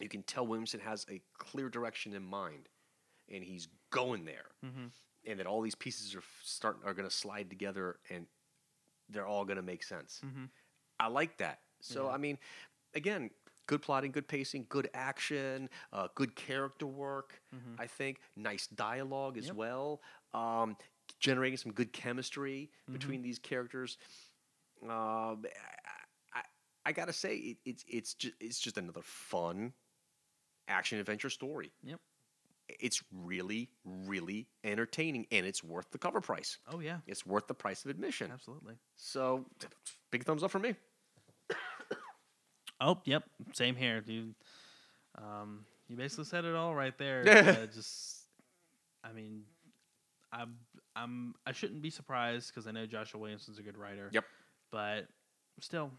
You 0.03 0.09
can 0.09 0.23
tell 0.23 0.45
Williamson 0.47 0.79
has 0.81 1.05
a 1.09 1.21
clear 1.37 1.69
direction 1.69 2.13
in 2.13 2.23
mind, 2.23 2.69
and 3.29 3.43
he's 3.43 3.67
going 3.91 4.25
there. 4.25 4.45
Mm-hmm. 4.65 4.85
And 5.27 5.39
that 5.39 5.45
all 5.45 5.61
these 5.61 5.75
pieces 5.75 6.15
are 6.15 6.23
start 6.43 6.77
are 6.85 6.93
going 6.93 7.07
to 7.07 7.13
slide 7.15 7.49
together, 7.49 7.99
and 8.09 8.25
they're 9.09 9.27
all 9.27 9.45
going 9.45 9.57
to 9.57 9.61
make 9.63 9.83
sense. 9.83 10.21
Mm-hmm. 10.25 10.45
I 10.99 11.07
like 11.07 11.37
that. 11.37 11.59
So 11.81 12.05
Yeah. 12.07 12.13
I 12.13 12.17
mean, 12.17 12.37
again, 12.95 13.29
good 13.67 13.81
plotting, 13.81 14.11
good 14.11 14.27
pacing, 14.27 14.65
good 14.69 14.89
action, 14.93 15.69
uh, 15.93 16.07
good 16.15 16.35
character 16.35 16.87
work. 16.87 17.41
Mhm. 17.55 17.79
I 17.79 17.87
think 17.87 18.19
nice 18.35 18.67
dialogue 18.67 19.37
as 19.37 19.47
Yep. 19.47 19.55
well, 19.55 20.01
um, 20.33 20.75
generating 21.19 21.57
some 21.57 21.71
good 21.71 21.93
chemistry 21.93 22.71
Mhm. 22.89 22.93
between 22.93 23.21
these 23.21 23.37
characters. 23.39 23.97
I, 24.87 25.35
I, 26.33 26.43
I 26.85 26.91
gotta 26.91 27.13
say, 27.13 27.35
it, 27.35 27.57
it's 27.65 27.85
it's 27.87 28.13
just 28.15 28.33
it's 28.39 28.59
just 28.59 28.77
another 28.77 29.03
fun 29.03 29.73
action 30.71 30.99
adventure 30.99 31.29
story. 31.29 31.71
Yep. 31.83 31.99
It's 32.79 33.03
really, 33.11 33.69
really 33.83 34.47
entertaining, 34.63 35.27
and 35.31 35.45
it's 35.45 35.63
worth 35.63 35.91
the 35.91 35.97
cover 35.97 36.21
price. 36.21 36.57
Oh 36.71 36.79
yeah. 36.79 36.97
It's 37.05 37.25
worth 37.25 37.47
the 37.47 37.53
price 37.53 37.83
of 37.83 37.91
admission. 37.91 38.31
Absolutely. 38.31 38.75
So, 38.95 39.45
big 40.09 40.23
thumbs 40.23 40.43
up 40.43 40.51
for 40.51 40.59
me. 40.59 40.75
Oh, 42.83 42.97
yep. 43.05 43.23
Same 43.53 43.75
here, 43.75 44.01
dude. 44.01 44.33
Um, 45.15 45.65
you 45.87 45.95
basically 45.95 46.25
said 46.25 46.45
it 46.45 46.55
all 46.55 46.73
right 46.73 46.97
there. 46.97 47.21
uh, 47.29 47.67
just, 47.67 48.25
I 49.03 49.11
mean, 49.13 49.43
I'm, 50.33 50.55
I'm, 50.95 51.35
I 51.45 51.51
shouldn't 51.51 51.83
be 51.83 51.91
surprised 51.91 52.49
because 52.49 52.65
I 52.65 52.71
know 52.71 52.87
Joshua 52.87 53.21
Williamson's 53.21 53.59
a 53.59 53.61
good 53.61 53.77
writer. 53.77 54.09
Yep. 54.11 54.25
But 54.71 55.05
still. 55.59 55.91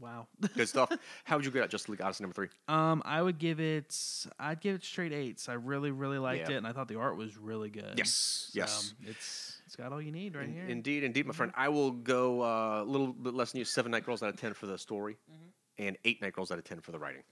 Wow. 0.00 0.26
Good 0.56 0.68
stuff. 0.68 0.92
How 1.24 1.36
would 1.36 1.44
you 1.44 1.50
get 1.50 1.62
at 1.62 1.70
Justice 1.70 1.88
League 1.88 2.00
Odyssey 2.00 2.24
number 2.24 2.34
three? 2.34 2.48
um, 2.68 3.02
I 3.04 3.20
would 3.22 3.38
give 3.38 3.60
it, 3.60 3.96
I'd 4.38 4.60
give 4.60 4.74
it 4.76 4.84
straight 4.84 5.12
eights. 5.12 5.48
I 5.48 5.54
really, 5.54 5.90
really 5.90 6.18
liked 6.18 6.48
Yeah. 6.48 6.54
it, 6.56 6.58
and 6.58 6.66
I 6.66 6.72
thought 6.72 6.88
the 6.88 6.98
art 6.98 7.16
was 7.16 7.36
really 7.36 7.70
good. 7.70 7.94
Yes, 7.96 8.50
yes. 8.54 8.94
Um, 9.00 9.06
it's, 9.10 9.60
it's 9.66 9.76
got 9.76 9.92
all 9.92 10.00
you 10.00 10.12
need 10.12 10.34
right 10.34 10.44
In- 10.46 10.52
here. 10.54 10.66
Indeed, 10.66 11.04
indeed, 11.04 11.26
my 11.26 11.32
friend. 11.34 11.52
I 11.56 11.68
will 11.68 11.90
go 11.92 12.42
uh, 12.42 12.82
a 12.82 12.84
little 12.84 13.08
bit 13.08 13.34
less 13.34 13.52
than 13.52 13.58
you. 13.60 13.64
Seven 13.64 13.92
night 13.92 14.04
girls 14.06 14.22
out 14.22 14.28
of 14.30 14.36
ten 14.40 14.54
for 14.54 14.66
the 14.66 14.78
story, 14.78 15.16
and 15.78 15.96
eight 16.04 16.22
night 16.22 16.32
girls 16.32 16.50
out 16.50 16.58
of 16.58 16.64
ten 16.64 16.80
for 16.80 16.92
the 16.92 16.98
writing. 16.98 17.22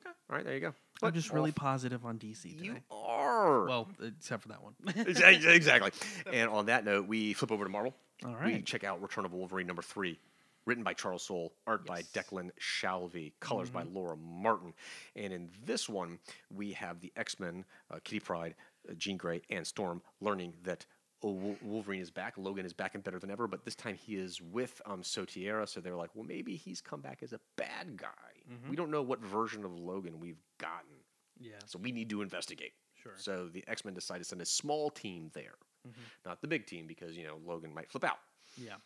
Okay. 0.00 0.10
All 0.30 0.36
right, 0.36 0.44
there 0.44 0.54
you 0.54 0.60
go. 0.60 0.74
I'm 1.02 1.12
just 1.12 1.32
really 1.32 1.50
off 1.50 1.56
positive 1.56 2.04
on 2.06 2.18
DC 2.18 2.42
today. 2.56 2.64
You 2.64 2.76
are. 2.90 3.64
well, 3.66 3.88
except 4.02 4.42
for 4.42 4.48
that 4.48 4.62
one. 4.62 4.74
Exactly. 4.96 5.90
And 6.32 6.50
on 6.50 6.66
that 6.66 6.84
note, 6.84 7.06
we 7.06 7.32
flip 7.32 7.52
over 7.52 7.64
to 7.64 7.70
Marvel. 7.70 7.94
all 8.24 8.34
We 8.44 8.62
check 8.62 8.84
out 8.84 9.02
Return 9.02 9.24
of 9.24 9.32
Wolverine 9.32 9.66
number 9.66 9.82
three, 9.82 10.18
written 10.66 10.84
by 10.84 10.92
Charles 10.92 11.22
Soule, 11.22 11.52
art 11.66 11.86
by 11.86 11.98
Yes. 11.98 12.08
Mm-hmm. 12.08 12.36
Declan 12.36 12.50
Shalvey, 12.60 13.32
colors 13.40 13.70
by 13.70 13.84
Laura 13.84 14.16
Martin. 14.16 14.74
And 15.14 15.32
in 15.32 15.48
this 15.64 15.88
one, 15.88 16.18
we 16.54 16.72
have 16.72 17.00
the 17.00 17.12
X 17.16 17.38
Men, 17.40 17.64
uh, 17.90 17.98
Kitty 18.04 18.20
Pryde, 18.20 18.54
uh, 18.88 18.94
Jean 18.94 19.16
Grey, 19.16 19.42
and 19.50 19.66
Storm 19.66 20.02
learning 20.20 20.54
that 20.64 20.84
oh, 21.22 21.56
Wolverine 21.62 22.00
is 22.00 22.10
back. 22.10 22.34
Logan 22.36 22.66
is 22.66 22.72
back 22.72 22.94
and 22.94 23.02
better 23.02 23.18
than 23.18 23.30
ever, 23.30 23.46
but 23.46 23.64
this 23.64 23.74
time 23.74 23.94
he 23.94 24.16
is 24.16 24.40
with 24.42 24.80
um, 24.86 25.02
Soteira. 25.02 25.68
So 25.68 25.80
they're 25.80 25.96
like, 25.96 26.10
well, 26.14 26.24
maybe 26.26 26.56
he's 26.56 26.80
come 26.80 27.00
back 27.00 27.20
as 27.22 27.32
a 27.32 27.40
bad 27.56 27.96
guy. 27.96 28.08
Mm-hmm. 28.52 28.68
We 28.70 28.76
don't 28.76 28.90
know 28.90 29.02
what 29.02 29.20
version 29.20 29.64
of 29.64 29.72
Logan 29.78 30.20
we've 30.20 30.42
gotten. 30.58 30.96
yeah. 31.40 31.52
So 31.66 31.78
we 31.78 31.90
need 31.92 32.10
to 32.10 32.22
investigate. 32.22 32.72
Sure. 33.02 33.12
So 33.16 33.48
the 33.52 33.64
X 33.68 33.84
Men 33.84 33.94
decide 33.94 34.18
to 34.18 34.24
send 34.24 34.42
a 34.42 34.46
small 34.46 34.90
team 34.90 35.30
there, 35.32 35.54
Mhm. 35.86 35.94
not 36.24 36.40
the 36.40 36.48
big 36.48 36.66
team 36.66 36.86
because 36.86 37.16
you 37.16 37.24
know 37.24 37.38
Logan 37.46 37.72
might 37.72 37.88
flip 37.90 38.04
out. 38.04 38.18
Yeah. 38.56 38.76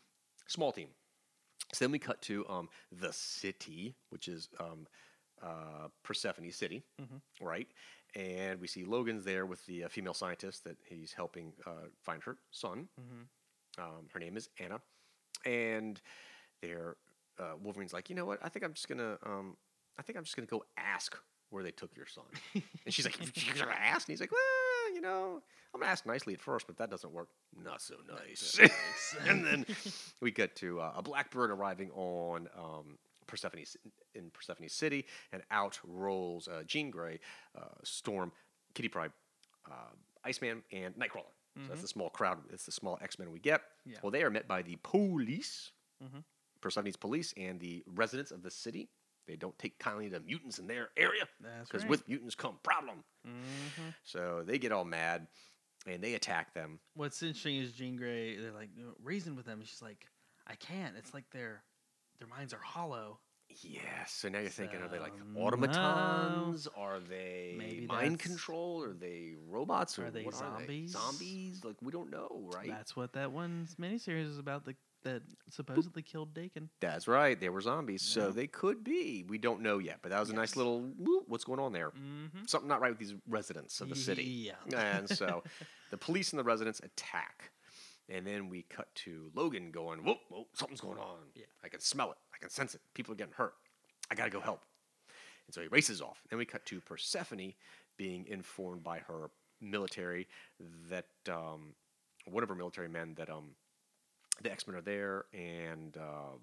Small 0.47 0.73
team. 0.73 0.89
So 1.73 1.85
then 1.85 1.93
we 1.93 1.99
cut 1.99 2.21
to 2.23 2.47
um, 2.49 2.69
the 2.91 3.13
city, 3.13 3.95
which 4.11 4.27
is 4.29 4.49
um, 4.59 4.87
uh, 5.43 5.89
Persephone 6.03 6.51
City, 6.51 6.83
Mhm. 7.01 7.21
right? 7.41 7.69
And 8.17 8.61
we 8.61 8.67
see 8.67 8.85
Logan's 8.85 9.25
there 9.25 9.47
with 9.47 9.65
the 9.67 9.85
uh, 9.85 9.89
female 9.89 10.15
scientist 10.15 10.65
that 10.65 10.77
he's 10.85 11.13
helping 11.13 11.53
uh, 11.65 11.87
find 12.03 12.23
her 12.25 12.39
son. 12.51 12.89
Mm-hmm. 13.01 13.83
Um, 13.83 14.09
her 14.13 14.19
name 14.19 14.37
is 14.37 14.49
Anna, 14.59 14.81
and 15.45 16.01
they're 16.61 16.97
uh, 17.39 17.55
Wolverine's 17.63 17.93
like, 17.95 18.11
you 18.11 18.17
know 18.17 18.27
what? 18.27 18.39
I 18.43 18.49
think 18.51 18.65
I'm 18.65 18.75
just 18.75 18.89
gonna, 18.89 19.17
um, 19.25 19.57
I 19.99 20.03
think 20.03 20.19
I'm 20.19 20.25
just 20.25 20.37
gonna 20.37 20.47
go 20.47 20.65
ask 20.77 21.17
where 21.51 21.63
they 21.63 21.71
took 21.71 21.97
your 21.97 22.07
son. 22.07 22.25
and 22.85 22.93
she's 22.93 23.05
like, 23.05 23.17
you're 23.47 23.55
gonna 23.65 23.71
ask? 23.79 24.09
And 24.09 24.13
he's 24.13 24.21
like, 24.21 24.33
well, 24.33 24.41
you 25.01 25.07
know, 25.09 25.41
I'm 25.75 25.81
gonna 25.81 25.91
ask 25.91 26.05
nicely 26.05 26.35
at 26.35 26.41
first, 26.41 26.67
but 26.67 26.77
that 26.79 26.91
doesn't 26.91 27.13
work. 27.13 27.29
Not 27.65 27.81
so 27.81 27.95
nice. 28.09 28.59
and 29.27 29.45
then 29.45 29.67
we 30.21 30.31
get 30.31 30.57
to 30.57 30.81
uh, 30.81 30.93
a 30.97 31.03
blackbird 31.03 31.51
arriving 31.51 31.91
on 31.93 32.49
um, 32.57 32.99
Persephone 33.27 33.65
in 34.15 34.31
Persephone 34.31 34.69
City, 34.69 35.07
and 35.33 35.43
out 35.51 35.79
rolls 35.87 36.49
uh, 36.49 36.63
Jean 36.67 36.91
Grey, 36.91 37.19
uh, 37.57 37.65
Storm, 37.83 38.31
Kitty 38.75 38.89
Pryde, 38.89 39.13
uh, 39.71 39.93
Iceman, 40.25 40.63
and 40.73 40.95
Nightcrawler. 40.97 41.33
So 41.57 41.63
that's 41.69 41.83
the 41.83 41.89
small 41.89 42.09
crowd. 42.11 42.39
It's 42.53 42.65
the 42.65 42.73
small 42.73 42.99
X 43.03 43.19
Men 43.19 43.31
we 43.33 43.39
get. 43.41 43.61
Yeah. 43.85 43.99
Well, 44.03 44.11
they 44.13 44.23
are 44.23 44.31
met 44.31 44.47
by 44.49 44.63
the 44.63 44.77
police, 44.83 45.73
Mhm. 46.03 46.25
Persephone's 46.61 46.97
police, 46.97 47.35
and 47.37 47.59
the 47.61 47.83
residents 47.87 48.31
of 48.31 48.43
the 48.43 48.51
city. 48.51 48.89
They 49.31 49.37
don't 49.37 49.57
take 49.59 49.79
kindly 49.79 50.11
to 50.11 50.19
mutants 50.19 50.59
in 50.59 50.67
their 50.67 50.89
area 50.97 51.23
because 51.65 51.83
right. 51.83 51.91
with 51.91 52.09
mutants 52.09 52.35
come 52.35 52.59
problem. 52.65 53.05
Mhm. 53.27 53.95
So 54.03 54.43
they 54.45 54.59
get 54.59 54.73
all 54.73 54.85
mad 54.85 55.29
and 55.87 56.03
they 56.03 56.15
attack 56.15 56.53
them. 56.53 56.81
What's 56.95 57.23
interesting 57.23 57.59
is 57.59 57.73
Jean 57.73 57.97
Grey. 57.97 58.37
They're 58.37 58.51
like 58.51 58.71
"No, 58.77 58.95
reason 59.01 59.37
with 59.37 59.47
them. 59.47 59.63
She's 59.65 59.81
like, 59.81 60.05
I 60.49 60.57
can't. 60.57 60.97
It's 60.97 61.15
like 61.15 61.31
their 61.31 61.63
their 62.19 62.27
minds 62.27 62.53
are 62.53 62.61
hollow. 62.61 63.21
Yeah. 63.63 64.05
So 64.07 64.29
now 64.29 64.41
you're 64.41 64.51
thinking, 64.51 64.81
are 64.81 64.89
they 64.89 64.99
like 64.99 65.13
So, 65.17 65.25
no. 65.25 65.41
automatons? 65.41 66.69
Are 66.77 66.99
they 67.01 67.55
Maybe 67.57 67.87
mind 67.87 68.19
control? 68.19 68.83
Are 68.83 68.93
they 68.93 69.35
robots? 69.49 69.99
Or 69.99 70.07
Are 70.07 70.11
they 70.11 70.25
zombies? 70.25 70.43
Are 70.43 70.67
they? 70.67 70.87
Zombies? 70.87 71.65
Like 71.65 71.77
we 71.81 71.93
don't 71.93 72.11
know, 72.11 72.49
right? 72.55 72.69
That's 72.69 72.97
what 72.97 73.13
that 73.13 73.33
one 73.33 73.69
miniseries 73.81 74.27
is 74.29 74.39
about. 74.39 74.65
The 74.65 74.75
that 75.03 75.23
supposedly 75.49 76.03
killed 76.03 76.35
Daken. 76.35 76.69
That's 76.81 77.09
right. 77.09 77.39
They 77.39 77.49
were 77.49 77.61
zombies, 77.61 78.03
so 78.03 78.31
they 78.31 78.47
could 78.47 78.85
be. 78.85 79.25
We 79.29 79.39
don't 79.39 79.63
know 79.63 79.79
yet, 79.79 79.99
but 80.03 80.11
that 80.11 80.21
was 80.21 80.31
a 80.31 80.35
nice 80.35 80.57
little 80.57 80.81
whoop. 80.99 81.25
What's 81.29 81.45
going 81.45 81.61
on 81.61 81.73
there? 81.73 81.91
Mm-hmm. 81.91 82.45
Something 82.47 82.69
not 82.69 82.81
right 82.81 82.91
with 82.91 82.99
these 82.99 83.15
residents 83.29 83.81
of 83.81 83.89
the 83.89 83.97
city. 83.97 84.25
Yeah. 84.25 84.55
and 84.77 85.09
so 85.09 85.43
the 85.91 85.97
police 85.97 86.33
and 86.33 86.39
the 86.39 86.45
residents 86.45 86.81
attack. 86.81 87.51
And 88.09 88.27
then 88.27 88.49
we 88.49 88.63
cut 88.63 88.93
to 88.97 89.31
Logan 89.35 89.71
going, 89.71 90.01
whoa, 90.03 90.17
whoa, 90.29 90.47
something's 90.53 90.81
going 90.81 90.99
on. 90.99 91.19
Yeah. 91.35 91.45
I 91.63 91.69
can 91.69 91.81
smell 91.81 92.11
it. 92.11 92.19
I 92.35 92.39
can 92.39 92.51
sense 92.51 92.75
it. 92.75 92.81
People 92.93 93.13
are 93.13 93.17
getting 93.17 93.35
hurt. 93.37 93.55
I 94.11 94.17
got 94.17 94.25
to 94.25 94.31
go 94.31 94.41
help. 94.41 94.63
And 95.47 95.55
so 95.55 95.61
he 95.61 95.69
races 95.69 96.03
off. 96.03 96.21
Then 96.29 96.39
we 96.39 96.45
cut 96.45 96.67
to 96.67 96.81
Persephone 96.81 97.55
being 97.97 98.27
informed 98.27 98.83
by 98.83 98.99
her 98.99 99.31
military 99.61 100.27
that 100.89 101.07
um, 101.29 101.75
one 102.25 102.43
of 102.43 102.49
her 102.49 102.55
military 102.55 102.89
men 102.89 103.15
that 103.17 103.31
um, 103.31 103.51
the 104.43 104.51
X 104.51 104.67
Men 104.67 104.77
are 104.77 104.83
there 104.83 105.25
and 105.33 105.97
uh, 105.97 106.37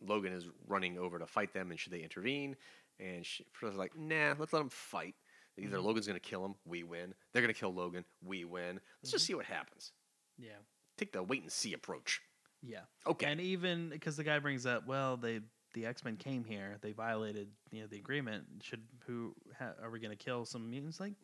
Logan 0.00 0.32
is 0.32 0.48
running 0.66 0.98
over 0.98 1.18
to 1.18 1.26
fight 1.26 1.52
them, 1.52 1.70
and 1.70 1.78
should 1.78 1.92
they 1.92 2.00
intervene? 2.00 2.56
And 3.00 3.24
she, 3.24 3.44
like, 3.62 3.96
nah, 3.96 4.34
let's 4.38 4.52
let 4.52 4.60
them 4.60 4.70
fight. 4.70 5.14
Either 5.56 5.80
Logan's 5.80 6.06
gonna 6.06 6.20
kill 6.20 6.44
him, 6.44 6.54
we 6.64 6.84
win. 6.84 7.14
They're 7.32 7.42
gonna 7.42 7.52
kill 7.52 7.74
Logan, 7.74 8.04
we 8.24 8.44
win. 8.44 8.80
Let's 9.02 9.10
just 9.10 9.26
see 9.26 9.34
what 9.34 9.44
happens. 9.44 9.92
Yeah. 10.38 10.50
Take 10.96 11.12
the 11.12 11.22
wait 11.22 11.42
and 11.42 11.50
see 11.50 11.72
approach. 11.72 12.20
Yeah. 12.62 12.82
Okay. 13.06 13.26
And 13.26 13.40
even 13.40 13.88
because 13.88 14.16
the 14.16 14.24
guy 14.24 14.38
brings 14.38 14.66
up, 14.66 14.86
well, 14.86 15.16
they 15.16 15.40
the 15.74 15.86
X 15.86 16.04
Men 16.04 16.16
came 16.16 16.44
here, 16.44 16.76
they 16.80 16.92
violated 16.92 17.48
you 17.70 17.80
know 17.80 17.86
the 17.86 17.98
agreement. 17.98 18.44
Should 18.62 18.82
who 19.06 19.34
ha, 19.58 19.72
are 19.82 19.90
we 19.90 20.00
going 20.00 20.16
to 20.16 20.24
kill 20.24 20.44
some 20.44 20.70
mutants? 20.70 21.00
Like, 21.00 21.14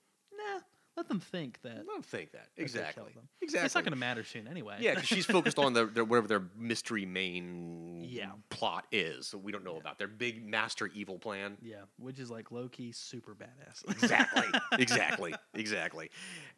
let 0.97 1.09
them 1.09 1.21
think 1.21 1.61
that. 1.63 1.79
I 1.79 1.83
don't 1.83 2.05
think 2.05 2.33
that 2.33 2.49
exactly. 2.57 3.13
them. 3.15 3.29
Exactly. 3.43 3.67
It's 3.67 3.75
not 3.75 3.85
going 3.85 3.93
to 3.93 3.99
matter 3.99 4.23
soon 4.25 4.47
anyway. 4.47 4.77
Yeah, 4.81 4.95
because 4.95 5.09
she's 5.09 5.27
focused 5.27 5.59
on 5.59 5.73
their, 5.73 5.87
their 5.87 6.05
whatever 6.05 6.29
their 6.29 6.45
mystery 6.57 7.05
main 7.05 8.05
Yeah. 8.09 8.31
plot 8.51 8.87
is. 8.93 9.27
So 9.27 9.39
we 9.39 9.51
don't 9.53 9.65
know 9.65 9.77
about 9.77 9.99
their 9.99 10.09
big 10.09 10.47
master 10.47 10.87
evil 10.95 11.19
plan. 11.19 11.57
yeah, 11.63 11.83
which 11.99 12.19
is 12.19 12.31
like 12.31 12.51
low 12.53 12.69
key 12.69 12.93
super 12.93 13.35
badass. 13.35 13.89
Exactly, 13.91 14.47
exactly, 14.79 15.35
exactly. 15.55 16.11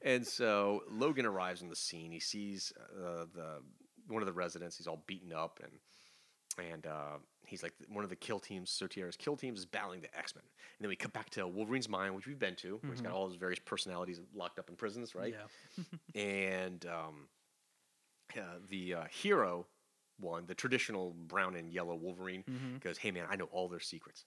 And 0.03 0.27
so 0.27 0.83
Logan 0.91 1.25
arrives 1.27 1.63
on 1.63 1.69
the 1.69 1.77
scene. 1.77 2.13
He 2.13 2.21
sees 2.21 2.73
uh, 2.99 3.25
the 3.35 3.61
one 4.09 4.23
of 4.23 4.27
the 4.27 4.33
residents. 4.33 4.77
He's 4.77 4.87
all 4.87 5.03
beaten 5.07 5.33
up, 5.33 5.61
and 5.63 6.67
and 6.73 6.87
uh, 6.87 7.17
he's 7.47 7.63
like 7.63 7.73
one 7.89 8.05
of 8.05 8.11
the 8.11 8.17
kill 8.17 8.39
teams. 8.41 8.71
Soteira's 8.71 9.17
kill 9.17 9.37
teams 9.37 9.61
is 9.61 9.67
battling 9.67 10.01
the 10.01 10.17
X 10.19 10.35
Men. 10.35 10.43
And 10.45 10.85
then 10.85 10.89
we 10.89 10.97
come 10.97 11.11
back 11.13 11.31
to 11.31 11.47
Wolverine's 11.47 11.89
mind, 11.89 12.15
which 12.15 12.27
we've 12.27 12.39
been 12.39 12.57
to, 12.57 12.77
where 12.83 12.93
he's 12.93 13.01
got 13.01 13.13
all 13.13 13.27
his 13.29 13.37
various 13.37 13.59
personalities 13.61 14.21
locked 14.35 14.59
up 14.59 14.69
in 14.69 14.77
prisons, 14.77 15.15
right? 15.15 15.35
Yeah. 15.35 15.85
and 16.21 16.85
um, 16.87 17.29
uh, 18.37 18.59
the 18.69 18.95
uh, 18.95 19.05
hero 19.11 19.67
one, 20.19 20.47
the 20.47 20.55
traditional 20.55 21.13
brown 21.13 21.55
and 21.57 21.71
yellow 21.71 21.95
Wolverine, 21.95 22.43
Mhm. 22.45 22.81
goes, 22.81 22.99
"Hey 22.99 23.11
man, 23.11 23.27
I 23.29 23.37
know 23.37 23.45
all 23.47 23.69
their 23.69 23.81
secrets. 23.81 24.25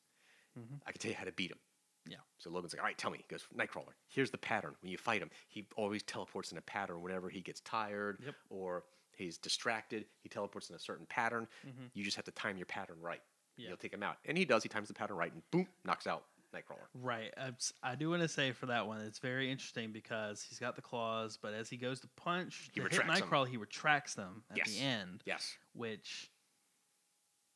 Mhm. 0.57 0.81
I 0.85 0.91
can 0.91 0.99
tell 0.99 1.11
you 1.11 1.17
how 1.17 1.23
to 1.25 1.31
beat 1.31 1.49
them." 1.49 1.59
Yeah. 2.07 2.17
So 2.37 2.49
Logan's 2.49 2.73
like, 2.73 2.81
"All 2.81 2.85
right, 2.87 2.97
tell 2.97 3.11
me." 3.11 3.17
He 3.17 3.25
goes, 3.27 3.45
"Nightcrawler. 3.55 3.93
Here's 4.07 4.31
the 4.31 4.37
pattern. 4.37 4.75
When 4.81 4.91
you 4.91 4.97
fight 4.97 5.21
him, 5.21 5.29
he 5.47 5.67
always 5.75 6.03
teleports 6.03 6.51
in 6.51 6.57
a 6.57 6.61
pattern. 6.61 7.01
Whenever 7.01 7.29
he 7.29 7.41
gets 7.41 7.59
tired 7.61 8.19
Yep. 8.23 8.35
or 8.49 8.85
he's 9.19 9.37
distracted, 9.37 10.05
he 10.21 10.29
teleports 10.29 10.69
in 10.69 10.75
a 10.75 10.79
certain 10.79 11.05
pattern. 11.05 11.47
Mhm. 11.65 11.91
You 11.93 12.03
just 12.03 12.15
have 12.15 12.25
to 12.25 12.31
time 12.31 12.57
your 12.57 12.65
pattern 12.65 12.99
right. 13.01 13.21
Yeah. 13.57 13.67
You'll 13.69 13.77
take 13.77 13.93
him 13.93 14.01
out." 14.03 14.17
And 14.25 14.37
he 14.37 14.45
does. 14.45 14.63
He 14.63 14.69
times 14.69 14.87
the 14.87 14.93
pattern 14.93 15.17
right, 15.17 15.31
and 15.31 15.43
boom, 15.51 15.67
knocks 15.83 16.07
out 16.07 16.25
Nightcrawler. 16.53 16.87
Right. 16.95 17.31
S- 17.37 17.73
I 17.83 17.93
do 17.93 18.09
want 18.09 18.23
to 18.23 18.27
say 18.27 18.51
for 18.53 18.65
that 18.65 18.87
one, 18.87 19.01
it's 19.01 19.19
very 19.19 19.51
interesting 19.51 19.91
because 19.91 20.41
he's 20.41 20.57
got 20.57 20.75
the 20.75 20.81
claws, 20.81 21.37
but 21.37 21.53
as 21.53 21.69
he 21.69 21.77
goes 21.77 21.99
to 22.01 22.07
punch, 22.15 22.71
He 22.73 22.81
to 22.81 22.87
hit. 22.89 23.01
Nightcrawler, 23.01 23.47
he 23.47 23.57
retracts 23.57 24.15
them 24.15 24.43
at 24.49 24.57
Yes. 24.57 24.71
the 24.71 24.79
end, 24.79 25.21
Yes. 25.27 25.57
which. 25.73 26.31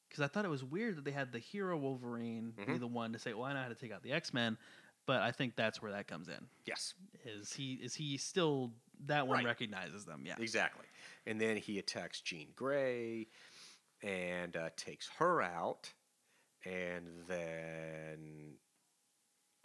Because 0.10 0.22
I 0.24 0.28
thought 0.28 0.46
it 0.46 0.50
was 0.50 0.64
weird 0.64 0.98
that 0.98 1.06
they 1.06 1.12
had 1.12 1.32
the 1.32 1.40
hero 1.40 1.76
Wolverine 1.76 2.52
be 2.52 2.64
Mhm. 2.66 2.80
the 2.80 2.88
one 2.88 3.14
to 3.14 3.18
say, 3.20 3.34
"Well, 3.34 3.46
I 3.46 3.54
know 3.54 3.64
how 3.64 3.70
to 3.70 3.74
take 3.76 3.92
out 3.92 4.04
the 4.04 4.12
X 4.12 4.32
Men," 4.32 4.60
but 5.08 5.24
I 5.24 5.32
think 5.32 5.56
that's 5.56 5.82
where 5.82 5.92
that 5.92 6.08
comes 6.08 6.28
in. 6.30 6.48
Yes. 6.66 6.94
Is 7.26 7.54
he 7.54 7.74
is 7.76 7.96
he 7.96 8.18
still 8.18 8.76
that 9.08 9.28
one 9.28 9.38
Right. 9.38 9.46
recognizes 9.46 10.06
them? 10.06 10.24
Yeah. 10.26 10.36
Exactly. 10.40 10.86
And 11.26 11.40
then 11.40 11.58
he 11.58 11.80
attacks 11.80 12.22
Jean 12.22 12.50
Grey 12.56 13.28
and 14.02 14.56
uh, 14.56 14.70
takes 14.76 15.10
her 15.20 15.42
out. 15.42 15.92
And 16.66 17.06
then. 17.28 18.56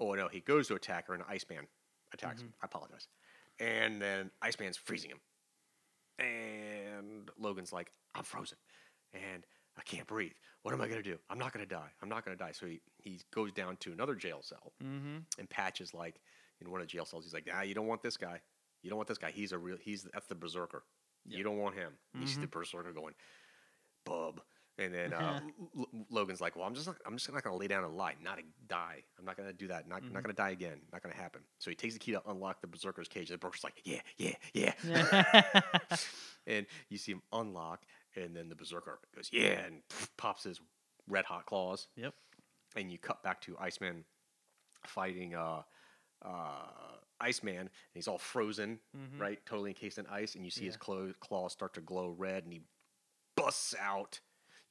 Oh, 0.01 0.15
no, 0.15 0.29
he 0.29 0.41
goes 0.41 0.69
to 0.69 0.75
attack 0.75 1.09
her, 1.09 1.15
and 1.15 1.23
Iceman 1.29 1.67
attacks 2.13 2.41
him. 2.43 2.53
I 2.63 2.67
apologize. 2.67 3.09
And 3.59 4.01
then 4.01 4.31
Iceman's 4.41 4.77
freezing 4.77 5.11
him. 5.11 5.19
And 6.19 7.31
Logan's 7.39 7.73
like, 7.73 7.91
I'm 8.15 8.25
frozen. 8.25 8.59
And 9.13 9.45
I 9.77 9.83
can't 9.83 10.07
breathe. 10.07 10.33
What 10.63 10.75
am 10.75 10.81
I 10.81 10.89
going 10.89 11.03
to 11.03 11.09
do? 11.09 11.19
I'm 11.31 11.39
not 11.39 11.53
going 11.53 11.67
to 11.67 11.75
die. 11.75 11.91
I'm 12.03 12.09
not 12.09 12.25
going 12.25 12.37
to 12.37 12.43
die. 12.45 12.53
So 12.53 12.67
he, 12.67 12.81
he 12.99 13.21
goes 13.33 13.53
down 13.53 13.77
to 13.79 13.93
another 13.93 14.15
jail 14.15 14.41
cell. 14.43 14.73
Mm-hmm. 14.85 15.19
And 15.39 15.51
Patch 15.51 15.81
is 15.81 15.95
like, 15.95 16.21
in 16.61 16.71
one 16.71 16.81
of 16.81 16.87
the 16.87 16.91
jail 16.93 17.05
cells, 17.05 17.25
he's 17.25 17.35
like, 17.35 17.47
nah, 17.47 17.63
you 17.63 17.75
don't 17.75 17.87
want 17.87 18.03
this 18.03 18.17
guy. 18.17 18.41
You 18.83 18.91
don't 18.91 18.97
want 18.97 19.09
this 19.09 19.19
guy. 19.19 19.31
He's 19.31 19.53
a 19.53 19.59
real, 19.59 19.77
he's, 19.81 20.07
that's 20.13 20.27
the 20.27 20.35
berserker. 20.35 20.85
Yeah. 21.27 21.39
You 21.39 21.45
don't 21.45 21.59
want 21.59 21.75
him. 21.75 21.93
You 22.19 22.27
see 22.27 22.41
the 22.41 22.47
berserker 22.47 22.93
going, 22.93 23.15
bub. 24.05 24.41
And 24.79 24.95
then 24.95 25.13
uh, 25.13 25.41
L- 25.79 25.89
Logan's 26.09 26.41
like, 26.41 26.55
well, 26.55 26.65
I'm 26.65 26.75
just 26.75 26.87
not, 26.87 26.97
I'm 27.05 27.17
just 27.17 27.31
not 27.33 27.43
going 27.43 27.55
to 27.55 27.59
lay 27.59 27.67
down 27.67 27.85
and 27.85 27.97
lie, 27.97 28.15
not 28.23 28.39
a, 28.39 28.43
die. 28.69 29.03
I'm 29.19 29.25
not 29.25 29.37
going 29.37 29.49
to 29.49 29.53
do 29.53 29.67
that. 29.69 29.89
Not, 29.89 30.05
not 30.05 30.23
going 30.23 30.35
to 30.35 30.41
die 30.41 30.51
again. 30.51 30.79
Not 30.93 31.03
going 31.03 31.13
to 31.13 31.21
happen. 31.21 31.41
So 31.59 31.71
he 31.71 31.75
takes 31.75 31.95
the 31.95 32.01
key 32.01 32.13
to 32.13 32.23
unlock 32.29 32.61
the 32.61 32.69
berserker's 32.69 33.09
cage. 33.09 33.29
The 33.29 33.39
berserker's 33.39 33.65
like, 33.65 33.83
yeah, 33.85 34.01
yeah, 34.17 34.35
yeah. 34.55 35.61
and 36.47 36.67
you 36.89 36.97
see 36.97 37.13
him 37.13 37.23
unlock, 37.33 37.83
and 38.15 38.37
then 38.37 38.49
the 38.49 38.55
berserker 38.55 39.01
goes, 39.15 39.29
yeah, 39.33 39.59
and 39.67 39.83
pops 40.17 40.45
his 40.45 40.61
red 41.09 41.25
hot 41.25 41.47
claws 41.47 41.89
yep. 41.97 42.15
and 42.77 42.91
you 42.93 42.99
cut 42.99 43.23
back 43.23 43.41
to 43.43 43.57
Iceman 43.59 44.05
fighting 44.87 45.35
uh, 45.35 45.63
uh, 46.23 46.67
Iceman, 47.21 47.57
and 47.57 47.71
he's 47.95 48.07
all 48.09 48.19
frozen, 48.19 48.79
Mhm. 48.97 49.19
right, 49.21 49.45
totally 49.47 49.71
encased 49.71 49.99
in 49.99 50.07
ice, 50.07 50.35
and 50.37 50.45
you 50.45 50.51
see 50.51 50.65
his 50.67 50.77
clo- 50.77 51.13
claws 51.21 51.53
start 51.53 51.75
to 51.75 51.81
glow 51.81 52.11
red, 52.11 52.45
and 52.45 52.53
he 52.53 52.63
busts 53.37 53.75
out. 53.79 54.21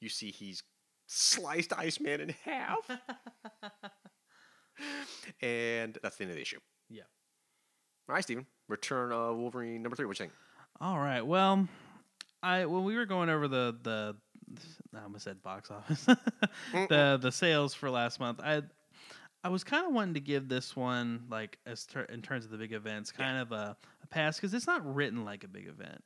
You 0.00 0.08
see 0.08 0.30
he's 0.30 0.62
sliced 1.06 1.72
Iceman 1.72 2.20
in 2.20 2.28
half, 2.30 2.88
and 5.42 5.98
that's 6.02 6.16
the 6.16 6.24
end 6.24 6.30
of 6.30 6.36
the 6.36 6.42
issue. 6.42 6.60
Yeah. 6.88 7.02
All 8.08 8.14
right, 8.14 8.22
Steven. 8.24 8.46
Return 8.68 9.12
of 9.12 9.36
Wolverine 9.36 9.82
number 9.82 9.96
three. 9.96 10.06
What 10.06 10.18
you 10.18 10.24
think? 10.24 10.32
All 10.80 10.98
right. 10.98 11.22
Well, 11.22 11.68
I 12.42 12.66
when 12.66 12.84
we 12.84 12.96
were 12.96 13.06
going 13.06 13.28
over 13.28 13.48
the 13.48 13.76
the 13.82 14.16
I 14.96 15.02
almost 15.02 15.24
said 15.24 15.42
box 15.42 15.70
office 15.70 16.04
the 16.72 17.18
the 17.20 17.32
sales 17.32 17.74
for 17.74 17.90
last 17.90 18.20
month, 18.20 18.40
I 18.42 18.62
I 19.44 19.48
was 19.50 19.62
kind 19.64 19.86
of 19.86 19.92
wanting 19.92 20.14
to 20.14 20.20
give 20.20 20.48
this 20.48 20.74
one 20.76 21.24
like 21.30 21.58
as 21.66 21.86
ter- 21.86 22.02
in 22.02 22.22
terms 22.22 22.44
of 22.44 22.50
the 22.50 22.58
big 22.58 22.72
events, 22.72 23.12
kind 23.12 23.38
of 23.38 23.52
a, 23.52 23.76
a 24.02 24.06
pass 24.08 24.36
because 24.36 24.52
it's 24.54 24.66
not 24.66 24.94
written 24.94 25.24
like 25.24 25.44
a 25.44 25.48
big 25.48 25.66
event. 25.68 26.02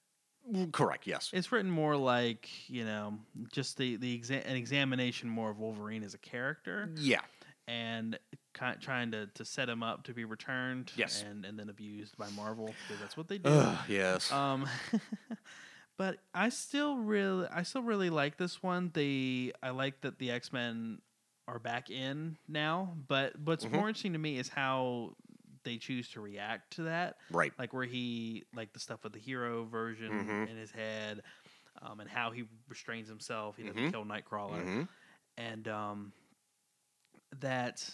Correct. 0.73 1.07
Yes. 1.07 1.31
It's 1.33 1.53
written 1.53 1.71
more 1.71 1.97
like 1.97 2.49
you 2.69 2.85
know 2.85 3.19
just 3.53 3.77
the 3.79 3.97
the 3.97 4.19
exa- 4.19 4.45
an 4.49 4.57
examination 4.57 5.29
more 5.29 5.51
of 5.51 5.59
Wolverine 5.59 6.03
as 6.03 6.15
a 6.15 6.19
character 6.19 6.91
Yeah. 6.97 7.21
and 7.69 8.19
ki 8.59 8.67
trying 8.81 9.13
to 9.13 9.29
to 9.29 9.45
set 9.45 9.69
him 9.69 9.83
up 9.85 10.03
to 10.05 10.13
be 10.13 10.25
returned 10.25 10.91
Yes. 10.97 11.23
and 11.27 11.45
and 11.45 11.59
then 11.59 11.69
abused 11.71 12.17
by 12.19 12.29
Marvel 12.31 12.67
because 12.87 13.01
that's 13.01 13.17
what 13.17 13.29
they 13.29 13.39
do. 13.39 13.49
Ugh, 13.51 13.79
yes. 13.89 14.31
Um, 14.33 14.67
but 15.97 16.19
I 16.35 16.49
still 16.49 16.97
really, 16.99 17.47
I 17.53 17.63
still 17.63 17.83
really 17.83 18.11
like 18.11 18.37
this 18.37 18.63
one. 18.63 18.91
The 18.95 19.55
I 19.63 19.71
like 19.71 20.01
that 20.03 20.19
the 20.19 20.31
X 20.33 20.53
Men 20.53 20.99
are 21.49 21.59
back 21.59 21.91
in 21.91 22.37
now. 22.49 22.97
But 23.09 23.39
what's 23.41 23.65
Mhm. 23.65 23.73
more 23.73 23.89
interesting 23.89 24.13
to 24.13 24.19
me 24.19 24.39
is 24.39 24.49
how 24.49 25.15
they 25.65 25.77
choose 25.79 26.09
to 26.11 26.21
react 26.21 26.73
to 26.75 26.83
that. 26.85 27.19
right. 27.31 27.53
Like 27.59 27.73
where 27.73 27.85
he, 27.85 28.45
like 28.55 28.73
the 28.73 28.81
stuff 28.81 29.05
with 29.05 29.13
the 29.13 29.19
hero 29.21 29.65
version 29.65 30.11
Mhm. 30.27 30.49
in 30.49 30.57
his 30.57 30.71
head, 30.73 31.23
um, 31.81 32.01
and 32.01 32.11
how 32.11 32.31
he 32.33 32.45
restrains 32.69 33.09
himself. 33.09 33.57
He 33.57 33.63
doesn't 33.63 33.81
Mhm. 33.81 33.91
kill 33.93 34.05
Nightcrawler, 34.05 34.65
Mhm. 34.65 34.89
and 35.37 35.69
um, 35.69 36.13
that 37.41 37.89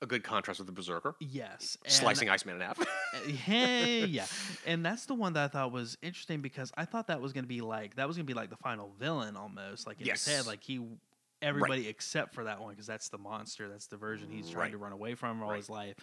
A 0.00 0.06
good 0.06 0.24
contrast 0.24 0.58
with 0.58 0.66
the 0.66 0.72
Berserker. 0.72 1.14
yes, 1.20 1.76
and- 1.84 1.92
Slicing 1.92 2.28
Iceman 2.28 2.56
in 2.56 2.60
half. 2.62 2.78
hey, 3.26 4.04
yeah, 4.06 4.26
and 4.66 4.84
that's 4.84 5.06
the 5.06 5.14
one 5.14 5.32
that 5.34 5.44
I 5.44 5.48
thought 5.48 5.70
was 5.72 5.96
interesting 6.02 6.40
because 6.42 6.72
I 6.76 6.84
thought 6.84 7.06
that 7.06 7.20
was 7.20 7.32
going 7.32 7.44
to 7.44 7.48
be 7.48 7.60
like 7.60 7.94
that 7.96 8.08
was 8.08 8.16
going 8.16 8.26
to 8.26 8.30
be 8.30 8.34
like 8.34 8.50
the 8.50 8.56
final 8.56 8.92
villain 8.98 9.36
almost, 9.36 9.86
like 9.86 10.00
in 10.00 10.08
his 10.08 10.26
head, 10.26 10.46
like 10.46 10.62
he 10.62 10.84
everybody 11.42 11.88
except 11.88 12.34
for 12.34 12.44
that 12.44 12.60
one 12.60 12.70
because 12.70 12.86
that's 12.86 13.08
the 13.08 13.18
monster, 13.18 13.68
that's 13.68 13.86
the 13.88 13.96
version 13.96 14.30
he's 14.30 14.48
trying 14.48 14.62
Right. 14.66 14.70
to 14.72 14.78
run 14.78 14.92
away 14.92 15.14
from 15.14 15.42
all 15.42 15.50
Right. 15.50 15.56
his 15.58 15.68
life. 15.68 15.96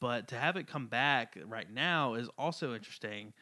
But 0.00 0.28
to 0.28 0.36
have 0.36 0.56
it 0.56 0.66
come 0.66 0.86
back 0.88 1.36
right 1.44 1.70
now 1.70 2.14
is 2.14 2.28
also 2.38 2.74
interesting 2.74 3.32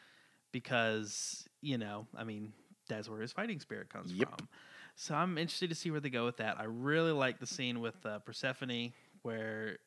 because 0.51 1.47
you 1.61 1.77
know, 1.77 2.07
I 2.15 2.23
mean, 2.23 2.53
that's 2.87 3.09
where 3.09 3.21
his 3.21 3.31
fighting 3.31 3.59
spirit 3.59 3.89
comes 3.89 4.13
Yep. 4.13 4.29
from. 4.37 4.47
So 4.95 5.15
I'm 5.15 5.37
interested 5.37 5.69
to 5.69 5.75
see 5.75 5.91
where 5.91 5.99
they 5.99 6.09
go 6.09 6.25
with 6.25 6.37
that. 6.37 6.59
I 6.59 6.63
really 6.65 7.11
like 7.11 7.39
the 7.39 7.45
scene 7.47 7.79
with 7.79 8.05
uh, 8.05 8.19
Persephone 8.19 8.91
where 9.21 9.77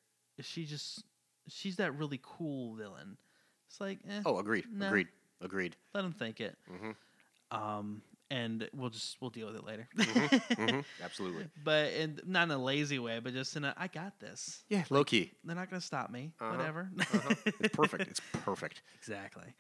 she 0.41 0.65
just 0.65 1.05
she's 1.49 1.77
that 1.77 1.93
really 1.97 2.21
cool 2.23 2.75
villain. 2.75 3.17
It's 3.69 3.81
like, 3.81 4.01
eh, 4.09 4.23
oh, 4.25 4.39
agreed. 4.39 4.65
Nah. 4.73 4.87
Agreed. 4.87 5.09
Agreed. 5.41 5.77
let 5.95 6.05
him 6.05 6.13
think 6.13 6.41
it. 6.41 6.57
Mhm. 6.71 6.95
Um, 7.51 8.03
and 8.33 8.69
we'll 8.75 8.91
just 8.91 9.19
we'll 9.21 9.31
deal 9.31 9.47
with 9.47 9.57
it 9.57 9.65
later. 9.65 9.87
hmm 10.57 10.81
Absolutely. 11.03 11.47
But 11.63 11.93
in 11.93 12.19
not 12.27 12.45
in 12.45 12.51
a 12.51 12.59
lazy 12.59 12.99
way, 12.99 13.21
but 13.21 13.35
just 13.35 13.57
in 13.57 13.65
a 13.65 13.75
I 13.77 13.89
got 13.89 14.19
this. 14.21 14.65
Yeah, 14.69 14.85
low 14.91 15.05
key. 15.05 15.33
They're 15.45 15.55
not 15.55 15.69
gonna 15.71 15.81
stop 15.83 16.11
me. 16.11 16.33
Uh-huh, 16.41 16.57
Whatever. 16.57 16.91
Uh-huh. 16.99 17.35
It's 17.61 17.77
perfect. 17.77 18.09
It's 18.11 18.21
perfect. 18.33 18.83
exactly. 18.97 19.55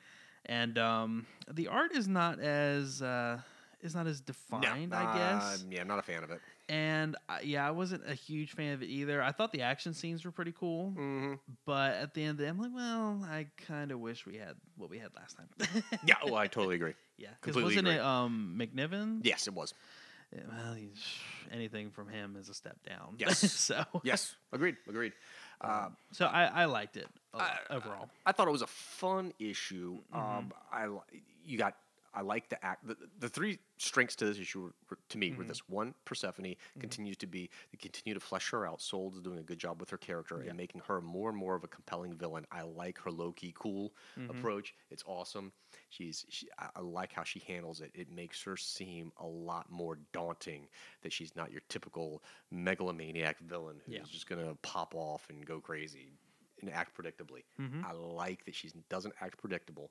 And 0.46 0.78
um, 0.78 1.26
the 1.52 1.68
art 1.68 1.92
is 1.94 2.08
not 2.08 2.40
as 2.40 3.02
uh, 3.02 3.38
is 3.82 3.94
not 3.94 4.06
as 4.06 4.20
No, 4.20 4.26
defined, 4.26 4.94
I 4.94 5.14
guess. 5.16 5.60
uh, 5.62 5.64
yeah, 5.70 5.80
I'm 5.82 5.88
not 5.88 5.98
a 5.98 6.02
fan 6.02 6.24
of 6.24 6.30
it. 6.30 6.40
And 6.72 7.16
I, 7.28 7.42
yeah, 7.42 7.68
I 7.68 7.70
wasn't 7.70 8.02
a 8.08 8.14
huge 8.14 8.52
fan 8.52 8.72
of 8.72 8.82
it 8.82 8.86
either. 8.86 9.22
I 9.22 9.30
thought 9.30 9.52
the 9.52 9.60
action 9.60 9.92
scenes 9.92 10.24
were 10.24 10.30
pretty 10.30 10.54
cool, 10.58 10.90
hmm 10.92 11.34
but 11.66 11.92
at 11.96 12.14
the 12.14 12.22
end 12.22 12.30
of 12.30 12.36
the 12.38 12.44
day, 12.44 12.48
I'm 12.48 12.58
like, 12.58 12.70
well, 12.74 13.20
I 13.30 13.46
kind 13.66 13.90
of 13.92 14.00
wish 14.00 14.24
we 14.24 14.36
had 14.38 14.54
what 14.78 14.88
we 14.88 14.98
had 14.98 15.10
last 15.14 15.36
time. 15.36 15.82
Yeah, 16.06 16.14
oh, 16.24 16.34
I 16.34 16.46
totally 16.46 16.76
agree. 16.76 16.94
yeah, 17.18 17.28
because 17.40 17.52
completely 17.54 17.82
wasn't 17.82 17.88
it 17.88 17.90
agree. 18.00 18.00
um 18.00 18.56
McNiven? 18.58 19.20
Yes, 19.22 19.46
it 19.48 19.52
was. 19.52 19.74
Yeah, 20.34 20.40
well, 20.48 20.72
he's, 20.72 21.04
anything 21.52 21.90
from 21.90 22.08
him 22.08 22.36
is 22.40 22.48
a 22.48 22.54
step 22.54 22.78
down. 22.88 23.16
Yes. 23.18 23.38
so 23.52 23.84
Yes, 24.02 24.34
agreed, 24.50 24.76
agreed. 24.88 25.12
Uh, 25.60 25.90
so 26.12 26.24
I, 26.24 26.44
I 26.46 26.64
liked 26.64 26.96
it 26.96 27.06
a 27.34 27.42
I- 27.42 27.58
overall. 27.68 28.08
I 28.24 28.32
thought 28.32 28.48
it 28.48 28.52
was 28.52 28.62
a 28.62 28.66
fun 28.66 29.34
issue. 29.38 29.98
Mm-hmm. 30.14 30.38
Um, 30.38 30.52
I 30.72 30.86
you 31.44 31.58
got 31.58 31.74
I 32.14 32.20
like 32.20 32.48
the 32.48 32.62
act. 32.64 32.86
The, 32.86 32.96
the 33.18 33.28
three 33.28 33.58
strengths 33.78 34.16
to 34.16 34.26
this 34.26 34.38
issue 34.38 34.62
were, 34.62 34.74
were- 34.90 34.98
to 35.08 35.18
me 35.18 35.30
Mm-hmm. 35.30 35.38
were 35.38 35.44
this: 35.44 35.68
one, 35.68 35.94
Persephone 36.04 36.54
continues 36.78 37.16
to 37.18 37.26
be 37.26 37.48
they 37.72 37.78
continue 37.78 38.14
to 38.14 38.20
flesh 38.20 38.50
her 38.50 38.66
out. 38.66 38.82
Soule 38.82 39.12
is 39.14 39.20
doing 39.20 39.38
a 39.38 39.42
good 39.42 39.58
job 39.58 39.80
with 39.80 39.90
her 39.90 39.96
character 39.98 40.40
Yeah. 40.42 40.50
and 40.50 40.56
making 40.58 40.82
her 40.88 41.00
more 41.00 41.30
and 41.30 41.38
more 41.38 41.54
of 41.54 41.64
a 41.64 41.68
compelling 41.68 42.14
villain. 42.14 42.46
I 42.52 42.62
like 42.62 42.98
her 43.00 43.10
low 43.10 43.32
key 43.32 43.54
cool 43.58 43.92
Mm-hmm. 44.18 44.30
approach. 44.30 44.74
It's 44.90 45.04
awesome. 45.06 45.52
She's 45.88 46.26
she, 46.28 46.48
I, 46.58 46.68
I 46.76 46.80
like 46.80 47.12
how 47.12 47.24
she 47.24 47.40
handles 47.46 47.80
it. 47.80 47.90
It 47.94 48.10
makes 48.10 48.42
her 48.42 48.56
seem 48.56 49.12
a 49.18 49.26
lot 49.26 49.70
more 49.70 49.98
daunting. 50.12 50.68
That 51.02 51.12
she's 51.12 51.34
not 51.34 51.50
your 51.50 51.62
typical 51.68 52.22
megalomaniac 52.50 53.38
villain 53.40 53.80
who's 53.84 53.94
Yeah. 53.94 54.02
just 54.10 54.28
gonna 54.28 54.54
pop 54.62 54.94
off 54.94 55.26
and 55.30 55.44
go 55.44 55.60
crazy 55.60 56.12
and 56.60 56.70
act 56.70 56.96
predictably. 56.96 57.44
Mm-hmm. 57.60 57.84
I 57.84 57.92
like 57.92 58.44
that 58.44 58.54
she 58.54 58.70
doesn't 58.88 59.14
act 59.20 59.38
predictable. 59.38 59.90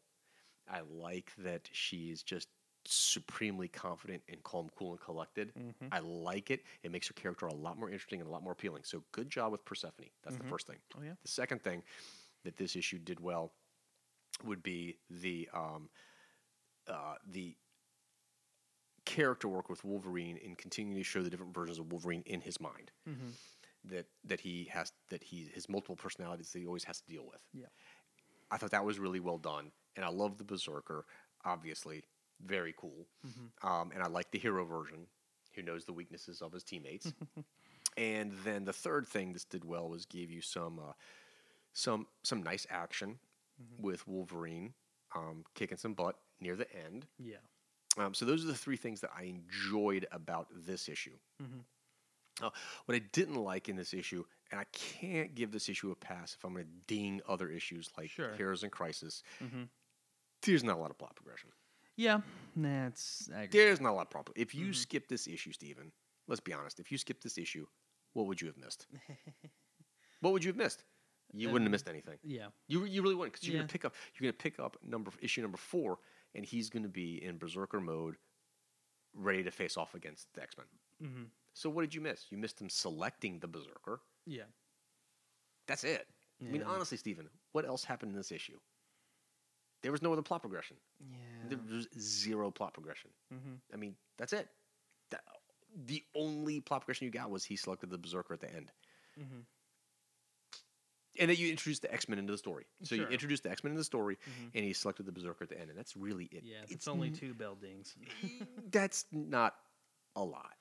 I 0.69 0.81
like 0.89 1.31
that 1.39 1.69
she's 1.71 2.23
just 2.23 2.47
supremely 2.85 3.67
confident 3.67 4.23
and 4.27 4.41
calm, 4.43 4.69
cool, 4.75 4.91
and 4.91 4.99
collected. 4.99 5.53
Mm-hmm. 5.57 5.87
I 5.91 5.99
like 5.99 6.49
it. 6.51 6.61
It 6.83 6.91
makes 6.91 7.07
her 7.07 7.13
character 7.13 7.47
a 7.47 7.53
lot 7.53 7.77
more 7.77 7.89
interesting 7.89 8.19
and 8.19 8.27
a 8.27 8.31
lot 8.31 8.43
more 8.43 8.53
appealing. 8.53 8.83
So 8.85 9.03
good 9.11 9.29
job 9.29 9.51
with 9.51 9.63
Persephone. 9.65 10.07
That's 10.23 10.37
the 10.37 10.43
first 10.43 10.67
thing. 10.67 10.77
Oh, 10.97 11.03
yeah. 11.03 11.13
The 11.21 11.27
second 11.27 11.61
thing 11.61 11.83
that 12.43 12.57
this 12.57 12.75
issue 12.75 12.97
did 12.97 13.19
well 13.19 13.53
would 14.43 14.63
be 14.63 14.97
the 15.09 15.47
um, 15.53 15.89
uh, 16.87 17.15
the 17.29 17.55
character 19.05 19.47
work 19.47 19.69
with 19.69 19.83
Wolverine 19.83 20.39
and 20.43 20.57
continuing 20.57 20.97
to 20.97 21.03
show 21.03 21.21
the 21.21 21.29
different 21.29 21.53
versions 21.53 21.79
of 21.79 21.91
Wolverine 21.91 22.23
in 22.25 22.41
his 22.41 22.59
mind. 22.59 22.91
Mm-hmm. 23.07 23.29
That 23.85 24.05
that 24.25 24.39
he 24.39 24.69
has 24.71 24.91
that 25.09 25.23
he 25.23 25.49
his 25.53 25.67
multiple 25.67 25.95
personalities 25.95 26.51
that 26.51 26.59
he 26.59 26.67
always 26.67 26.83
has 26.83 27.01
to 27.01 27.07
deal 27.07 27.25
with. 27.25 27.41
Yeah. 27.53 27.65
I 28.51 28.57
thought 28.57 28.71
that 28.71 28.85
was 28.85 28.99
really 28.99 29.19
well 29.19 29.37
done, 29.37 29.71
and 29.95 30.05
I 30.05 30.09
love 30.09 30.37
the 30.37 30.43
Berserker. 30.43 31.05
Obviously, 31.45 32.03
very 32.45 32.73
cool. 32.77 33.07
Um, 33.63 33.91
and 33.93 34.01
I 34.03 34.07
like 34.07 34.31
the 34.31 34.39
hero 34.39 34.65
version, 34.65 35.07
who 35.55 35.61
knows 35.61 35.85
the 35.85 35.93
weaknesses 35.93 36.41
of 36.41 36.51
his 36.53 36.63
teammates. 36.63 37.11
and 37.97 38.31
then 38.43 38.63
the 38.65 38.73
third 38.73 39.07
thing 39.07 39.33
this 39.33 39.43
did 39.45 39.65
well 39.65 39.89
was 39.89 40.05
gave 40.05 40.29
you 40.31 40.41
some 40.41 40.79
uh, 40.79 40.93
some 41.73 42.07
some 42.23 42.41
nice 42.43 42.65
action 42.69 43.19
with 43.79 44.07
Wolverine 44.07 44.73
um, 45.15 45.43
kicking 45.55 45.77
some 45.77 45.93
butt 45.93 46.15
near 46.39 46.55
the 46.55 46.67
end. 46.85 47.05
Yeah. 47.19 47.37
Um, 47.97 48.13
so 48.13 48.25
those 48.25 48.43
are 48.43 48.47
the 48.47 48.55
three 48.55 48.77
things 48.77 49.01
that 49.01 49.11
I 49.15 49.23
enjoyed 49.23 50.07
about 50.11 50.47
this 50.65 50.87
issue. 50.89 51.17
Mhm. 51.41 51.63
Uh, 52.41 52.49
what 52.85 52.95
I 52.95 52.99
didn't 52.99 53.35
like 53.35 53.67
in 53.69 53.75
this 53.75 53.93
issue, 53.93 54.23
and 54.49 54.59
I 54.59 54.63
can't 54.71 55.35
give 55.35 55.51
this 55.51 55.67
issue 55.69 55.91
a 55.91 55.95
pass 55.95 56.33
if 56.33 56.43
I'm 56.43 56.53
going 56.53 56.65
to 56.65 56.71
ding 56.87 57.21
other 57.27 57.49
issues 57.49 57.91
like 57.97 58.09
Sure. 58.09 58.33
Heroes 58.35 58.63
in 58.63 58.69
Crisis. 58.71 59.21
Mhm. 59.43 59.67
There's 60.43 60.63
not 60.63 60.77
a 60.77 60.79
lot 60.79 60.89
of 60.91 60.97
plot 60.97 61.15
progression. 61.15 61.49
Yeah. 61.97 62.21
Nah, 62.55 62.87
it's 62.87 63.29
There's 63.51 63.79
not 63.81 63.91
a 63.91 63.93
lot 63.93 64.03
of 64.03 64.09
problem. 64.09 64.33
If 64.37 64.55
you 64.55 64.73
skip 64.73 65.07
this 65.07 65.27
issue, 65.27 65.51
Steven, 65.51 65.91
let's 66.27 66.39
be 66.39 66.53
honest. 66.53 66.79
If 66.79 66.91
you 66.91 66.97
skip 66.97 67.21
this 67.21 67.37
issue, 67.37 67.65
what 68.13 68.25
would 68.27 68.41
you 68.41 68.47
have 68.47 68.57
missed? 68.57 68.87
what 70.21 70.33
would 70.33 70.43
you 70.43 70.49
have 70.49 70.57
missed? 70.57 70.83
You 71.33 71.47
wouldn't 71.49 71.67
have 71.67 71.71
missed 71.71 71.87
anything. 71.87 72.17
Yeah. 72.23 72.47
You, 72.67 72.83
you 72.85 73.01
really 73.01 73.15
wouldn't 73.15 73.33
because 73.33 73.47
you're 73.47 73.55
Yeah. 73.55 73.61
gonna 73.61 73.69
pick 73.71 73.85
up 73.85 73.95
you're 74.15 74.29
gonna 74.31 74.37
pick 74.37 74.59
up 74.59 74.77
number 74.83 75.11
issue 75.21 75.41
number 75.41 75.57
four, 75.57 75.99
and 76.35 76.43
he's 76.45 76.69
gonna 76.69 76.89
be 76.89 77.23
in 77.23 77.37
berserker 77.37 77.79
mode, 77.79 78.15
ready 79.13 79.43
to 79.43 79.51
face 79.51 79.77
off 79.77 79.95
against 79.95 80.27
the 80.33 80.41
X 80.41 80.55
Men. 80.57 80.65
Mm-hmm. 81.09 81.23
So 81.53 81.69
what 81.69 81.81
did 81.81 81.93
you 81.93 82.01
miss? 82.01 82.25
You 82.31 82.37
missed 82.37 82.59
him 82.59 82.69
selecting 82.69 83.39
the 83.39 83.47
berserker. 83.47 84.01
Yeah. 84.25 84.43
That's 85.67 85.83
it. 85.83 86.07
I 86.41 86.45
mean, 86.45 86.63
honestly, 86.63 86.97
Steven, 86.97 87.29
what 87.51 87.65
else 87.65 87.83
happened 87.83 88.11
in 88.11 88.17
this 88.17 88.31
issue? 88.31 88.57
There 89.81 89.91
was 89.91 90.01
no 90.01 90.13
other 90.13 90.21
plot 90.21 90.41
progression. 90.41 90.77
Yeah. 90.99 91.17
There 91.49 91.59
was 91.69 91.87
zero 91.99 92.51
plot 92.51 92.73
progression. 92.73 93.09
mm-hmm. 93.33 93.53
I 93.73 93.77
mean, 93.77 93.95
that's 94.17 94.33
it. 94.33 94.47
That, 95.09 95.21
the 95.85 96.03
only 96.15 96.59
plot 96.59 96.81
progression 96.81 97.05
you 97.05 97.11
got 97.11 97.29
was 97.31 97.43
he 97.43 97.55
selected 97.55 97.89
the 97.89 97.97
berserker 97.97 98.33
at 98.33 98.41
the 98.41 98.53
end. 98.53 98.71
Mm-hmm. 99.19 99.39
And 101.19 101.29
then 101.29 101.37
you 101.37 101.49
introduced 101.49 101.81
the 101.81 101.93
X 101.93 102.07
Men 102.07 102.19
into 102.19 102.31
the 102.31 102.37
story. 102.37 102.65
So 102.83 102.95
you 102.95 103.05
introduced 103.07 103.43
the 103.43 103.51
X 103.51 103.63
Men 103.63 103.71
into 103.71 103.81
the 103.81 103.85
story, 103.85 104.17
Mhm. 104.29 104.51
and 104.55 104.63
he 104.65 104.71
selected 104.73 105.05
the 105.05 105.11
Berserker 105.11 105.43
at 105.43 105.49
the 105.49 105.59
end, 105.59 105.69
and 105.69 105.77
that's 105.77 105.95
really 105.97 106.25
it. 106.25 106.43
Yeah. 106.45 106.63
It's, 106.69 106.87
only 106.87 107.11
two 107.11 107.33
buildings. 107.33 107.95
That's 108.71 109.05
not 109.11 109.55
a 110.15 110.23
lot. 110.23 110.53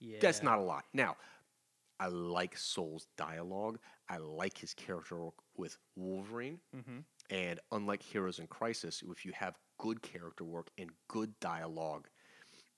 yeah. 0.00 0.18
That's 0.20 0.42
not 0.42 0.58
a 0.58 0.62
lot. 0.62 0.84
Now, 0.94 1.16
I 2.00 2.06
like 2.08 2.56
Soule's 2.56 3.06
dialogue. 3.18 3.78
I 4.08 4.16
like 4.16 4.56
his 4.58 4.72
character 4.74 5.28
with 5.56 5.76
Wolverine. 5.94 6.58
Mm-hmm. 6.74 6.98
And 7.32 7.60
unlike 7.72 8.02
Heroes 8.02 8.38
in 8.38 8.46
Crisis, 8.46 9.02
if 9.08 9.24
you 9.24 9.32
have 9.32 9.58
good 9.78 10.02
character 10.02 10.44
work 10.44 10.70
and 10.78 10.90
good 11.08 11.40
dialogue 11.40 12.08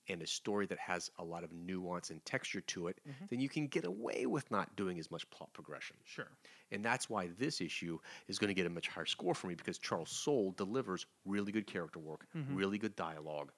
and 0.07 0.21
a 0.21 0.27
story 0.27 0.65
that 0.67 0.79
has 0.79 1.09
a 1.19 1.23
lot 1.23 1.43
of 1.43 1.51
nuance 1.51 2.09
and 2.11 2.23
texture 2.25 2.61
to 2.61 2.87
it, 2.87 3.01
Mhm. 3.05 3.29
then 3.29 3.39
you 3.41 3.49
can 3.49 3.67
get 3.67 3.85
away 3.85 4.25
with 4.25 4.49
not 4.51 4.75
doing 4.75 4.99
as 4.99 5.11
much 5.11 5.29
plot 5.29 5.53
progression. 5.53 5.97
Sure. 6.05 6.31
And 6.71 6.85
that's 6.85 7.09
why 7.09 7.27
this 7.27 7.61
issue 7.61 7.99
is 8.27 8.39
going 8.39 8.49
to 8.49 8.53
get 8.53 8.65
a 8.67 8.69
much 8.69 8.87
higher 8.87 9.05
score 9.05 9.35
for 9.35 9.47
me 9.47 9.55
because 9.55 9.79
Charles 9.79 10.11
Soule 10.11 10.51
delivers 10.53 11.05
really 11.25 11.51
good 11.51 11.67
character 11.67 11.99
work, 11.99 12.27
Mhm. 12.33 12.55
really 12.55 12.77
good 12.79 12.95
dialogue, 12.95 13.51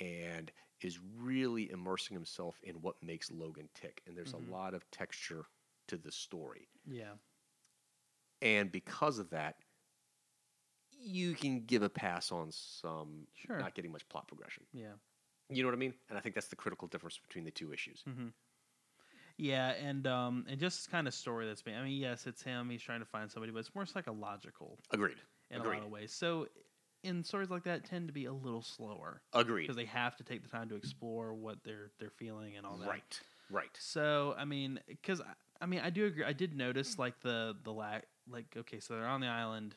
and 0.00 0.52
is 0.82 1.00
really 1.00 1.70
immersing 1.70 2.14
himself 2.14 2.60
in 2.62 2.82
what 2.82 3.02
makes 3.02 3.30
Logan 3.30 3.70
tick. 3.74 4.02
And 4.06 4.16
there's 4.16 4.32
Mhm. 4.32 4.48
a 4.48 4.50
lot 4.50 4.74
of 4.74 4.90
texture 4.90 5.46
to 5.88 5.98
the 5.98 6.12
story. 6.12 6.68
Yeah. 6.86 7.18
And 8.42 8.70
because 8.70 9.18
of 9.18 9.30
that, 9.30 9.56
you 11.06 11.34
can 11.34 11.64
give 11.64 11.82
a 11.82 11.88
pass 11.88 12.32
on 12.32 12.50
some 12.52 13.26
Sure. 13.34 13.58
not 13.58 13.74
getting 13.74 13.92
much 13.92 14.08
plot 14.08 14.26
progression. 14.28 14.64
Yeah. 14.72 14.92
You 15.48 15.62
know 15.62 15.68
what 15.68 15.74
I 15.76 15.78
mean? 15.78 15.94
And 16.08 16.18
I 16.18 16.20
think 16.20 16.34
that's 16.34 16.48
the 16.48 16.56
critical 16.56 16.88
difference 16.88 17.18
between 17.18 17.44
the 17.44 17.50
two 17.52 17.72
issues. 17.72 18.02
Mm-hmm. 18.08 18.28
Yeah, 19.38 19.68
and 19.72 20.06
um, 20.06 20.46
and 20.48 20.58
just 20.58 20.90
kind 20.90 21.06
of 21.06 21.12
story 21.14 21.46
that's 21.46 21.60
being. 21.62 21.76
I 21.76 21.82
mean, 21.84 22.00
yes, 22.00 22.26
it's 22.26 22.42
him. 22.42 22.70
He's 22.70 22.80
trying 22.82 23.00
to 23.00 23.06
find 23.06 23.30
somebody, 23.30 23.52
but 23.52 23.58
it's 23.58 23.74
more 23.74 23.84
psychological 23.84 24.78
Agreed. 24.90 25.16
in 25.50 25.60
Agreed. 25.60 25.74
a 25.76 25.78
lot 25.80 25.86
of 25.86 25.92
ways. 25.92 26.10
So, 26.12 26.48
in 27.04 27.22
stories 27.22 27.50
like 27.50 27.64
that, 27.64 27.84
tend 27.84 28.06
to 28.08 28.14
be 28.14 28.24
a 28.24 28.32
little 28.32 28.62
slower 28.62 29.20
Agreed. 29.34 29.64
because 29.64 29.76
they 29.76 29.84
have 29.84 30.16
to 30.16 30.24
take 30.24 30.42
the 30.42 30.48
time 30.48 30.70
to 30.70 30.74
explore 30.74 31.34
what 31.34 31.58
they're 31.64 31.90
they're 32.00 32.10
feeling 32.10 32.56
and 32.56 32.64
all 32.64 32.78
that. 32.78 32.88
Right. 32.88 33.20
Right. 33.50 33.68
So, 33.78 34.34
I 34.38 34.46
mean, 34.46 34.80
because 34.88 35.20
I 35.60 35.66
mean, 35.66 35.80
I 35.84 35.90
do 35.90 36.06
agree. 36.06 36.24
I 36.24 36.32
did 36.32 36.56
notice 36.56 36.98
like 36.98 37.20
the 37.20 37.54
the 37.62 37.72
lack. 37.72 38.06
Like, 38.28 38.46
okay, 38.56 38.80
so 38.80 38.94
they're 38.94 39.06
on 39.06 39.20
the 39.20 39.28
island, 39.28 39.76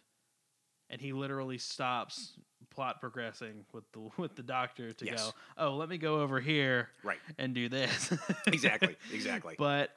and 0.90 1.00
he 1.02 1.14
literally 1.14 1.58
stops 1.58 2.34
plot 2.70 3.00
progressing 3.02 3.66
with 3.74 3.84
the 3.94 4.10
with 4.18 4.36
the 4.36 4.44
doctor 4.44 4.92
to 4.94 5.06
Yes. 5.06 5.26
go. 5.26 5.32
Oh, 5.58 5.76
let 5.76 5.90
me 5.90 5.98
go 5.98 6.22
over 6.22 6.40
here 6.40 6.90
Right. 7.04 7.20
and 7.38 7.54
do 7.54 7.68
this. 7.70 8.14
Exactly. 8.48 8.96
Exactly. 9.14 9.56
But 9.58 9.92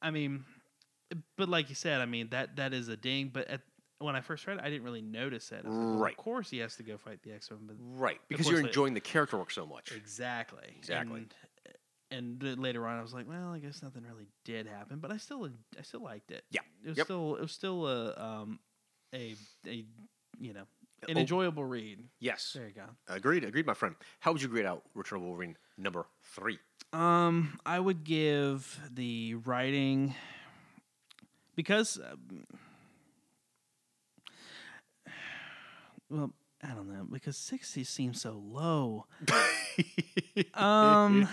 I 0.00 0.10
mean, 0.10 0.44
but 1.36 1.48
like 1.48 1.68
you 1.68 1.74
said, 1.74 2.00
I 2.00 2.06
mean 2.06 2.28
that 2.30 2.56
that 2.56 2.72
is 2.72 2.88
a 2.88 2.96
ding. 2.96 3.30
But 3.32 3.48
at, 3.48 3.60
when 3.98 4.16
I 4.16 4.20
first 4.20 4.46
read 4.46 4.58
it, 4.58 4.64
I 4.64 4.68
didn't 4.70 4.82
really 4.84 5.02
notice 5.02 5.52
it. 5.52 5.64
Like, 5.64 6.00
Right. 6.00 6.12
Of 6.12 6.16
course, 6.18 6.50
he 6.50 6.58
has 6.58 6.74
to 6.76 6.82
go 6.82 6.96
fight 6.96 7.22
the 7.22 7.32
X 7.32 7.50
Men. 7.50 7.60
But 7.66 7.76
Right, 7.78 8.20
because 8.28 8.48
you're 8.48 8.60
they- 8.62 8.68
enjoying 8.68 8.94
the 8.94 9.00
character 9.00 9.36
work 9.38 9.50
so 9.50 9.66
much. 9.66 9.92
exactly, 9.92 10.74
Exactly. 10.76 11.26
And, 12.10 12.42
and 12.42 12.58
later 12.60 12.86
on, 12.86 12.98
I 12.98 13.02
was 13.02 13.14
like, 13.14 13.26
well, 13.28 13.52
I 13.52 13.58
guess 13.58 13.82
nothing 13.82 14.02
really 14.02 14.26
did 14.44 14.66
happen, 14.66 14.98
but 14.98 15.10
I 15.10 15.16
still 15.16 15.48
I 15.78 15.82
still 15.82 16.02
liked 16.02 16.30
it. 16.30 16.44
Yeah. 16.50 16.60
It 16.84 16.88
was 16.90 16.98
Yep. 16.98 17.06
still 17.06 17.36
it 17.36 17.40
was 17.42 17.52
still 17.52 17.86
a 17.86 18.14
um 18.22 18.58
a 19.14 19.34
a 19.66 19.84
you 20.42 20.52
know 20.52 20.64
an 21.08 21.16
Oh. 21.16 21.20
enjoyable 21.20 21.64
read. 21.64 21.98
Yes, 22.20 22.52
There 22.54 22.66
you 22.68 22.74
go. 22.74 22.84
agreed, 23.08 23.42
agreed, 23.44 23.66
my 23.66 23.74
friend. 23.74 23.94
How 24.20 24.32
would 24.32 24.40
you 24.42 24.48
grade 24.48 24.66
out 24.66 24.82
Return 24.94 25.18
of 25.18 25.24
Wolverine 25.24 25.56
number 25.76 26.06
three? 26.22 26.58
Um, 26.92 27.58
I 27.66 27.80
would 27.80 28.04
give 28.04 28.78
the 28.92 29.34
writing 29.34 30.14
because, 31.56 31.98
um, 31.98 32.46
well, 36.10 36.30
I 36.62 36.68
don't 36.68 36.88
know 36.92 37.06
because 37.10 37.36
sixty 37.36 37.84
seems 37.84 38.20
so 38.20 38.32
low. 38.44 39.06
Um, 40.54 41.26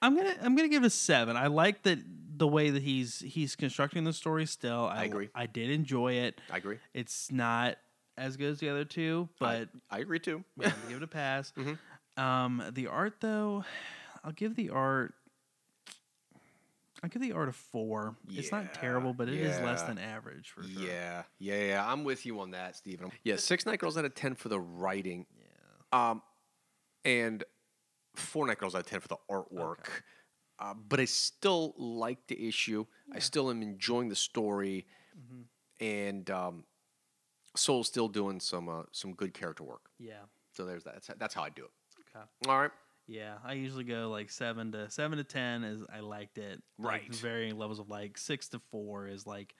I'm 0.00 0.16
gonna 0.16 0.34
I'm 0.40 0.56
gonna 0.56 0.68
give 0.68 0.82
it 0.82 0.86
a 0.86 0.90
seven. 0.90 1.36
I 1.36 1.48
like 1.48 1.82
that 1.82 1.98
the 2.38 2.46
way 2.48 2.70
that 2.70 2.82
he's 2.82 3.20
he's 3.20 3.56
constructing 3.56 4.04
the 4.04 4.12
story. 4.12 4.46
Still, 4.46 4.86
I, 4.86 5.04
agree. 5.04 5.28
I 5.34 5.46
did 5.46 5.70
enjoy 5.70 6.14
it. 6.14 6.40
I 6.52 6.56
agree. 6.58 6.78
It's 6.94 7.30
not 7.30 7.76
as 8.16 8.36
good 8.36 8.50
as 8.52 8.58
the 8.60 8.68
other 8.68 8.84
two, 8.84 9.28
but 9.38 9.68
I 9.90 9.98
agree 9.98 10.18
too. 10.20 10.44
I'm 10.58 10.70
gonna 10.70 10.74
give 10.88 10.96
it 10.98 11.02
a 11.02 11.06
pass. 11.08 11.52
Mhm. 11.58 11.78
Um, 12.16 12.64
the 12.72 12.88
art 12.88 13.14
though, 13.20 13.64
I'll 14.24 14.32
give 14.32 14.56
the 14.56 14.70
art. 14.70 15.14
I'll 17.00 17.08
give 17.08 17.22
the 17.22 17.30
art 17.30 17.48
a 17.48 17.52
four. 17.52 18.16
it's 18.28 18.50
not 18.50 18.74
terrible, 18.74 19.14
but 19.14 19.28
it 19.28 19.34
is 19.40 19.60
less 19.60 19.82
than 19.82 19.98
average 19.98 20.50
for 20.50 20.64
sure. 20.64 20.82
Yeah, 20.82 21.22
yeah, 21.38 21.62
yeah. 21.64 21.92
I'm 21.92 22.02
with 22.02 22.26
you 22.26 22.40
on 22.40 22.50
that, 22.50 22.74
Steven. 22.76 23.12
Yeah, 23.22 23.36
six 23.36 23.66
Night 23.66 23.78
Girls 23.78 23.96
out 23.96 24.04
of 24.04 24.16
ten 24.16 24.34
for 24.34 24.48
the 24.48 24.58
writing. 24.58 25.26
Yeah. 25.92 26.10
Um, 26.10 26.22
and 27.04 27.44
four 28.16 28.46
night 28.48 28.58
girls 28.58 28.74
out 28.74 28.80
of 28.80 28.86
ten 28.86 28.98
for 29.00 29.08
the 29.08 29.16
artwork. 29.30 29.86
Uh, 30.58 30.74
but 30.74 30.98
I 31.00 31.04
still 31.04 31.74
like 31.78 32.26
the 32.26 32.48
issue. 32.48 32.84
I 33.12 33.20
still 33.20 33.50
am 33.50 33.62
enjoying 33.62 34.08
the 34.08 34.16
story, 34.16 34.86
Mm-hmm. 35.16 35.84
and 35.84 36.30
um, 36.30 36.64
Soule's 37.56 37.88
still 37.88 38.08
doing 38.08 38.40
some 38.40 38.68
uh, 38.68 38.82
some 38.92 39.14
good 39.14 39.34
character 39.34 39.64
work. 39.64 39.90
Yeah. 39.98 40.22
So 40.54 40.64
there's 40.64 40.84
that. 40.84 40.94
That's, 40.94 41.10
that's 41.18 41.34
how 41.34 41.42
I 41.42 41.48
do 41.50 41.64
it. 41.64 41.70
Okay. 42.16 42.24
All 42.48 42.60
right. 42.60 42.70
Yeah, 43.06 43.34
I 43.44 43.54
usually 43.54 43.84
go 43.84 44.10
like 44.10 44.30
seven 44.30 44.70
to 44.72 44.90
seven 44.90 45.18
to 45.18 45.24
ten 45.24 45.64
is 45.64 45.82
I 45.92 46.00
liked 46.00 46.38
it. 46.38 46.62
Like, 46.78 46.92
Right. 47.02 47.14
varying 47.14 47.56
levels 47.56 47.78
of 47.78 47.88
like 47.88 48.18
six 48.18 48.48
to 48.50 48.60
four 48.70 49.08
is 49.08 49.26
like 49.26 49.54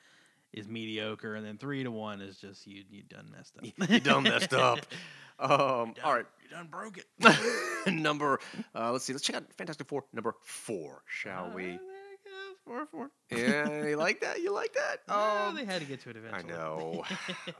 is 0.52 0.66
mediocre, 0.68 1.34
and 1.34 1.44
then 1.46 1.58
three 1.58 1.82
to 1.84 1.90
one 1.90 2.20
is 2.20 2.36
just 2.38 2.66
you 2.66 2.82
you 2.90 3.02
done 3.02 3.30
messed 3.36 3.56
up. 3.58 3.64
you 3.90 4.00
done 4.00 4.22
messed 4.24 4.54
up. 4.54 4.80
Um, 5.40 5.94
all 6.02 6.14
right. 6.14 6.26
you 6.42 6.50
done 6.50 6.66
broke 6.66 6.98
it. 6.98 7.06
number. 7.94 8.40
Uh, 8.74 8.90
let's 8.90 9.04
see. 9.04 9.12
Let's 9.12 9.24
check 9.24 9.36
out 9.36 9.44
Fantastic 9.56 9.86
Four. 9.86 10.02
Number 10.12 10.34
four, 10.42 11.02
shall 11.06 11.50
Ah, 11.52 11.54
we? 11.54 11.62
there 11.62 11.74
it 11.74 11.78
goes, 12.24 12.56
Four 12.64 12.86
four. 12.86 13.10
Yeah, 13.30 13.86
you 13.86 13.94
like 13.96 14.20
that? 14.22 14.40
You 14.42 14.52
like 14.52 14.72
that? 14.72 14.96
Oh, 15.08 15.46
Um, 15.50 15.54
they 15.54 15.64
had 15.64 15.80
to 15.80 15.86
get 15.86 16.00
to 16.00 16.10
it 16.10 16.16
I 16.16 16.18
eventually. 16.40 16.52
know. 16.52 17.04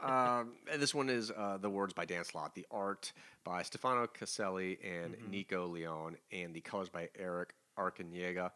um, 0.03 0.55
and 0.69 0.81
this 0.81 0.93
one 0.93 1.09
is 1.09 1.31
uh, 1.31 1.57
the 1.61 1.69
words 1.69 1.93
by 1.93 2.03
Dan 2.03 2.25
Slott, 2.25 2.53
the 2.53 2.65
art 2.69 3.13
by 3.45 3.63
Stefano 3.63 4.07
Caselli 4.07 4.77
and 4.83 5.15
Mhm. 5.15 5.29
Nico 5.29 5.65
Leon, 5.67 6.17
and 6.33 6.53
the 6.53 6.59
colors 6.59 6.89
by 6.89 7.07
Erick 7.17 7.53
Arciniega. 7.77 8.51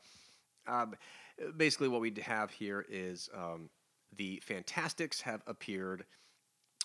Um, 0.68 0.96
basically, 1.56 1.88
what 1.88 2.02
we 2.02 2.14
have 2.24 2.52
here 2.52 2.86
is 2.90 3.30
um, 3.34 3.70
the 4.18 4.42
Fantastics 4.44 5.22
have 5.22 5.42
appeared 5.48 6.06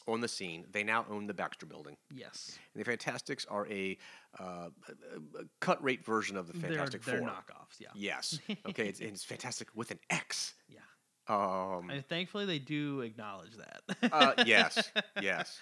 on 0.06 0.20
the 0.20 0.28
scene. 0.28 0.64
They 0.72 0.82
now 0.84 1.04
own 1.10 1.26
the 1.26 1.34
Baxter 1.34 1.66
Building. 1.66 1.96
yes, 2.14 2.58
And 2.74 2.80
the 2.80 2.84
Fantastics 2.84 3.44
are 3.50 3.66
a, 3.68 3.98
uh, 4.40 4.70
a- 4.88 5.44
cut 5.60 5.82
rate 5.84 6.04
version 6.04 6.36
of 6.36 6.46
the 6.46 6.54
Fantastic 6.54 7.02
they're, 7.02 7.20
they're 7.20 7.22
Four. 7.22 7.30
knockoffs. 7.30 7.78
Yeah, 7.78 7.88
Yes. 7.94 8.38
Okay. 8.68 8.88
It's, 8.88 9.00
it's 9.00 9.24
Fantastic 9.24 9.68
with 9.74 9.90
an 9.90 9.98
X. 10.10 10.54
yeah. 10.68 10.78
Um, 11.28 11.90
And 11.90 12.06
thankfully, 12.06 12.46
they 12.46 12.58
do 12.58 13.02
acknowledge 13.02 13.52
that. 13.56 14.12
uh, 14.12 14.44
yes. 14.46 14.90
Yes. 15.20 15.58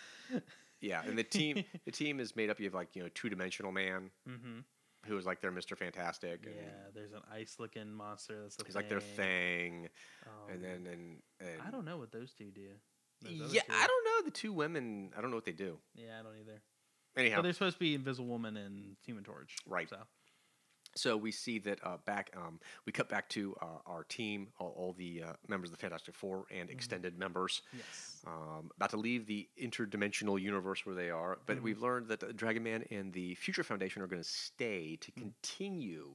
Yeah. 0.80 1.02
And 1.04 1.18
the 1.18 1.24
team, 1.24 1.64
the 1.84 1.90
team 1.90 2.20
is 2.20 2.36
made 2.36 2.48
up. 2.50 2.60
You 2.60 2.66
have 2.66 2.74
like 2.74 2.94
you 2.94 3.02
know 3.02 3.08
two 3.14 3.28
dimensional 3.28 3.72
man 3.72 4.10
hmm 4.28 4.60
who 5.06 5.16
is 5.16 5.26
like 5.26 5.40
their 5.40 5.50
Mister 5.50 5.76
Fantastic. 5.76 6.40
Yeah, 6.44 6.62
there's 6.94 7.12
an 7.12 7.22
ice-looking 7.32 7.92
monster. 7.92 8.42
That's 8.42 8.58
a 8.60 8.64
He's 8.66 8.74
like 8.74 8.88
their 8.88 9.00
thing. 9.00 9.88
Um, 10.26 10.54
And 10.54 10.64
then 10.64 10.86
and, 10.92 11.22
and 11.40 11.62
I 11.66 11.70
don't 11.70 11.84
know 11.84 11.98
what 11.98 12.12
those 12.12 12.32
two 12.32 12.50
do. 12.50 12.68
Those 13.22 13.52
Yeah, 13.52 13.62
two. 13.62 13.72
I 13.72 13.86
don't 13.86 14.04
know 14.04 14.24
the 14.24 14.30
two 14.30 14.52
women. 14.52 15.10
I 15.16 15.20
don't 15.20 15.30
know 15.30 15.36
what 15.36 15.44
they 15.46 15.52
do. 15.52 15.78
Yeah, 15.94 16.18
I 16.20 16.22
don't 16.22 16.36
either. 16.40 16.60
Anyhow, 17.16 17.36
But 17.36 17.42
they're 17.42 17.52
supposed 17.54 17.76
to 17.76 17.80
be 17.80 17.94
Invisible 17.94 18.28
Woman 18.28 18.56
and 18.58 18.96
Human 19.06 19.24
Torch. 19.24 19.56
Right. 19.66 19.88
So 19.88 19.96
So 20.96 21.16
we 21.16 21.30
see 21.30 21.58
that 21.60 21.78
uh, 21.84 21.98
back. 22.06 22.30
Um, 22.36 22.58
we 22.86 22.92
cut 22.92 23.08
back 23.08 23.28
to 23.30 23.54
uh, 23.60 23.66
our 23.86 24.04
team, 24.04 24.48
all, 24.58 24.74
all 24.76 24.92
the 24.96 25.22
uh, 25.28 25.32
members 25.46 25.70
of 25.70 25.76
the 25.76 25.80
Fantastic 25.80 26.14
Four 26.14 26.46
and 26.50 26.70
extended 26.70 27.18
members, 27.18 27.62
yes. 27.76 28.22
um, 28.26 28.70
about 28.76 28.90
to 28.90 28.96
leave 28.96 29.26
the 29.26 29.48
interdimensional 29.62 30.40
universe 30.40 30.86
where 30.86 30.94
they 30.94 31.10
are. 31.10 31.38
But 31.46 31.58
Mhm. 31.58 31.62
we've 31.62 31.82
learned 31.82 32.08
that 32.08 32.20
the 32.20 32.32
Dragon 32.32 32.62
Man 32.62 32.84
and 32.90 33.12
the 33.12 33.34
Future 33.34 33.62
Foundation 33.62 34.02
are 34.02 34.06
going 34.06 34.22
to 34.22 34.28
stay 34.28 34.96
to 34.96 35.12
continue 35.12 36.14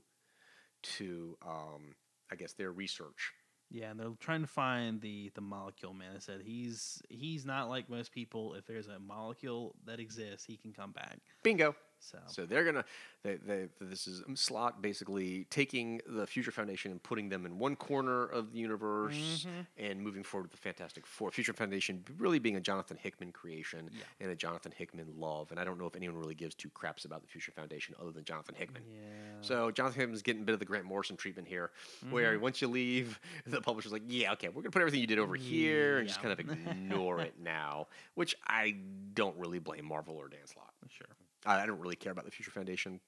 to, 0.84 1.38
um, 1.46 1.96
I 2.32 2.36
guess, 2.36 2.54
their 2.54 2.72
research. 2.72 3.34
Yeah, 3.70 3.92
and 3.92 4.00
they're 4.00 4.10
trying 4.20 4.42
to 4.42 4.48
find 4.48 5.00
the 5.00 5.32
the 5.34 5.40
molecule 5.42 5.94
man. 5.94 6.14
I 6.16 6.20
said 6.20 6.42
he's 6.42 7.02
he's 7.08 7.46
not 7.46 7.70
like 7.70 7.90
most 7.90 8.12
people. 8.12 8.54
If 8.56 8.66
there's 8.66 8.90
a 8.90 9.00
molecule 9.00 9.76
that 9.86 10.00
exists, 10.00 10.46
he 10.46 10.58
can 10.58 10.74
come 10.74 10.92
back. 10.92 11.20
Bingo. 11.42 11.74
So, 12.04 12.18
So 12.28 12.46
they're 12.46 12.64
gonna. 12.66 12.84
They, 13.24 13.36
they, 13.36 13.68
this 13.80 14.08
is 14.08 14.24
Slott 14.34 14.82
basically 14.82 15.46
taking 15.52 16.02
the 16.08 16.26
Future 16.26 16.50
Foundation 16.50 16.90
and 16.92 17.02
putting 17.04 17.30
them 17.30 17.46
in 17.46 17.60
one 17.60 17.76
corner 17.76 18.26
of 18.26 18.52
the 18.52 18.58
universe 18.58 19.46
Mhm. 19.48 19.68
and 19.78 20.02
moving 20.02 20.24
forward 20.24 20.46
with 20.46 20.52
the 20.54 20.58
Fantastic 20.58 21.06
Four. 21.06 21.30
Future 21.30 21.54
Foundation 21.54 22.04
really 22.18 22.40
being 22.40 22.56
a 22.56 22.60
Jonathan 22.60 22.98
Hickman 22.98 23.32
creation 23.32 23.92
Yeah. 23.94 24.04
and 24.20 24.32
a 24.32 24.36
Jonathan 24.36 24.72
Hickman 24.76 25.08
love. 25.20 25.52
And 25.52 25.60
I 25.60 25.64
don't 25.64 25.78
know 25.78 25.86
if 25.86 25.96
anyone 25.96 26.18
really 26.18 26.34
gives 26.34 26.56
two 26.56 26.70
craps 26.72 27.06
about 27.06 27.22
the 27.22 27.28
Future 27.28 27.52
Foundation 27.52 27.94
other 28.02 28.12
than 28.12 28.24
Jonathan 28.24 28.56
Hickman. 28.56 28.82
yeah. 28.92 28.98
So 29.42 29.70
Jonathan 29.70 30.00
Hickman's 30.02 30.24
getting 30.24 30.42
a 30.42 30.46
bit 30.46 30.54
of 30.54 30.60
the 30.60 30.66
Grant 30.66 30.86
Morrison 30.86 31.16
treatment 31.16 31.48
here, 31.48 31.70
where 32.10 32.34
Mm-hmm. 32.34 32.42
once 32.42 32.62
you 32.62 32.68
leave, 32.68 33.20
the 33.46 33.62
publisher's 33.62 33.92
like, 33.92 34.04
"Yeah, 34.08 34.34
okay, 34.34 34.50
we're 34.50 34.64
gonna 34.64 34.72
put 34.72 34.82
everything 34.82 35.00
you 35.02 35.08
did 35.08 35.20
over 35.20 35.36
here 35.36 36.00
and 36.00 36.08
just 36.08 36.22
kind 36.24 36.32
of 36.34 36.40
ignore 36.40 37.22
it 37.22 37.36
now," 37.40 37.88
which 38.16 38.36
I 38.48 38.76
don't 39.14 39.38
really 39.38 39.60
blame 39.60 39.86
Marvel 39.86 40.16
or 40.16 40.28
Dan 40.28 40.46
Slott. 40.48 40.74
sure. 40.90 41.06
I 41.46 41.62
I 41.62 41.66
don't 41.66 41.80
really 41.80 41.96
care 41.96 42.12
about 42.12 42.26
the 42.26 42.32
Future 42.32 42.52
Foundation 42.52 43.00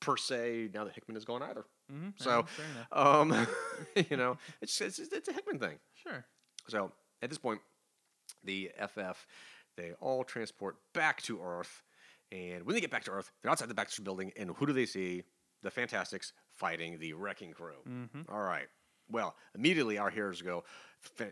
per 0.00 0.16
se 0.16 0.70
now 0.74 0.84
that 0.84 0.94
Hickman 0.94 1.16
is 1.16 1.24
gone 1.24 1.42
either. 1.42 1.64
Mm-hmm. 1.92 2.08
So- 2.16 2.46
enough. 2.92 2.92
Um, 2.92 3.46
you 4.10 4.16
know, 4.16 4.36
it's, 4.60 4.80
it's 4.80 4.98
it's 4.98 5.28
a 5.28 5.32
Hickman 5.32 5.58
thing. 5.58 5.78
Sure. 5.94 6.24
So 6.68 6.92
at 7.22 7.30
this 7.30 7.38
point, 7.38 7.60
the 8.42 8.70
FF 8.86 9.26
they 9.76 9.92
all 10.00 10.22
transport 10.24 10.76
back 10.92 11.20
to 11.22 11.40
Earth, 11.42 11.82
and 12.30 12.64
when 12.64 12.74
they 12.74 12.80
get 12.80 12.90
back 12.90 13.04
to 13.04 13.10
Earth, 13.10 13.32
they're 13.42 13.50
outside 13.50 13.68
the 13.68 13.74
Baxter 13.74 14.02
Building, 14.02 14.32
and 14.36 14.50
who 14.56 14.66
do 14.66 14.72
they 14.72 14.86
see? 14.86 15.22
The 15.62 15.70
Fantastics 15.70 16.34
fighting 16.52 16.98
the 16.98 17.14
Wrecking 17.14 17.52
Crew. 17.52 17.72
Mm-hmm. 17.88 18.30
All 18.30 18.42
right. 18.42 18.66
Well, 19.10 19.34
immediately 19.54 19.98
our 19.98 20.10
heroes 20.10 20.40
go. 20.42 20.64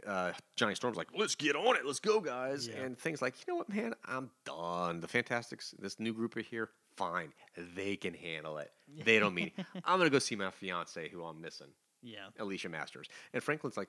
Uh, 0.07 0.33
Johnny 0.57 0.75
Storm's 0.75 0.99
like, 0.99 1.09
"Let's 1.17 1.35
get 1.35 1.57
on 1.57 1.77
it, 1.77 1.87
let's 1.87 2.01
go, 2.01 2.21
guys!" 2.21 2.69
Yeah. 2.69 2.81
And 2.83 2.99
Thing's 2.99 3.23
like, 3.23 3.35
"You 3.47 3.53
know 3.55 3.57
what, 3.59 3.69
man? 3.71 3.95
I'm 4.05 4.31
done. 4.45 5.01
The 5.01 5.09
Fantastics, 5.09 5.75
this 5.79 5.99
new 5.99 6.13
group 6.13 6.37
are 6.37 6.41
here. 6.43 6.69
Fine, 6.97 7.33
they 7.75 7.97
can 7.97 8.13
handle 8.13 8.59
it. 8.59 8.71
They 9.05 9.19
don't 9.19 9.35
mean. 9.35 9.51
I'm 9.85 9.99
gonna 9.99 10.11
go 10.11 10.19
see 10.19 10.37
my 10.37 10.51
fiance, 10.51 11.09
who 11.09 11.25
I'm 11.25 11.41
missing, 11.41 11.69
Yeah. 12.03 12.27
Alicia 12.39 12.69
Masters." 12.69 13.09
And 13.33 13.43
Franklin's 13.43 13.79
like, 13.79 13.89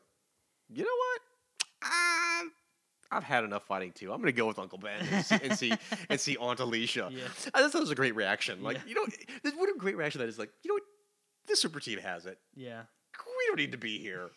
"You 0.70 0.84
know 0.86 0.96
what? 0.98 1.22
I, 1.82 2.48
I've 3.12 3.26
had 3.26 3.44
enough 3.44 3.66
fighting 3.66 3.92
too. 3.92 4.14
I'm 4.14 4.20
gonna 4.22 4.32
go 4.32 4.48
with 4.48 4.60
Uncle 4.60 4.78
Ben 4.78 5.06
and 5.12 5.26
see 5.26 5.38
and 5.44 5.58
see, 5.60 5.74
and 6.10 6.18
see 6.18 6.38
Aunt 6.38 6.62
Alicia." 6.62 7.10
Yeah. 7.12 7.24
I 7.54 7.60
thought 7.68 7.76
it 7.76 7.80
was 7.82 7.92
a 7.92 7.96
great 7.96 8.16
reaction. 8.16 8.64
Like, 8.64 8.78
Yeah. 8.78 8.84
you 8.88 8.96
know, 8.96 9.52
what 9.58 9.70
a 9.70 9.78
great 9.78 9.98
reaction 9.98 10.20
that 10.20 10.30
is. 10.30 10.40
Like, 10.40 10.52
you 10.64 10.70
know 10.70 10.76
what? 10.76 10.84
The 11.48 11.58
super 11.58 11.82
team 11.82 12.00
has 12.00 12.26
it 12.26 12.38
Yeah. 12.56 12.84
Don't 13.56 13.64
need 13.64 13.72
to 13.72 13.78
be 13.78 14.00
here. 14.00 14.32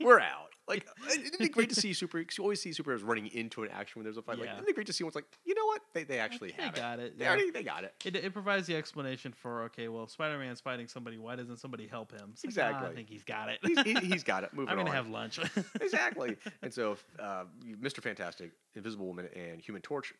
We're 0.00 0.20
out. 0.20 0.48
Like, 0.66 0.86
isn't 1.10 1.40
it 1.40 1.52
great 1.52 1.68
to 1.70 1.74
see 1.74 1.92
super? 1.92 2.22
'cause 2.24 2.38
You 2.38 2.44
always 2.44 2.60
see 2.62 2.70
superheroes 2.70 3.04
running 3.06 3.26
into 3.28 3.62
an 3.62 3.68
action 3.70 4.00
when 4.00 4.04
there's 4.04 4.16
a 4.16 4.22
fight. 4.22 4.38
Like, 4.38 4.46
Yeah. 4.48 4.54
isn't 4.54 4.68
it 4.68 4.74
great 4.74 4.86
to 4.86 4.92
see 4.94 5.04
one's 5.04 5.14
like, 5.14 5.26
you 5.44 5.54
know 5.54 5.66
what? 5.66 5.82
They, 5.92 6.04
they 6.04 6.18
actually 6.18 6.52
They 6.56 6.62
have 6.62 6.74
got 6.74 6.98
it. 7.00 7.18
They 7.18 7.24
yeah. 7.24 7.30
already 7.32 7.50
they 7.50 7.62
got 7.62 7.84
it. 7.84 7.94
It, 8.04 8.16
it 8.16 8.32
provides 8.32 8.66
the 8.66 8.74
explanation 8.76 9.32
for 9.32 9.64
okay, 9.64 9.88
well, 9.88 10.06
Spider 10.08 10.38
Man's 10.38 10.60
fighting 10.60 10.88
somebody. 10.88 11.18
Why 11.18 11.36
doesn't 11.36 11.58
somebody 11.58 11.86
help 11.86 12.12
him? 12.12 12.30
It's 12.32 12.44
like, 12.44 12.48
"Ah, 12.64 12.68
Exactly. 12.70 12.88
I 12.90 12.94
think 12.94 13.08
he's 13.10 13.24
got 13.24 13.48
it. 13.50 13.58
He's, 13.62 13.80
he, 13.82 13.94
he's 14.12 14.24
got 14.24 14.44
it. 14.44 14.54
Moving 14.54 14.70
on. 14.70 14.78
I'm 14.78 14.84
gonna 14.86 14.90
on. 14.98 15.04
have 15.04 15.08
lunch. 15.12 15.38
exactly. 15.80 16.36
And 16.62 16.72
so, 16.72 16.96
uh, 17.18 17.44
you- 17.62 17.76
Mr. 17.76 18.02
Fantastic, 18.02 18.52
Invisible 18.74 19.06
Woman, 19.06 19.28
and 19.36 19.60
Human 19.60 19.82
Torch 19.82 20.14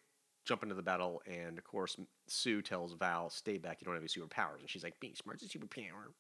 jump 0.45 0.63
into 0.63 0.75
the 0.75 0.83
battle, 0.83 1.23
and 1.27 1.57
of 1.57 1.65
course, 1.65 1.97
Sue 2.29 2.61
tells 2.61 2.93
Val, 2.93 3.31
"Stay 3.31 3.57
back. 3.57 3.79
You 3.81 3.87
don't 3.87 3.95
have 3.95 4.03
any 4.03 4.09
superpowers." 4.09 4.61
And 4.61 4.69
she's 4.69 4.85
like, 4.85 5.01
"Being 5.01 5.15
smart's 5.15 5.43
a 5.43 5.47
superpower." 5.49 6.13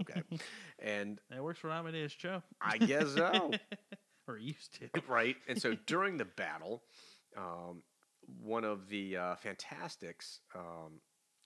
Okay. 0.00 0.22
And 0.78 1.18
That 1.30 1.42
works 1.42 1.58
for 1.58 1.70
Amadeus 1.70 2.12
Cho. 2.14 2.42
I 2.60 2.78
guess 2.78 3.14
so. 3.14 3.52
or 4.28 4.38
used 4.38 4.78
to. 4.80 4.88
right? 5.08 5.36
And 5.48 5.60
so 5.60 5.74
during 5.86 6.16
the 6.16 6.24
battle, 6.24 6.82
um, 7.36 7.82
one 8.42 8.64
of 8.64 8.88
the 8.88 9.16
uh, 9.16 9.34
Fantastics, 9.36 10.40
um, 10.54 11.00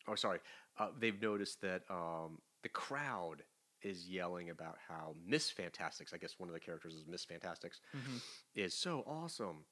oh 0.08 0.14
sorry, 0.14 0.40
uh, 0.78 0.88
they've 0.98 1.20
noticed 1.20 1.60
that 1.62 1.82
um, 1.90 2.38
the 2.62 2.68
crowd 2.68 3.42
is 3.82 4.08
yelling 4.08 4.50
about 4.50 4.76
how 4.88 5.14
Miss 5.26 5.50
Fantastics, 5.50 6.12
I 6.14 6.18
guess 6.18 6.34
one 6.38 6.48
of 6.48 6.54
the 6.54 6.60
characters 6.60 6.94
is 6.94 7.04
Miss 7.06 7.24
Fantastics, 7.24 7.80
Mhm. 7.94 8.20
is 8.54 8.74
so 8.74 9.02
awesome, 9.06 9.64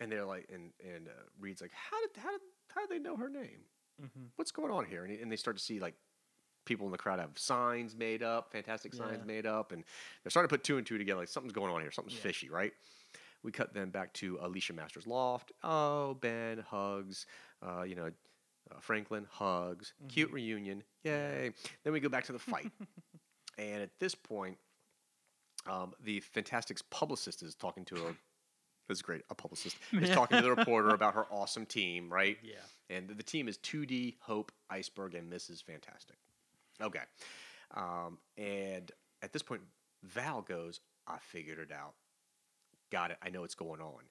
and 0.00 0.10
they're 0.12 0.24
like, 0.24 0.48
and 0.52 0.70
and 0.84 1.08
uh, 1.08 1.10
Reed's 1.40 1.60
like, 1.60 1.72
how 1.72 2.00
did 2.00 2.22
how 2.22 2.30
did 2.30 2.40
how 2.74 2.80
did 2.86 2.90
they 2.90 2.98
know 3.02 3.16
her 3.16 3.28
name? 3.28 3.62
Mhm. 4.00 4.30
What's 4.36 4.52
going 4.52 4.70
on 4.70 4.84
here? 4.86 5.04
And, 5.04 5.18
and 5.18 5.30
they 5.32 5.36
start 5.36 5.56
to 5.56 5.62
see 5.62 5.80
like 5.80 5.94
people 6.68 6.86
in 6.86 6.92
the 6.92 6.98
crowd 6.98 7.18
have 7.18 7.36
signs 7.36 7.96
made 7.96 8.22
up, 8.22 8.52
fantastic 8.52 8.94
signs 8.94 9.18
Yeah. 9.20 9.24
made 9.24 9.46
up, 9.46 9.72
and 9.72 9.82
they're 10.22 10.30
starting 10.30 10.48
to 10.48 10.52
put 10.54 10.62
two 10.62 10.76
and 10.78 10.86
two 10.86 10.98
together. 10.98 11.20
Like 11.20 11.28
something's 11.28 11.52
going 11.54 11.72
on 11.72 11.80
here. 11.80 11.90
Something's 11.90 12.16
Yeah. 12.18 12.22
fishy, 12.22 12.50
right? 12.50 12.72
We 13.42 13.50
cut 13.52 13.72
then 13.72 13.90
back 13.90 14.12
to 14.14 14.38
Alicia 14.40 14.72
Masters' 14.74 15.06
loft. 15.06 15.52
Oh, 15.62 16.14
Ben 16.14 16.58
hugs. 16.58 17.26
Uh, 17.62 17.82
you 17.82 17.94
know, 17.94 18.10
uh, 18.70 18.80
Franklin 18.80 19.26
hugs. 19.30 19.94
Cute 20.08 20.30
reunion. 20.32 20.82
Yay! 21.04 21.52
Then 21.84 21.92
we 21.92 22.00
go 22.00 22.08
back 22.08 22.24
to 22.24 22.32
the 22.32 22.38
fight, 22.38 22.70
and 23.58 23.80
at 23.82 23.90
this 23.98 24.14
point, 24.14 24.58
um, 25.66 25.94
the 26.00 26.20
Fantastics 26.20 26.82
publicist 26.82 27.42
is 27.42 27.54
talking 27.54 27.84
to 27.86 27.94
a. 28.08 28.14
This 28.88 28.98
is 28.98 29.02
great. 29.02 29.22
A 29.28 29.34
publicist 29.34 29.76
is 29.92 30.08
talking 30.10 30.38
to 30.38 30.42
the 30.42 30.54
reporter 30.54 30.90
about 30.90 31.12
her 31.14 31.26
awesome 31.30 31.66
team, 31.66 32.10
right? 32.10 32.38
Yeah. 32.42 32.54
And 32.88 33.06
the 33.08 33.22
team 33.22 33.46
is 33.46 33.58
2D, 33.58 34.16
Hope, 34.20 34.50
Iceberg, 34.70 35.14
and 35.14 35.30
Mrs. 35.30 35.62
Fantastic. 35.62 36.16
Okay. 36.82 37.02
Um, 37.74 38.18
and 38.36 38.90
at 39.22 39.32
this 39.32 39.42
point, 39.42 39.62
Val 40.02 40.42
goes, 40.42 40.80
I 41.06 41.18
figured 41.20 41.58
it 41.58 41.72
out. 41.72 41.94
Got 42.90 43.10
it. 43.10 43.18
I 43.22 43.30
know 43.30 43.42
what's 43.42 43.54
going 43.54 43.80
on. 43.80 44.02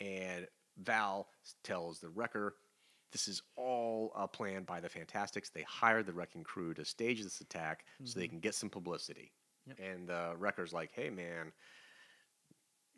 And 0.00 0.46
Val 0.82 1.28
tells 1.62 2.00
the 2.00 2.08
wrecker 2.08 2.54
this 3.14 3.28
is 3.28 3.42
all 3.56 4.10
a 4.16 4.26
plan 4.26 4.64
by 4.64 4.80
the 4.80 4.88
Fantastics. 4.88 5.48
They 5.48 5.62
hired 5.62 6.06
the 6.06 6.12
Wrecking 6.12 6.42
Crew 6.42 6.74
to 6.74 6.84
stage 6.84 7.22
this 7.22 7.40
attack 7.40 7.84
so 8.02 8.18
they 8.18 8.26
can 8.26 8.40
get 8.40 8.56
some 8.56 8.68
publicity. 8.70 9.30
Yep. 9.68 9.78
And 9.78 10.08
the 10.08 10.34
Wrecker's 10.36 10.72
like, 10.72 10.90
"Hey, 10.92 11.10
man, 11.10 11.52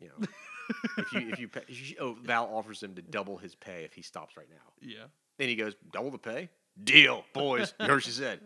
you 0.00 0.08
know, 0.08 0.26
if 0.98 1.12
you 1.12 1.28
if 1.28 1.38
you, 1.38 1.48
pay, 1.48 1.60
oh, 2.00 2.16
Val 2.22 2.48
offers 2.50 2.82
him 2.82 2.94
to 2.94 3.02
double 3.02 3.36
his 3.36 3.54
pay 3.54 3.84
if 3.84 3.92
he 3.92 4.00
stops 4.00 4.38
right 4.38 4.48
now." 4.48 4.72
Yeah. 4.80 5.04
And 5.38 5.50
he 5.50 5.54
goes, 5.54 5.74
"Double 5.92 6.10
the 6.10 6.18
pay, 6.18 6.48
deal, 6.82 7.22
boys." 7.34 7.74
you 7.80 7.86
heard 7.86 7.96
what 7.96 8.04
she 8.04 8.10
said. 8.10 8.40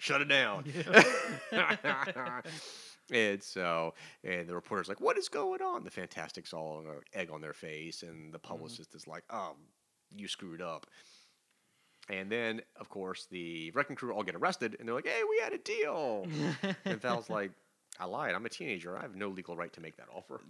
Shut 0.00 0.22
it 0.22 0.28
down. 0.28 0.64
and 3.12 3.42
so, 3.42 3.92
and 4.24 4.48
the 4.48 4.54
reporter's 4.54 4.88
like, 4.88 4.98
"What 4.98 5.18
is 5.18 5.28
going 5.28 5.60
on?" 5.60 5.84
The 5.84 5.90
Fantastics 5.90 6.54
all 6.54 6.82
egg 7.12 7.30
on 7.30 7.42
their 7.42 7.52
face, 7.52 8.02
and 8.02 8.32
the 8.32 8.38
publicist 8.38 8.94
is 8.94 9.06
like, 9.06 9.24
"Um, 9.28 9.56
you 10.10 10.26
screwed 10.26 10.62
up." 10.62 10.86
And 12.08 12.32
then, 12.32 12.62
of 12.76 12.88
course, 12.88 13.26
the 13.30 13.72
wrecking 13.72 13.94
crew 13.94 14.14
all 14.14 14.22
get 14.22 14.34
arrested, 14.34 14.74
and 14.80 14.88
they're 14.88 14.94
like, 14.94 15.06
"Hey, 15.06 15.20
we 15.28 15.38
had 15.38 15.52
a 15.52 15.58
deal." 15.58 16.26
and 16.86 16.98
Val's 16.98 17.28
like, 17.30 17.50
"I 17.98 18.06
lied. 18.06 18.34
I'm 18.34 18.46
a 18.46 18.48
teenager. 18.48 18.96
I 18.96 19.02
have 19.02 19.14
no 19.14 19.28
legal 19.28 19.54
right 19.54 19.72
to 19.74 19.82
make 19.82 19.98
that 19.98 20.08
offer." 20.10 20.40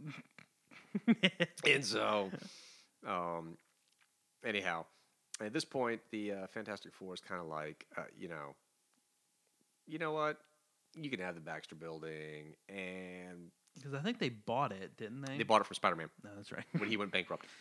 and 1.66 1.84
so, 1.84 2.30
um, 3.04 3.56
anyhow, 4.44 4.84
at 5.40 5.52
this 5.52 5.64
point, 5.64 6.00
the 6.12 6.32
uh, 6.32 6.46
Fantastic 6.46 6.94
Four 6.94 7.14
is 7.14 7.20
kind 7.20 7.40
of 7.40 7.48
like, 7.48 7.84
uh, 7.96 8.02
you 8.16 8.28
know, 8.28 8.54
you 9.86 9.98
know 9.98 10.12
what? 10.12 10.38
You 11.00 11.08
can 11.10 11.20
have 11.20 11.34
the 11.34 11.40
Baxter 11.40 11.76
Building, 11.76 12.54
and 12.68 13.50
Because 13.76 13.94
I 13.94 14.00
think 14.00 14.18
they 14.18 14.28
bought 14.30 14.72
it, 14.72 14.96
didn't 14.96 15.22
they? 15.22 15.36
they 15.38 15.44
bought 15.44 15.60
it 15.60 15.66
from 15.66 15.74
Spider 15.76 15.94
Man 15.96 16.10
No, 16.24 16.30
that's 16.36 16.50
right. 16.52 16.64
when 16.78 16.88
he 16.88 16.96
went 16.96 17.12
bankrupt. 17.12 17.46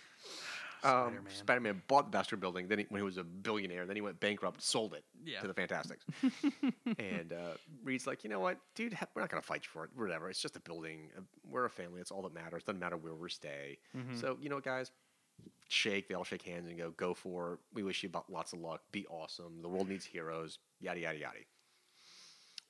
Um, 0.82 0.92
Spider-Man. 1.28 1.34
Spider 1.34 1.74
bought 1.90 2.06
the 2.06 2.12
Baxter 2.18 2.38
Building. 2.38 2.70
Then 2.70 2.80
he, 2.80 2.86
when 2.88 3.00
he 3.02 3.04
was 3.04 3.18
a 3.18 3.24
billionaire, 3.26 3.86
then 3.86 3.98
he 3.98 4.02
went 4.02 4.18
bankrupt, 4.22 4.62
sold 4.62 4.94
it 4.94 5.04
Yeah. 5.26 5.42
to 5.42 5.48
the 5.50 5.54
Fantastics. 5.54 6.06
and 6.98 7.34
uh, 7.34 7.58
Reed's 7.84 8.08
like, 8.08 8.24
you 8.24 8.30
know 8.30 8.40
what, 8.40 8.60
dude, 8.76 8.94
ha- 8.94 9.08
we're 9.14 9.22
not 9.22 9.30
gonna 9.30 9.42
fight 9.42 9.64
you 9.66 9.70
for 9.74 9.84
it. 9.84 9.90
Whatever. 9.94 10.30
It's 10.30 10.42
just 10.42 10.56
a 10.56 10.62
building. 10.62 11.10
Uh, 11.18 11.22
We're 11.44 11.66
a 11.66 11.70
family. 11.70 12.00
It's 12.00 12.12
all 12.12 12.22
that 12.22 12.34
matters. 12.34 12.64
Doesn't 12.64 12.80
matter 12.80 12.96
where 12.96 13.14
we 13.14 13.30
stay. 13.30 13.78
Mhm. 13.94 14.18
So 14.22 14.38
you 14.42 14.48
know, 14.48 14.56
what, 14.56 14.64
guys, 14.64 14.92
shake. 15.68 16.08
They 16.08 16.16
all 16.16 16.24
shake 16.24 16.44
hands 16.44 16.70
and 16.70 16.78
go, 16.78 16.92
go 16.92 17.14
for 17.14 17.56
it. 17.56 17.60
We 17.74 17.84
wish 17.84 18.02
you 18.02 18.10
lots 18.30 18.54
of 18.54 18.60
luck. 18.60 18.82
Be 18.94 19.06
awesome. 19.08 19.62
The 19.62 19.68
world 19.68 19.90
needs 19.90 20.06
heroes. 20.06 20.60
Yada 20.80 21.02
yada 21.02 21.18
yada. 21.18 21.40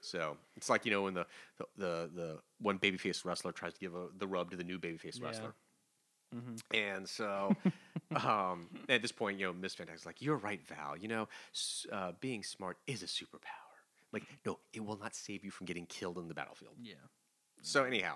So 0.02 0.38
it's 0.56 0.70
like 0.70 0.86
you 0.86 0.92
know 0.92 1.04
when 1.04 1.14
the 1.14 1.26
the 1.58 1.66
the, 1.78 2.10
the 2.14 2.40
one 2.60 2.80
babyface 2.80 3.26
wrestler 3.26 3.52
tries 3.52 3.74
to 3.74 3.80
give 3.80 3.96
a, 3.96 4.08
the 4.18 4.28
rub 4.28 4.52
to 4.52 4.58
the 4.58 4.64
new 4.64 4.80
babyface 4.80 5.20
Yeah. 5.20 5.26
wrestler. 5.28 5.54
Mhm. 6.36 6.62
And 6.74 7.10
so, 7.10 7.56
um, 8.16 8.70
at 8.88 9.02
this 9.02 9.12
point, 9.12 9.40
you 9.40 9.48
know, 9.48 9.54
Miss 9.54 9.74
Fantastic's 9.76 10.06
like, 10.06 10.22
"You're 10.22 10.38
right, 10.38 10.62
Val. 10.68 10.96
You 10.98 11.08
know, 11.08 11.28
uh, 11.92 12.12
being 12.20 12.44
smart 12.44 12.78
is 12.88 13.02
a 13.04 13.08
superpower. 13.08 13.76
Like, 14.12 14.24
no, 14.46 14.60
it 14.74 14.84
will 14.86 14.98
not 14.98 15.16
save 15.16 15.44
you 15.44 15.52
from 15.52 15.66
getting 15.66 15.86
killed 15.88 16.18
in 16.18 16.28
the 16.28 16.34
battlefield." 16.34 16.76
Yeah. 16.82 16.94
So, 17.62 17.84
anyhow, 17.84 18.16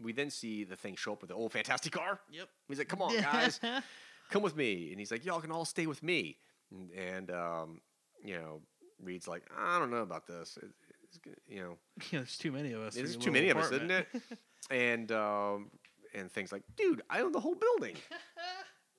we 0.00 0.12
then 0.12 0.30
see 0.30 0.64
the 0.64 0.76
thing 0.76 0.94
show 0.96 1.12
up 1.12 1.20
with 1.20 1.28
the 1.28 1.34
old 1.34 1.52
Fantastic 1.52 1.92
car. 1.92 2.20
Yep. 2.30 2.48
He's 2.68 2.78
like, 2.78 2.88
"Come 2.88 3.02
on, 3.02 3.20
guys, 3.20 3.60
come 4.30 4.42
with 4.42 4.56
me," 4.56 4.90
and 4.92 4.98
he's 5.00 5.10
like, 5.10 5.24
"Y'all 5.24 5.40
can 5.40 5.50
all 5.50 5.64
stay 5.64 5.86
with 5.86 6.02
me." 6.02 6.38
And, 6.70 6.90
and 6.92 7.30
um, 7.32 7.80
you 8.24 8.34
know, 8.34 8.62
Reed's 9.02 9.26
like, 9.28 9.42
"I 9.56 9.78
don't 9.78 9.90
know 9.90 10.02
about 10.02 10.26
this. 10.26 10.58
It, 10.62 10.70
you 11.48 11.60
know, 11.60 11.76
Yeah, 12.10 12.20
there's 12.20 12.38
too 12.38 12.52
many 12.52 12.72
of 12.72 12.80
us. 12.82 12.94
there's 12.94 13.16
too 13.16 13.32
many 13.32 13.50
of 13.50 13.56
us, 13.56 13.70
isn't 13.72 13.90
it?" 13.90 14.06
and 14.70 15.10
um, 15.12 15.70
and 16.14 16.30
Thing's 16.30 16.52
like, 16.52 16.62
"Dude, 16.76 17.02
I 17.10 17.20
own 17.20 17.32
the 17.32 17.40
whole 17.40 17.54
building." 17.56 17.96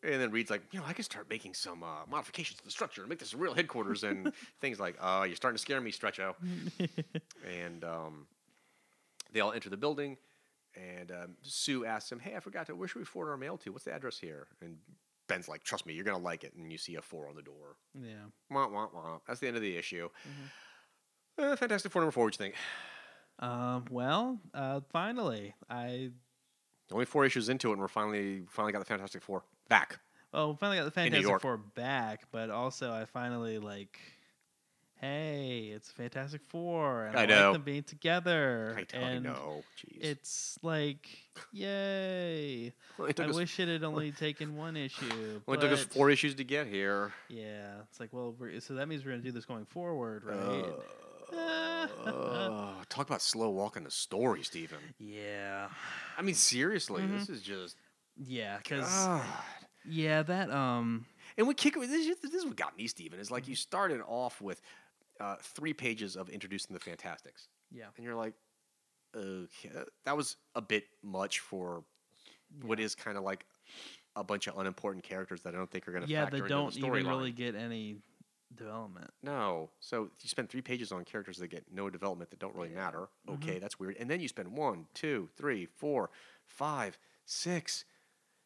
And 0.01 0.13
then 0.21 0.31
Reed's 0.31 0.49
like, 0.49 0.61
you 0.71 0.79
know, 0.79 0.85
I 0.87 0.93
can 0.93 1.03
start 1.03 1.29
making 1.29 1.53
some 1.53 1.83
uh, 1.83 2.05
modifications 2.09 2.57
to 2.59 2.63
the 2.63 2.71
structure 2.71 3.01
and 3.01 3.09
make 3.09 3.19
this 3.19 3.33
a 3.33 3.37
real 3.37 3.53
headquarters 3.53 4.05
and 4.05 4.31
Thing's 4.61 4.79
like, 4.79 4.95
uh, 5.01 5.25
you're 5.27 5.35
starting 5.35 5.57
to 5.57 5.61
scare 5.61 5.81
me, 5.81 5.91
Stretcho. 5.91 6.35
and 7.45 7.83
um, 7.83 8.25
they 9.33 9.41
all 9.41 9.51
enter 9.51 9.69
the 9.69 9.75
building, 9.75 10.15
and 10.73 11.11
um, 11.11 11.35
Sue 11.41 11.83
asks 11.85 12.09
him, 12.11 12.19
hey, 12.19 12.33
I 12.35 12.39
forgot 12.39 12.67
to, 12.67 12.75
where 12.75 12.87
should 12.87 12.99
we 12.99 13.03
forward 13.03 13.29
our 13.31 13.35
mail 13.35 13.57
to? 13.57 13.73
What's 13.73 13.83
the 13.83 13.91
address 13.93 14.17
here? 14.17 14.47
And 14.61 14.77
Ben's 15.27 15.49
like, 15.49 15.63
trust 15.63 15.85
me, 15.85 15.93
you're 15.93 16.05
going 16.05 16.17
to 16.17 16.23
like 16.23 16.45
it. 16.45 16.53
And 16.55 16.71
you 16.71 16.77
see 16.77 16.95
a 16.95 17.01
four 17.01 17.27
on 17.27 17.35
the 17.35 17.41
door. 17.41 17.75
yeah. 17.93 18.13
Wah, 18.49 18.69
wah, 18.69 18.87
wah. 18.93 19.17
That's 19.27 19.41
the 19.41 19.47
end 19.47 19.57
of 19.57 19.61
the 19.61 19.75
issue. 19.75 20.07
Uh, 21.39 21.55
Fantastic 21.55 21.91
Four 21.91 22.01
number 22.01 22.11
four, 22.11 22.25
what 22.25 22.33
you 22.33 22.37
think? 22.45 22.55
Um. 23.39 23.85
Well, 23.89 24.39
uh, 24.53 24.81
finally, 24.91 25.53
I 25.69 26.11
Only 26.91 27.05
four 27.05 27.25
issues 27.25 27.47
into 27.49 27.69
it, 27.69 27.73
and 27.73 27.81
we're 27.81 27.87
finally 27.87 28.43
finally 28.49 28.73
got 28.73 28.79
the 28.79 28.85
Fantastic 28.85 29.21
Four 29.21 29.43
back. 29.69 29.99
oh 30.33 30.55
finally 30.55 30.77
got 30.77 30.85
the 30.85 30.91
Fantastic 30.91 31.41
Four 31.41 31.57
back, 31.57 32.23
but 32.31 32.49
also 32.49 32.91
I 32.91 33.05
finally 33.05 33.57
like, 33.59 33.97
hey, 34.99 35.71
it's 35.73 35.89
Fantastic 35.91 36.41
Four, 36.49 37.05
and 37.05 37.17
I 37.17 37.23
I, 37.23 37.25
know. 37.27 37.43
like 37.45 37.53
them 37.53 37.61
being 37.61 37.83
together. 37.83 38.77
I, 38.93 38.97
I 38.97 39.19
know. 39.19 39.63
Jeez. 39.77 39.97
It's 40.01 40.59
like, 40.61 41.07
yay! 41.53 42.73
Took 42.97 43.19
I 43.21 43.25
us- 43.29 43.35
wish 43.37 43.57
it 43.61 43.69
had 43.69 43.85
only 43.85 44.11
taken 44.25 44.57
one 44.57 44.75
issue. 44.75 45.39
It 45.47 45.61
took 45.61 45.71
us 45.71 45.83
four 45.85 46.09
issues 46.09 46.35
to 46.35 46.43
get 46.43 46.67
here. 46.67 47.13
Yeah, 47.29 47.75
it's 47.89 48.01
like, 48.01 48.11
well, 48.11 48.35
we're, 48.37 48.59
so 48.59 48.73
that 48.73 48.89
means 48.89 49.05
we're 49.05 49.11
gonna 49.11 49.23
do 49.23 49.31
this 49.31 49.45
going 49.45 49.65
forward, 49.65 50.25
right? 50.25 50.35
Uh, 50.65 50.71
talk 52.89 53.07
about 53.07 53.21
slow 53.21 53.49
walking 53.49 53.83
the 53.83 53.91
story, 53.91 54.43
Steven. 54.43 54.79
yeah, 54.99 55.67
I 56.17 56.21
mean, 56.21 56.35
seriously, 56.35 57.01
Mm-hmm. 57.03 57.17
this 57.17 57.29
is 57.29 57.41
just. 57.41 57.75
yeah, 58.17 58.57
because 58.57 59.21
yeah, 59.85 60.23
that 60.23 60.51
um, 60.51 61.05
And 61.37 61.47
what 61.47 61.57
kick 61.57 61.75
this, 61.75 61.89
is- 62.07 62.17
this 62.21 62.33
is 62.33 62.45
what 62.45 62.55
got 62.55 62.77
me, 62.77 62.87
Steven, 62.87 63.19
is 63.19 63.31
like 63.31 63.47
you 63.47 63.55
started 63.55 64.01
off 64.07 64.41
with 64.41 64.61
uh, 65.19 65.35
three 65.41 65.73
pages 65.73 66.15
of 66.15 66.29
introducing 66.29 66.73
the 66.73 66.79
Fantastics, 66.79 67.47
yeah, 67.71 67.85
and 67.97 68.05
you're 68.05 68.15
like, 68.15 68.33
okay, 69.15 69.69
that 70.05 70.15
was 70.15 70.37
a 70.55 70.61
bit 70.61 70.85
much 71.03 71.39
for 71.39 71.83
what 72.63 72.79
is 72.79 72.95
kind 72.95 73.17
of 73.17 73.23
like 73.23 73.45
a 74.15 74.23
bunch 74.23 74.47
of 74.47 74.57
unimportant 74.57 75.03
characters 75.03 75.41
that 75.43 75.53
I 75.53 75.57
don't 75.57 75.69
think 75.69 75.87
are 75.87 75.91
going 75.91 76.03
to 76.03 76.09
yeah, 76.09 76.25
into 76.25 76.47
don't 76.47 76.75
even 76.75 76.89
storyline. 76.91 77.07
really 77.09 77.31
get 77.31 77.55
any 77.55 77.97
development. 78.55 79.11
No. 79.23 79.69
So 79.79 80.09
you 80.21 80.29
spend 80.29 80.49
three 80.49 80.61
pages 80.61 80.91
on 80.91 81.05
characters 81.05 81.37
that 81.37 81.47
get 81.49 81.65
no 81.71 81.89
development 81.89 82.29
that 82.31 82.39
don't 82.39 82.55
really 82.55 82.69
matter. 82.69 83.09
Mm-hmm. 83.27 83.33
Okay, 83.43 83.59
that's 83.59 83.79
weird. 83.79 83.95
And 83.99 84.09
then 84.09 84.19
you 84.19 84.27
spend 84.27 84.57
one, 84.57 84.85
two, 84.93 85.29
three, 85.37 85.65
four, 85.77 86.09
five, 86.45 86.97
six, 87.25 87.85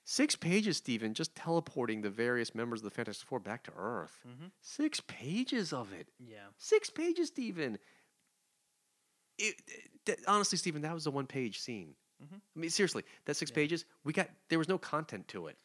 six 0.03 0.35
pages, 0.35 0.77
Steven, 0.77 1.13
just 1.13 1.35
teleporting 1.35 2.01
the 2.01 2.09
various 2.09 2.53
members 2.53 2.81
of 2.81 2.83
the 2.85 2.89
Fantastic 2.91 3.27
Four 3.27 3.39
back 3.39 3.63
to 3.63 3.71
Earth. 3.77 4.19
Mhm. 4.27 4.51
Six 4.61 4.99
pages 5.07 5.71
of 5.73 5.93
it. 5.93 6.09
Yeah, 6.19 6.47
Six 6.57 6.89
pages, 6.89 7.29
Steven. 7.29 7.77
It, 9.37 9.55
that, 10.05 10.19
honestly, 10.27 10.57
Steven, 10.57 10.81
that 10.83 10.93
was 10.93 11.07
a 11.07 11.11
one 11.11 11.25
page 11.27 11.59
scene. 11.59 11.95
Mhm. 12.23 12.41
I 12.55 12.59
mean, 12.59 12.69
seriously, 12.69 13.03
that 13.25 13.35
six 13.35 13.49
Yeah. 13.51 13.55
pages, 13.55 13.85
we 14.03 14.13
got 14.13 14.29
there 14.49 14.59
was 14.59 14.67
no 14.67 14.77
content 14.77 15.27
to 15.29 15.47
it. 15.47 15.57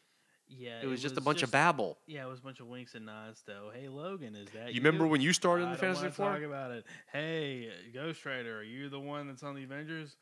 Yeah, 0.48 0.80
It 0.82 0.86
was 0.86 1.00
just 1.02 1.16
a 1.16 1.20
bunch 1.20 1.42
of 1.42 1.50
babble. 1.50 1.98
Yeah, 2.06 2.24
it 2.24 2.28
was 2.28 2.38
a 2.40 2.42
bunch 2.42 2.60
of 2.60 2.66
winks 2.66 2.94
and 2.94 3.06
nods. 3.06 3.42
Though, 3.46 3.70
hey 3.74 3.88
Logan, 3.88 4.34
is 4.36 4.48
that 4.54 4.74
You 4.74 4.80
remember 4.80 5.06
when 5.06 5.20
you 5.20 5.32
started 5.32 5.64
in 5.64 5.70
the 5.72 5.76
Fantastic 5.78 6.14
Four? 6.14 6.32
Talk 6.34 6.42
about 6.42 6.70
it. 6.70 6.84
Hey, 7.12 7.70
Ghost 7.92 8.24
Rider, 8.24 8.58
are 8.58 8.62
you 8.62 8.88
the 8.88 9.00
one 9.00 9.28
that's 9.28 9.42
on 9.42 9.54
the 9.54 9.64
Avengers? 9.64 10.16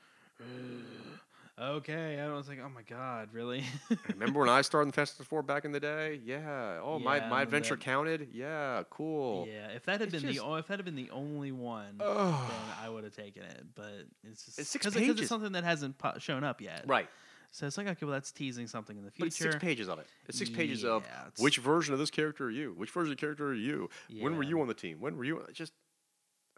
okay, 1.58 2.20
I 2.20 2.32
was 2.32 2.48
like, 2.48 2.58
oh 2.62 2.68
my 2.68 2.82
god, 2.82 3.30
really? 3.32 3.64
Remember 4.12 4.40
when 4.40 4.48
I 4.48 4.60
started 4.62 4.88
in 4.88 4.92
Fantastic 4.92 5.26
Four 5.26 5.42
back 5.42 5.64
in 5.64 5.72
the 5.72 5.80
day? 5.80 6.20
Yeah. 6.24 6.80
Oh, 6.82 6.98
my, 6.98 7.16
Yeah, 7.16 7.28
my 7.28 7.40
and 7.40 7.48
adventure 7.48 7.76
then- 7.76 7.82
counted? 7.82 8.28
Yeah, 8.32 8.82
cool. 8.90 9.46
yeah, 9.48 9.68
if 9.68 9.84
that 9.84 10.00
had 10.00 10.02
It's 10.02 10.12
been 10.22 10.32
just- 10.32 10.44
the 10.44 10.54
if 10.56 10.66
that 10.66 10.78
had 10.78 10.84
been 10.84 10.96
the 10.96 11.10
only 11.10 11.52
one, 11.52 12.00
Ugh. 12.00 12.48
then 12.50 12.58
I 12.82 12.88
would 12.88 13.04
have 13.04 13.14
taken 13.16 13.42
it. 13.42 13.64
But 13.74 14.06
it's 14.24 14.44
just 14.44 14.58
It's 14.58 14.68
six 14.68 14.84
cause, 14.84 14.94
pages. 14.94 15.20
it's 15.20 15.28
something 15.28 15.52
that 15.52 15.64
hasn't 15.64 15.96
shown 16.18 16.44
up 16.44 16.60
yet. 16.60 16.84
Right. 16.86 17.08
So 17.50 17.66
it's 17.66 17.76
like 17.78 17.86
okay, 17.88 18.04
well 18.06 18.12
that's 18.12 18.32
teasing 18.32 18.66
something 18.66 18.96
in 18.96 19.04
the 19.04 19.10
future. 19.10 19.52
six 19.52 19.56
pages 19.56 19.88
of 19.88 19.98
it. 19.98 20.06
It's 20.28 20.38
six 20.38 20.50
pages 20.50 20.84
of 20.84 21.02
it's- 21.04 21.38
which 21.40 21.58
version 21.58 21.92
of 21.94 21.98
this 21.98 22.10
character 22.10 22.46
are 22.46 22.50
you? 22.50 22.72
Which 22.76 22.90
version 22.90 23.12
of 23.12 23.16
the 23.18 23.20
character 23.20 23.48
are 23.48 23.54
you? 23.54 23.88
When 24.20 24.36
were 24.36 24.42
you 24.42 24.60
on 24.60 24.68
the 24.68 24.74
team? 24.74 25.00
When 25.00 25.16
were 25.16 25.24
you? 25.24 25.42
Just 25.52 25.72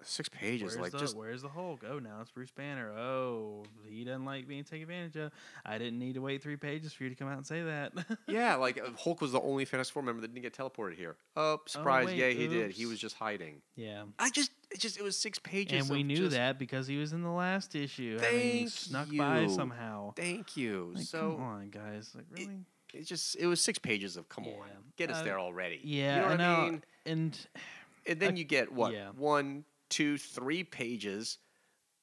six 0.02 0.28
pages. 0.28 0.62
Where's 0.62 0.78
like 0.78 0.92
the 0.92 0.98
just 0.98 1.16
Where's 1.16 1.42
the 1.42 1.48
Hulk? 1.48 1.84
Oh, 1.88 1.98
now 1.98 2.18
it's 2.20 2.30
Bruce 2.30 2.50
Banner. 2.50 2.90
Oh, 2.96 3.64
he 3.86 4.04
doesn't 4.04 4.24
like 4.24 4.46
being 4.46 4.64
taken 4.64 4.82
advantage 4.82 5.16
of. 5.16 5.32
I 5.64 5.78
didn't 5.78 5.98
need 5.98 6.14
to 6.14 6.20
wait 6.20 6.42
three 6.42 6.56
pages 6.56 6.92
for 6.92 7.04
you 7.04 7.10
to 7.10 7.14
come 7.16 7.28
out 7.28 7.36
and 7.36 7.46
say 7.46 7.62
that. 7.62 7.92
yeah, 8.28 8.54
like 8.56 8.78
uh, 8.78 8.90
Hulk 8.98 9.20
was 9.20 9.32
the 9.32 9.40
only 9.40 9.64
Fantastic 9.64 9.92
Four 9.94 10.02
member 10.02 10.20
that 10.22 10.32
didn't 10.34 10.42
get 10.42 10.54
teleported 10.54 10.94
here. 10.96 11.16
Oh, 11.36 11.60
surprise! 11.66 12.06
wait, 12.06 12.16
yeah, 12.16 12.28
he 12.30 12.46
did. 12.48 12.70
He 12.70 12.86
was 12.86 12.98
just 12.98 13.16
hiding. 13.16 13.60
yeah. 13.76 14.02
I 14.18 14.30
just, 14.30 14.50
it 14.70 14.80
just, 14.80 14.98
it 14.98 15.02
was 15.02 15.16
six 15.16 15.38
pages. 15.38 15.82
And 15.82 15.90
we 15.96 16.02
knew 16.02 16.16
just, 16.16 16.30
that 16.32 16.58
because 16.58 16.86
he 16.86 16.96
was 16.96 17.12
in 17.12 17.22
the 17.22 17.30
last 17.30 17.74
issue, 17.74 18.18
Thank 18.18 18.68
snuck 18.70 19.08
by 19.16 19.46
somehow. 19.48 20.12
Thank 20.14 20.56
you. 20.56 20.92
Like, 20.94 21.04
so 21.04 21.32
come 21.32 21.42
on, 21.42 21.70
guys! 21.70 22.12
Like, 22.14 22.24
it- 22.36 22.46
really? 22.46 22.60
it's 22.94 23.08
just, 23.08 23.36
it 23.36 23.46
was 23.46 23.60
six 23.60 23.78
pages 23.78 24.16
of 24.16 24.28
come 24.28 24.44
on, 24.46 24.68
get 24.96 25.10
us 25.10 25.18
Uh, 25.18 25.24
there 25.24 25.38
already. 25.38 25.80
Yeah, 25.84 26.16
you 26.16 26.22
know 26.22 26.28
I 26.28 26.36
know. 26.36 26.54
I 26.54 26.64
mean. 26.70 26.84
And 27.06 27.38
And 28.06 28.20
then 28.20 28.32
I- 28.34 28.36
you 28.36 28.44
get 28.44 28.72
what 28.72 28.92
yeah. 28.94 29.10
one, 29.16 29.64
two, 29.88 30.18
three 30.18 30.64
pages 30.64 31.38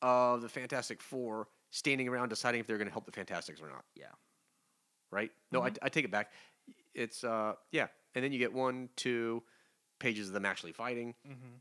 of 0.02 0.42
the 0.42 0.50
Fantastic 0.50 1.02
Four 1.02 1.48
standing 1.72 2.08
around 2.08 2.30
deciding 2.30 2.60
if 2.62 2.68
they're 2.68 2.78
going 2.78 2.88
to 2.88 2.92
help 2.94 3.06
the 3.06 3.12
Fantastics 3.12 3.62
or 3.62 3.68
not. 3.70 3.84
Yeah. 3.96 4.06
Right? 5.12 5.32
No, 5.52 5.62
Mhm. 5.62 5.78
I, 5.82 5.86
I 5.86 5.90
take 5.90 6.06
it 6.06 6.12
back. 6.12 6.32
It's 6.94 7.24
uh, 7.24 7.54
yeah, 7.72 7.88
and 8.16 8.24
then 8.24 8.32
you 8.32 8.40
get 8.40 8.54
one, 8.54 8.90
two 8.96 9.44
pages 10.00 10.28
of 10.28 10.34
them 10.34 10.46
actually 10.46 10.72
fighting. 10.74 11.14
Mm-hmm. 11.28 11.56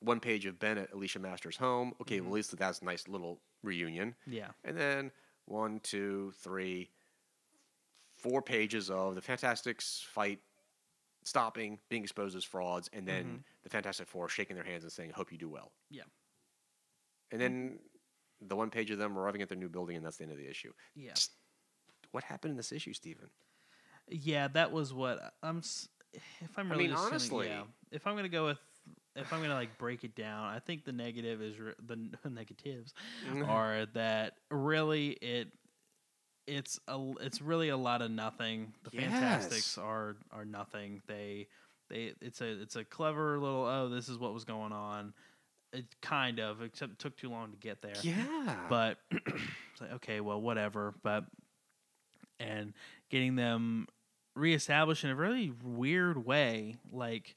One 0.00 0.20
page 0.20 0.46
of 0.46 0.58
Ben 0.58 0.78
at 0.78 0.92
Alicia 0.92 1.18
Masters' 1.18 1.56
home. 1.56 1.94
Okay, 2.00 2.20
well, 2.20 2.30
at 2.30 2.34
least 2.34 2.56
that's 2.56 2.80
a 2.80 2.84
nice 2.84 3.08
little 3.08 3.40
reunion. 3.62 4.14
Yeah. 4.26 4.48
And 4.64 4.76
then 4.76 5.10
one, 5.46 5.80
two, 5.80 6.32
three, 6.40 6.90
four 8.16 8.42
pages 8.42 8.90
of 8.90 9.14
the 9.14 9.20
Fantastics 9.22 10.04
fight, 10.08 10.40
stopping, 11.26 11.78
being 11.88 12.02
exposed 12.04 12.36
as 12.36 12.44
frauds, 12.44 12.88
and 12.92 13.06
then 13.06 13.24
Mhm. 13.38 13.62
the 13.64 13.68
Fantastic 13.68 14.06
Four 14.06 14.28
shaking 14.28 14.54
their 14.54 14.64
hands 14.64 14.84
and 14.84 14.92
saying, 14.92 15.10
"Hope 15.10 15.32
you 15.32 15.38
do 15.38 15.48
well." 15.48 15.72
Yeah. 15.90 16.04
And 17.32 17.40
then 17.40 17.80
the 18.40 18.54
one 18.54 18.70
page 18.70 18.90
of 18.90 18.98
them 18.98 19.18
arriving 19.18 19.42
at 19.42 19.48
their 19.48 19.58
new 19.58 19.68
building, 19.68 19.96
and 19.96 20.06
that's 20.06 20.16
the 20.18 20.22
end 20.24 20.32
of 20.32 20.38
the 20.38 20.46
issue. 20.48 20.72
Yeah. 20.94 21.14
Just- 21.14 21.32
What 22.12 22.22
happened 22.24 22.52
in 22.52 22.56
this 22.56 22.70
issue, 22.72 22.92
Steven? 22.94 23.30
Yeah, 24.08 24.46
that 24.48 24.70
was 24.70 24.92
what 24.94 25.34
I'm. 25.42 25.58
If 25.58 26.56
I'm 26.56 26.68
I 26.68 26.74
really 26.76 26.84
mean, 26.84 26.90
just 26.92 27.02
gonna- 27.02 27.10
honestly- 27.14 27.46
yeah, 27.48 27.66
if 27.90 28.06
I'm 28.06 28.14
gonna 28.16 28.28
go 28.28 28.46
with, 28.46 28.60
if 29.16 29.32
I'm 29.32 29.42
gonna 29.42 29.54
like 29.54 29.76
break 29.76 30.04
it 30.04 30.14
down, 30.14 30.44
I 30.44 30.60
think 30.60 30.84
the 30.84 30.92
negative 30.92 31.42
is 31.42 31.58
re- 31.58 31.74
the 31.80 31.96
negatives 32.30 32.94
Mm-hmm. 33.24 33.42
are 33.50 33.84
that 33.86 34.38
really 34.50 35.10
it, 35.14 35.52
it's 36.46 36.78
a 36.88 37.12
it's 37.20 37.40
really 37.42 37.68
a 37.70 37.76
lot 37.76 38.02
of 38.02 38.10
nothing. 38.10 38.72
The 38.84 38.90
Yes. 38.92 39.02
Fantastics 39.12 39.78
are 39.78 40.16
are 40.32 40.44
nothing. 40.44 41.02
They 41.06 41.48
they 41.88 42.12
it's 42.20 42.40
a 42.40 42.60
it's 42.62 42.76
a 42.76 42.84
clever 42.84 43.38
little 43.38 43.64
oh 43.64 43.88
this 43.88 44.08
is 44.08 44.18
what 44.18 44.32
was 44.34 44.44
going 44.44 44.72
on. 44.72 45.12
It 45.72 45.84
kind 46.00 46.38
of 46.38 46.62
except 46.62 46.92
it 46.92 46.98
took 46.98 47.16
too 47.16 47.28
long 47.28 47.50
to 47.50 47.56
get 47.58 47.82
there 47.82 47.92
Yeah. 48.02 48.56
but 48.68 48.98
it's 49.10 49.80
like, 49.80 49.92
okay, 49.94 50.20
well, 50.20 50.40
whatever. 50.40 50.94
But 51.02 51.24
and 52.38 52.72
getting 53.10 53.34
them 53.36 53.86
reestablished 54.34 55.04
in 55.04 55.10
a 55.10 55.16
really 55.16 55.52
weird 55.64 56.24
way, 56.24 56.76
like 56.92 57.34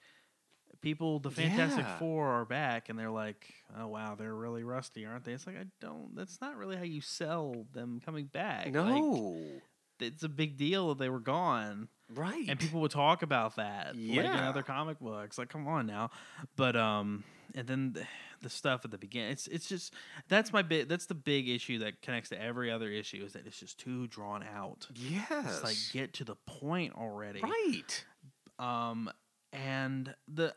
people, 0.81 1.19
the 1.19 1.31
Fantastic 1.31 1.85
Yeah. 1.85 1.97
Four 1.97 2.27
are 2.27 2.45
back, 2.45 2.89
and 2.89 2.97
they're 2.97 3.11
like, 3.11 3.53
oh 3.77 3.87
wow, 3.87 4.15
they're 4.15 4.35
really 4.35 4.63
rusty, 4.63 5.05
aren't 5.05 5.23
they? 5.25 5.33
It's 5.33 5.47
like 5.47 5.57
I 5.57 5.65
don't. 5.79 6.15
That's 6.15 6.39
not 6.41 6.57
really 6.57 6.75
how 6.75 6.83
you 6.83 7.01
sell 7.01 7.65
them 7.73 8.01
coming 8.03 8.25
back. 8.25 8.65
Like, 8.65 8.73
no. 8.73 9.37
it's 9.99 10.23
a 10.23 10.29
big 10.29 10.57
deal 10.57 10.89
that 10.89 10.97
they 10.97 11.09
were 11.09 11.19
gone 11.19 11.87
right. 12.15 12.45
and 12.47 12.59
people 12.59 12.81
would 12.81 12.91
talk 12.91 13.21
about 13.21 13.55
that 13.57 13.95
like 13.95 14.17
in 14.17 14.25
other 14.25 14.63
comic 14.63 14.99
books 14.99 15.37
like 15.37 15.49
come 15.49 15.67
on 15.67 15.85
now 15.85 16.09
but 16.55 16.75
um 16.75 17.23
and 17.55 17.67
then 17.67 17.93
the, 17.93 18.05
the 18.41 18.49
stuff 18.49 18.85
at 18.85 18.91
the 18.91 18.97
beginning 18.97 19.31
it's 19.31 19.47
it's 19.47 19.67
just 19.67 19.93
that's 20.27 20.53
my 20.53 20.61
bit 20.61 20.87
that's 20.87 21.05
the 21.05 21.15
big 21.15 21.49
issue 21.49 21.79
that 21.79 22.01
connects 22.01 22.29
to 22.29 22.41
every 22.41 22.71
other 22.71 22.89
issue 22.89 23.23
is 23.25 23.33
that 23.33 23.45
it's 23.45 23.59
just 23.59 23.79
too 23.79 24.07
drawn 24.07 24.43
out 24.43 24.87
yes. 24.95 25.45
it's 25.45 25.63
like 25.63 25.77
get 25.91 26.13
to 26.13 26.23
the 26.23 26.35
point 26.45 26.93
already 26.95 27.41
right. 27.41 28.05
um 28.57 29.09
and 29.51 30.13
the 30.27 30.53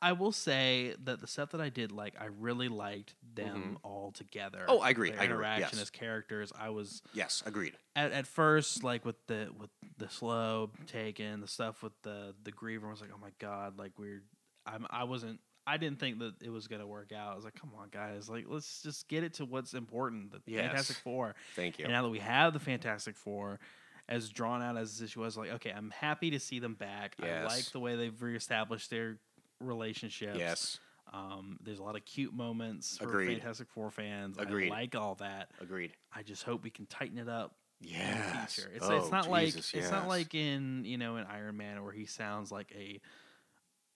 i 0.00 0.12
will 0.12 0.30
say 0.32 0.94
that 1.02 1.20
the 1.20 1.26
stuff 1.26 1.50
that 1.50 1.60
i 1.60 1.68
did 1.68 1.90
like 1.90 2.14
i 2.20 2.26
really 2.38 2.68
liked 2.68 3.14
them 3.34 3.56
mm-hmm. 3.56 3.74
all 3.82 4.12
together 4.12 4.64
Oh, 4.68 4.78
I 4.80 4.90
agree, 4.90 5.10
Their 5.10 5.20
I 5.20 5.24
agree, 5.24 5.34
interaction 5.36 5.78
yes. 5.78 5.82
as 5.82 5.90
characters 5.90 6.52
i 6.58 6.68
was 6.68 7.02
Yes. 7.14 7.42
Agreed. 7.46 7.74
at, 7.96 8.12
at 8.12 8.26
first, 8.26 8.84
like 8.84 9.04
with 9.04 9.16
the 9.26 9.48
with 9.58 9.70
the 9.96 10.08
slow 10.08 10.70
taken, 10.86 11.40
the 11.40 11.48
stuff 11.48 11.82
with 11.82 11.92
the 12.02 12.34
the 12.44 12.52
griever 12.52 12.86
I 12.86 12.90
was 12.90 13.00
like, 13.00 13.10
oh 13.12 13.18
my 13.20 13.30
god, 13.38 13.78
like 13.78 13.92
we're 13.98 14.22
I'm 14.66 14.86
I 14.90 15.04
wasn't 15.04 15.40
I 15.66 15.76
didn't 15.76 16.00
think 16.00 16.18
that 16.20 16.34
it 16.42 16.50
was 16.50 16.66
gonna 16.68 16.86
work 16.86 17.12
out. 17.12 17.32
I 17.32 17.36
was 17.36 17.44
like, 17.44 17.54
come 17.54 17.70
on, 17.78 17.88
guys, 17.90 18.28
like 18.28 18.44
let's 18.48 18.82
just 18.82 19.08
get 19.08 19.24
it 19.24 19.34
to 19.34 19.44
what's 19.44 19.74
important. 19.74 20.32
The 20.32 20.40
Yes. 20.46 20.66
Fantastic 20.66 20.96
Four. 20.96 21.34
Thank 21.56 21.78
you. 21.78 21.84
And 21.84 21.92
now 21.92 22.02
that 22.02 22.08
we 22.08 22.20
have 22.20 22.52
the 22.52 22.60
Fantastic 22.60 23.16
Four, 23.16 23.60
as 24.08 24.28
drawn 24.30 24.62
out 24.62 24.76
as 24.76 24.98
this 24.98 25.10
issue 25.10 25.20
was, 25.20 25.36
like, 25.36 25.50
okay, 25.52 25.70
I'm 25.70 25.90
happy 25.90 26.30
to 26.30 26.40
see 26.40 26.58
them 26.58 26.74
back. 26.74 27.14
I 27.22 27.42
like 27.44 27.64
the 27.72 27.80
way 27.80 27.96
they've 27.96 28.20
reestablished 28.22 28.90
their 28.90 29.18
relationships. 29.60 30.38
yes. 30.38 30.78
Um, 31.12 31.58
there's 31.62 31.78
a 31.78 31.82
lot 31.82 31.96
of 31.96 32.04
cute 32.04 32.34
moments 32.34 32.98
for 32.98 33.04
Agreed. 33.08 33.38
Fantastic 33.38 33.68
Four 33.70 33.90
fans. 33.90 34.36
Agreed. 34.38 34.66
I 34.70 34.74
like 34.76 34.94
all 34.94 35.14
that. 35.16 35.50
Agreed. 35.58 35.92
I 36.14 36.22
just 36.22 36.42
hope 36.42 36.62
we 36.62 36.68
can 36.70 36.84
tighten 36.84 37.16
it 37.16 37.28
up 37.30 37.54
Yes. 37.80 38.52
future. 38.54 38.70
It's 38.74 38.84
Oh, 38.84 38.96
it's 38.98 39.10
not 39.10 39.24
Jesus, 39.30 39.72
like 39.72 39.82
it's 39.82 39.90
not 39.90 40.06
like 40.06 40.34
in 40.34 40.84
you 40.84 40.98
know 40.98 41.16
in 41.16 41.24
Iron 41.24 41.56
Man 41.56 41.82
where 41.82 41.92
he 41.94 42.04
sounds 42.04 42.52
like 42.52 42.70
a 42.76 43.00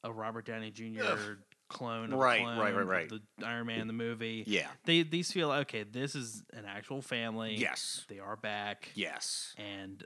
a 0.05 0.11
Robert 0.11 0.47
Downey 0.47 0.71
Jr. 0.71 1.03
clone, 1.73 2.13
of 2.13 2.19
Right, 2.19 2.41
clone 2.41 2.59
right, 2.59 2.75
right, 2.75 2.87
right. 2.87 3.09
The 3.09 3.47
Iron 3.47 3.67
Man 3.67 3.87
the 3.87 3.93
movie. 3.93 4.45
Yeah. 4.47 4.69
They 4.85 5.03
these 5.03 5.33
feel 5.33 5.51
okay. 5.51 5.83
This 5.85 6.15
is 6.15 6.43
an 6.53 6.65
actual 6.65 7.03
family. 7.03 7.55
Yes. 7.57 8.05
they 8.09 8.19
are 8.19 8.37
back. 8.37 8.91
Yes. 8.95 9.55
and 9.59 10.05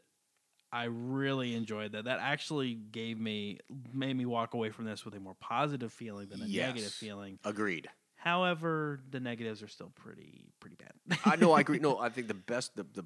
I 0.73 0.85
really 0.85 1.55
enjoyed 1.55 1.93
that. 1.93 2.05
That 2.05 2.19
actually 2.21 2.75
gave 2.75 3.19
me 3.19 3.61
made 3.93 4.17
me 4.17 4.27
walk 4.27 4.55
away 4.55 4.71
from 4.71 4.85
this 4.85 5.05
with 5.05 5.15
a 5.15 5.21
more 5.21 5.37
positive 5.41 5.93
feeling 5.93 6.29
than 6.29 6.43
a 6.43 6.47
negative 6.47 6.93
feeling. 6.93 7.39
Agreed. 7.45 7.89
However, 8.17 9.01
the 9.11 9.21
negatives 9.21 9.63
are 9.63 9.69
still 9.69 9.93
pretty 9.95 10.47
pretty 10.61 10.77
bad. 10.77 11.19
I 11.25 11.37
know. 11.37 11.53
I 11.53 11.61
agree. 11.61 11.79
No, 11.79 11.99
I 12.01 12.09
think 12.09 12.29
the 12.29 12.35
best, 12.35 12.75
the, 12.77 12.85
the 12.95 13.05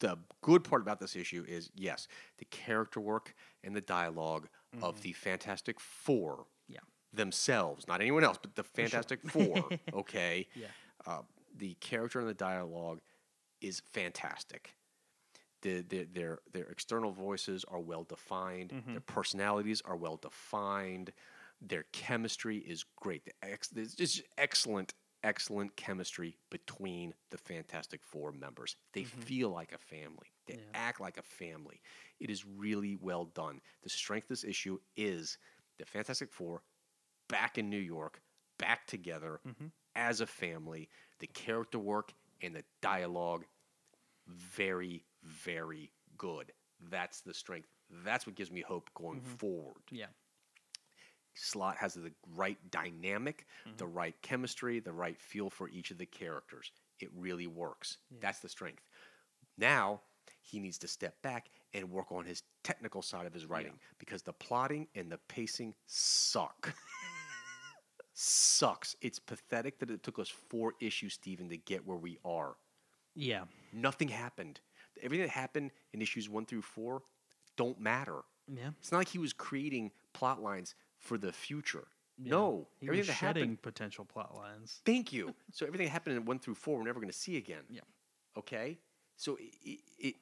the 0.00 0.18
good 0.42 0.64
part 0.64 0.82
about 0.82 1.00
this 1.00 1.16
issue 1.16 1.44
is 1.46 1.70
yes, 1.74 2.08
the 2.38 2.44
character 2.46 3.00
work 3.00 3.34
and 3.64 3.74
the 3.74 3.80
dialog 3.80 4.46
of 4.82 5.00
the 5.02 5.12
Fantastic 5.12 5.80
Four 5.80 6.32
Mm-hmm. 6.32 6.42
Themselves, 7.12 7.86
not 7.88 8.00
anyone 8.00 8.24
else, 8.24 8.38
but 8.40 8.54
the 8.54 8.62
Fantastic 8.62 9.20
Four. 9.30 9.68
Okay. 9.94 10.46
Yeah. 10.54 10.66
Uh, 11.06 11.22
the 11.56 11.74
character 11.80 12.18
and 12.20 12.28
the 12.28 12.34
dialogue 12.34 13.00
is 13.60 13.80
fantastic. 13.92 14.74
The, 15.62 15.80
the, 15.80 16.04
their 16.12 16.38
their 16.52 16.64
external 16.64 17.10
voices 17.12 17.64
are 17.68 17.80
well 17.80 18.04
defined. 18.04 18.70
Mm-hmm. 18.70 18.90
Their 18.92 19.00
personalities 19.00 19.80
are 19.84 19.96
well 19.96 20.16
defined. 20.16 21.12
Their 21.62 21.84
chemistry 21.92 22.58
is 22.58 22.84
great. 22.96 23.24
The 23.24 23.32
ex, 23.42 23.68
there's 23.68 23.94
just 23.94 24.22
excellent, 24.36 24.92
excellent 25.24 25.74
chemistry 25.76 26.36
between 26.50 27.14
the 27.30 27.38
Fantastic 27.38 28.02
Four 28.04 28.32
members. 28.32 28.76
They 28.92 29.04
feel 29.04 29.48
like 29.50 29.72
a 29.72 29.78
family. 29.78 30.30
They 30.46 30.54
Mm-hmm. 30.54 30.62
Yeah. 30.74 30.78
act 30.88 31.00
like 31.00 31.16
a 31.16 31.22
family. 31.22 31.80
It 32.20 32.28
is 32.30 32.44
really 32.46 32.96
well 33.00 33.24
done. 33.24 33.60
The 33.82 33.88
strength 33.88 34.24
of 34.24 34.28
this 34.28 34.44
issue 34.44 34.78
is 34.96 35.38
the 35.78 35.86
Fantastic 35.86 36.30
Four 36.30 36.62
back 37.28 37.58
in 37.58 37.68
New 37.70 37.78
York, 37.80 38.20
back 38.58 38.86
together 38.86 39.40
Mhm. 39.46 39.70
as 39.94 40.20
a 40.20 40.26
family. 40.26 40.88
The 41.18 41.26
character 41.28 41.78
work 41.78 42.12
and 42.42 42.54
the 42.54 42.64
dialogue, 42.80 43.46
very, 44.26 45.04
very 45.22 45.92
good. 46.18 46.52
That's 46.80 47.20
the 47.22 47.32
strength. 47.34 47.68
That's 47.88 48.26
what 48.26 48.34
gives 48.36 48.50
me 48.50 48.60
hope 48.62 48.92
going 48.94 49.20
forward. 49.20 49.82
yeah. 49.90 50.08
Slott 51.38 51.76
has 51.76 51.92
the 51.94 52.14
right 52.34 52.58
dynamic, 52.70 53.46
Mm-hmm. 53.66 53.76
the 53.76 53.86
right 53.86 54.20
chemistry, 54.22 54.80
the 54.80 54.92
right 54.92 55.20
feel 55.20 55.50
for 55.50 55.68
each 55.68 55.90
of 55.90 55.98
the 55.98 56.06
characters. 56.06 56.72
It 56.98 57.10
really 57.12 57.46
works. 57.46 57.98
That's 58.10 58.40
the 58.40 58.48
strength. 58.48 58.82
Now 59.58 60.02
he 60.40 60.58
needs 60.58 60.78
to 60.78 60.88
step 60.88 61.20
back 61.20 61.50
and 61.74 61.90
work 61.90 62.10
on 62.10 62.24
his 62.24 62.42
technical 62.64 63.02
side 63.02 63.26
of 63.26 63.34
his 63.34 63.44
writing 63.44 63.78
because 63.98 64.22
the 64.22 64.32
plotting 64.32 64.88
and 64.94 65.12
the 65.12 65.18
pacing 65.28 65.74
suck. 65.86 66.74
Sucks. 68.18 68.96
It's 69.02 69.18
pathetic 69.18 69.78
that 69.80 69.90
it 69.90 70.02
took 70.02 70.18
us 70.18 70.28
four 70.30 70.72
issues, 70.80 71.12
Steven, 71.14 71.50
to 71.50 71.58
get 71.58 71.86
where 71.86 71.98
we 71.98 72.18
are. 72.24 72.56
Yeah. 73.14 73.44
Nothing 73.74 74.08
happened. 74.08 74.60
Everything 75.02 75.26
that 75.26 75.30
happened 75.32 75.70
in 75.92 76.00
issues 76.00 76.26
one 76.26 76.46
through 76.46 76.62
four 76.62 77.02
don't 77.58 77.78
matter. 77.78 78.20
Yeah. 78.50 78.70
It's 78.80 78.90
not 78.90 78.98
like 78.98 79.08
he 79.08 79.18
was 79.18 79.34
creating 79.34 79.90
plot 80.14 80.42
lines 80.42 80.74
for 80.98 81.18
the 81.18 81.30
future. 81.30 81.88
Yeah. 82.18 82.30
No, 82.30 82.68
He 82.80 82.86
everything 82.86 83.00
was 83.00 83.06
that 83.08 83.12
shedding 83.18 83.42
happened. 83.42 83.62
potential 83.62 84.06
plot 84.06 84.34
lines. 84.34 84.80
Thank 84.86 85.12
you. 85.12 85.34
So 85.52 85.66
everything 85.66 85.86
that 85.88 85.90
happened 85.92 86.16
in 86.16 86.24
one 86.24 86.38
through 86.38 86.54
four, 86.54 86.78
we're 86.78 86.84
never 86.84 87.00
going 87.00 87.12
to 87.12 87.18
see 87.18 87.36
again. 87.36 87.64
Yeah. 87.68 87.80
Okay. 88.38 88.78
So 89.16 89.36
it, 89.62 89.80
it, 89.98 90.14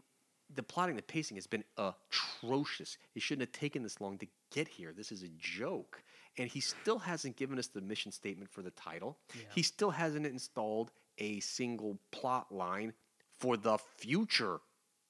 the 0.55 0.63
plotting, 0.63 0.97
the 0.97 1.03
pacing 1.03 1.37
has 1.37 1.47
been 1.47 1.65
atrocious. 1.77 2.99
It 3.15 3.23
shouldn't 3.23 3.49
have 3.49 3.53
taken 3.53 3.83
this 3.83 4.01
long 4.01 4.19
to 4.19 4.27
get 4.51 4.69
here. 4.69 4.93
This 4.93 5.11
is 5.13 5.23
a 5.23 5.29
joke, 5.39 6.03
and 6.37 6.49
he 6.49 6.61
still 6.61 6.99
hasn't 6.99 7.37
given 7.37 7.59
us 7.59 7.67
the 7.69 7.81
mission 7.81 8.13
statement 8.13 8.51
for 8.51 8.63
the 8.63 8.71
title. 8.71 9.19
Yeah. 9.35 9.43
He 9.55 9.63
still 9.63 9.91
hasn't 9.91 10.27
installed 10.27 10.93
a 11.19 11.41
single 11.41 11.99
plot 12.11 12.53
line 12.53 12.93
for 13.39 13.57
the 13.57 13.79
future 13.79 14.61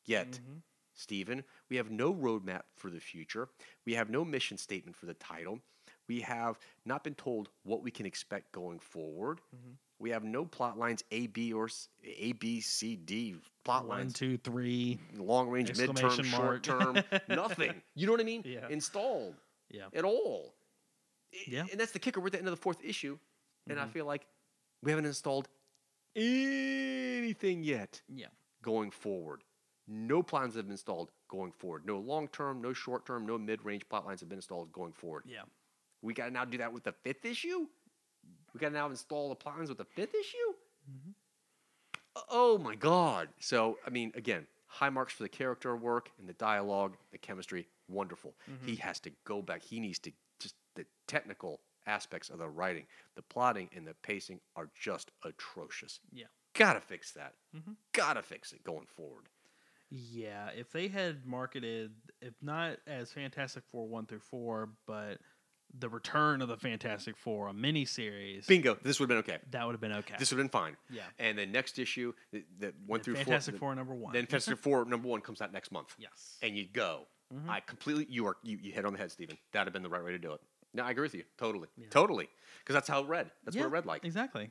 yet. 0.04 0.28
Mhm. 0.32 0.62
Steven. 0.94 1.44
We 1.68 1.76
have 1.76 1.90
no 1.90 2.14
roadmap 2.14 2.62
for 2.76 2.88
the 2.90 3.00
future. 3.00 3.48
We 3.84 3.94
have 3.94 4.08
no 4.10 4.24
mission 4.24 4.56
statement 4.58 4.96
for 4.96 5.06
the 5.06 5.14
title. 5.14 5.60
We 6.06 6.20
have 6.20 6.58
not 6.84 7.02
been 7.02 7.14
told 7.14 7.50
what 7.62 7.82
we 7.82 7.90
can 7.90 8.06
expect 8.06 8.52
going 8.52 8.78
forward. 8.78 9.40
Mhm. 9.54 9.76
We 9.98 10.10
have 10.10 10.24
no 10.24 10.44
plot 10.44 10.78
lines 10.78 11.02
A, 11.12 11.28
B, 11.28 11.52
or 11.52 11.68
A, 12.04 12.32
B, 12.32 12.60
C, 12.60 12.96
D 12.96 13.36
plot 13.64 13.86
One, 13.86 13.98
lines, 13.98 14.12
two, 14.12 14.36
three. 14.38 14.98
long 15.16 15.48
range, 15.48 15.70
midterm, 15.72 16.24
short 16.24 16.62
term, 16.62 16.98
nothing. 17.28 17.80
You 17.94 18.06
know 18.06 18.12
what 18.12 18.20
I 18.20 18.24
mean? 18.24 18.42
Yeah. 18.44 18.68
Installed 18.68 19.36
Yeah. 19.70 19.86
at 19.94 20.04
all. 20.04 20.54
Yeah. 21.46 21.64
And 21.70 21.80
that's 21.80 21.92
the 21.92 21.98
kicker. 21.98 22.20
We're 22.20 22.26
at 22.26 22.32
the 22.32 22.38
end 22.38 22.48
of 22.48 22.52
the 22.54 22.60
fourth 22.60 22.82
issue, 22.84 23.18
and 23.68 23.78
I 23.80 23.84
Mhm. 23.86 23.90
feel 23.92 24.04
like 24.06 24.26
we 24.82 24.90
haven't 24.90 25.06
installed 25.06 25.48
anything 26.16 27.62
yet 27.62 28.02
Yeah. 28.08 28.28
going 28.62 28.90
forward. 28.90 29.42
No 29.86 30.22
plans 30.22 30.54
have 30.54 30.64
been 30.64 30.72
installed 30.72 31.10
going 31.28 31.52
forward. 31.52 31.84
No 31.86 31.98
long 31.98 32.28
term, 32.28 32.60
no 32.62 32.72
short 32.72 33.04
term, 33.06 33.26
no 33.26 33.36
mid 33.38 33.64
range 33.64 33.88
plot 33.88 34.06
lines 34.06 34.20
have 34.20 34.28
been 34.28 34.38
installed 34.38 34.72
going 34.72 34.92
forward. 34.92 35.24
Yeah. 35.26 35.42
We 36.02 36.14
got 36.14 36.26
to 36.26 36.30
now 36.30 36.44
do 36.44 36.58
that 36.58 36.72
with 36.72 36.84
the 36.84 36.92
fifth 36.92 37.24
issue. 37.24 37.66
We 38.54 38.60
got 38.60 38.68
to 38.68 38.74
now 38.74 38.86
install 38.86 39.28
the 39.28 39.34
plot 39.34 39.56
lines 39.56 39.68
with 39.68 39.78
the 39.78 39.84
fifth 39.84 40.14
issue. 40.14 40.54
Mm-hmm. 40.90 41.10
Oh 42.30 42.56
my 42.58 42.76
god! 42.76 43.28
So 43.40 43.78
I 43.84 43.90
mean, 43.90 44.12
again, 44.14 44.46
high 44.66 44.90
marks 44.90 45.12
for 45.12 45.24
the 45.24 45.28
character 45.28 45.74
work 45.76 46.10
and 46.18 46.28
the 46.28 46.34
dialogue, 46.34 46.96
the 47.10 47.18
chemistry, 47.18 47.66
wonderful. 47.88 48.34
He 48.64 48.72
mm-hmm. 48.72 48.80
has 48.82 49.00
to 49.00 49.10
go 49.24 49.42
back. 49.42 49.62
He 49.62 49.80
needs 49.80 49.98
to 50.00 50.12
just 50.38 50.54
the 50.76 50.86
technical 51.08 51.60
aspects 51.86 52.30
of 52.30 52.38
the 52.38 52.48
writing, 52.48 52.86
the 53.16 53.22
plotting, 53.22 53.68
and 53.74 53.86
the 53.86 53.94
pacing 54.02 54.40
are 54.56 54.70
just 54.80 55.10
atrocious. 55.24 56.00
Yeah. 56.12 56.26
Gotta 56.54 56.80
fix 56.80 57.12
that. 57.12 57.34
Mm-hmm. 57.56 57.72
Gotta 57.92 58.22
fix 58.22 58.52
it 58.52 58.62
going 58.62 58.86
forward. 58.86 59.28
Yeah, 59.90 60.48
if 60.56 60.72
they 60.72 60.88
had 60.88 61.26
marketed, 61.26 61.92
if 62.20 62.34
not 62.42 62.78
as 62.86 63.12
Fantastic 63.12 63.64
Four 63.70 63.86
one 63.86 64.06
through 64.06 64.20
four, 64.20 64.70
but 64.86 65.18
the 65.78 65.88
Return 65.88 66.42
of 66.42 66.48
the 66.48 66.56
Fantastic 66.56 67.16
Four, 67.16 67.48
a 67.48 67.52
miniseries, 67.52 68.46
Bingo. 68.46 68.76
This 68.82 69.00
would 69.00 69.10
have 69.10 69.24
been 69.24 69.34
okay. 69.34 69.42
that 69.50 69.66
would 69.66 69.72
have 69.72 69.80
been 69.80 69.92
okay. 69.92 70.14
This 70.18 70.30
would 70.30 70.38
have 70.38 70.44
been 70.44 70.60
fine. 70.60 70.76
Yeah. 70.90 71.02
And 71.18 71.38
then 71.38 71.52
next 71.52 71.78
issue, 71.78 72.12
that, 72.32 72.44
that 72.60 72.74
one 72.86 73.00
through 73.00 73.16
Fantastic 73.16 73.54
four, 73.54 73.70
Four 73.70 73.74
number 73.74 73.94
one. 73.94 74.12
Then 74.12 74.26
Fantastic 74.26 74.58
Four 74.58 74.84
number 74.84 75.08
one 75.08 75.20
comes 75.20 75.40
out 75.40 75.52
next 75.52 75.72
month. 75.72 75.94
yes. 75.98 76.36
and 76.42 76.56
you 76.56 76.66
go. 76.72 77.06
Mm-hmm. 77.34 77.50
I 77.50 77.60
completely 77.60 78.06
you 78.08 78.26
are 78.26 78.36
you, 78.42 78.58
you 78.60 78.72
hit 78.72 78.84
on 78.84 78.92
the 78.92 78.98
head, 78.98 79.10
Steven. 79.10 79.36
That'd 79.52 79.66
have 79.66 79.72
been 79.72 79.82
the 79.82 79.88
right 79.88 80.04
way 80.04 80.12
to 80.12 80.18
do 80.18 80.32
it. 80.32 80.40
No, 80.74 80.84
I 80.84 80.90
agree 80.90 81.02
with 81.02 81.14
you 81.14 81.22
totally, 81.38 81.68
totally, 81.90 82.28
because 82.58 82.74
that's 82.74 82.88
how 82.88 83.02
it 83.02 83.08
read. 83.08 83.30
That's 83.44 83.56
what 83.56 83.66
it 83.66 83.68
read 83.68 83.86
like. 83.86 84.04
Exactly. 84.04 84.50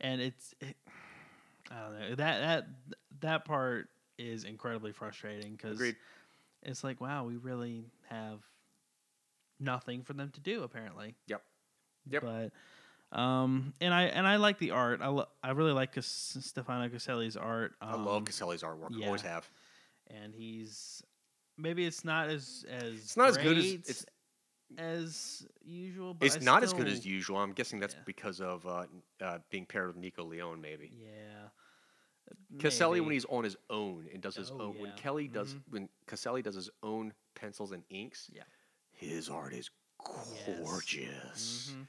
And 0.00 0.20
it's, 0.20 0.54
it, 0.60 0.76
I 1.70 1.80
don't 1.80 2.00
know 2.00 2.14
that 2.16 2.40
that 2.40 2.66
that 3.20 3.44
part 3.44 3.88
is 4.18 4.44
incredibly 4.44 4.92
frustrating 4.92 5.52
because 5.52 5.82
it's 6.62 6.84
like, 6.84 7.00
wow, 7.00 7.24
we 7.24 7.36
really 7.36 7.84
have 8.08 8.40
nothing 9.62 10.02
for 10.02 10.12
them 10.12 10.30
to 10.30 10.40
do 10.40 10.62
apparently. 10.64 11.14
Yep. 11.28 11.42
Yep. 12.10 12.22
But 12.22 13.18
um, 13.18 13.74
and 13.80 13.92
I 13.94 14.04
and 14.04 14.26
I 14.26 14.36
like 14.36 14.58
the 14.58 14.70
art. 14.72 15.00
I 15.02 15.08
lo- 15.08 15.28
I 15.42 15.50
really 15.52 15.72
like 15.72 15.92
Cas- 15.92 16.36
Stefano 16.40 16.88
Caselli's 16.88 17.36
art. 17.36 17.74
Um, 17.80 17.88
I 17.90 17.96
love 18.02 18.24
Caselli's 18.24 18.62
artwork. 18.62 18.90
yeah. 18.92 19.06
Always 19.06 19.22
have. 19.22 19.48
and 20.08 20.34
he's 20.34 21.02
maybe 21.56 21.84
it's 21.86 22.04
not 22.04 22.28
as 22.28 22.64
as 22.68 22.94
It's 22.94 23.16
not 23.16 23.28
as 23.28 23.36
good 23.36 23.58
as- 23.58 23.64
it's- 23.74 24.06
as 24.78 25.46
usual. 25.62 26.14
But 26.14 26.26
It's 26.26 26.36
I 26.36 26.40
not 26.40 26.62
as 26.62 26.72
good 26.72 26.82
still- 26.88 26.92
as 26.94 27.04
usual. 27.06 27.36
I'm 27.36 27.52
guessing 27.52 27.78
that's 27.78 27.94
Yeah. 27.94 28.00
because 28.06 28.40
of 28.40 28.66
uh, 28.66 28.86
uh, 29.20 29.38
being 29.50 29.66
paired 29.66 29.88
with 29.88 29.96
Nico 29.96 30.24
Leone, 30.24 30.60
maybe. 30.62 30.90
Yeah. 30.98 31.48
Caselli 32.58 33.00
when 33.00 33.12
he's 33.12 33.26
on 33.26 33.44
his 33.44 33.56
own 33.68 34.08
and 34.12 34.22
does 34.22 34.36
his 34.36 34.50
Oh, 34.50 34.60
own. 34.60 34.78
When. 34.78 34.92
Kelly 34.96 35.28
does 35.28 35.54
Mhm. 35.54 35.60
when 35.70 35.88
Caselli 36.06 36.40
does 36.42 36.54
his 36.54 36.70
own 36.82 37.12
pencils 37.34 37.72
and 37.72 37.84
inks, 37.90 38.30
Yeah. 38.32 38.44
His 39.02 39.28
art 39.28 39.52
is 39.52 39.70
Yes. 40.06 40.58
gorgeous. 40.58 41.74
Mhm. 41.74 41.88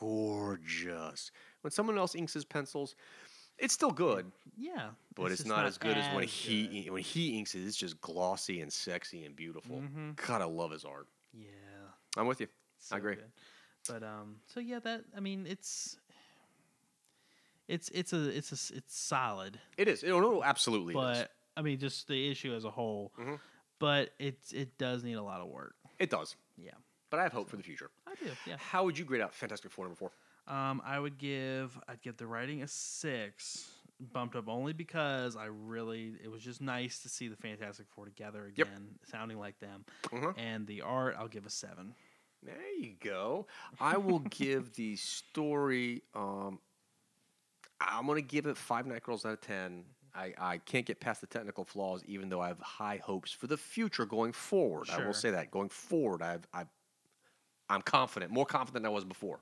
Gorgeous. 0.00 1.30
When 1.60 1.70
someone 1.70 1.98
else 1.98 2.14
inks 2.14 2.32
his 2.32 2.44
pencils, 2.44 2.94
it's 3.58 3.74
still 3.74 3.90
good. 3.90 4.30
Yeah, 4.56 4.90
but 5.14 5.26
it's, 5.30 5.42
just 5.42 5.48
not, 5.48 5.66
as 5.66 5.78
good 5.78 5.96
as 5.96 6.14
when 6.14 6.24
as 6.24 6.30
he 6.32 6.84
good. 6.84 6.90
when 6.92 7.02
he 7.02 7.38
inks 7.38 7.54
it. 7.54 7.60
It's 7.64 7.76
just 7.76 8.00
glossy 8.00 8.60
and 8.60 8.72
sexy 8.72 9.24
and 9.24 9.36
beautiful. 9.36 9.76
Mhm. 9.80 10.16
God, 10.16 10.40
I 10.42 10.46
love 10.46 10.70
his 10.70 10.84
art. 10.84 11.08
Yeah, 11.32 11.48
I'm 12.16 12.26
with 12.26 12.40
you. 12.40 12.48
so 12.78 12.96
agree. 12.96 13.14
good. 13.16 13.32
But 13.88 14.02
um, 14.02 14.40
so 14.46 14.60
yeah, 14.60 14.78
that 14.80 15.04
I 15.16 15.20
mean, 15.20 15.46
it's 15.46 15.98
it's 17.68 17.88
it's 17.90 18.12
a 18.12 18.28
it's 18.36 18.50
a 18.70 18.76
it's 18.76 18.96
solid, 18.96 19.60
It 19.76 19.88
is. 19.88 20.02
No, 20.02 20.20
no, 20.20 20.42
absolutely. 20.42 20.94
it 20.94 20.98
is. 20.98 21.18
but 21.18 21.30
I 21.56 21.62
mean, 21.62 21.78
just 21.78 22.08
the 22.08 22.30
issue 22.30 22.54
as 22.54 22.64
a 22.64 22.70
whole. 22.70 23.12
Mhm. 23.18 23.38
But 23.78 24.14
it's 24.18 24.52
it 24.52 24.78
does 24.78 25.02
need 25.04 25.14
a 25.14 25.22
lot 25.22 25.40
of 25.40 25.48
work. 25.48 25.74
it 25.98 26.10
does. 26.10 26.36
Yeah, 26.56 26.72
But 27.10 27.20
I 27.20 27.22
have 27.24 27.32
hope 27.32 27.48
for 27.48 27.56
the 27.56 27.62
future. 27.62 27.90
I 28.06 28.14
do. 28.22 28.30
Yeah. 28.46 28.56
How 28.58 28.84
would 28.84 28.98
you 28.98 29.04
grade 29.04 29.20
out 29.22 29.34
Fantastic 29.34 29.70
Four 29.70 29.84
number 29.86 29.96
four? 29.96 30.12
Um, 30.46 30.82
I 30.84 30.98
would 30.98 31.18
give 31.18 31.78
I'd 31.88 32.02
give 32.02 32.16
the 32.16 32.26
writing 32.26 32.62
a 32.62 32.68
six, 32.68 33.68
bumped 34.12 34.34
up 34.36 34.48
only 34.48 34.72
because 34.72 35.36
I 35.36 35.44
really 35.46 36.14
it 36.22 36.28
was 36.28 36.42
just 36.42 36.60
nice 36.60 36.98
to 37.00 37.08
see 37.08 37.28
the 37.28 37.36
Fantastic 37.36 37.86
Four 37.90 38.04
together 38.06 38.50
Yep. 38.56 38.66
again, 38.66 38.88
sounding 39.04 39.38
like 39.38 39.58
them. 39.60 39.84
Mhm. 40.04 40.34
And 40.38 40.66
the 40.66 40.82
art, 40.82 41.14
I'll 41.18 41.28
give 41.28 41.46
a 41.46 41.50
seven. 41.50 41.94
There 42.42 42.74
you 42.76 42.96
go. 43.00 43.46
I 43.78 43.96
will 43.98 44.18
give 44.30 44.72
the 44.74 44.96
story. 44.96 46.02
Um, 46.14 46.58
I'm 47.80 48.06
gonna 48.06 48.20
give 48.22 48.46
it 48.46 48.56
five 48.56 48.86
Night 48.86 49.02
Girls 49.04 49.24
out 49.24 49.32
of 49.34 49.40
ten. 49.40 49.84
I, 50.14 50.34
I 50.38 50.58
can't 50.58 50.84
get 50.84 51.00
past 51.00 51.20
the 51.20 51.26
technical 51.26 51.64
flaws, 51.64 52.02
even 52.06 52.28
though 52.28 52.40
I 52.40 52.48
have 52.48 52.60
high 52.60 53.00
hopes 53.02 53.32
for 53.32 53.46
the 53.46 53.56
future 53.56 54.04
going 54.04 54.32
forward. 54.32 54.88
I 54.90 55.04
will 55.04 55.14
say 55.14 55.30
that 55.30 55.50
going 55.50 55.70
forward, 55.70 56.22
I've, 56.22 56.46
I, 56.52 56.64
I'm 57.70 57.82
confident, 57.82 58.30
more 58.30 58.44
confident 58.44 58.82
than 58.82 58.90
I 58.90 58.94
was 58.94 59.04
before. 59.04 59.40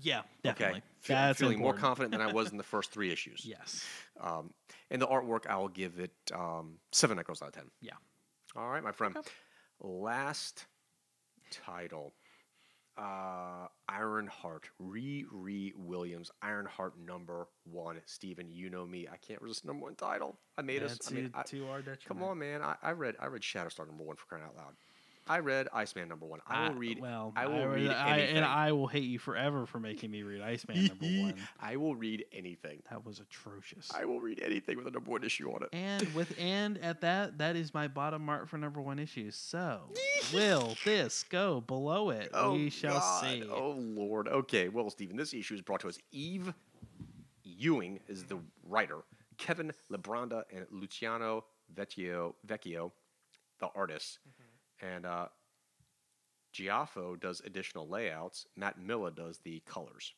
Yeah, 0.00 0.22
definitely. 0.42 0.78
Okay, 0.78 1.14
That's 1.14 1.38
feeling 1.38 1.60
more 1.60 1.72
confident 1.72 2.12
than 2.12 2.20
I 2.20 2.32
was 2.32 2.50
in 2.50 2.56
the 2.56 2.62
first 2.74 2.90
three 2.90 3.12
issues. 3.12 3.44
Yes. 3.44 3.84
Um, 4.20 4.52
and 4.90 5.00
the 5.00 5.06
artwork, 5.06 5.46
I 5.46 5.56
will 5.56 5.68
give 5.68 5.98
it 5.98 6.12
um, 6.34 6.78
seven 6.92 7.16
Girls 7.18 7.40
out 7.40 7.48
of 7.48 7.54
ten. 7.54 7.70
Yeah. 7.80 7.92
All 8.56 8.68
right, 8.68 8.82
my 8.82 8.92
friend. 8.92 9.16
Last 9.80 10.66
title. 11.50 12.12
Uh, 12.98 13.68
Ironheart, 13.88 14.70
Riri 14.82 15.72
Williams, 15.76 16.30
Ironheart 16.42 16.94
number 16.98 17.46
one. 17.64 18.00
Steven, 18.06 18.48
you 18.50 18.70
know 18.70 18.86
me. 18.86 19.06
I 19.10 19.16
can't 19.18 19.40
resist 19.42 19.64
number 19.64 19.82
one 19.84 19.94
title. 19.96 20.38
I 20.56 20.62
made 20.62 20.80
Yeah, 20.80 20.86
us. 20.86 20.98
I 21.06 21.08
to, 21.10 21.14
mean, 21.14 21.30
I- 21.34 21.42
to 21.42 21.68
our 21.68 21.78
detriment. 21.82 22.06
come 22.08 22.22
on, 22.22 22.38
man. 22.38 22.62
I, 22.62 22.76
I 22.82 22.92
read. 22.92 23.16
I 23.20 23.26
read 23.26 23.42
Shatterstar 23.42 23.86
number 23.86 24.02
one 24.04 24.16
for 24.16 24.26
crying 24.26 24.44
out 24.44 24.56
loud. 24.56 24.74
I 25.28 25.40
read 25.40 25.68
Iceman 25.72 26.08
number 26.08 26.24
one. 26.26 26.40
I 26.46 26.68
will 26.68 26.76
read. 26.76 27.00
Well, 27.00 27.32
I 27.36 27.46
will 27.46 27.66
read 27.66 27.90
I, 27.90 28.18
anything. 28.18 28.36
and 28.36 28.44
I 28.44 28.72
will 28.72 28.86
hate 28.86 29.04
you 29.04 29.18
forever 29.18 29.66
for 29.66 29.80
making 29.80 30.10
me 30.10 30.22
read 30.22 30.40
Iceman 30.40 30.86
number 30.86 31.04
one. 31.22 31.34
I 31.60 31.76
will 31.76 31.96
read 31.96 32.24
anything. 32.32 32.82
That 32.90 33.04
was 33.04 33.18
atrocious. 33.18 33.90
I 33.94 34.04
will 34.04 34.20
read 34.20 34.40
anything 34.42 34.76
with 34.76 34.86
a 34.86 34.90
number 34.90 35.10
one 35.10 35.24
issue 35.24 35.50
on 35.50 35.64
it. 35.64 35.68
and 35.72 36.06
with 36.14 36.32
and 36.40 36.78
at 36.78 37.00
that, 37.00 37.38
that 37.38 37.56
is 37.56 37.74
my 37.74 37.88
bottom 37.88 38.24
mark 38.24 38.48
for 38.48 38.56
number 38.56 38.80
one 38.80 38.98
issue. 38.98 39.30
So, 39.32 39.80
will 40.32 40.76
this 40.84 41.24
go 41.24 41.60
below 41.60 42.10
it? 42.10 42.30
Oh, 42.32 42.52
we 42.52 42.70
shall 42.70 43.00
God. 43.00 43.24
see. 43.24 43.44
Oh 43.50 43.74
Lord. 43.76 44.28
Okay. 44.28 44.68
Well, 44.68 44.88
Steven, 44.90 45.16
this 45.16 45.34
issue 45.34 45.54
is 45.54 45.60
brought 45.62 45.80
to 45.80 45.88
us. 45.88 45.98
Eve 46.12 46.52
Ewing 47.42 48.00
is 48.08 48.24
the 48.24 48.38
writer. 48.64 48.98
Kevin 49.38 49.72
Libranda 49.92 50.44
and 50.54 50.66
Luciano 50.70 51.44
Vecchio, 51.74 52.34
Vecchio 52.46 52.92
the 53.58 53.68
artists, 53.74 54.18
and 54.80 55.06
uh, 55.06 55.28
does 57.20 57.42
additional 57.44 57.88
layouts. 57.88 58.46
Matt 58.56 58.78
Milla 58.78 59.10
does 59.10 59.38
the 59.44 59.62
colors. 59.66 60.14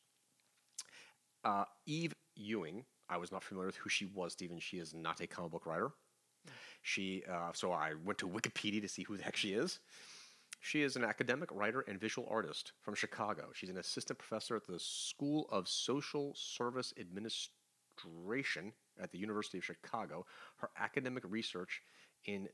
Uh, 1.43 1.65
Eve 1.85 2.13
Ewing, 2.35 2.85
I 3.09 3.17
was 3.17 3.31
not 3.31 3.43
familiar 3.43 3.67
with 3.67 3.77
who 3.77 3.89
she 3.89 4.05
was, 4.05 4.33
Steven. 4.33 4.59
She 4.59 4.77
is 4.77 4.93
not 4.93 5.21
a 5.21 5.27
comic 5.27 5.51
book 5.51 5.65
writer. 5.65 5.91
She, 6.81 7.23
uh, 7.29 7.51
so 7.53 7.71
I 7.71 7.93
went 8.05 8.19
to 8.19 8.27
Wikipedia 8.27 8.81
to 8.81 8.87
see 8.87 9.03
who 9.03 9.17
the 9.17 9.23
heck 9.23 9.35
she 9.35 9.53
is. 9.53 9.79
She 10.61 10.81
is 10.81 10.95
an 10.95 11.05
academic 11.05 11.49
writer 11.51 11.81
and 11.87 11.99
visual 11.99 12.27
artist 12.29 12.73
from 12.81 12.95
Chicago. 12.95 13.49
She's 13.53 13.69
an 13.69 13.77
assistant 13.77 14.19
professor 14.19 14.55
at 14.55 14.65
the 14.67 14.79
School 14.79 15.47
of 15.51 15.67
Social 15.67 16.33
Service 16.35 16.93
Administration 16.99 18.73
at 19.01 19.11
the 19.11 19.17
University 19.17 19.57
of 19.57 19.65
Chicago. 19.65 20.25
Her 20.57 20.69
academic 20.77 21.23
research 21.27 21.81
in 22.25 22.49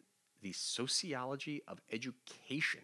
the 0.45 0.51
sociology 0.51 1.63
of 1.67 1.81
education. 1.91 2.81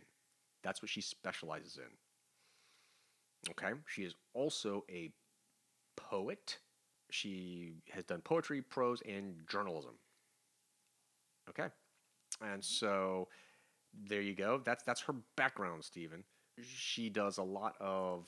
That's 0.64 0.82
what 0.82 0.90
she 0.90 1.00
specializes 1.00 1.78
in. 1.78 3.52
Okay. 3.52 3.80
She 3.86 4.02
is 4.02 4.16
also 4.34 4.84
a 4.90 5.12
poet. 5.96 6.58
She 7.12 7.74
has 7.92 8.04
done 8.04 8.22
poetry, 8.22 8.64
prose, 8.64 9.04
and 9.08 9.36
journalism. 9.48 9.92
Okay. 11.50 11.68
And 12.44 12.66
so 12.66 13.28
there 13.94 14.22
you 14.22 14.34
go. 14.34 14.60
That's 14.66 14.82
that's 14.82 15.02
her 15.02 15.14
background, 15.38 15.84
Steven. 15.84 16.24
She 16.64 17.10
does 17.10 17.38
a 17.38 17.44
lot 17.44 17.76
of. 17.80 18.28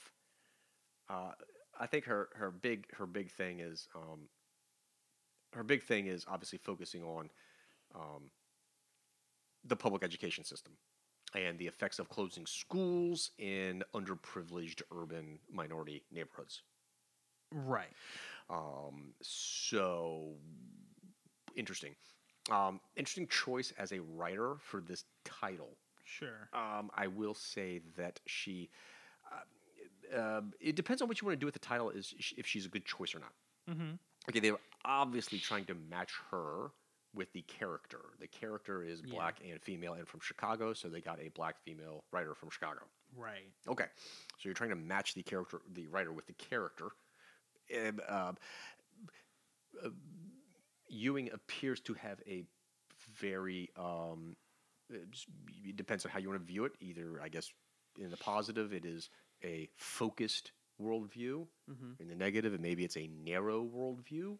Uh, 1.09 1.31
I 1.79 1.87
think 1.87 2.05
her 2.05 2.29
her 2.35 2.51
big 2.51 2.85
her 2.97 3.07
big 3.07 3.31
thing 3.31 3.61
is 3.61 3.87
um, 3.95 4.29
her 5.53 5.63
big 5.63 5.81
thing 5.81 6.05
is 6.05 6.23
obviously 6.27 6.59
focusing 6.59 7.01
on 7.01 7.31
um, 7.95 8.29
the 9.65 9.75
public 9.75 10.03
education 10.03 10.43
system 10.43 10.73
and 11.35 11.57
the 11.57 11.67
effects 11.67 11.99
of 11.99 12.09
closing 12.09 12.45
schools 12.45 13.31
in 13.37 13.83
underprivileged 13.95 14.81
urban 14.91 15.39
minority 15.51 16.03
neighborhoods. 16.11 16.61
Right. 17.51 17.89
Um, 18.49 19.13
so 19.21 20.33
interesting. 21.55 21.95
Um, 22.51 22.79
interesting 22.95 23.27
choice 23.27 23.73
as 23.77 23.91
a 23.91 24.01
writer 24.01 24.55
for 24.59 24.81
this 24.81 25.05
title. 25.23 25.77
Sure. 26.03 26.49
Um, 26.53 26.89
I 26.95 27.07
will 27.07 27.33
say 27.33 27.81
that 27.97 28.19
she. 28.25 28.69
Uh, 29.31 30.17
uh, 30.17 30.41
it 30.59 30.75
depends 30.75 31.01
on 31.01 31.07
what 31.07 31.21
you 31.21 31.25
want 31.25 31.37
to 31.37 31.39
do 31.39 31.47
with 31.47 31.53
the 31.53 31.59
title. 31.59 31.89
Is 31.89 32.13
if 32.37 32.45
she's 32.45 32.65
a 32.65 32.69
good 32.69 32.85
choice 32.85 33.15
or 33.15 33.19
not. 33.19 33.33
Mm-hmm. 33.69 33.93
Okay, 34.29 34.39
they 34.39 34.51
were 34.51 34.59
obviously 34.85 35.39
trying 35.39 35.65
to 35.65 35.75
match 35.89 36.11
her 36.31 36.71
with 37.13 37.31
the 37.33 37.41
character. 37.43 37.99
The 38.19 38.27
character 38.27 38.83
is 38.83 39.01
Yeah. 39.05 39.13
black 39.15 39.39
and 39.43 39.61
female 39.61 39.93
and 39.93 40.07
from 40.07 40.19
Chicago, 40.21 40.73
so 40.73 40.89
they 40.89 41.01
got 41.01 41.19
a 41.19 41.29
black 41.29 41.59
female 41.63 42.03
writer 42.11 42.33
from 42.33 42.49
Chicago. 42.49 42.81
Right. 43.15 43.53
Okay, 43.67 43.85
so 44.37 44.39
you're 44.49 44.53
trying 44.55 44.71
to 44.71 44.75
match 44.75 45.13
the 45.13 45.23
character, 45.23 45.61
the 45.71 45.87
writer 45.87 46.11
with 46.11 46.25
the 46.25 46.33
character. 46.33 46.89
And, 47.73 48.01
uh, 48.01 48.33
uh, 49.83 49.89
Ewing 50.89 51.31
appears 51.31 51.79
to 51.81 51.93
have 51.95 52.21
a 52.27 52.45
very. 53.15 53.69
Um, 53.75 54.35
it 54.89 55.75
depends 55.75 56.05
on 56.05 56.11
how 56.11 56.19
you 56.19 56.29
want 56.29 56.39
to 56.41 56.45
view 56.45 56.65
it. 56.65 56.73
Either, 56.81 57.19
I 57.21 57.29
guess, 57.29 57.51
in 57.97 58.11
the 58.11 58.17
positive, 58.17 58.73
it 58.73 58.85
is 58.85 59.09
a 59.43 59.69
focused 59.75 60.51
worldview. 60.79 61.47
Mhm. 61.69 61.99
In 61.99 62.07
the 62.09 62.15
negative, 62.15 62.59
maybe 62.59 62.83
it's 62.83 62.97
a 62.97 63.07
narrow 63.07 63.63
worldview. 63.65 64.37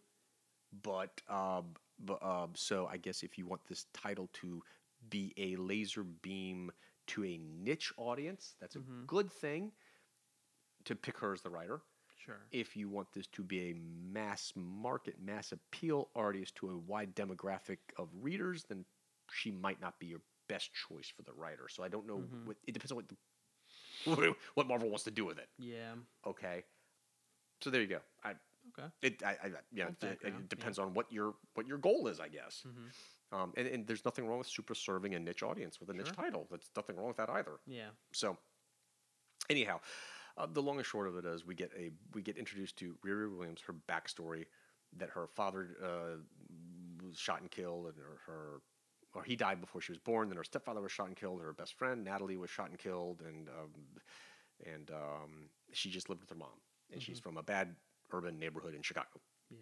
But, 0.72 1.22
um, 1.28 1.76
but 2.06 2.24
um, 2.24 2.52
so 2.56 2.88
I 2.88 2.98
guess 2.98 3.24
if 3.24 3.38
you 3.38 3.46
want 3.46 3.66
this 3.66 3.86
title 3.94 4.30
to 4.34 4.64
be 5.10 5.34
a 5.38 5.56
laser 5.58 6.04
beam 6.04 6.72
to 7.08 7.24
a 7.26 7.38
niche 7.38 7.92
audience, 7.98 8.56
that's 8.60 8.76
a 8.76 8.80
Mhm. 8.80 9.08
good 9.08 9.32
thing. 9.32 9.72
To 10.86 10.96
pick 10.96 11.18
her 11.20 11.34
as 11.34 11.42
the 11.42 11.50
writer. 11.50 11.82
Sure. 12.18 12.40
If 12.52 12.76
you 12.76 12.90
want 12.90 13.12
this 13.14 13.28
to 13.28 13.44
be 13.44 13.70
a 13.72 13.74
mass 13.74 14.54
market, 14.56 15.20
mass 15.20 15.52
appeal 15.52 16.10
artist 16.16 16.56
to 16.58 16.70
a 16.72 16.78
wide 16.78 17.16
demographic 17.16 17.78
of 17.98 18.10
readers, 18.22 18.64
then 18.66 18.86
she 19.32 19.52
might 19.52 19.80
not 19.82 20.00
be 20.00 20.08
your 20.08 20.22
best 20.48 20.72
choice 20.74 21.08
for 21.08 21.22
the 21.24 21.34
writer. 21.34 21.68
So 21.70 21.84
I 21.84 21.88
don't 21.90 22.06
know. 22.06 22.18
Mhm. 22.20 22.46
What, 22.46 22.58
it 22.68 22.74
depends 22.74 22.92
on 22.92 22.98
what 22.98 23.08
the, 23.08 24.36
what 24.56 24.68
Marvel 24.68 24.90
wants 24.90 25.04
to 25.06 25.12
do 25.12 25.26
with 25.26 25.38
it. 25.40 25.50
Yeah. 25.58 25.96
Okay. 26.26 26.64
So 27.62 27.70
there 27.70 27.82
you 27.82 27.88
go. 27.88 28.00
I 28.24 28.36
Okay. 28.69 28.88
it 29.02 29.22
I, 29.23 29.31
I 29.31 29.49
yeah, 29.72 29.88
it, 29.88 30.03
it 30.03 30.18
yeah. 30.23 30.31
depends 30.48 30.80
on 30.80 30.94
what 30.94 31.11
your 31.11 31.35
what 31.53 31.68
your 31.68 31.77
goal 31.77 32.07
is, 32.07 32.19
I 32.19 32.27
guess. 32.30 32.64
Mhm. 32.65 33.38
Um, 33.38 33.53
and, 33.57 33.68
and 33.68 33.88
there's 33.88 34.06
nothing 34.06 34.27
wrong 34.27 34.38
with 34.38 34.48
super 34.48 34.76
serving 34.76 35.15
a 35.15 35.19
niche 35.19 35.41
audience 35.44 35.80
with 35.80 35.90
a 35.90 35.94
niche 35.94 36.07
Sure. 36.07 36.15
title. 36.15 36.48
That's 36.52 36.69
nothing 36.76 36.95
wrong 36.95 37.07
with 37.07 37.18
that 37.18 37.30
either. 37.31 37.60
Yeah. 37.65 37.90
So, 38.11 38.38
anyhow, 39.49 39.80
uh, 40.38 40.45
the 40.45 40.61
long 40.61 40.77
and 40.77 40.85
short 40.85 41.07
of 41.07 41.18
it 41.18 41.26
is 41.26 41.45
we 41.45 41.56
get 41.56 41.72
a 41.77 41.91
we 42.14 42.22
get 42.22 42.38
introduced 42.38 42.77
to 42.77 42.95
Riri 43.06 43.35
Williams, 43.35 43.61
her 43.68 43.73
backstory, 43.90 44.45
that 44.98 45.10
her 45.10 45.27
father 45.27 45.76
uh, 45.84 46.18
was 47.07 47.18
shot 47.18 47.41
and 47.41 47.49
killed, 47.49 47.88
and 47.88 47.98
her, 47.98 48.19
her 48.27 48.61
or 49.15 49.23
he 49.23 49.35
died 49.35 49.61
before 49.61 49.81
she 49.81 49.91
was 49.91 49.99
born. 49.99 50.30
Then 50.30 50.38
her 50.38 50.44
stepfather 50.44 50.81
was 50.81 50.91
shot 50.91 51.07
and 51.07 51.15
killed. 51.15 51.41
Her 51.41 51.53
best 51.53 51.73
friend 51.76 52.03
Natalie 52.03 52.38
was 52.38 52.49
shot 52.49 52.69
and 52.69 52.80
killed, 52.80 53.22
and 53.22 53.48
um, 53.49 53.72
and 54.72 54.91
um, 54.91 55.49
she 55.72 55.90
just 55.90 56.10
lived 56.10 56.22
with 56.22 56.30
her 56.30 56.35
mom. 56.35 56.60
And 56.91 57.02
she's 57.02 57.19
from 57.19 57.38
a 57.38 57.44
bad 57.44 57.76
urban 58.14 58.40
neighborhood 58.40 58.73
in 58.76 58.81
Chicago. 58.81 59.22
Yeah. 59.49 59.57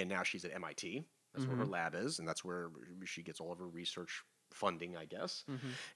And 0.00 0.08
now 0.08 0.22
she's 0.22 0.44
at 0.44 0.54
MIT. 0.54 1.04
That's 1.34 1.46
where 1.46 1.56
her 1.56 1.66
lab 1.66 1.94
is, 1.94 2.18
and 2.18 2.26
that's 2.26 2.44
where 2.44 2.70
she 3.04 3.22
gets 3.22 3.40
all 3.40 3.52
of 3.52 3.58
her 3.58 3.66
research 3.68 4.22
funding, 4.52 4.96
I 4.96 5.04
guess, 5.04 5.44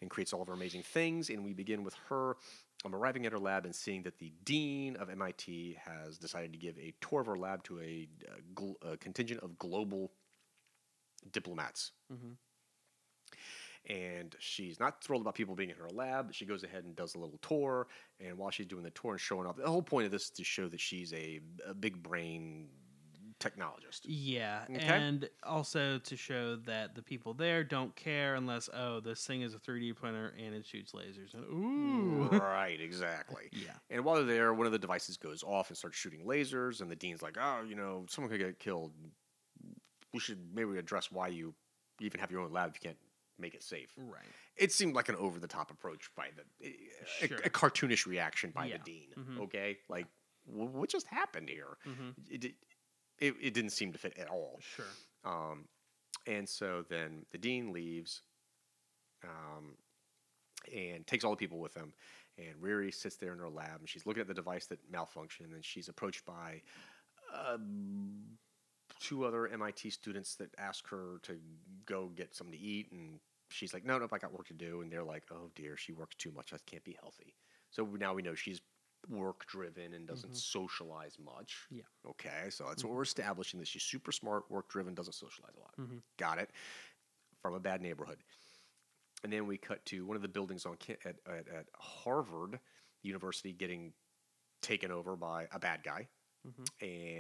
and 0.03 0.11
creates 0.11 0.33
all 0.35 0.43
of 0.43 0.49
her 0.49 0.55
amazing 0.55 0.83
things. 0.83 1.31
And 1.31 1.43
we 1.45 1.55
begin 1.55 1.83
with 1.83 1.95
her 2.11 2.37
um, 2.85 2.95
arriving 2.95 3.25
at 3.25 3.33
her 3.33 3.39
lab 3.39 3.65
and 3.65 3.75
seeing 3.75 4.03
that 4.03 4.19
the 4.19 4.33
dean 4.45 4.97
of 4.97 5.09
MIT 5.09 5.79
has 5.83 6.19
decided 6.19 6.53
to 6.53 6.59
give 6.59 6.77
a 6.79 6.93
tour 7.01 7.21
of 7.23 7.27
her 7.27 7.37
lab 7.39 7.63
to 7.65 7.81
a, 7.81 8.09
uh 8.29 8.41
gl- 8.55 8.75
a 8.93 8.97
contingent 8.99 9.41
of 9.41 9.59
global 9.59 10.13
diplomats. 11.33 11.93
Mhm. 12.13 12.37
And 13.89 14.37
she's 14.39 14.79
not 14.79 15.03
thrilled 15.03 15.23
about 15.23 15.35
people 15.35 15.55
being 15.55 15.71
in 15.71 15.77
her 15.77 15.89
lab. 15.91 16.27
But 16.27 16.35
she 16.37 16.45
goes 16.45 16.63
ahead 16.65 16.85
and 16.85 16.95
does 16.95 17.15
a 17.15 17.19
little 17.19 17.39
tour. 17.39 17.87
And 18.21 18.37
while 18.39 18.51
she's 18.51 18.67
doing 18.67 18.85
the 18.85 18.91
tour 18.91 19.13
and 19.13 19.21
showing 19.21 19.47
off, 19.47 19.57
the 19.57 19.67
whole 19.67 19.83
point 19.83 20.05
of 20.07 20.13
this 20.13 20.25
is 20.25 20.31
to 20.31 20.45
show 20.45 20.69
that 20.69 20.81
she's 20.81 21.13
a, 21.13 21.41
a 21.67 21.75
big 21.75 22.03
brain 22.03 22.69
technologist. 23.41 24.01
Yeah, 24.05 24.65
Okay. 24.69 24.85
and 24.87 25.29
also 25.43 25.99
to 25.99 26.15
show 26.17 26.57
that 26.67 26.95
the 26.95 27.01
people 27.03 27.33
there 27.33 27.65
don't 27.65 27.97
care 27.97 28.35
unless 28.35 28.69
oh 28.75 29.01
this 29.01 29.27
thing 29.27 29.41
is 29.41 29.55
a 29.55 29.59
3D 29.59 29.97
printer 29.97 30.35
and 30.39 30.55
it 30.55 30.67
shoots 30.67 30.93
lasers. 30.93 31.33
And, 31.33 31.45
ooh. 31.45 32.29
right, 32.39 32.79
exactly. 32.79 33.45
yeah. 33.53 33.73
And 33.89 34.05
while 34.05 34.17
they're 34.17 34.25
there, 34.25 34.53
one 34.53 34.67
of 34.67 34.73
the 34.73 34.79
devices 34.79 35.17
goes 35.17 35.43
off 35.43 35.71
and 35.71 35.77
starts 35.79 35.97
shooting 35.97 36.27
lasers, 36.27 36.83
and 36.83 36.91
the 36.91 36.97
dean's 36.97 37.23
like, 37.23 37.39
"Oh, 37.41 37.63
you 37.67 37.77
know, 37.77 38.05
someone 38.11 38.31
could 38.31 38.41
get 38.41 38.59
killed. 38.59 38.93
We 40.13 40.21
should 40.21 40.39
maybe 40.55 40.77
address 40.77 41.11
why 41.11 41.29
you 41.29 41.55
even 42.03 42.21
have 42.21 42.31
your 42.31 42.43
own 42.43 42.53
lab 42.53 42.69
if 42.71 42.75
you 42.83 42.89
can't 42.91 42.99
make 43.41 43.55
it 43.55 43.63
safe." 43.63 43.91
Right. 43.97 44.25
It 44.57 44.73
seemed 44.73 44.95
like 44.95 45.09
an 45.09 45.17
over-the-top 45.17 45.71
approach 45.71 46.11
by 46.15 46.31
the 46.37 46.67
a, 46.67 47.29
Sure. 47.29 47.39
a 47.39 47.51
cartoonish 47.51 48.07
reaction 48.07 48.51
by 48.51 48.67
Yeah. 48.67 48.79
the 48.79 48.85
dean. 48.85 49.15
Mhm. 49.17 49.41
Okay, 49.43 49.79
like 49.89 50.07
wh- 50.45 50.75
what 50.75 50.91
just 50.91 51.07
happened 51.07 51.49
here? 51.49 51.79
Mhm. 51.87 52.15
It, 52.31 52.45
it 53.19 53.35
it 53.41 53.55
didn't 53.55 53.71
seem 53.71 53.93
to 53.93 53.99
fit 53.99 54.17
at 54.19 54.29
all. 54.29 54.61
Sure. 54.61 54.87
Um, 55.25 55.69
and 56.27 56.49
so 56.49 56.83
then 56.89 57.27
the 57.31 57.39
dean 57.39 57.73
leaves 57.73 58.23
um, 59.23 59.77
and 60.73 61.07
takes 61.07 61.25
all 61.25 61.33
the 61.33 61.37
people 61.37 61.59
with 61.61 61.75
him. 61.75 61.93
And 62.39 62.57
Riri 62.63 62.93
sits 62.95 63.17
there 63.17 63.33
in 63.35 63.39
her 63.39 63.51
lab 63.51 63.81
and 63.81 63.89
she's 63.89 64.07
looking 64.07 64.23
at 64.23 64.27
the 64.29 64.33
device 64.35 64.67
that 64.67 64.91
malfunctioned. 64.91 65.53
And 65.53 65.63
she's 65.65 65.89
approached 65.89 66.25
by 66.25 66.63
um, 67.35 68.39
two 68.99 69.25
other 69.25 69.47
MIT 69.49 69.91
students 69.91 70.37
that 70.37 70.55
ask 70.59 70.87
her 70.89 71.19
to 71.25 71.39
go 71.87 72.09
get 72.09 72.35
something 72.35 72.57
to 72.59 72.65
eat. 72.65 72.91
And 72.93 73.21
she's 73.51 73.73
like, 73.75 73.85
no, 73.85 73.99
nope, 73.99 74.13
I 74.13 74.19
got 74.19 74.33
work 74.33 74.47
to 74.49 74.55
do. 74.55 74.81
And 74.81 74.91
they're 74.91 75.05
like, 75.05 75.25
oh 75.31 75.51
dear, 75.55 75.77
she 75.77 75.93
works 75.93 76.17
too 76.17 76.33
much. 76.33 76.51
That 76.51 76.65
can't 76.67 76.85
be 76.85 76.97
healthy. 77.01 77.35
So 77.71 77.85
now 77.85 78.15
we 78.15 78.23
know 78.23 78.35
she's 78.35 78.61
work 79.09 79.47
driven 79.47 79.95
and 79.95 80.07
doesn't 80.07 80.37
socialize 80.37 81.17
much. 81.19 81.67
Yeah. 81.71 81.83
Okay, 82.09 82.51
so 82.51 82.65
that's 82.69 82.85
what 82.85 82.93
we're 82.93 83.03
establishing 83.03 83.59
that 83.61 83.67
she's 83.69 83.83
super 83.83 84.13
smart, 84.13 84.51
work 84.51 84.69
driven, 84.69 84.95
doesn't 84.95 85.15
socialize 85.15 85.55
a 85.57 85.61
lot. 85.61 85.75
Mhm. 85.79 86.03
Got 86.19 86.39
it. 86.39 86.51
From 87.41 87.55
a 87.55 87.61
bad 87.61 87.81
neighborhood. 87.81 88.19
And 89.25 89.33
then 89.33 89.47
we 89.47 89.57
cut 89.59 89.85
to 89.87 90.05
one 90.07 90.17
of 90.17 90.23
the 90.23 90.29
buildings 90.29 90.67
on 90.67 90.77
at, 91.05 91.17
at, 91.27 91.49
at 91.49 91.67
Harvard 91.79 92.61
University 93.03 93.53
getting 93.53 93.93
taken 94.63 94.91
over 94.91 95.17
by 95.17 95.49
a 95.53 95.59
bad 95.59 95.83
guy. 95.83 96.09
Mhm. 96.47 96.67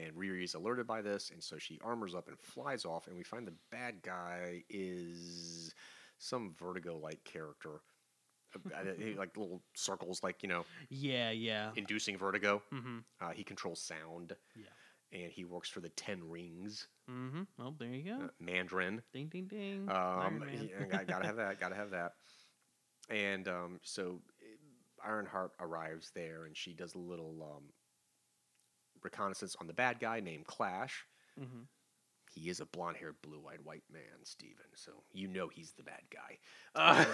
And 0.06 0.16
Riri 0.16 0.44
is 0.44 0.54
alerted 0.54 0.86
by 0.86 1.02
this, 1.02 1.30
and 1.30 1.42
so 1.42 1.58
she 1.58 1.78
armors 1.82 2.14
up 2.14 2.28
and 2.28 2.38
flies 2.38 2.84
off. 2.84 3.06
And 3.06 3.16
we 3.16 3.22
find 3.22 3.46
the 3.46 3.56
bad 3.70 4.02
guy 4.02 4.64
is 4.68 5.74
some 6.20 6.54
Vertigo-like 6.58 7.24
character, 7.24 7.80
Uh, 8.54 8.84
he- 8.98 9.14
like 9.18 9.36
little 9.36 9.62
circles, 9.74 10.22
like 10.22 10.42
you 10.42 10.48
know, 10.48 10.64
Yeah. 10.88 11.30
Yeah. 11.30 11.72
inducing 11.76 12.16
vertigo. 12.18 12.62
Mm-hmm. 12.72 12.98
Uh, 13.20 13.30
he 13.30 13.42
controls 13.44 13.80
sound, 13.82 14.36
Yeah. 14.54 14.66
and 15.12 15.32
he 15.32 15.44
works 15.44 15.68
for 15.68 15.80
the 15.80 15.88
Ten 15.90 16.22
Rings, 16.28 16.86
Mm-hmm. 17.10 17.42
Well, 17.58 17.74
there 17.78 17.88
you 17.88 18.04
go. 18.04 18.24
uh, 18.26 18.28
Mandarin. 18.38 19.02
ding, 19.12 19.28
ding, 19.28 19.46
ding. 19.48 19.88
Um, 19.90 19.96
Iron 19.96 20.38
Man. 20.40 20.48
he- 20.48 20.72
I 20.96 21.02
gotta 21.04 21.26
have 21.26 21.36
that. 21.36 21.58
Gotta 21.58 21.74
have 21.74 21.90
that. 21.90 22.12
And 23.08 23.48
um, 23.48 23.80
so 23.82 24.20
uh, 24.42 25.08
Ironheart 25.08 25.52
arrives 25.58 26.12
there, 26.14 26.44
and 26.44 26.56
she 26.56 26.72
does 26.74 26.94
a 26.94 26.98
little 26.98 27.42
um, 27.56 27.64
reconnaissance 29.02 29.56
on 29.60 29.66
the 29.66 29.72
bad 29.72 29.98
guy 29.98 30.20
named 30.20 30.46
Clash. 30.46 31.04
Mhm. 31.40 31.66
He 32.32 32.48
is 32.48 32.60
a 32.60 32.66
blonde-haired, 32.66 33.16
blue-eyed 33.22 33.60
white 33.64 33.82
man, 33.92 34.02
Steven. 34.24 34.64
So 34.74 34.92
you 35.12 35.28
know 35.28 35.48
he's 35.48 35.72
the 35.72 35.82
bad 35.82 36.02
guy. 36.10 36.38
Uh, 36.74 37.04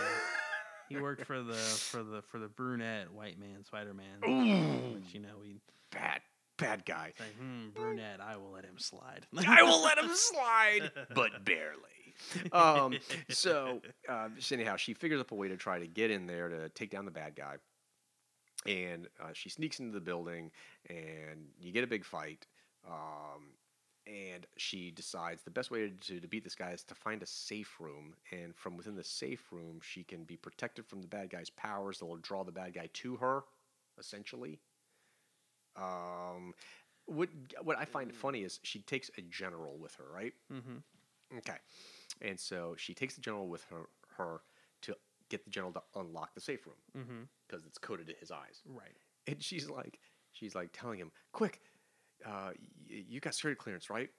He 0.89 0.97
worked 0.97 1.25
for 1.25 1.43
the 1.43 1.55
for 1.91 2.03
the 2.05 2.23
for 2.23 2.39
the 2.39 2.49
brunette 2.49 3.13
white 3.13 3.39
man 3.39 3.65
Spider 3.65 3.95
Man. 3.95 4.95
Which 4.95 5.15
you 5.15 5.21
know 5.21 5.41
he 5.45 5.57
bad, 5.91 6.21
bad 6.59 6.85
guy. 6.85 7.13
like 7.19 7.35
hmm, 7.41 7.69
brunette. 7.75 8.21
I 8.21 8.37
will 8.37 8.53
let 8.53 8.65
him 8.65 8.79
slide. 8.79 9.27
I 9.49 9.63
will 9.63 9.83
let 9.83 9.99
him 9.99 10.11
slide, 10.13 10.91
but 11.15 11.45
barely. 11.45 11.81
Um, 12.53 12.97
so, 13.29 13.83
uh, 14.09 14.29
so 14.39 14.55
anyhow, 14.55 14.77
she 14.77 14.95
figures 14.95 15.21
up 15.21 15.33
a 15.33 15.35
way 15.35 15.49
to 15.49 15.57
try 15.57 15.79
to 15.79 15.87
get 15.87 16.11
in 16.11 16.27
there 16.27 16.49
to 16.49 16.69
take 16.71 16.91
down 16.91 17.05
the 17.05 17.11
bad 17.11 17.35
guy, 17.35 17.57
and 18.67 19.09
uh, 19.21 19.31
she 19.35 19.49
sneaks 19.51 19.81
into 19.81 19.93
the 19.93 20.01
building, 20.01 20.51
and 20.89 21.49
you 21.61 21.73
get 21.73 21.85
a 21.85 21.87
big 21.89 22.05
fight. 22.05 22.47
Um, 22.89 23.43
and 24.07 24.47
she 24.57 24.91
decides 24.91 25.43
the 25.43 25.51
best 25.51 25.71
way 25.71 25.91
to, 26.01 26.21
to 26.21 26.29
beat 26.29 26.45
this 26.45 26.55
guy 26.55 26.71
is 26.71 26.85
to 26.85 26.95
find 26.95 27.23
a 27.23 27.27
safe 27.27 27.77
room, 27.81 28.15
and 28.31 28.55
from 28.55 28.77
within 28.77 28.95
the 28.95 29.05
safe 29.05 29.51
room, 29.51 29.81
she 29.83 30.05
can 30.05 30.25
be 30.25 30.37
protected 30.37 30.87
from 30.87 31.01
the 31.03 31.09
bad 31.09 31.31
guy's 31.31 31.51
powers 31.51 31.99
that 31.99 32.07
will 32.07 32.17
draw 32.19 32.45
the 32.45 32.53
bad 32.53 32.75
guy 32.75 32.89
to 32.95 33.17
her, 33.17 33.43
essentially. 33.99 34.61
Um, 35.77 36.55
what 37.07 37.29
what 37.63 37.77
I 37.79 37.85
find 37.85 38.13
funny 38.13 38.41
is 38.43 38.61
she 38.63 38.81
takes 38.81 39.11
a 39.19 39.23
general 39.23 39.77
with 39.79 39.95
her, 39.97 40.05
right? 40.13 40.33
mm-hmm. 40.53 41.39
Okay. 41.39 41.57
And 42.23 42.39
so 42.39 42.75
she 42.79 42.95
takes 42.95 43.15
the 43.15 43.21
general 43.21 43.49
with 43.49 43.65
her, 43.71 43.89
her 44.17 44.41
to 44.83 44.95
get 45.29 45.45
the 45.45 45.51
general 45.51 45.73
to 45.73 45.83
unlock 45.97 46.35
the 46.35 46.41
safe 46.41 46.65
room 46.67 46.77
Mm-hmm. 46.97 47.23
because 47.47 47.67
it's 47.67 47.79
coded 47.79 48.07
to 48.07 48.15
his 48.21 48.31
eyes. 48.31 48.63
Right. 48.67 48.95
And 49.27 49.43
she's 49.43 49.69
like, 49.69 49.99
she's 50.33 50.55
like 50.55 50.71
telling 50.73 50.99
him, 50.99 51.11
"Quick, 51.33 51.61
uh, 52.25 52.51
you 52.87 53.21
got 53.21 53.35
security 53.35 53.59
clearance, 53.59 53.91
right? 53.91 54.11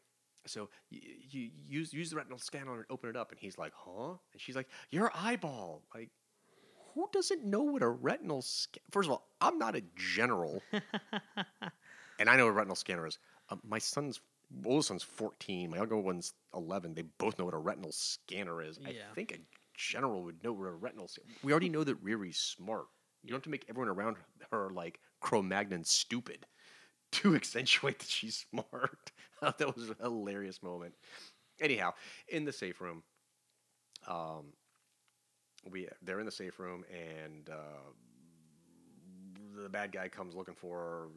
So 0.45 0.69
you, 0.89 1.01
you 1.29 1.49
use 1.67 1.93
use 1.93 2.09
the 2.09 2.15
retinal 2.15 2.37
scanner 2.37 2.75
and 2.75 2.85
open 2.89 3.09
it 3.09 3.15
up." 3.15 3.31
And 3.31 3.39
he's 3.39 3.57
like, 3.57 3.73
"Huh?" 3.75 4.15
And 4.33 4.41
she's 4.41 4.55
like, 4.55 4.67
"Your 4.89 5.11
eyeball." 5.13 5.83
Like, 5.93 6.09
who 6.93 7.07
doesn't 7.11 7.43
know 7.43 7.63
what 7.63 7.81
a 7.81 7.89
retinal 7.89 8.41
scan? 8.41 8.81
First 8.91 9.07
of 9.07 9.11
all, 9.11 9.27
I'm 9.41 9.57
not 9.57 9.75
a 9.75 9.83
general, 9.95 10.61
and 12.19 12.29
I 12.29 12.35
know 12.35 12.45
what 12.45 12.51
a 12.51 12.53
retinal 12.53 12.75
scanner 12.75 13.07
is. 13.07 13.19
Uh, 13.49 13.55
my 13.63 13.79
son's 13.79 14.19
oldest 14.65 14.89
son's 14.89 15.03
14. 15.03 15.69
My 15.69 15.77
younger 15.77 15.97
one's 15.97 16.33
11. 16.53 16.93
They 16.93 17.03
both 17.17 17.37
know 17.37 17.45
what 17.45 17.53
a 17.53 17.59
retinal 17.59 17.91
scanner 17.91 18.61
is. 18.61 18.79
I 18.85 18.95
think 19.13 19.31
a 19.33 19.39
general 19.75 20.23
would 20.23 20.43
know 20.43 20.53
what 20.53 20.67
a 20.67 20.71
retinal. 20.71 21.07
Scanner. 21.07 21.27
We 21.43 21.51
already 21.51 21.69
know 21.69 21.83
that 21.83 22.03
Riri's 22.03 22.37
smart. 22.37 22.85
You 23.23 23.31
don't 23.31 23.37
have 23.37 23.43
to 23.43 23.49
make 23.49 23.65
everyone 23.69 23.89
around 23.89 24.17
her 24.51 24.69
like 24.69 24.99
Cro-Magnon 25.19 25.83
stupid 25.83 26.45
to 27.13 27.35
accentuate 27.35 27.99
that 27.99 28.09
she's 28.09 28.45
smart. 28.49 29.11
that 29.41 29.75
was 29.75 29.89
a 29.89 29.95
hilarious 30.01 30.61
moment. 30.61 30.95
Anyhow, 31.59 31.93
in 32.27 32.45
the 32.45 32.53
safe 32.53 32.81
room, 32.81 33.03
um, 34.07 34.53
we 35.69 35.87
they're 36.01 36.19
in 36.19 36.25
the 36.25 36.31
safe 36.31 36.59
room 36.59 36.83
and 36.91 37.49
uh, 37.49 37.91
the 39.61 39.69
bad 39.69 39.91
guy 39.91 40.07
comes 40.07 40.35
looking 40.35 40.55
for 40.55 40.77
her 40.79 41.07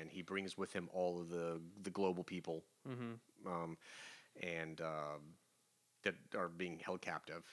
and 0.00 0.10
he 0.10 0.22
brings 0.22 0.56
with 0.56 0.72
him 0.72 0.88
all 0.92 1.20
of 1.20 1.28
the 1.30 1.60
the 1.82 1.90
global 1.90 2.22
people 2.24 2.64
Mm-hmm. 2.88 3.14
um, 3.46 3.76
and 4.42 4.80
uh, 4.80 5.18
that 6.04 6.14
are 6.36 6.48
being 6.48 6.78
held 6.84 7.00
captive. 7.00 7.44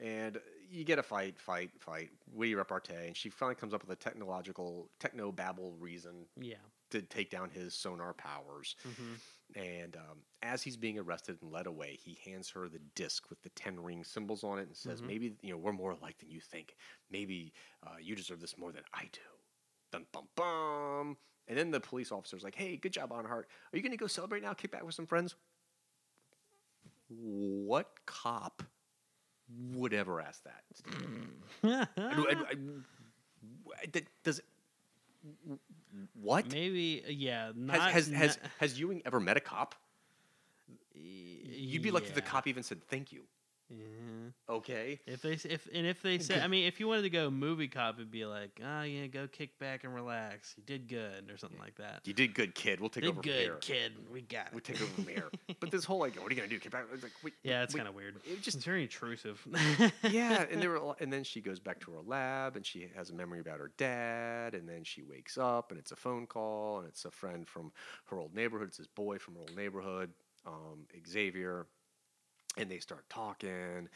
And 0.00 0.38
you 0.70 0.84
get 0.84 0.98
a 0.98 1.02
fight, 1.02 1.38
fight, 1.40 1.70
fight, 1.78 2.10
witty 2.32 2.54
repartee, 2.54 3.06
and 3.06 3.16
she 3.16 3.30
finally 3.30 3.56
comes 3.56 3.74
up 3.74 3.82
with 3.82 3.90
a 3.90 3.96
technological, 4.00 4.90
techno 5.00 5.32
babble 5.32 5.74
reason 5.78 6.26
Yeah. 6.36 6.56
To 6.90 7.02
take 7.02 7.30
down 7.30 7.50
his 7.50 7.74
sonar 7.74 8.14
powers. 8.14 8.74
Mm-hmm. 8.88 9.58
And 9.60 9.96
um, 9.96 10.18
as 10.42 10.62
he's 10.62 10.76
being 10.76 10.98
arrested 10.98 11.38
and 11.42 11.50
led 11.52 11.66
away, 11.66 11.98
he 12.02 12.18
hands 12.30 12.48
her 12.50 12.68
the 12.68 12.80
disc 12.94 13.28
with 13.30 13.42
the 13.42 13.48
ten 13.50 13.78
ring 13.82 14.04
symbols 14.04 14.42
on 14.44 14.58
it 14.58 14.68
and 14.68 14.76
says, 14.76 15.00
Mhm. 15.02 15.06
"Maybe 15.06 15.36
you 15.42 15.50
know 15.52 15.58
we're 15.58 15.72
more 15.72 15.90
alike 15.92 16.18
than 16.18 16.30
you 16.30 16.40
think. 16.40 16.76
Maybe 17.10 17.52
uh, 17.86 17.96
you 18.00 18.14
deserve 18.16 18.40
this 18.40 18.56
more 18.56 18.72
than 18.72 18.84
I 18.94 19.08
do." 19.12 19.20
Dun 19.92 20.06
bum 20.12 20.28
bum. 20.34 21.16
And 21.46 21.56
then 21.58 21.70
the 21.70 21.80
police 21.80 22.10
officer's 22.12 22.42
like, 22.42 22.54
"Hey, 22.54 22.76
good 22.76 22.92
job, 22.92 23.12
Ironheart. 23.12 23.48
Are 23.72 23.76
you 23.76 23.82
going 23.82 23.92
to 23.92 23.96
go 23.98 24.06
celebrate 24.06 24.42
now? 24.42 24.52
Kick 24.54 24.70
back 24.70 24.84
with 24.84 24.94
some 24.94 25.06
friends?" 25.06 25.34
What 27.08 27.88
cop 28.06 28.62
would 29.72 29.94
ever 29.94 30.20
ask 30.20 30.42
that? 30.44 30.64
I- 31.64 31.86
I- 31.96 32.54
I- 33.82 34.02
does 34.22 34.40
what 36.14 36.50
Maybe, 36.52 37.02
yeah. 37.08 37.46
has 37.46 37.56
Not, 37.56 37.90
has 37.92 38.08
has, 38.08 38.36
not- 38.36 38.50
has 38.60 38.80
Ewing 38.80 39.02
ever 39.04 39.20
met 39.20 39.36
a 39.36 39.40
cop? 39.40 39.74
You'd 40.94 41.82
be 41.82 41.90
lucky 41.90 42.06
if 42.06 42.14
the 42.14 42.22
cop 42.22 42.46
even 42.46 42.62
said 42.62 42.82
thank 42.88 43.12
you. 43.12 43.22
Yeah. 43.70 44.30
Okay. 44.48 44.98
If 45.06 45.20
they 45.22 45.32
if 45.32 45.68
and 45.74 45.86
if 45.86 46.00
they 46.02 46.18
said, 46.18 46.42
I 46.42 46.48
mean, 46.48 46.66
if 46.66 46.80
you 46.80 46.88
wanted 46.88 47.02
to 47.02 47.10
go 47.10 47.30
movie 47.30 47.68
cop, 47.68 47.96
it'd 47.96 48.10
be 48.10 48.24
like, 48.24 48.60
oh 48.64 48.82
yeah, 48.82 49.06
go 49.06 49.26
kick 49.28 49.58
back 49.58 49.84
and 49.84 49.94
relax. 49.94 50.54
You 50.56 50.62
did 50.64 50.88
good, 50.88 51.30
or 51.30 51.36
something 51.36 51.58
like 51.58 51.76
that. 51.76 52.00
You 52.04 52.14
did 52.14 52.34
good, 52.34 52.54
kid. 52.54 52.80
We'll 52.80 52.88
take 52.88 53.04
Did 53.04 53.10
over 53.10 53.20
good, 53.20 53.32
from 53.34 53.42
here. 53.42 53.58
kid. 53.60 53.92
We 54.10 54.22
got 54.22 54.46
it. 54.48 54.54
We 54.54 54.60
take 54.62 54.80
over 54.80 54.90
from 54.92 55.06
here. 55.06 55.28
But 55.60 55.70
this 55.70 55.84
whole 55.84 55.98
like, 55.98 56.14
what 56.16 56.26
are 56.30 56.34
you 56.34 56.36
gonna 56.36 56.48
do? 56.48 56.58
Kick 56.58 56.70
back? 56.72 56.84
It's 56.92 57.02
like, 57.02 57.12
wait, 57.22 57.34
yeah, 57.42 57.62
it's 57.62 57.74
kind 57.74 57.88
of 57.88 57.94
weird. 57.94 58.16
it 58.26 58.40
just- 58.42 58.56
it's 58.56 58.64
very 58.64 58.82
intrusive. 58.82 59.44
yeah, 60.02 60.44
and 60.50 60.62
there 60.62 60.70
were, 60.80 60.94
and 61.00 61.12
then 61.12 61.24
she 61.24 61.40
goes 61.40 61.58
back 61.58 61.80
to 61.80 61.90
her 61.92 62.00
lab, 62.06 62.56
and 62.56 62.64
she 62.64 62.88
has 62.96 63.10
a 63.10 63.14
memory 63.14 63.40
about 63.40 63.58
her 63.58 63.72
dad, 63.76 64.54
and 64.54 64.68
then 64.68 64.84
she 64.84 65.02
wakes 65.02 65.36
up, 65.36 65.70
and 65.70 65.78
it's 65.78 65.90
a 65.92 65.96
phone 65.96 66.26
call, 66.26 66.78
and 66.78 66.88
it's 66.88 67.04
a 67.04 67.10
friend 67.10 67.46
from 67.48 67.72
her 68.06 68.18
old 68.18 68.34
neighborhood. 68.34 68.68
It's 68.68 68.78
this 68.78 68.86
boy 68.86 69.18
from 69.18 69.34
her 69.34 69.40
old 69.40 69.56
neighborhood, 69.56 70.10
um, 70.46 70.86
Xavier, 71.06 71.66
and 72.58 72.70
they 72.70 72.78
start 72.78 73.08
talking 73.08 73.88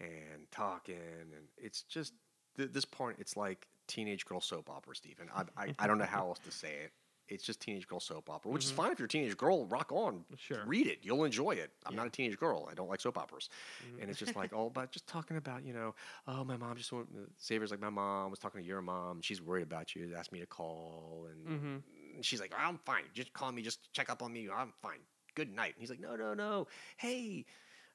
and 0.00 0.50
talking, 0.50 0.94
and 1.34 1.48
it's 1.58 1.82
just 1.82 2.14
th- 2.56 2.70
this 2.72 2.84
part. 2.84 3.16
It's 3.18 3.36
like 3.36 3.66
teenage 3.86 4.24
girl 4.24 4.40
soap 4.40 4.70
opera, 4.70 4.94
Steven. 4.94 5.28
I, 5.34 5.42
I 5.56 5.74
I 5.78 5.86
don't 5.86 5.98
know 5.98 6.04
how 6.04 6.28
else 6.28 6.38
to 6.40 6.50
say 6.50 6.74
it. 6.84 6.92
It's 7.28 7.44
just 7.44 7.60
teenage 7.60 7.86
girl 7.86 8.00
soap 8.00 8.28
opera, 8.28 8.50
which 8.50 8.64
is 8.64 8.72
Mhm. 8.72 8.76
fine 8.76 8.92
if 8.92 8.98
you're 8.98 9.06
a 9.06 9.08
teenage 9.08 9.36
girl. 9.36 9.64
Rock 9.66 9.92
on, 9.92 10.24
Sure. 10.36 10.64
read 10.66 10.88
it. 10.88 10.98
You'll 11.02 11.22
enjoy 11.24 11.52
it. 11.52 11.70
I'm 11.86 11.92
Yeah. 11.92 11.98
not 11.98 12.06
a 12.08 12.10
teenage 12.10 12.36
girl. 12.36 12.66
I 12.68 12.74
don't 12.74 12.88
like 12.88 13.00
soap 13.00 13.16
operas 13.18 13.48
Mhm. 13.84 14.00
and 14.02 14.10
it's 14.10 14.18
just 14.18 14.34
like 14.34 14.52
all 14.52 14.66
about 14.66 14.90
just 14.90 15.06
talking 15.06 15.36
about 15.36 15.64
you 15.64 15.72
know 15.72 15.94
oh 16.26 16.42
my 16.44 16.56
mom 16.56 16.76
just 16.76 16.90
want 16.92 17.08
Xavier's 17.40 17.70
like 17.70 17.78
my 17.78 17.88
mom 17.90 18.30
was 18.30 18.40
talking 18.40 18.60
to 18.60 18.66
your 18.66 18.82
mom 18.82 19.20
she's 19.22 19.40
worried 19.40 19.62
about 19.62 19.94
you 19.94 20.12
asked 20.16 20.32
me 20.32 20.40
to 20.40 20.46
call 20.46 21.28
and 21.30 21.46
Mhm. 21.46 21.82
and 22.16 22.24
she's 22.26 22.40
like 22.40 22.52
I'm 22.56 22.78
fine 22.78 23.04
just 23.14 23.32
call 23.32 23.52
me 23.52 23.62
just 23.62 23.92
check 23.92 24.10
up 24.10 24.22
on 24.24 24.32
me 24.32 24.48
I'm 24.50 24.72
fine 24.82 24.98
good 25.36 25.54
night 25.54 25.74
and 25.74 25.80
he's 25.80 25.90
like 25.90 26.00
no 26.00 26.16
no 26.16 26.34
no 26.34 26.66
hey 26.96 27.46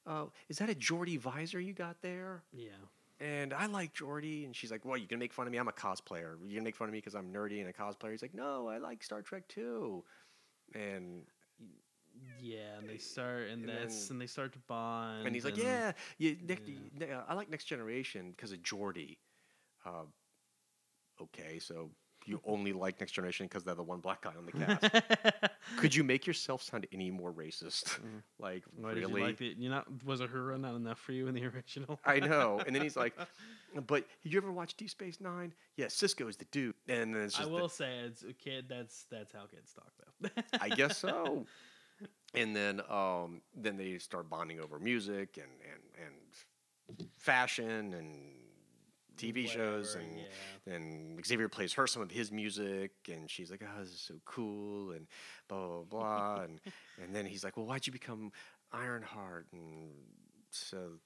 uh, 0.06 0.26
is 0.48 0.58
that 0.58 0.70
a 0.70 0.74
Geordi 0.74 1.18
visor 1.18 1.60
you 1.60 1.72
got 1.72 2.00
there 2.02 2.42
yeah. 2.52 2.68
and 3.20 3.52
I 3.52 3.66
like 3.66 3.94
Geordi 3.94 4.44
and 4.44 4.54
she's 4.54 4.70
like 4.70 4.84
well 4.84 4.96
you're 4.96 5.06
gonna 5.08 5.20
make 5.20 5.32
fun 5.32 5.46
of 5.46 5.52
me 5.52 5.58
I'm 5.58 5.68
a 5.68 5.72
cosplayer 5.72 6.36
You're 6.42 6.58
gonna 6.58 6.62
make 6.62 6.76
fun 6.76 6.88
of 6.88 6.92
me 6.92 6.98
because 6.98 7.14
I'm 7.14 7.32
nerdy 7.32 7.60
and 7.60 7.68
a 7.68 7.72
cosplayer 7.72 8.12
he's 8.12 8.22
like 8.22 8.34
no 8.34 8.68
I 8.68 8.78
like 8.78 9.02
Star 9.02 9.22
Trek 9.22 9.46
too 9.48 10.04
and 10.74 11.22
Yeah, 12.40 12.78
and 12.78 12.88
they 12.88 12.98
start, 12.98 13.48
and, 13.50 13.68
And 13.68 13.68
that's, 13.68 14.06
then- 14.06 14.14
and 14.14 14.20
they 14.22 14.26
start 14.26 14.52
to 14.54 14.58
bond. 14.60 15.26
And 15.26 15.34
he's 15.34 15.44
like, 15.44 15.54
and- 15.54 15.62
yeah, 15.62 15.92
yeah. 16.18 17.18
uh, 17.18 17.24
I 17.28 17.34
like 17.34 17.50
Next 17.50 17.64
Generation 17.64 18.30
because 18.30 18.52
of 18.52 18.62
Geordi. 18.62 19.18
Uh, 19.84 20.06
okay, 21.20 21.58
so 21.58 21.90
you 22.26 22.40
only 22.44 22.72
like 22.72 22.98
Next 23.00 23.12
Generation 23.12 23.46
because 23.46 23.64
they're 23.64 23.74
the 23.74 23.82
one 23.82 24.00
black 24.00 24.22
guy 24.22 24.32
on 24.36 24.46
the 24.46 24.52
cast. 25.40 25.50
Could 25.78 25.94
you 25.94 26.04
make 26.04 26.26
yourself 26.26 26.62
sound 26.62 26.86
any 26.92 27.10
more 27.10 27.32
racist? 27.32 27.98
Mhm. 28.00 28.22
like, 28.38 28.64
Why 28.76 28.92
really? 28.92 29.20
you 29.20 29.26
like 29.26 29.40
it? 29.40 29.56
You 29.56 29.70
not 29.70 29.86
was 30.04 30.20
Uhura 30.20 30.58
not 30.60 30.74
enough 30.74 30.98
for 30.98 31.12
you 31.12 31.26
in 31.28 31.34
the 31.34 31.46
original? 31.54 32.00
I 32.04 32.20
know. 32.20 32.60
And 32.66 32.74
then 32.74 32.82
he's 32.82 32.96
like, 32.96 33.14
but 33.86 34.04
you 34.22 34.38
ever 34.38 34.52
watch 34.52 34.76
Deep 34.76 34.90
Space 34.90 35.20
Nine? 35.20 35.52
Yeah, 35.76 35.86
Sisko 35.86 36.28
is 36.28 36.36
the 36.36 36.46
dude. 36.46 36.74
And 36.88 37.14
then 37.14 37.22
it's 37.22 37.36
I 37.36 37.38
just, 37.40 37.50
the- 37.50 37.54
will 37.56 37.68
say, 37.68 38.00
as 38.00 38.24
a 38.28 38.32
kid, 38.32 38.66
that's 38.68 39.06
that's 39.10 39.32
how 39.32 39.46
kids 39.46 39.72
talk, 39.72 39.92
though. 40.20 40.58
I 40.60 40.68
guess 40.70 40.98
so. 40.98 41.46
And 42.34 42.54
then 42.54 42.82
um, 42.90 43.40
then 43.54 43.76
they 43.78 43.96
start 43.98 44.28
bonding 44.28 44.60
over 44.60 44.78
music 44.78 45.38
and, 45.38 45.50
and, 45.72 46.06
and 46.98 47.08
fashion 47.18 47.94
and 47.94 48.35
TV 49.16 49.46
shows 49.46 49.94
Whatever, 49.94 50.04
and 50.10 50.26
yeah. 50.66 50.74
and 50.74 51.26
Xavier 51.26 51.48
plays 51.48 51.72
her 51.74 51.86
some 51.86 52.02
of 52.02 52.10
his 52.10 52.30
music, 52.32 52.92
and 53.10 53.30
she's 53.30 53.50
like, 53.50 53.62
"Oh, 53.62 53.80
this 53.80 53.92
is 53.92 54.00
so 54.00 54.14
cool," 54.24 54.92
and 54.92 55.06
blah 55.48 55.66
blah 55.66 55.82
blah, 55.84 56.40
and 56.44 56.60
and 57.02 57.14
then 57.14 57.26
he's 57.26 57.44
like, 57.44 57.56
"Well, 57.56 57.66
why'd 57.66 57.86
you 57.86 57.92
become 57.92 58.32
Ironheart?" 58.72 59.46
And 59.52 59.90
so 60.50 61.00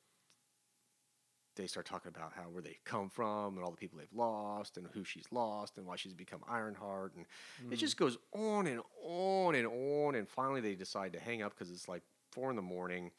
they 1.57 1.67
start 1.67 1.85
talking 1.85 2.09
about 2.09 2.33
how 2.33 2.45
where 2.45 2.63
they 2.63 2.79
come 2.85 3.11
from 3.11 3.57
and 3.57 3.65
all 3.65 3.71
the 3.71 3.77
people 3.77 3.99
they've 3.99 4.13
lost 4.13 4.77
and 4.79 4.87
who 4.95 5.05
she's 5.05 5.27
lost 5.33 5.77
and 5.79 5.87
why 5.87 5.97
she's 5.97 6.15
become 6.15 6.43
Ironheart, 6.49 7.15
and 7.17 7.27
it 7.71 7.77
Mhm. 7.77 7.79
just 7.79 7.97
goes 7.97 8.17
on 8.33 8.67
and 8.67 8.81
on 9.03 9.55
and 9.55 9.67
on, 9.67 10.15
and 10.15 10.29
finally 10.29 10.61
they 10.61 10.75
decide 10.75 11.13
to 11.13 11.21
hang 11.21 11.43
up 11.43 11.53
because 11.53 11.71
it's 11.71 11.89
like 11.89 12.03
four 12.31 12.51
in 12.51 12.57
the 12.57 12.63
morning, 12.63 13.11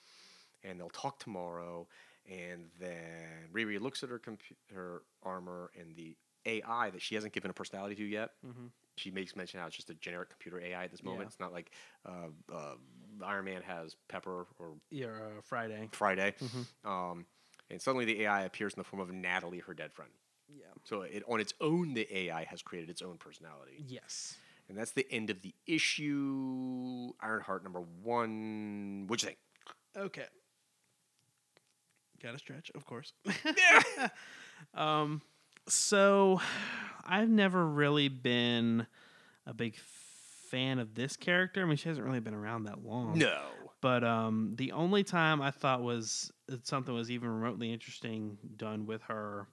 and 0.64 0.80
they'll 0.80 0.90
talk 0.90 1.20
tomorrow. 1.20 1.88
And 2.30 2.70
then 2.80 3.48
Riri 3.54 3.80
looks 3.82 4.04
at 4.04 4.10
her 4.10 4.20
compu- 4.20 4.56
her 4.74 5.04
armor 5.24 5.72
and 5.80 5.96
the 5.96 6.16
AI 6.46 6.90
that 6.90 7.02
she 7.02 7.16
hasn't 7.16 7.34
given 7.34 7.52
a 7.52 7.54
personality 7.54 7.96
to 7.96 8.04
yet. 8.04 8.32
Mhm. 8.46 8.72
She 8.98 9.10
makes 9.12 9.36
mention 9.36 9.60
how 9.60 9.68
it's 9.68 9.76
just 9.76 9.90
a 9.90 9.94
generic 9.96 10.30
computer 10.30 10.60
AI 10.60 10.84
at 10.84 10.92
this 10.92 11.04
moment. 11.04 11.22
Yeah. 11.24 11.28
It's 11.28 11.40
not 11.40 11.52
like 11.54 11.72
uh, 12.06 12.28
uh, 12.52 12.76
Iron 13.24 13.46
Man 13.46 13.62
has 13.64 13.96
Pepper 14.08 14.48
or 14.60 14.76
Yeah, 14.90 15.08
uh, 15.08 15.42
Friday. 15.44 15.90
Friday. 15.92 16.34
Mhm. 16.40 16.66
Um, 16.88 17.26
and 17.70 17.82
suddenly 17.82 18.06
the 18.06 18.24
AI 18.24 18.44
appears 18.44 18.74
in 18.74 18.80
the 18.80 18.84
form 18.84 19.00
of 19.02 19.12
Natalie, 19.12 19.60
her 19.60 19.74
dead 19.74 19.94
friend. 19.94 20.12
Yeah. 20.50 20.66
So 20.84 21.02
it, 21.04 21.24
on 21.28 21.40
its 21.40 21.54
own, 21.62 21.94
the 21.94 22.08
AI 22.16 22.44
has 22.46 22.62
created 22.62 22.90
its 22.90 23.02
own 23.02 23.18
personality. 23.18 23.84
Yes. 23.88 24.38
And 24.68 24.78
that's 24.78 24.92
the 24.92 25.08
end 25.12 25.30
of 25.30 25.42
the 25.42 25.54
issue. 25.66 27.14
Ironheart 27.22 27.64
number 27.64 27.82
one. 27.82 29.06
What'd 29.08 29.24
you 29.24 29.28
think? 29.28 29.40
Okay. 29.96 30.28
Got 32.22 32.34
to 32.34 32.38
stretch, 32.38 32.72
of 32.76 32.86
course. 32.86 33.14
yeah. 33.46 34.10
um, 34.74 35.22
so 35.68 36.40
I've 37.06 37.30
never 37.30 37.66
really 37.66 38.10
been 38.10 38.86
a 39.46 39.54
big 39.54 39.76
fan 40.50 40.80
of 40.80 40.94
this 40.94 41.16
character. 41.16 41.62
I 41.62 41.66
mean, 41.66 41.78
she 41.78 41.90
hasn't 41.90 42.06
really 42.06 42.20
been 42.20 42.34
around 42.34 42.66
that 42.66 42.84
long. 42.84 43.18
No. 43.18 43.42
But 43.82 44.04
um, 44.04 44.54
the 44.58 44.74
only 44.74 45.04
time 45.04 45.42
I 45.42 45.50
thought 45.50 45.82
was 45.82 46.32
that 46.48 46.68
something 46.68 46.94
was 46.94 47.10
even 47.10 47.30
remotely 47.30 47.74
interesting 47.74 48.38
done 48.58 48.86
with 48.86 49.02
her 49.04 49.48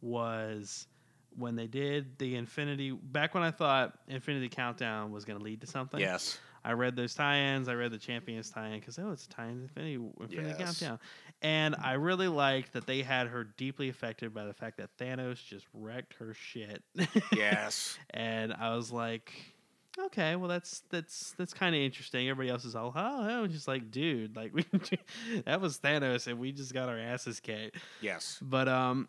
was 0.00 0.88
when 1.36 1.54
they 1.54 1.68
did 1.68 2.18
the 2.18 2.34
Infinity. 2.34 2.90
Back 2.90 3.34
when 3.34 3.44
I 3.44 3.52
thought 3.52 3.98
Infinity 4.08 4.48
Countdown 4.48 5.12
was 5.12 5.24
going 5.24 5.38
to 5.38 5.44
lead 5.44 5.60
to 5.60 5.66
something. 5.68 6.00
Yes. 6.00 6.38
I 6.64 6.72
read 6.72 6.96
those 6.96 7.14
tie-ins. 7.14 7.68
I 7.68 7.74
read 7.74 7.90
the 7.90 7.98
Champions 7.98 8.50
tie-in 8.50 8.80
because 8.80 8.98
oh, 8.98 9.10
it's 9.12 9.26
a 9.26 9.28
tie-in 9.28 9.62
Infinity, 9.62 9.94
Infinity 10.20 10.54
Yes. 10.58 10.78
Countdown, 10.78 10.98
and 11.42 11.76
I 11.82 11.92
really 11.94 12.28
liked 12.28 12.72
that 12.72 12.86
they 12.86 13.02
had 13.02 13.26
her 13.28 13.44
deeply 13.44 13.88
affected 13.88 14.32
by 14.32 14.44
the 14.46 14.54
fact 14.54 14.78
that 14.78 14.96
Thanos 14.98 15.44
just 15.44 15.66
wrecked 15.74 16.14
her 16.14 16.34
shit. 16.34 16.82
Yes. 17.32 17.98
and 18.10 18.54
I 18.54 18.74
was 18.74 18.90
like, 18.90 19.32
okay, 19.98 20.36
well 20.36 20.48
that's 20.48 20.82
that's 20.90 21.34
that's 21.36 21.52
kind 21.52 21.74
of 21.74 21.80
interesting. 21.80 22.28
Everybody 22.28 22.50
else 22.50 22.64
is 22.64 22.74
all 22.74 22.92
oh, 22.96 23.28
oh, 23.30 23.46
just 23.46 23.68
like 23.68 23.90
dude, 23.90 24.36
like 24.36 24.54
we 24.54 24.64
that 25.44 25.60
was 25.60 25.78
Thanos, 25.78 26.26
and 26.26 26.38
we 26.38 26.52
just 26.52 26.72
got 26.72 26.88
our 26.88 26.98
asses 26.98 27.40
kicked. 27.40 27.76
yes. 28.00 28.38
But 28.40 28.68
um, 28.68 29.08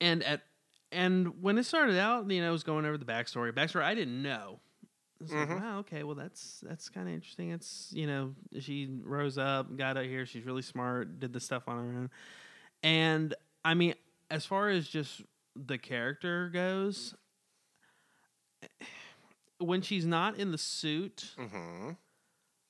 and 0.00 0.22
at 0.22 0.42
and 0.92 1.42
when 1.42 1.58
it 1.58 1.64
started 1.64 1.98
out, 1.98 2.30
you 2.30 2.40
know, 2.40 2.48
it 2.48 2.52
was 2.52 2.62
going 2.62 2.84
over 2.84 2.96
the 2.96 3.04
backstory. 3.04 3.52
Backstory 3.52 3.82
I 3.82 3.94
didn't 3.94 4.22
know. 4.22 4.60
It's 5.20 5.32
Mhm. 5.32 5.48
like, 5.48 5.60
wow, 5.60 5.78
okay, 5.78 6.02
well 6.02 6.14
that's 6.16 6.60
that's 6.60 6.88
kind 6.88 7.08
of 7.08 7.14
interesting. 7.14 7.50
It's 7.50 7.90
you 7.92 8.06
know 8.06 8.34
she 8.60 8.88
rose 9.02 9.38
up, 9.38 9.76
got 9.76 9.96
out 9.96 10.04
here. 10.04 10.26
She's 10.26 10.44
really 10.44 10.62
smart, 10.62 11.20
did 11.20 11.32
the 11.32 11.40
stuff 11.40 11.68
on 11.68 11.76
her 11.76 11.98
own, 12.00 12.10
and 12.82 13.34
I 13.64 13.74
mean, 13.74 13.94
as 14.30 14.44
far 14.44 14.68
as 14.68 14.88
just 14.88 15.22
the 15.56 15.78
character 15.78 16.48
goes, 16.52 17.14
when 19.58 19.82
she's 19.82 20.04
not 20.06 20.36
in 20.36 20.50
the 20.52 20.58
suit, 20.58 21.30
Mm-hmm. 21.38 21.90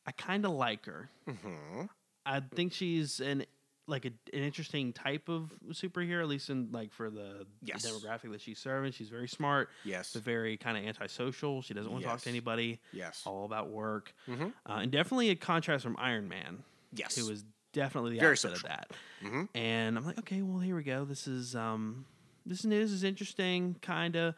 I 0.06 0.12
kind 0.12 0.44
of 0.44 0.52
like 0.52 0.84
her. 0.86 1.08
Mm-hmm. 1.26 1.86
I 2.26 2.40
think 2.40 2.72
she's 2.74 3.20
an 3.20 3.44
like 3.86 4.04
a, 4.06 4.12
an 4.32 4.42
interesting 4.42 4.92
type 4.92 5.28
of 5.28 5.52
superhero, 5.72 6.20
at 6.22 6.28
least 6.28 6.48
in 6.50 6.68
like 6.72 6.92
for 6.92 7.10
the 7.10 7.46
Yes. 7.62 7.86
demographic 7.86 8.30
that 8.32 8.40
she's 8.40 8.58
serving. 8.58 8.92
She's 8.92 9.10
very 9.10 9.28
smart, 9.28 9.68
Yes. 9.84 10.12
but 10.14 10.22
very 10.22 10.56
kind 10.56 10.78
of 10.78 10.84
antisocial. 10.84 11.60
She 11.62 11.74
doesn't 11.74 11.90
want 11.92 12.02
to 12.02 12.08
talk 12.08 12.20
to 12.22 12.28
anybody. 12.30 12.80
Yes. 12.92 13.22
All 13.26 13.44
about 13.44 13.68
work, 13.70 14.14
Mm-hmm. 14.28 14.44
uh, 14.66 14.72
and 14.80 14.90
definitely 14.90 15.30
a 15.30 15.36
contrast 15.36 15.84
from 15.84 15.96
Iron 15.98 16.28
Man, 16.28 16.64
Yes. 16.94 17.16
who 17.16 17.26
was 17.28 17.44
definitely 17.72 18.12
the 18.12 18.20
Very 18.20 18.32
opposite 18.32 18.52
social. 18.56 18.68
of 18.70 18.76
that. 18.76 18.90
Mhm. 19.22 19.48
And 19.54 19.98
I'm 19.98 20.06
like, 20.06 20.18
okay, 20.20 20.40
well 20.42 20.60
here 20.60 20.76
we 20.76 20.82
go. 20.82 21.04
This 21.04 21.26
is 21.26 21.54
um, 21.54 22.06
this 22.46 22.64
news 22.64 22.90
is 22.92 23.04
interesting, 23.04 23.76
kind 23.82 24.16
of. 24.16 24.34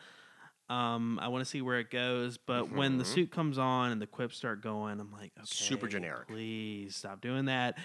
Um, 0.69 1.21
I 1.21 1.29
want 1.29 1.43
to 1.45 1.49
see 1.49 1.63
where 1.63 1.79
it 1.79 1.93
goes, 1.93 2.37
but 2.39 2.73
when 2.73 2.99
the 2.99 3.05
Mhm. 3.05 3.15
suit 3.15 3.31
comes 3.31 3.57
on 3.59 3.93
and 3.93 4.03
the 4.03 4.07
quips 4.09 4.37
start 4.37 4.61
going, 4.63 4.99
I'm 4.99 5.13
like, 5.13 5.31
okay, 5.39 5.45
Super 5.45 5.87
generic. 5.87 6.27
Please 6.27 6.97
stop 6.97 7.21
doing 7.21 7.45
that. 7.45 7.79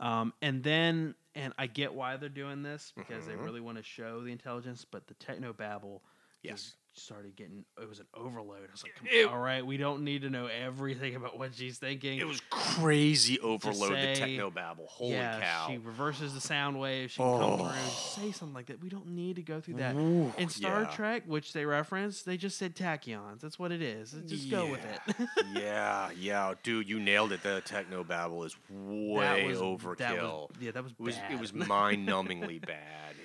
Um, 0.00 0.32
and 0.42 0.62
then, 0.62 1.14
and 1.34 1.52
I 1.58 1.66
get 1.66 1.94
why 1.94 2.16
they're 2.16 2.28
doing 2.28 2.62
this 2.62 2.92
because 2.96 3.26
they 3.26 3.36
Mhm. 3.36 3.36
really 3.36 3.60
want 3.60 3.78
to 3.78 3.82
show 3.82 4.22
the 4.22 4.32
intelligence, 4.32 4.84
but 4.84 5.06
the 5.06 5.14
techno 5.14 5.52
babble 5.52 6.02
Yes. 6.42 6.76
Started 6.94 7.34
getting 7.36 7.64
it 7.80 7.88
was 7.88 8.00
an 8.00 8.06
overload. 8.14 8.58
I 8.68 8.70
was 8.70 8.82
like, 8.82 8.92
It- 9.10 9.26
all 9.28 9.38
right, 9.38 9.64
we 9.64 9.76
don't 9.76 10.02
need 10.04 10.22
to 10.22 10.30
know 10.30 10.46
everything 10.46 11.14
about 11.16 11.38
what 11.38 11.54
she's 11.54 11.78
thinking. 11.78 12.18
It 12.18 12.26
was 12.26 12.40
crazy 12.50 13.38
overload. 13.40 13.92
say- 13.92 14.14
the 14.14 14.20
techno 14.20 14.50
babble. 14.50 14.86
Holy 14.88 15.12
yeah, 15.12 15.40
cow! 15.40 15.66
she 15.70 15.78
reverses 15.78 16.34
the 16.34 16.40
sound 16.40 16.78
wave. 16.78 17.10
She 17.10 17.18
can 17.18 17.38
come 17.38 17.50
oh. 17.52 17.56
through, 17.58 17.66
Oh. 17.68 17.88
say 17.90 18.32
something 18.32 18.54
like 18.54 18.66
that. 18.66 18.82
We 18.82 18.88
don't 18.88 19.08
need 19.08 19.36
to 19.36 19.42
go 19.42 19.60
through 19.60 19.74
that. 19.74 19.94
Ooh, 19.94 20.32
In 20.38 20.48
Star 20.48 20.82
yeah. 20.82 20.88
Trek, 20.90 21.22
which 21.26 21.52
they 21.52 21.64
reference, 21.64 22.22
they 22.22 22.36
just 22.36 22.58
said 22.58 22.74
tachyons. 22.76 23.40
That's 23.40 23.58
what 23.58 23.72
it 23.72 23.82
is. 23.82 24.12
Just 24.26 24.50
go 24.50 24.66
with 24.66 24.80
it. 24.84 25.28
yeah, 25.54 26.10
yeah, 26.18 26.54
dude, 26.62 26.88
you 26.88 27.00
nailed 27.00 27.32
it. 27.32 27.42
The 27.42 27.62
techno 27.64 28.04
babble 28.04 28.44
is 28.44 28.56
way 28.70 29.46
was- 29.46 29.58
overkill. 29.58 29.96
that 29.98 30.16
was- 30.22 30.50
yeah, 30.60 30.70
that 30.72 30.82
was 30.82 30.92
it 30.92 31.00
was 31.00 31.16
bad. 31.16 31.32
it 31.32 31.40
was 31.40 31.52
mind-numbingly 31.54 32.64
bad. 32.66 32.78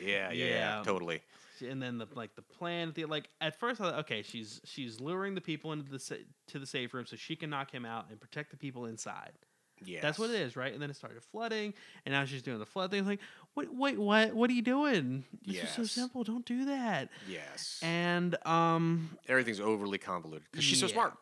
Yeah, 0.03 0.31
yeah, 0.31 0.45
Yeah. 0.45 0.81
totally. 0.85 1.21
And 1.61 1.81
then 1.81 1.97
the 1.97 2.07
like 2.15 2.35
the 2.35 2.41
plan 2.41 2.91
the 2.95 3.05
like 3.05 3.29
at 3.41 3.59
first 3.59 3.79
I 3.81 3.85
thought 3.85 3.99
okay 4.01 4.21
she's 4.21 4.61
she's 4.65 4.99
luring 4.99 5.35
the 5.35 5.41
people 5.41 5.71
into 5.73 5.89
the 5.91 5.99
sa- 5.99 6.15
to 6.47 6.59
the 6.59 6.65
safe 6.65 6.93
room 6.93 7.05
so 7.05 7.15
she 7.15 7.35
can 7.35 7.49
knock 7.49 7.71
him 7.71 7.85
out 7.85 8.05
and 8.09 8.19
protect 8.19 8.51
the 8.51 8.57
people 8.57 8.85
inside. 8.85 9.31
Yeah, 9.85 9.99
That's 10.01 10.17
what 10.17 10.31
it 10.31 10.37
is, 10.41 10.55
right? 10.55 10.73
And 10.73 10.81
then 10.81 10.89
it 10.89 10.95
started 10.95 11.21
flooding, 11.21 11.71
and 12.03 12.11
now 12.11 12.25
she's 12.25 12.41
doing 12.41 12.57
the 12.57 12.65
flood 12.65 12.89
thing. 12.89 13.01
It's 13.01 13.07
like, 13.07 13.19
wait, 13.53 13.71
wait, 13.71 13.99
what? 13.99 14.33
What 14.33 14.49
are 14.49 14.53
you 14.53 14.63
doing? 14.63 15.23
This 15.45 15.57
is 15.65 15.69
so 15.69 15.83
simple. 15.83 16.23
Don't 16.23 16.43
do 16.47 16.65
that. 16.65 17.09
Yes, 17.29 17.79
And 17.83 18.35
um, 18.47 19.15
everything's 19.27 19.59
overly 19.59 19.99
convoluted 19.99 20.47
because 20.51 20.65
she's 20.65 20.79
so 20.79 20.87
smart. 20.87 21.13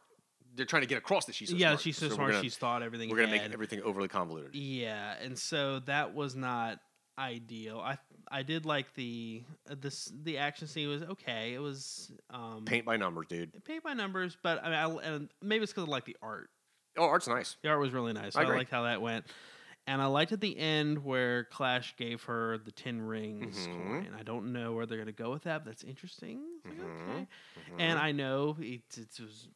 They're 0.55 0.65
trying 0.65 0.83
to 0.83 0.87
get 0.87 0.97
across 0.99 1.25
that 1.25 1.35
she's 1.35 1.49
so 1.49 1.57
yeah, 1.57 1.71
smart. 1.71 1.81
she's 1.81 1.97
so, 1.97 2.07
we're 2.07 2.13
smart. 2.15 2.31
gonna- 2.31 2.43
she's 2.43 2.55
thought 2.55 2.81
everything. 2.81 3.09
we're 3.09 3.17
gonna 3.17 3.27
make 3.27 3.41
everything 3.41 3.81
overly 3.81 4.07
convoluted. 4.07 4.55
Yeah, 4.55 5.15
and 5.21 5.37
so 5.37 5.79
that 5.79 6.15
was 6.15 6.33
not 6.37 6.79
ideal. 7.17 7.79
I 7.79 7.97
I 8.29 8.43
did 8.43 8.65
like 8.65 8.93
the 8.95 9.43
uh, 9.69 9.75
this 9.79 10.11
the 10.23 10.37
action 10.37 10.67
scene 10.67 10.89
was 10.89 11.03
okay. 11.03 11.53
It 11.53 11.59
was 11.59 12.11
um 12.29 12.65
Paint 12.65 12.85
by 12.85 12.97
numbers, 12.97 13.27
dude. 13.27 13.51
paint 13.63 13.83
by 13.83 13.93
numbers, 13.93 14.37
but 14.41 14.63
I 14.63 14.65
mean, 14.65 14.99
I, 15.03 15.07
and 15.13 15.29
maybe 15.41 15.63
it's 15.63 15.71
because 15.73 15.87
I 15.87 15.91
like 15.91 16.05
the 16.05 16.17
art. 16.21 16.49
Oh, 16.97 17.03
art's 17.05 17.27
nice. 17.27 17.57
The 17.61 17.69
art 17.69 17.79
was 17.79 17.91
really 17.91 18.13
nice. 18.13 18.35
I 18.35 18.43
I, 18.43 18.55
liked 18.55 18.71
how 18.71 18.83
that 18.83 19.01
went. 19.01 19.25
And 19.87 20.01
I 20.01 20.05
liked 20.07 20.31
at 20.31 20.41
the 20.41 20.57
end 20.57 21.03
where 21.03 21.43
Clash 21.43 21.95
gave 21.95 22.23
her 22.23 22.57
the 22.57 22.71
Ten 22.71 23.01
Rings 23.01 23.67
Mhm. 23.67 23.75
coin. 23.75 24.15
I 24.17 24.23
don't 24.23 24.51
know 24.51 24.73
where 24.73 24.85
they're 24.87 24.97
going 24.97 25.05
to 25.07 25.11
go 25.13 25.29
with 25.29 25.43
that, 25.43 25.63
but 25.63 25.71
that's 25.71 25.83
interesting. 25.83 26.41
Like, 26.65 26.77
Mhm. 26.77 27.11
okay. 27.11 27.27
And 27.77 27.99
Mhm. 27.99 28.03
I 28.03 28.11
know 28.11 28.57
it, 28.59 28.81
it 28.97 29.19
was 29.19 29.49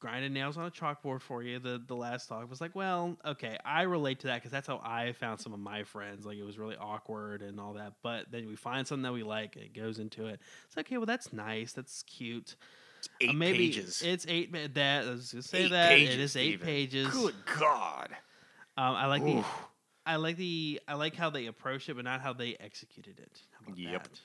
grinding 0.00 0.32
nails 0.32 0.56
on 0.56 0.64
a 0.66 0.70
chalkboard 0.70 1.20
for 1.20 1.42
you. 1.42 1.58
The 1.58 1.80
the 1.86 1.94
last 1.94 2.28
talk 2.28 2.48
was 2.50 2.60
like, 2.60 2.74
well, 2.74 3.16
okay, 3.24 3.56
I 3.64 3.82
relate 3.82 4.20
to 4.20 4.26
that 4.28 4.36
because 4.36 4.50
that's 4.50 4.66
how 4.66 4.80
I 4.82 5.12
found 5.12 5.40
some 5.40 5.52
of 5.52 5.60
my 5.60 5.84
friends. 5.84 6.24
Like 6.26 6.38
it 6.38 6.44
was 6.44 6.58
really 6.58 6.76
awkward 6.76 7.42
and 7.42 7.60
all 7.60 7.74
that. 7.74 7.92
But 8.02 8.30
then 8.30 8.46
we 8.48 8.56
find 8.56 8.86
something 8.86 9.02
that 9.02 9.12
we 9.12 9.22
like, 9.22 9.56
it 9.56 9.74
goes 9.74 9.98
into 9.98 10.26
it. 10.26 10.40
It's 10.66 10.76
like, 10.76 10.86
okay, 10.86 10.96
well, 10.96 11.06
that's 11.06 11.32
nice. 11.32 11.72
That's 11.72 12.02
cute. 12.04 12.56
It's 12.98 13.08
Uh, 13.08 13.30
eight 13.30 13.34
maybe 13.36 13.58
pages. 13.68 14.02
It's 14.02 14.26
eight. 14.28 14.52
ma- 14.52 14.58
That 14.74 15.06
I 15.06 15.10
was 15.10 15.32
gonna 15.32 15.42
say 15.42 15.64
Eight 15.64 15.70
that 15.70 15.88
pages, 15.90 16.14
it 16.14 16.20
is 16.20 16.36
eight 16.36 16.48
Steven. 16.60 16.66
pages. 16.66 17.08
Good 17.12 17.34
God. 17.58 18.08
Um, 18.76 18.94
I 18.94 19.06
like 19.06 19.22
the 19.24 19.44
I 20.06 20.16
like 20.16 20.36
the 20.36 20.80
I 20.88 20.94
like 20.94 21.14
how 21.14 21.30
they 21.30 21.46
approached 21.46 21.88
it, 21.88 21.94
but 21.94 22.04
not 22.04 22.20
how 22.22 22.32
they 22.32 22.56
executed 22.58 23.20
it. 23.20 23.42
Yep. 23.76 24.02
that? 24.04 24.20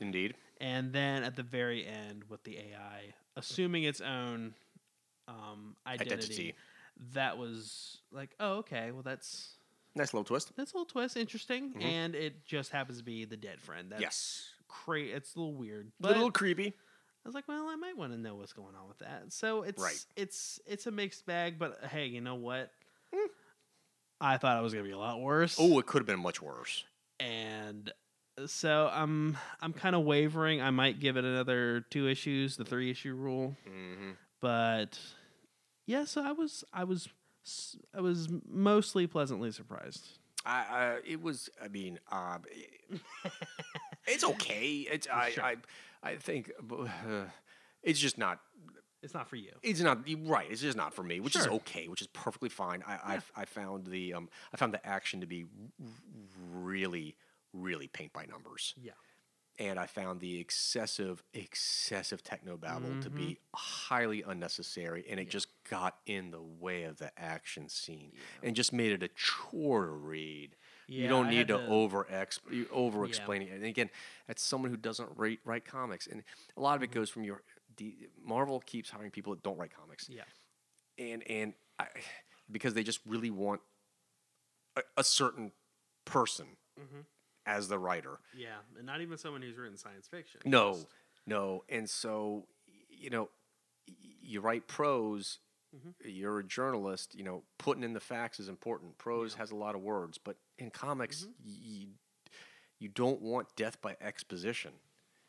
Indeed. 0.00 0.34
And 0.62 0.92
then 0.92 1.22
at 1.24 1.36
the 1.36 1.42
very 1.42 1.86
end, 1.86 2.24
with 2.28 2.42
the 2.44 2.56
AI 2.58 3.14
assuming 3.36 3.84
its 3.84 4.00
own 4.00 4.54
um, 5.30 5.76
identity, 5.86 6.14
Identity. 6.14 6.54
that 7.14 7.38
was 7.38 7.98
like, 8.12 8.30
oh, 8.40 8.58
okay, 8.58 8.90
well, 8.90 9.02
that's 9.02 9.54
Nice 9.94 10.12
little 10.12 10.24
twist. 10.24 10.52
that's 10.56 10.72
a 10.72 10.76
little 10.76 10.86
twist, 10.86 11.16
interesting, 11.16 11.72
Mhm. 11.74 11.82
and 11.82 12.14
it 12.14 12.44
just 12.44 12.70
happens 12.70 12.98
to 12.98 13.04
be 13.04 13.24
the 13.24 13.36
dead 13.36 13.60
friend. 13.60 13.90
That's 13.90 14.02
yes. 14.02 14.48
cra- 14.68 15.00
It's 15.02 15.34
a 15.34 15.38
little 15.38 15.54
weird, 15.54 15.90
A 16.02 16.06
little 16.08 16.30
creepy. 16.30 16.68
I 17.24 17.28
was 17.28 17.34
like, 17.34 17.46
well, 17.48 17.68
I 17.68 17.76
might 17.76 17.96
want 17.96 18.12
to 18.12 18.18
know 18.18 18.34
what's 18.36 18.52
going 18.54 18.74
on 18.74 18.88
with 18.88 18.98
that. 18.98 19.32
So 19.32 19.62
it's 19.62 19.82
Right. 19.82 20.04
it's 20.16 20.58
it's 20.66 20.86
a 20.86 20.90
mixed 20.90 21.26
bag, 21.26 21.58
but 21.58 21.84
hey, 21.84 22.06
you 22.06 22.20
know 22.20 22.34
what? 22.36 22.72
Hmm. 23.14 23.26
I 24.20 24.36
thought 24.38 24.58
it 24.58 24.62
was 24.62 24.72
gonna 24.72 24.84
be 24.84 24.90
a 24.92 24.98
lot 24.98 25.20
worse. 25.20 25.56
Oh, 25.58 25.78
it 25.78 25.86
could 25.86 26.00
have 26.00 26.06
been 26.06 26.20
much 26.20 26.40
worse. 26.42 26.84
and 27.18 27.92
so 28.46 28.88
I'm 28.92 29.36
I'm 29.60 29.72
kind 29.74 29.94
of 29.94 30.02
wavering. 30.04 30.62
I 30.62 30.70
might 30.70 30.98
give 31.00 31.16
it 31.18 31.24
another 31.24 31.80
two 31.90 32.08
issues, 32.08 32.56
the 32.56 32.64
three 32.64 32.90
issue 32.90 33.14
rule, 33.14 33.56
Mm-hmm. 33.68 34.12
but 34.40 34.98
yeah. 35.90 36.04
So 36.04 36.22
I 36.22 36.32
was 36.32 36.64
I 36.72 36.84
was 36.84 37.08
I 37.94 38.00
was 38.00 38.28
mostly 38.48 39.06
pleasantly 39.06 39.50
surprised. 39.50 40.06
I, 40.46 40.64
I, 40.70 40.98
it 41.06 41.20
was. 41.22 41.50
I 41.62 41.68
mean, 41.68 41.98
uh, 42.10 42.38
it's 44.06 44.24
okay. 44.24 44.86
It's. 44.90 45.06
I. 45.12 45.30
Sure. 45.30 45.44
I. 45.44 45.56
I 46.02 46.16
think 46.16 46.50
uh, 46.70 46.86
it's 47.82 47.98
just 47.98 48.16
not. 48.16 48.40
It's 49.02 49.14
not 49.14 49.28
for 49.28 49.36
you. 49.36 49.52
It's 49.62 49.80
not 49.80 50.06
right. 50.24 50.46
It's 50.50 50.60
just 50.60 50.76
not 50.76 50.94
for 50.94 51.02
me, 51.02 51.20
which 51.20 51.36
is 51.36 51.46
okay, 51.46 51.88
which 51.88 52.00
is 52.00 52.06
perfectly 52.08 52.48
fine. 52.48 52.82
I. 52.86 52.92
Yeah. 52.92 53.20
I, 53.36 53.42
I 53.42 53.44
found 53.44 53.86
the. 53.86 54.14
Um. 54.14 54.28
I 54.54 54.56
found 54.56 54.72
the 54.72 54.86
action 54.86 55.20
to 55.20 55.26
be 55.26 55.44
really, 56.52 57.16
really 57.52 57.88
paint 57.88 58.12
by 58.12 58.26
numbers. 58.26 58.74
Yeah. 58.80 58.92
And 59.60 59.78
I 59.78 59.86
found 59.86 60.18
the 60.20 60.40
excessive, 60.40 61.22
excessive 61.34 62.24
techno 62.24 62.56
babble 62.56 62.88
to 63.02 63.08
Mm-hmm. 63.10 63.16
be 63.16 63.38
highly 63.54 64.22
unnecessary, 64.26 65.04
and 65.08 65.20
it 65.20 65.28
just 65.30 65.46
got 65.70 65.98
in 66.06 66.30
the 66.32 66.40
way 66.42 66.82
of 66.84 66.96
the 66.98 67.12
action 67.16 67.68
scene, 67.68 68.12
and 68.42 68.56
just 68.56 68.72
made 68.72 68.90
it 68.90 69.02
a 69.04 69.08
chore 69.14 69.84
to 69.86 69.92
read. 69.92 70.56
you 70.88 71.06
don't 71.06 71.26
I 71.26 71.30
need 71.30 71.48
to, 71.48 71.58
to- 71.58 71.66
over 71.68 72.06
over 72.72 73.04
explain 73.04 73.42
it. 73.42 73.50
And 73.52 73.64
again, 73.64 73.90
that's 74.26 74.42
someone 74.42 74.70
who 74.70 74.76
doesn't 74.76 75.10
write 75.16 75.38
write 75.44 75.64
comics, 75.64 76.06
and 76.08 76.24
a 76.56 76.60
lot 76.60 76.74
of 76.74 76.80
Mm-hmm. 76.82 76.90
it 76.90 76.94
goes 76.94 77.10
from 77.10 77.22
your. 77.24 77.42
The, 77.76 77.94
Marvel 78.24 78.60
keeps 78.60 78.90
hiring 78.90 79.10
people 79.12 79.32
that 79.34 79.42
don't 79.44 79.56
write 79.58 79.72
comics, 79.78 80.08
Yeah. 80.08 80.24
and 80.98 81.22
and 81.30 81.52
I, 81.78 81.86
because 82.50 82.74
they 82.74 82.82
just 82.82 83.00
really 83.06 83.30
want 83.30 83.60
a, 84.76 84.82
a 84.96 85.04
certain 85.04 85.52
person 86.04 86.46
Mhm. 86.78 87.04
As 87.46 87.68
the 87.68 87.78
writer. 87.78 88.18
Yeah, 88.36 88.58
and 88.76 88.86
not 88.86 89.00
even 89.00 89.16
someone 89.18 89.42
who's 89.42 89.56
written 89.56 89.76
science 89.76 90.06
fiction. 90.08 90.40
No, 90.44 90.74
Just- 90.74 90.86
no. 91.26 91.64
And 91.68 91.88
so, 91.88 92.46
you 92.88 93.10
know, 93.10 93.30
you 93.86 94.40
write 94.40 94.66
prose. 94.68 95.38
Mhm. 95.74 95.94
You're 96.04 96.40
a 96.40 96.44
journalist. 96.44 97.14
You 97.14 97.24
know, 97.24 97.44
putting 97.58 97.82
in 97.84 97.92
the 97.92 98.00
facts 98.00 98.40
is 98.40 98.48
important. 98.48 98.98
Prose 98.98 99.32
Yeah. 99.32 99.38
has 99.38 99.50
a 99.52 99.56
lot 99.56 99.74
of 99.74 99.80
words, 99.82 100.18
but 100.18 100.36
in 100.58 100.70
comics, 100.70 101.24
Mhm. 101.24 101.32
you 101.44 101.98
you 102.78 102.88
don't 102.88 103.20
want 103.20 103.54
death 103.56 103.78
by 103.82 103.94
exposition. 104.00 104.72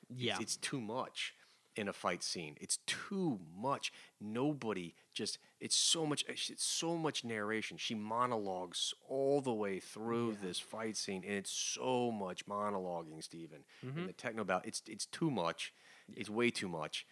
It's- 0.09 0.17
yeah, 0.21 0.37
it's, 0.39 0.55
too 0.55 0.79
much 0.79 1.35
in 1.75 1.87
a 1.87 1.93
fight 1.93 2.21
scene. 2.23 2.57
It's 2.59 2.79
too 2.85 3.39
much. 3.55 3.91
Nobody 4.19 4.93
just. 5.13 5.37
It's 5.59 5.75
so 5.75 6.05
much. 6.05 6.25
It's 6.27 6.63
so 6.63 6.97
much 6.97 7.23
narration. 7.23 7.77
She 7.77 7.95
monologues 7.95 8.93
all 9.07 9.41
the 9.41 9.53
way 9.53 9.79
through 9.79 10.31
Yeah. 10.31 10.37
this 10.41 10.59
fight 10.59 10.97
scene, 10.97 11.23
and 11.25 11.33
it's 11.35 11.51
so 11.51 12.11
much 12.11 12.45
monologuing, 12.45 13.23
Steven 13.23 13.63
Mhm. 13.83 13.97
and 13.97 14.09
the 14.09 14.13
techno 14.13 14.41
about 14.41 14.65
it's 14.65 14.81
it's 14.87 15.05
too 15.05 15.31
much. 15.31 15.73
It's 16.15 16.29
way 16.29 16.51
too 16.51 16.67
much. 16.67 17.05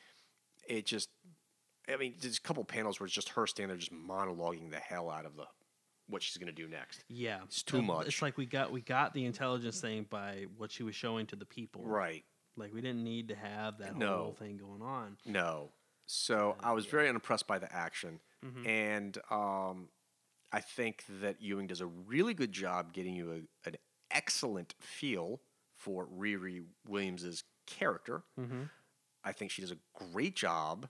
It 0.68 0.86
just, 0.86 1.10
I 1.88 1.95
mean, 1.95 2.15
there's 2.19 2.38
a 2.38 2.41
couple 2.41 2.64
panels 2.65 2.99
where 2.99 3.06
it's 3.06 3.15
just 3.15 3.30
her 3.30 3.48
standing 3.48 3.69
there 3.69 3.77
just 3.77 3.94
monologuing 3.94 4.72
the 4.72 4.80
hell 4.80 5.10
out 5.10 5.26
of 5.26 5.36
the 5.36 5.48
what 6.07 6.22
she's 6.23 6.38
gonna 6.38 6.52
do 6.52 6.68
next. 6.68 7.03
yeah. 7.07 7.44
it's 7.44 7.61
too 7.64 7.77
Um, 7.77 7.86
much. 7.86 8.07
It's 8.07 8.22
like 8.22 8.36
we 8.36 8.45
got 8.45 8.72
we 8.72 8.81
got 8.81 9.14
the 9.14 9.26
intelligence 9.26 9.80
thing 9.80 10.03
by 10.03 10.45
what 10.57 10.72
she 10.72 10.84
was 10.84 10.95
showing 10.95 11.27
to 11.27 11.36
the 11.36 11.45
people. 11.45 11.86
Right? 11.86 12.26
Like 12.60 12.73
we 12.73 12.81
didn't 12.81 13.03
need 13.03 13.30
to 13.30 13.36
have 13.36 13.77
that 13.80 13.95
No. 13.95 14.18
whole 14.18 14.34
thing 14.34 14.57
going 14.57 14.81
on. 14.81 15.18
No. 15.26 15.72
So 16.06 16.56
I 16.60 16.73
was 16.73 16.86
very 16.86 17.07
unimpressed 17.07 17.48
by 17.48 17.60
the 17.60 17.72
action, 17.73 18.19
Mm-hmm. 18.45 18.68
and 18.68 19.18
um, 19.31 19.90
I 20.53 20.61
think 20.61 21.03
that 21.22 21.41
Ewing 21.41 21.68
does 21.68 21.81
a 21.81 21.86
really 21.86 22.34
good 22.34 22.52
job 22.53 22.94
getting 22.94 23.14
you 23.15 23.31
a, 23.65 23.68
an 23.69 23.76
excellent 24.11 24.76
feel 24.80 25.41
for 25.76 26.07
Riri 26.07 26.64
Williams's 26.88 27.44
character. 27.68 28.23
Mm-hmm. 28.40 28.64
I 29.23 29.31
think 29.34 29.52
she 29.52 29.61
does 29.61 29.72
a 29.72 29.77
great 29.94 30.36
job 30.38 30.88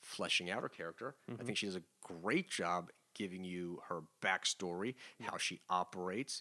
fleshing 0.00 0.48
out 0.50 0.62
her 0.62 0.68
character. 0.68 1.16
Mm-hmm. 1.30 1.42
I 1.42 1.44
think 1.44 1.58
she 1.58 1.66
does 1.66 1.76
a 1.76 1.82
great 2.04 2.48
job 2.48 2.90
giving 3.14 3.44
you 3.44 3.80
her 3.88 4.02
backstory, 4.22 4.94
how 5.20 5.36
she 5.36 5.60
operates, 5.68 6.40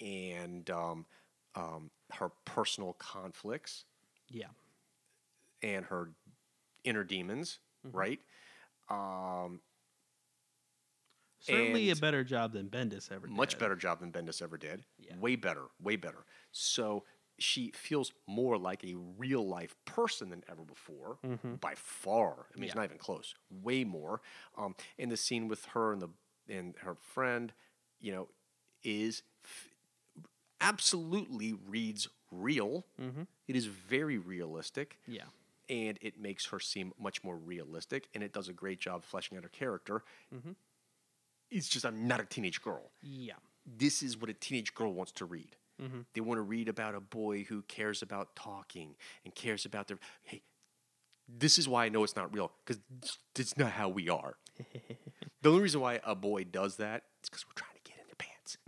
and 0.00 0.68
um, 0.70 1.06
um, 1.54 1.90
her 2.12 2.30
personal 2.44 2.92
conflicts 2.94 3.84
Yeah. 4.32 4.46
and 5.62 5.84
her 5.86 6.10
inner 6.84 7.04
demons, 7.04 7.58
Mm-hmm. 7.86 7.96
right? 7.96 8.20
Um, 8.88 9.60
Certainly 11.40 11.90
a 11.90 11.96
better 11.96 12.22
job 12.22 12.52
than 12.52 12.68
Bendis 12.68 13.10
ever 13.10 13.26
did. 13.26 13.34
much 13.36 13.58
better 13.58 13.74
job 13.74 13.98
than 14.00 14.12
Bendis 14.12 14.40
ever 14.40 14.56
did. 14.56 14.84
Yeah. 14.98 15.16
Way 15.18 15.34
better, 15.34 15.64
way 15.82 15.96
better. 15.96 16.24
So 16.52 17.02
she 17.38 17.72
feels 17.74 18.12
more 18.28 18.56
like 18.56 18.84
a 18.84 18.94
real 18.94 19.44
life 19.48 19.74
person 19.84 20.30
than 20.30 20.44
ever 20.48 20.62
before, 20.62 21.18
by 21.60 21.74
far. 21.74 22.46
I 22.54 22.58
mean, 22.60 22.64
it's 22.64 22.70
Mm-hmm. 22.72 22.78
Not 22.78 22.84
even 22.84 22.98
close. 22.98 23.34
Way 23.50 23.82
more. 23.82 24.20
Um, 24.56 24.76
and 24.98 25.10
the 25.10 25.16
scene 25.16 25.48
with 25.48 25.64
her 25.66 25.92
and 25.92 26.00
the 26.00 26.10
and 26.48 26.74
her 26.82 26.94
friend, 26.94 27.52
you 28.00 28.12
know, 28.12 28.28
is 28.84 29.22
f- 29.44 29.68
absolutely 30.60 31.54
reads 31.66 32.06
real. 32.32 32.84
It 33.48 33.54
is 33.56 33.66
very 33.66 34.18
realistic. 34.18 34.98
Mm-hmm. 35.02 35.12
Yeah. 35.12 35.22
and 35.68 35.98
it 36.02 36.18
makes 36.20 36.46
her 36.46 36.58
seem 36.58 36.92
much 36.98 37.22
more 37.22 37.36
realistic 37.36 38.08
and 38.14 38.24
it 38.24 38.32
does 38.32 38.48
a 38.48 38.52
great 38.52 38.80
job 38.80 39.04
fleshing 39.04 39.36
out 39.38 39.44
her 39.44 39.48
character 39.50 40.02
Mm-hmm. 40.34 40.52
it's 41.50 41.68
just 41.68 41.84
i'm 41.86 42.08
not 42.08 42.20
a 42.20 42.24
teenage 42.24 42.60
girl 42.62 42.90
Yeah. 43.00 43.34
this 43.78 44.02
is 44.02 44.16
what 44.20 44.28
a 44.28 44.34
teenage 44.34 44.74
girl 44.74 44.92
wants 44.92 45.12
to 45.12 45.24
read 45.24 45.56
Mm-hmm. 45.80 46.00
they 46.14 46.20
want 46.20 46.38
to 46.38 46.42
read 46.42 46.68
about 46.68 46.94
a 46.94 47.00
boy 47.00 47.44
who 47.44 47.62
cares 47.62 48.02
about 48.02 48.34
talking 48.36 48.94
and 49.24 49.34
cares 49.34 49.64
about 49.64 49.86
their 49.88 49.98
hey 50.24 50.42
this 51.28 51.58
is 51.58 51.68
why 51.68 51.84
i 51.86 51.88
know 51.88 52.02
it's 52.04 52.16
not 52.16 52.32
real 52.34 52.50
because 52.64 52.80
it's 53.38 53.56
not 53.56 53.70
how 53.70 53.88
we 53.88 54.08
are 54.08 54.34
the 55.42 55.48
only 55.48 55.62
reason 55.62 55.80
why 55.80 56.00
a 56.04 56.14
boy 56.14 56.44
does 56.44 56.76
that 56.76 57.04
is 57.22 57.28
because 57.30 57.44
we're 57.46 57.54
trying 57.54 57.76
to 57.82 57.90
get 57.90 57.98
in 58.00 58.06
their 58.10 58.20
pants 58.26 58.58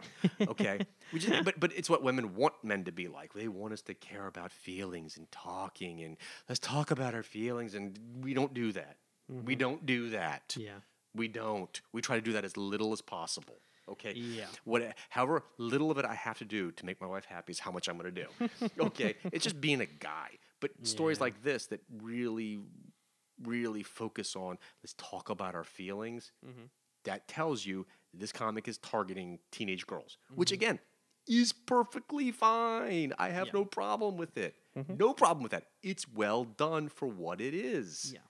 okay 0.52 0.86
we 1.14 1.20
just, 1.20 1.44
but 1.44 1.58
but 1.58 1.72
it's 1.74 1.88
what 1.88 2.02
women 2.02 2.34
want 2.34 2.54
men 2.62 2.84
to 2.84 2.92
be 2.92 3.06
like 3.08 3.32
they 3.32 3.48
want 3.48 3.72
us 3.72 3.80
to 3.82 3.94
care 3.94 4.26
about 4.26 4.52
feelings 4.52 5.16
and 5.16 5.30
talking 5.32 6.02
and 6.02 6.16
let's 6.48 6.58
talk 6.58 6.90
about 6.90 7.14
our 7.14 7.22
feelings 7.22 7.74
and 7.74 7.98
we 8.20 8.34
don't 8.34 8.52
do 8.52 8.72
that 8.72 8.96
we 9.28 9.54
don't 9.54 9.86
do 9.86 10.10
that 10.10 10.48
Mm-hmm. 10.50 10.60
Yeah. 10.66 10.78
we 11.14 11.28
don't 11.28 11.80
we 11.92 12.00
try 12.02 12.16
to 12.16 12.22
do 12.22 12.32
that 12.34 12.44
as 12.44 12.56
little 12.56 12.92
as 12.92 13.00
possible 13.00 13.58
okay 13.88 14.12
Yeah. 14.14 14.46
what 14.64 14.82
however 15.10 15.44
little 15.58 15.90
of 15.90 15.96
it 15.98 16.04
i 16.04 16.14
have 16.14 16.38
to 16.38 16.44
do 16.44 16.70
to 16.72 16.84
make 16.86 17.00
my 17.00 17.06
wife 17.06 17.24
happy 17.24 17.52
is 17.52 17.58
how 17.60 17.70
much 17.70 17.88
i'm 17.88 17.96
going 17.98 18.12
to 18.14 18.22
do 18.24 18.28
okay 18.88 19.14
it's 19.32 19.44
just 19.44 19.60
being 19.60 19.80
a 19.80 19.86
guy 19.86 20.28
but 20.60 20.70
stories 20.82 21.20
like 21.20 21.42
this 21.42 21.66
that 21.66 21.80
really 22.02 22.58
really 23.42 23.82
focus 23.82 24.36
on 24.36 24.58
let's 24.82 24.94
talk 24.94 25.28
about 25.30 25.54
our 25.54 25.64
feelings 25.64 26.32
Mm-hmm. 26.46 26.64
that 27.04 27.26
tells 27.28 27.66
you 27.66 27.86
this 28.12 28.32
comic 28.32 28.68
is 28.68 28.78
targeting 28.78 29.38
teenage 29.50 29.86
girls 29.86 30.18
which 30.34 30.48
Mm-hmm. 30.50 30.54
again 30.54 30.78
is 31.26 31.52
perfectly 31.52 32.30
fine 32.30 33.12
i 33.18 33.28
have 33.28 33.46
Yeah. 33.46 33.52
Mm-hmm. 33.52 33.56
no 33.58 33.64
problem 33.64 34.16
with 34.16 34.36
it 34.36 34.54
no 34.88 35.14
problem 35.14 35.42
with 35.42 35.52
that 35.52 35.66
it's 35.82 36.06
well 36.08 36.44
done 36.44 36.88
for 36.88 37.06
what 37.08 37.40
it 37.40 37.54
is 37.54 38.12
Yeah. 38.14 38.20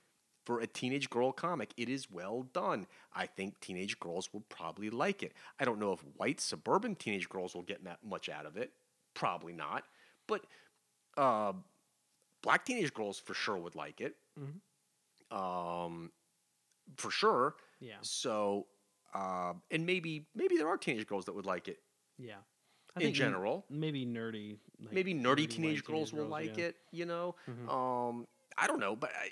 for 0.44 0.60
a 0.60 0.66
teenage 0.66 1.08
girl 1.08 1.32
comic, 1.32 1.72
it 1.78 1.88
is 1.88 2.10
well 2.10 2.42
done. 2.52 2.86
I 3.14 3.24
think 3.26 3.58
teenage 3.60 3.98
girls 3.98 4.30
will 4.30 4.42
probably 4.50 4.90
like 4.90 5.22
it. 5.22 5.32
I 5.58 5.64
don't 5.64 5.78
know 5.78 5.92
if 5.94 6.00
white 6.18 6.38
suburban 6.40 6.96
teenage 6.96 7.30
girls 7.30 7.54
will 7.54 7.62
get 7.62 7.82
that 7.84 8.00
much 8.04 8.28
out 8.28 8.44
of 8.44 8.58
it. 8.58 8.72
Probably 9.14 9.54
not. 9.54 9.84
But 10.26 10.44
uh, 11.16 11.54
black 12.42 12.66
teenage 12.66 12.92
girls 12.92 13.18
for 13.18 13.32
sure 13.32 13.56
would 13.56 13.74
like 13.74 14.02
it. 14.02 14.16
Um, 15.30 16.10
for 16.96 17.10
sure. 17.10 17.54
Yeah. 17.80 17.94
So, 18.02 18.66
uh, 19.14 19.54
and 19.70 19.86
maybe 19.86 20.26
maybe 20.34 20.56
there 20.58 20.68
are 20.68 20.76
teenage 20.76 21.06
girls 21.06 21.24
that 21.24 21.34
would 21.34 21.46
like 21.46 21.68
it. 21.68 21.78
Yeah. 22.18 22.42
In 23.00 23.12
general. 23.12 23.64
maybe 23.70 24.06
nerdy. 24.06 24.56
Like 24.80 24.92
maybe 24.92 25.14
nerdy 25.14 25.40
white 25.40 25.50
teenage 25.50 25.84
girls 25.84 26.12
will 26.12 26.26
like 26.26 26.56
yeah. 26.56 26.64
Mm-hmm. 26.66 26.70
it. 26.70 26.76
You 26.92 27.06
know, 27.06 27.34
um, 27.68 28.26
I 28.56 28.66
don't 28.66 28.78
know, 28.80 28.94
but 28.96 29.10
I, 29.18 29.30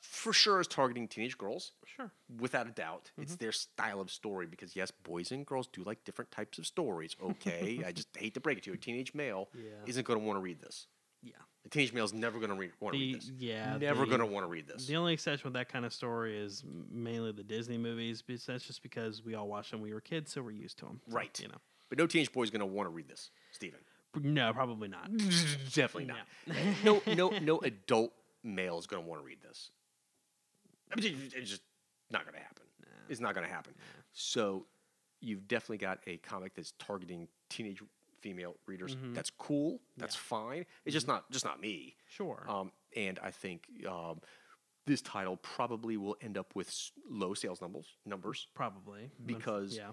for 0.00 0.32
sure, 0.32 0.60
it's 0.60 0.68
targeting 0.68 1.08
teenage 1.08 1.36
girls 1.36 1.72
Sure. 1.96 2.10
without 2.40 2.66
a 2.66 2.70
doubt. 2.70 3.10
Mm-hmm. 3.12 3.22
It's 3.22 3.36
their 3.36 3.52
style 3.52 4.00
of 4.00 4.10
story 4.10 4.46
because 4.46 4.74
yes, 4.76 4.90
boys 4.90 5.30
and 5.32 5.44
girls 5.46 5.66
do 5.72 5.82
like 5.84 6.04
different 6.04 6.30
types 6.30 6.58
of 6.58 6.66
stories. 6.66 7.14
Okay, 7.22 7.82
I 7.86 7.92
just 7.92 8.08
hate 8.16 8.34
to 8.34 8.40
break 8.40 8.58
it 8.58 8.64
to 8.64 8.70
you, 8.70 8.74
a 8.74 8.78
teenage 8.78 9.14
male 9.14 9.48
Yeah. 9.54 9.70
isn't 9.86 10.06
going 10.06 10.18
to 10.20 10.24
want 10.24 10.36
to 10.36 10.40
read 10.42 10.60
this. 10.60 10.86
Yeah. 11.22 11.32
A 11.66 11.68
teenage 11.68 11.92
male 11.92 12.04
is 12.04 12.12
never 12.12 12.38
going 12.38 12.50
to 12.50 12.56
read, 12.56 12.72
want 12.80 12.94
to 12.94 13.00
read 13.00 13.16
this. 13.16 13.30
yeah, 13.38 13.76
never 13.78 14.04
going 14.06 14.18
to 14.20 14.26
want 14.26 14.44
to 14.44 14.48
read 14.50 14.66
this. 14.68 14.86
The 14.86 14.96
only 14.96 15.14
exception 15.14 15.44
with 15.48 15.54
that 15.54 15.68
kind 15.70 15.84
of 15.86 15.94
story 15.94 16.36
is 16.36 16.62
mainly 16.90 17.32
the 17.32 17.42
Disney 17.42 17.78
movies, 17.78 18.22
but 18.26 18.38
that's 18.46 18.66
just 18.66 18.82
because 18.82 19.24
we 19.24 19.34
all 19.34 19.48
watched 19.48 19.70
them 19.70 19.80
when 19.80 19.88
we 19.90 19.94
were 19.94 20.00
kids, 20.02 20.32
so 20.32 20.42
we're 20.42 20.50
used 20.50 20.78
to 20.80 20.84
them. 20.86 21.00
Right. 21.08 21.38
You 21.40 21.48
know. 21.48 21.58
But 21.88 21.98
no 21.98 22.06
teenage 22.06 22.32
boy 22.32 22.42
is 22.42 22.50
going 22.50 22.60
to 22.60 22.66
want 22.66 22.86
to 22.88 22.90
read 22.92 23.08
this, 23.08 23.30
Steven. 23.52 23.80
No, 24.20 24.52
probably 24.52 24.88
not. 24.88 25.10
Definitely 25.72 26.06
not. 26.06 26.18
no, 26.84 27.02
no, 27.14 27.30
no 27.40 27.58
adult 27.62 28.12
male 28.42 28.78
is 28.78 28.86
going 28.86 29.02
to 29.02 29.08
want 29.08 29.20
to 29.20 29.26
read 29.26 29.38
this. 29.42 29.70
I 30.96 31.00
mean, 31.00 31.16
it's 31.34 31.50
just 31.50 31.62
not 32.10 32.22
going 32.24 32.34
to 32.34 32.40
happen. 32.40 32.62
It's 33.08 33.20
not 33.20 33.34
going 33.34 33.46
to 33.46 33.52
happen. 33.52 33.74
So, 34.12 34.66
you've 35.20 35.46
definitely 35.48 35.78
got 35.78 35.98
a 36.06 36.16
comic 36.18 36.54
that's 36.54 36.72
targeting 36.78 37.28
teenage 37.50 37.82
female 38.20 38.54
readers. 38.66 38.96
That's 39.12 39.30
cool. 39.30 39.80
That's 39.96 40.14
fine. 40.14 40.64
It's 40.86 40.94
just 40.94 41.06
not 41.08 41.30
just 41.30 41.44
not 41.44 41.60
me. 41.60 41.96
Sure. 42.08 42.46
Um, 42.48 42.70
and 42.96 43.18
I 43.22 43.30
think 43.30 43.64
um, 43.88 44.20
this 44.86 45.02
title 45.02 45.36
probably 45.38 45.96
will 45.96 46.16
end 46.22 46.38
up 46.38 46.54
with 46.54 46.72
low 47.10 47.34
sales 47.34 47.60
numbers. 47.60 47.86
Numbers. 48.06 48.46
probably 48.54 49.10
because- 49.26 49.76
yeah. 49.76 49.90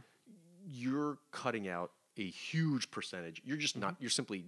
You're 0.65 1.17
cutting 1.31 1.67
out 1.67 1.91
a 2.17 2.27
huge 2.29 2.91
percentage. 2.91 3.41
You're 3.45 3.57
just 3.57 3.77
not. 3.77 3.93
Mm-hmm. 3.93 4.03
You're 4.03 4.09
simply 4.09 4.45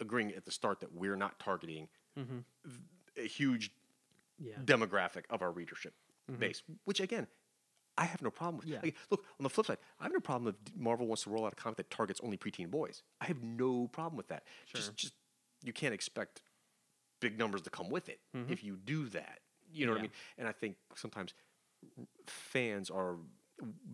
agreeing 0.00 0.32
at 0.32 0.44
the 0.44 0.52
start 0.52 0.80
that 0.80 0.92
we're 0.92 1.16
not 1.16 1.38
targeting 1.38 1.88
mm-hmm. 2.18 2.38
a 3.16 3.26
huge 3.26 3.70
Yeah. 4.38 4.54
demographic 4.64 5.24
of 5.30 5.42
our 5.42 5.50
readership 5.50 5.94
mm-hmm. 6.30 6.40
base. 6.40 6.62
Which 6.84 7.00
again, 7.00 7.26
I 7.96 8.04
have 8.04 8.22
no 8.22 8.30
problem 8.30 8.58
with. 8.58 8.68
Yeah. 8.68 8.78
Like, 8.82 8.94
look 9.10 9.24
on 9.38 9.42
the 9.42 9.50
flip 9.50 9.66
side, 9.66 9.78
I 9.98 10.04
have 10.04 10.12
no 10.12 10.20
problem 10.20 10.54
if 10.54 10.76
Marvel 10.76 11.06
wants 11.06 11.24
to 11.24 11.30
roll 11.30 11.44
out 11.44 11.52
a 11.52 11.56
comic 11.56 11.78
that 11.78 11.90
targets 11.90 12.20
only 12.22 12.36
preteen 12.36 12.70
boys. 12.70 13.02
I 13.20 13.26
have 13.26 13.42
no 13.42 13.88
problem 13.88 14.16
with 14.16 14.28
that. 14.28 14.44
Sure. 14.66 14.80
Just, 14.80 14.96
just 14.96 15.14
you 15.64 15.72
can't 15.72 15.92
expect 15.92 16.42
big 17.20 17.36
numbers 17.36 17.62
to 17.62 17.70
come 17.70 17.90
with 17.90 18.08
it 18.08 18.20
if 18.48 18.62
you 18.62 18.76
do 18.76 19.08
that. 19.08 19.40
You 19.72 19.86
know 19.86 19.92
what 19.92 19.98
I 19.98 20.02
mean? 20.02 20.12
And 20.38 20.46
I 20.46 20.52
think 20.52 20.76
sometimes 20.94 21.34
fans 22.26 22.90
are 22.90 23.16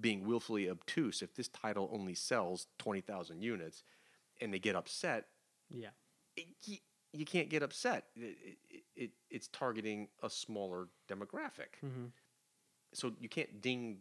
being 0.00 0.24
willfully 0.26 0.68
obtuse 0.68 1.22
if 1.22 1.34
this 1.34 1.48
title 1.48 1.88
only 1.92 2.14
sells 2.14 2.66
20,000 2.78 3.40
units 3.42 3.82
and 4.40 4.52
they 4.52 4.58
get 4.58 4.74
upset 4.76 5.26
Yeah. 5.70 5.88
it, 6.36 6.46
you, 6.64 6.76
you 7.12 7.24
can't 7.24 7.48
get 7.48 7.62
upset 7.62 8.04
it, 8.16 8.36
it, 8.70 8.82
it, 8.96 9.10
it's 9.30 9.48
targeting 9.48 10.08
a 10.22 10.28
smaller 10.28 10.88
demographic 11.08 11.80
Mhm. 11.82 12.10
so 12.92 13.12
you 13.18 13.28
can't 13.28 13.60
ding 13.62 13.98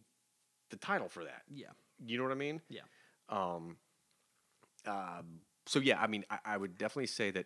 the 0.69 0.75
title 0.77 1.07
for 1.09 1.23
that 1.23 1.43
Yeah. 1.49 1.71
you 2.05 2.17
know 2.17 2.23
what 2.23 2.31
i 2.31 2.35
mean 2.35 2.61
Yeah. 2.69 2.81
um, 3.29 3.77
um, 4.85 5.39
so 5.65 5.79
yeah 5.79 6.01
i 6.01 6.07
mean 6.07 6.25
I, 6.29 6.39
I 6.45 6.57
would 6.57 6.77
definitely 6.77 7.07
say 7.07 7.31
that 7.31 7.45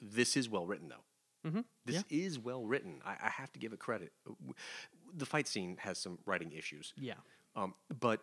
this 0.00 0.36
is 0.36 0.48
well 0.48 0.66
written 0.66 0.88
though 0.88 1.04
Mm-hmm. 1.46 1.60
this 1.86 2.04
is 2.10 2.38
well 2.38 2.64
written 2.64 3.00
I, 3.04 3.16
I 3.24 3.30
have 3.30 3.52
to 3.52 3.58
give 3.58 3.72
it 3.72 3.78
credit 3.80 4.12
the 5.14 5.26
fight 5.26 5.48
scene 5.48 5.76
has 5.80 5.98
some 5.98 6.18
writing 6.26 6.52
issues 6.52 6.92
Yeah. 6.96 7.14
um, 7.56 7.74
but 8.00 8.20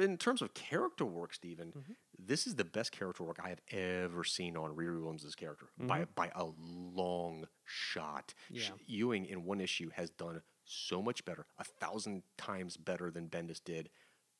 in 0.00 0.16
terms 0.16 0.40
of 0.42 0.54
character 0.54 1.04
work, 1.04 1.34
Steven, 1.34 1.68
Mm-hmm. 1.76 1.92
this 2.18 2.46
is 2.46 2.54
the 2.54 2.64
best 2.64 2.92
character 2.92 3.24
work 3.24 3.38
I 3.44 3.48
have 3.50 3.60
ever 3.70 4.24
seen 4.24 4.56
on 4.56 4.74
Riri 4.74 4.98
Williams' 5.02 5.34
character 5.34 5.66
by 5.78 6.06
by 6.14 6.30
a 6.34 6.46
long 6.64 7.46
shot. 7.64 8.32
Sh- 8.54 8.68
Mm-hmm. 8.70 8.74
Ewing 8.86 9.26
in 9.26 9.44
one 9.44 9.60
issue 9.60 9.90
has 9.94 10.08
done 10.10 10.40
so 10.64 11.02
much 11.02 11.24
better, 11.24 11.46
a 11.58 11.64
thousand 11.64 12.22
times 12.38 12.76
better 12.76 13.10
than 13.10 13.28
Bendis 13.28 13.60
did 13.62 13.90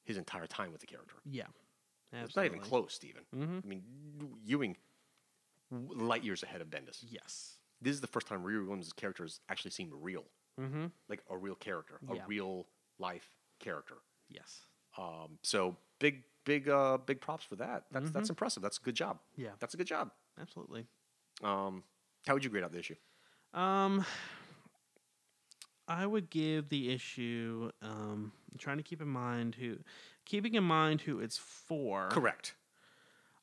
his 0.05 0.17
entire 0.17 0.47
time 0.47 0.71
with 0.73 0.81
the 0.81 0.87
character. 0.87 1.17
Yeah. 1.27 1.47
It's 2.13 2.35
not 2.37 2.45
even 2.47 2.61
close, 2.61 2.95
Steven. 2.95 3.23
Mhm. 3.37 3.65
I 3.65 3.69
mean, 3.69 3.83
Ewing 4.45 4.77
light 5.71 6.25
years 6.25 6.43
ahead 6.43 6.61
of 6.61 6.69
Bendis. 6.69 6.99
Yes. 7.09 7.55
This 7.81 7.95
is 7.95 8.01
the 8.01 8.07
first 8.07 8.27
time 8.27 8.43
Riri 8.43 8.63
Williams' 8.67 8.93
characters 8.93 9.41
actually 9.49 9.71
seemed 9.71 9.93
real, 9.95 10.25
Mm-hmm. 10.61 10.87
like 11.09 11.23
a 11.31 11.37
real 11.37 11.55
character, 11.55 11.99
a 12.11 12.17
Yeah. 12.17 12.25
real 12.27 12.67
life 12.99 13.31
character. 13.61 13.97
Yes. 14.29 14.67
Um, 14.99 15.39
so 15.43 15.77
big, 15.99 16.25
big, 16.45 16.69
uh, 16.69 16.99
big 16.99 17.21
props 17.21 17.45
for 17.45 17.57
that. 17.57 17.85
That's 17.91 18.11
that's 18.11 18.29
impressive. 18.29 18.63
That's 18.63 18.79
a 18.79 18.83
good 18.83 18.95
job. 18.97 19.17
Mm-hmm. 19.33 19.43
Yeah. 19.43 19.51
That's 19.61 19.75
a 19.75 19.77
good 19.77 19.87
job. 19.87 20.11
Absolutely. 20.41 20.87
Um, 21.43 21.85
how 22.27 22.35
would 22.35 22.45
you 22.45 22.51
grade 22.51 22.65
out 22.65 22.73
the 22.73 22.79
issue? 22.79 22.97
Um, 23.55 24.05
I 25.89 26.07
would 26.07 26.31
give 26.31 26.69
the 26.69 26.93
issue. 26.93 27.71
Um, 27.83 28.33
I'm 28.53 28.59
trying 28.59 28.77
to 28.77 28.83
keep 28.83 29.01
in 29.01 29.09
mind 29.09 29.55
who, 29.57 29.79
keeping 30.25 30.55
in 30.55 30.65
mind 30.65 31.01
who 31.01 31.19
it's 31.21 31.39
for. 31.39 32.09
Correct. 32.11 32.55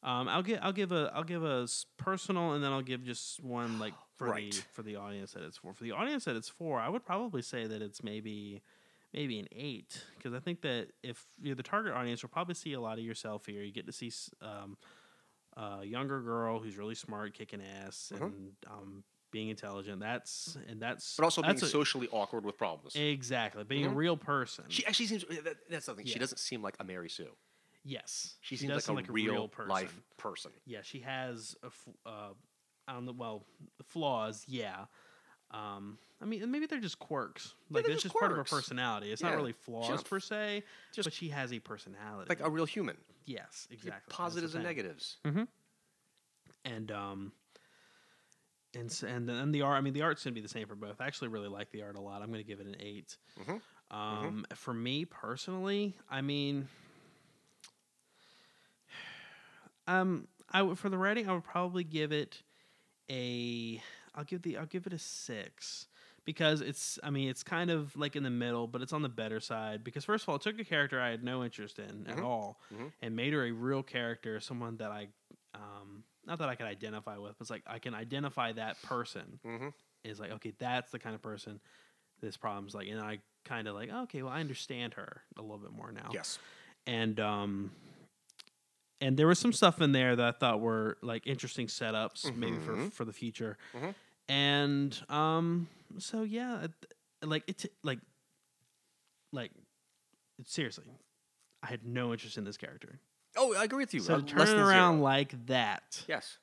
Um, 0.08 0.28
I'll 0.30 0.42
give 0.44 0.60
I'll 0.62 0.72
give 0.72 0.92
a 0.94 1.12
I'll 1.14 1.24
give 1.24 1.44
a 1.44 1.68
personal, 1.98 2.54
and 2.54 2.64
then 2.64 2.72
I'll 2.72 2.82
give 2.82 3.04
just 3.04 3.44
one 3.44 3.78
like 3.80 3.94
for 4.16 4.28
Right. 4.30 4.52
the 4.52 4.62
for 4.72 4.82
the 4.84 4.96
audience 4.96 5.34
that 5.34 5.44
it's 5.44 5.58
for. 5.58 5.74
For 5.74 5.84
the 5.84 5.92
audience 5.92 6.26
that 6.26 6.36
it's 6.36 6.50
for, 6.50 6.80
I 6.80 6.88
would 6.90 7.06
probably 7.06 7.42
say 7.42 7.68
that 7.68 7.82
it's 7.82 8.02
maybe 8.04 8.62
maybe 9.14 9.40
an 9.40 9.48
eight 9.52 10.04
because 10.18 10.34
I 10.34 10.40
think 10.40 10.62
that 10.62 10.88
if 11.04 11.26
you're 11.42 11.56
the 11.56 11.64
target 11.64 11.94
audience, 11.94 12.22
you'll 12.24 12.30
probably 12.30 12.56
see 12.56 12.74
a 12.74 12.80
lot 12.80 12.98
of 13.00 13.04
yourself 13.04 13.46
here. 13.46 13.62
You 13.64 13.72
get 13.72 13.86
to 13.88 13.92
see 13.92 14.12
um, 14.42 14.78
a 15.58 15.84
younger 15.84 16.22
girl 16.22 16.60
who's 16.60 16.78
really 16.78 16.96
smart, 16.96 17.34
kicking 17.34 17.62
ass, 17.86 18.12
and 18.16 18.52
um, 18.68 19.04
being 19.32 19.50
intelligent. 19.50 20.00
That's 20.00 20.58
and 20.70 20.82
that's 20.82 21.14
Mm-hmm. 21.14 21.22
But 21.22 21.26
also 21.26 21.42
being 21.42 21.50
that's 21.54 21.64
a- 21.64 21.68
socially 21.68 22.08
awkward 22.12 22.46
with 22.46 22.58
problems. 22.58 22.96
exactly 22.96 23.64
being 23.66 23.86
a 23.86 23.90
Mhm. 23.90 23.96
real 23.96 24.16
person. 24.18 24.66
She 24.70 24.86
actually 24.86 25.08
seems. 25.08 25.26
That, 25.26 25.56
that's 25.70 25.86
something. 25.86 26.06
She 26.06 26.18
doesn't 26.20 26.38
seem 26.40 26.62
like 26.62 26.76
a 26.80 26.84
Mary 26.86 27.10
Sue. 27.10 27.28
Yes, 27.88 28.36
She 28.42 28.56
does 28.56 28.62
seems 28.62 28.84
seem 28.86 28.96
like, 28.96 29.10
a, 29.10 29.12
real, 29.12 29.48
person. 29.48 29.70
life 29.70 30.00
person. 30.18 30.52
yeah, 30.66 30.80
she 30.84 31.00
has 31.00 31.56
a 31.64 31.68
f- 31.68 31.88
uh, 32.06 32.30
on 32.88 33.06
the 33.06 33.14
well 33.14 33.46
flaws. 33.84 34.44
Yeah, 34.48 34.86
um, 35.52 35.98
I 36.22 36.26
mean 36.26 36.50
maybe 36.52 36.66
they're 36.68 36.80
just 36.80 37.00
quirks. 37.00 37.54
Like 37.70 37.86
they're 37.86 37.94
it's 37.94 38.04
just 38.04 38.14
just 38.14 38.20
part 38.20 38.32
of 38.32 38.38
her 38.38 38.44
personality. 38.44 39.12
It's 39.12 39.22
Yeah. 39.22 39.30
not 39.30 39.38
really 39.38 39.54
flaws 39.54 39.90
not 39.90 40.06
per 40.06 40.20
se, 40.20 40.64
just- 40.94 41.06
but 41.06 41.14
she 41.14 41.30
has 41.30 41.52
a 41.54 41.60
personality. 41.60 42.28
Like 42.30 42.42
a 42.42 42.50
real 42.50 42.66
human. 42.66 42.98
yes, 43.26 43.68
exactly. 43.72 43.92
That's 44.08 44.16
Positives 44.16 44.56
and 44.56 44.64
thing. 44.64 44.70
negatives. 44.76 45.18
and 46.66 46.92
um. 46.92 47.32
And, 48.76 49.04
and 49.08 49.28
then 49.28 49.52
the 49.52 49.62
art. 49.64 49.78
I 49.78 49.82
mean, 49.82 49.94
the 49.94 50.04
art's 50.04 50.24
gonna 50.24 50.34
be 50.36 50.42
the 50.42 50.48
same 50.50 50.68
for 50.68 50.76
both. 50.76 51.02
I 51.02 51.08
actually 51.08 51.30
really 51.30 51.48
like 51.48 51.72
the 51.72 51.82
art 51.82 51.96
a 51.96 52.02
lot. 52.02 52.22
I'm 52.22 52.30
gonna 52.30 52.44
give 52.44 52.60
it 52.60 52.68
an 52.68 52.76
8 52.80 53.18
Mhm. 53.40 53.62
Um, 53.90 54.46
for 54.54 54.74
me 54.74 55.06
personally, 55.06 55.98
I 56.12 56.22
mean, 56.22 56.68
um, 59.88 60.28
I 60.50 60.62
would 60.62 60.78
for 60.78 60.90
the 60.90 60.98
writing, 60.98 61.30
I 61.30 61.34
would 61.34 61.44
probably 61.44 61.84
give 61.84 62.12
it 62.12 62.44
a. 63.10 63.82
I'll 64.16 64.24
give 64.24 64.42
the. 64.42 64.58
I'll 64.58 64.66
give 64.66 64.88
it 64.88 64.94
a 64.94 65.00
six 65.00 65.88
because 66.26 66.62
it's. 66.62 67.00
I 67.04 67.10
mean, 67.10 67.30
it's 67.30 67.44
kind 67.44 67.70
of 67.70 67.96
like 67.96 68.16
in 68.16 68.24
the 68.24 68.30
middle, 68.30 68.68
but 68.68 68.82
it's 68.82 68.94
on 68.94 69.02
the 69.02 69.10
better 69.10 69.40
side. 69.40 69.84
Because 69.84 70.06
first 70.06 70.24
of 70.26 70.30
all, 70.30 70.36
it 70.36 70.42
took 70.42 70.60
a 70.60 70.64
character 70.66 71.00
I 71.00 71.10
had 71.10 71.24
no 71.24 71.44
interest 71.44 71.80
in 71.80 72.08
at 72.08 72.18
Mhm. 72.18 72.24
all, 72.24 72.60
Mhm. 72.74 72.92
and 73.02 73.16
made 73.16 73.34
her 73.34 73.46
a 73.46 73.52
real 73.52 73.84
character, 73.84 74.40
someone 74.40 74.78
that 74.78 74.92
I, 74.92 75.10
um, 75.54 76.04
not 76.26 76.40
that 76.40 76.50
I 76.50 76.56
could 76.56 76.66
identify 76.66 77.18
with, 77.18 77.38
but 77.38 77.44
it's 77.44 77.50
like 77.50 77.64
I 77.68 77.80
can 77.80 77.94
identify 77.94 78.52
that 78.54 78.82
person. 78.82 79.40
Mhm. 79.46 79.74
Is 80.04 80.20
like 80.20 80.32
okay, 80.32 80.52
that's 80.58 80.92
the 80.92 81.00
kind 81.00 81.16
of 81.16 81.22
person 81.22 81.60
this 82.22 82.38
problem's 82.38 82.74
like, 82.74 82.88
and 82.88 83.00
I 83.00 83.20
kind 83.46 83.68
of 83.68 83.76
like 83.76 83.90
okay, 83.92 84.24
well, 84.24 84.34
I 84.34 84.40
understand 84.40 84.94
her 84.96 85.22
a 85.38 85.42
little 85.42 85.58
bit 85.60 85.72
more 85.72 85.92
now 85.92 86.10
Yes. 86.14 86.40
and 86.86 87.20
um 87.20 87.72
and 89.02 89.18
there 89.18 89.28
was 89.28 89.40
some 89.40 89.54
stuff 89.54 89.82
in 89.82 89.92
there 89.92 90.16
that 90.16 90.26
I 90.26 90.32
thought 90.38 90.60
were 90.62 90.98
like 91.02 91.28
interesting 91.28 91.68
setups 91.68 92.36
maybe 92.36 92.58
for 92.58 92.74
Mhm. 92.76 92.92
for 92.94 93.06
the 93.06 93.14
future. 93.14 93.58
Mhm. 93.74 93.96
And 94.30 95.04
um 95.10 95.68
so 96.00 96.24
yeah, 96.24 96.68
like 97.24 97.44
it's 97.48 97.66
like 97.84 98.00
like 99.32 99.52
seriously, 100.46 100.86
I 101.64 101.68
had 101.68 101.86
no 101.86 102.12
interest 102.12 102.38
in 102.38 102.44
this 102.44 102.58
character. 102.58 103.00
Oh, 103.36 103.54
I 103.56 103.64
agree 103.66 103.84
with 103.84 103.94
you. 103.94 104.00
So 104.00 104.16
Uh, 104.16 104.18
to 104.18 104.24
turn 104.24 104.40
less 104.40 104.50
it 104.52 104.56
than 104.56 104.64
around 104.66 104.94
zero. 104.96 105.04
like 105.04 105.46
that 105.48 106.04
Yes, 106.08 106.38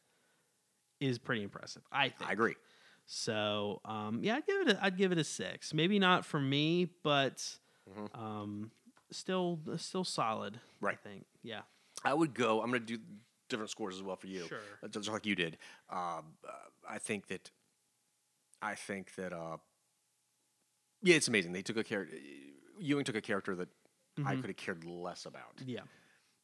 is 1.01 1.19
pretty 1.19 1.43
impressive. 1.43 1.83
I 1.93 2.09
think. 2.09 2.31
I 2.31 2.33
agree. 2.33 2.55
So 3.07 3.81
um, 3.85 4.21
yeah, 4.23 4.37
I'd 4.37 4.47
give 4.47 4.61
it 4.63 4.69
a, 4.77 4.85
I'd 4.85 4.97
give 4.97 5.13
it 5.13 5.19
a 5.19 5.25
six. 5.25 5.75
Maybe 5.75 5.99
not 5.99 6.25
for 6.25 6.41
me, 6.41 6.87
but 7.03 7.59
Mhm. 7.91 8.17
um, 8.19 8.71
still 9.11 9.61
still 9.77 10.05
solid. 10.05 10.57
I 10.57 10.87
Right. 10.87 11.01
think. 11.01 11.27
Yeah. 11.43 11.63
I 12.05 12.15
would 12.15 12.35
go. 12.35 12.61
I'm 12.63 12.71
going 12.71 12.85
to 12.85 12.97
do 12.97 13.03
different 13.49 13.71
scores 13.71 13.97
as 13.97 14.03
well 14.03 14.17
for 14.17 14.27
you, 14.27 14.47
Sure. 14.47 14.59
uh, 14.83 14.89
just 14.89 15.09
like 15.09 15.27
you 15.27 15.35
did. 15.35 15.59
Um, 15.91 16.35
uh, 16.47 16.53
I 16.89 16.99
think 16.99 17.29
that. 17.29 17.51
I 18.63 18.75
think 18.75 19.15
that. 19.17 19.33
Uh, 19.33 19.59
yeah, 21.03 21.17
it's 21.17 21.29
amazing. 21.29 21.53
They 21.53 21.63
took 21.63 21.77
a 21.77 21.85
character. 21.85 22.17
Ewing 22.81 23.05
took 23.05 23.17
a 23.17 23.21
character 23.21 23.55
that 23.57 23.69
I 24.25 24.35
Mhm. 24.35 24.41
could 24.41 24.51
have 24.51 24.57
cared 24.57 24.85
less 24.85 25.27
about. 25.27 25.61
Yeah. 25.65 25.83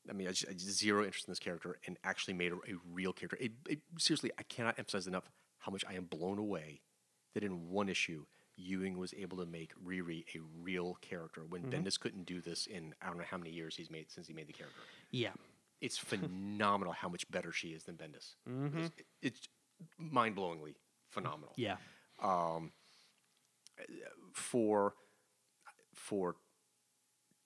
I 0.08 0.12
mean, 0.12 0.26
I 0.28 0.30
just, 0.30 0.48
I 0.48 0.52
just 0.52 0.78
zero 0.78 1.04
interest 1.04 1.28
in 1.28 1.32
this 1.32 1.38
character, 1.38 1.78
and 1.86 1.98
actually 2.04 2.34
made 2.34 2.52
her 2.52 2.58
a 2.66 2.74
real 2.86 3.12
character. 3.12 3.36
It, 3.40 3.52
it, 3.68 3.80
seriously, 3.98 4.30
I 4.38 4.42
cannot 4.44 4.78
emphasize 4.78 5.06
enough 5.06 5.30
how 5.58 5.70
much 5.72 5.84
I 5.86 5.94
am 5.94 6.04
blown 6.06 6.38
away 6.38 6.80
that 7.34 7.44
in 7.44 7.68
one 7.68 7.88
issue, 7.88 8.26
Ewing 8.56 8.98
was 8.98 9.14
able 9.14 9.36
to 9.38 9.46
make 9.46 9.72
Riri 9.76 10.24
a 10.34 10.40
real 10.40 10.96
character 11.00 11.44
when 11.44 11.62
Mm-hmm. 11.64 11.86
Bendis 11.86 11.98
couldn't 12.00 12.24
do 12.24 12.40
this 12.40 12.66
in 12.66 12.94
I 13.00 13.06
don't 13.06 13.18
know 13.18 13.24
how 13.24 13.38
many 13.38 13.50
years 13.50 13.76
he's 13.76 13.90
made 13.90 14.10
since 14.10 14.26
he 14.26 14.32
made 14.34 14.46
the 14.48 14.52
character. 14.52 14.80
Yeah. 15.10 15.32
It's 15.80 15.98
phenomenal 16.12 16.92
how 16.92 17.08
much 17.08 17.30
better 17.30 17.52
she 17.52 17.68
is 17.68 17.84
than 17.84 17.96
Bendis. 17.96 18.34
Mhm. 18.48 18.86
It's, 18.86 19.02
it's 19.22 19.48
mind 19.98 20.36
blowingly 20.36 20.74
phenomenal. 21.10 21.54
Yeah. 21.56 21.76
Um, 22.22 22.72
for 24.34 24.94
for 25.94 26.36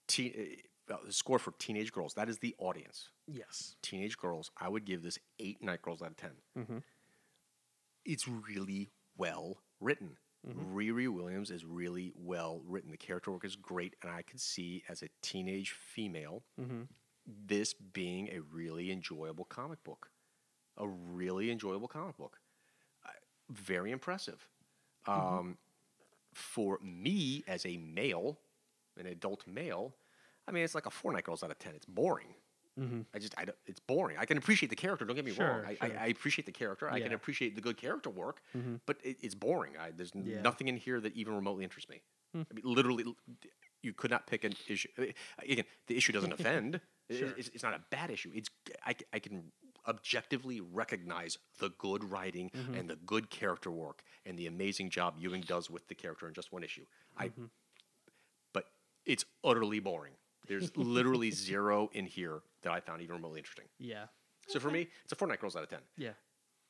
teen, 0.08 0.56
uh, 0.90 0.96
the 1.06 1.12
score 1.12 1.38
for 1.38 1.52
teenage 1.58 1.92
girls, 1.92 2.14
that 2.14 2.28
is 2.28 2.38
the 2.38 2.54
audience. 2.58 3.08
Yes. 3.26 3.76
Teenage 3.82 4.16
girls, 4.18 4.50
I 4.58 4.68
would 4.68 4.84
give 4.84 5.02
this 5.02 5.18
eight 5.38 5.62
night 5.62 5.82
girls 5.82 6.02
out 6.02 6.10
of 6.10 6.16
10 6.16 6.30
Mhm. 6.58 6.82
It's 8.04 8.28
really 8.28 8.90
well 9.16 9.62
written. 9.80 10.18
Riri 10.46 11.08
Williams 11.08 11.50
is 11.50 11.64
really 11.64 12.12
well 12.14 12.60
written. 12.66 12.90
The 12.90 12.98
character 12.98 13.30
work 13.30 13.46
is 13.46 13.56
great, 13.56 13.96
and 14.02 14.10
I 14.12 14.20
could 14.20 14.40
see 14.40 14.84
as 14.90 15.02
a 15.02 15.08
teenage 15.22 15.70
female 15.70 16.44
Mhm. 16.60 16.88
This 17.26 17.74
being 17.74 18.28
a 18.28 18.40
really 18.40 18.90
enjoyable 18.90 19.44
comic 19.44 19.82
book. 19.84 20.10
A 20.76 20.86
really 20.86 21.50
enjoyable 21.50 21.88
comic 21.88 22.16
book. 22.16 22.40
Very 23.50 23.90
impressive. 23.90 24.48
Um, 25.06 25.58
for 26.32 26.78
me 26.82 27.44
as 27.46 27.66
a 27.66 27.76
male, 27.76 28.38
an 28.98 29.06
adult 29.06 29.46
male, 29.46 29.94
I 30.48 30.52
mean, 30.52 30.64
it's 30.64 30.74
like 30.74 30.86
a 30.86 30.90
four 30.90 31.12
night 31.12 31.24
girls 31.24 31.42
out 31.42 31.50
of 31.50 31.58
10. 31.58 31.74
It's 31.74 31.86
boring. 31.86 32.34
Mhm. 32.78 33.06
I 33.14 33.18
just, 33.20 33.34
I 33.38 33.44
don't, 33.44 33.56
it's 33.66 33.78
boring. 33.80 34.16
I 34.18 34.24
can 34.24 34.36
appreciate 34.36 34.68
the 34.68 34.76
character. 34.76 35.04
Don't 35.04 35.14
get 35.16 35.24
me 35.24 35.32
Sure, 35.32 35.46
wrong. 35.48 35.64
I, 35.64 35.74
sure. 35.86 35.96
I, 35.98 36.04
I 36.04 36.06
appreciate 36.08 36.44
the 36.46 36.52
character. 36.52 36.90
I 36.90 37.00
can 37.00 37.12
appreciate 37.12 37.54
the 37.54 37.60
good 37.60 37.76
character 37.76 38.10
work, 38.10 38.40
Mhm. 38.56 38.80
but 38.86 38.96
it, 39.04 39.16
it's 39.22 39.34
boring. 39.34 39.76
I, 39.78 39.92
there's 39.92 40.12
Yeah. 40.14 40.40
nothing 40.42 40.66
in 40.68 40.76
here 40.76 41.00
that 41.00 41.14
even 41.14 41.34
remotely 41.34 41.62
interests 41.64 41.88
me. 41.88 42.02
Hmm. 42.32 42.42
I 42.50 42.54
mean, 42.54 42.64
literally, 42.64 43.04
you 43.82 43.92
could 43.92 44.10
not 44.10 44.26
pick 44.26 44.42
an 44.44 44.54
issue. 44.68 44.88
Again, 45.38 45.64
the 45.86 45.96
issue 45.96 46.12
doesn't 46.12 46.32
offend. 46.38 46.80
Sure. 47.10 47.34
it's, 47.36 47.48
it's 47.54 47.62
not 47.62 47.74
a 47.74 47.80
bad 47.90 48.10
issue. 48.10 48.32
It's 48.34 48.48
I, 48.84 48.96
I 49.12 49.18
can 49.20 49.52
objectively 49.86 50.60
recognize 50.62 51.36
the 51.58 51.68
good 51.78 52.02
writing 52.10 52.50
Mm-hmm. 52.50 52.74
and 52.74 52.88
the 52.90 52.96
good 52.96 53.30
character 53.30 53.70
work 53.70 54.02
and 54.26 54.36
the 54.38 54.46
amazing 54.46 54.88
job 54.90 55.14
Ewing 55.18 55.42
does 55.42 55.68
with 55.70 55.86
the 55.88 55.94
character 55.94 56.26
in 56.26 56.34
just 56.34 56.50
one 56.50 56.64
issue. 56.64 56.86
I, 57.16 57.28
Mm-hmm. 57.28 57.44
but 58.52 58.64
it's 59.04 59.24
utterly 59.44 59.78
boring. 59.80 60.14
There's 60.46 60.76
literally 60.76 61.30
zero 61.30 61.90
in 61.92 62.06
here 62.06 62.42
that 62.62 62.72
I 62.72 62.80
found 62.80 63.02
even 63.02 63.16
remotely 63.16 63.40
interesting. 63.40 63.66
Yeah. 63.78 64.06
So 64.48 64.60
for 64.60 64.70
me, 64.70 64.88
it's 65.04 65.20
a 65.20 65.26
night 65.26 65.40
girls 65.40 65.56
out 65.56 65.62
of 65.62 65.68
ten. 65.70 65.80
Yeah. 65.96 66.10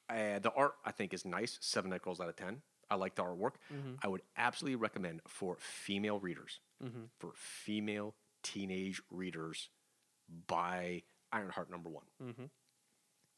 Uh, 0.09 0.39
the 0.39 0.53
art 0.55 0.75
I 0.85 0.93
think 0.93 1.13
is 1.15 1.25
nice. 1.25 1.59
Seven 1.61 1.91
night 1.91 2.03
girls 2.03 2.21
out 2.21 2.29
of 2.29 2.37
ten. 2.37 2.63
I 2.91 2.97
like 2.97 3.15
the 3.15 3.23
artwork. 3.25 3.55
Mm-hmm. 3.73 3.95
I 4.03 4.09
would 4.09 4.23
absolutely 4.37 4.77
recommend 4.77 5.23
for 5.27 5.57
female 5.59 6.21
readers, 6.21 6.61
Mhm. 6.83 7.09
for 7.19 7.33
female 7.35 8.15
teenage 8.43 9.03
readers, 9.11 9.71
buy 10.47 11.03
Ironheart 11.33 11.71
number 11.71 11.89
one. 11.91 12.05
Mhm. 12.23 12.51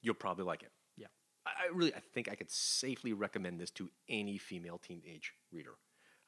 You'll 0.03 0.15
probably 0.17 0.45
like 0.45 0.63
it. 0.63 0.73
Yeah. 0.97 1.07
I, 1.47 1.51
I 1.65 1.67
really, 1.73 1.95
I 1.95 2.01
think 2.01 2.29
I 2.29 2.35
could 2.35 2.51
safely 2.51 3.13
recommend 3.13 3.61
this 3.61 3.71
to 3.73 3.91
any 4.09 4.37
female 4.37 4.79
teenage 4.79 5.33
reader. 5.51 5.77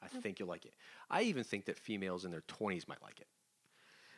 I 0.01 0.07
think 0.07 0.39
you'll 0.39 0.47
like 0.47 0.65
it. 0.65 0.73
I 1.09 1.23
even 1.23 1.43
think 1.43 1.65
that 1.65 1.77
females 1.77 2.23
in 2.23 2.31
their 2.31 2.41
twenties 2.47 2.87
might 2.87 3.01
like 3.01 3.19
it 3.19 3.27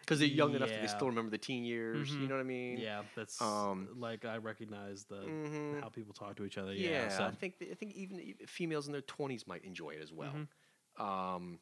because 0.01 0.19
they're 0.19 0.27
young 0.27 0.53
enough 0.55 0.69
that 0.69 0.81
they 0.81 0.87
still 0.87 1.07
remember 1.07 1.31
the 1.31 1.37
teen 1.37 1.63
years. 1.63 2.11
You 2.11 2.17
Mhm. 2.19 2.27
know 2.29 2.35
what 2.35 2.41
I 2.41 2.43
mean? 2.43 2.77
Yeah. 2.77 3.03
That's 3.15 3.41
um, 3.41 3.87
like 3.97 4.25
I 4.25 4.37
recognize 4.37 5.05
the 5.05 5.21
Mhm. 5.23 5.81
how 5.81 5.89
people 5.89 6.13
talk 6.13 6.35
to 6.35 6.43
each 6.45 6.57
other. 6.57 6.73
Yeah, 6.73 6.89
Yeah. 6.89 7.09
so 7.17 7.23
I 7.23 7.31
think 7.31 7.55
I 7.71 7.73
think 7.75 7.93
even 7.93 8.35
females 8.47 8.87
in 8.87 8.91
their 8.91 9.01
twenties 9.01 9.47
might 9.47 9.63
enjoy 9.63 9.91
it 9.91 10.01
as 10.01 10.11
well. 10.11 10.33
Mm-hmm. 10.33 11.01
Um, 11.01 11.59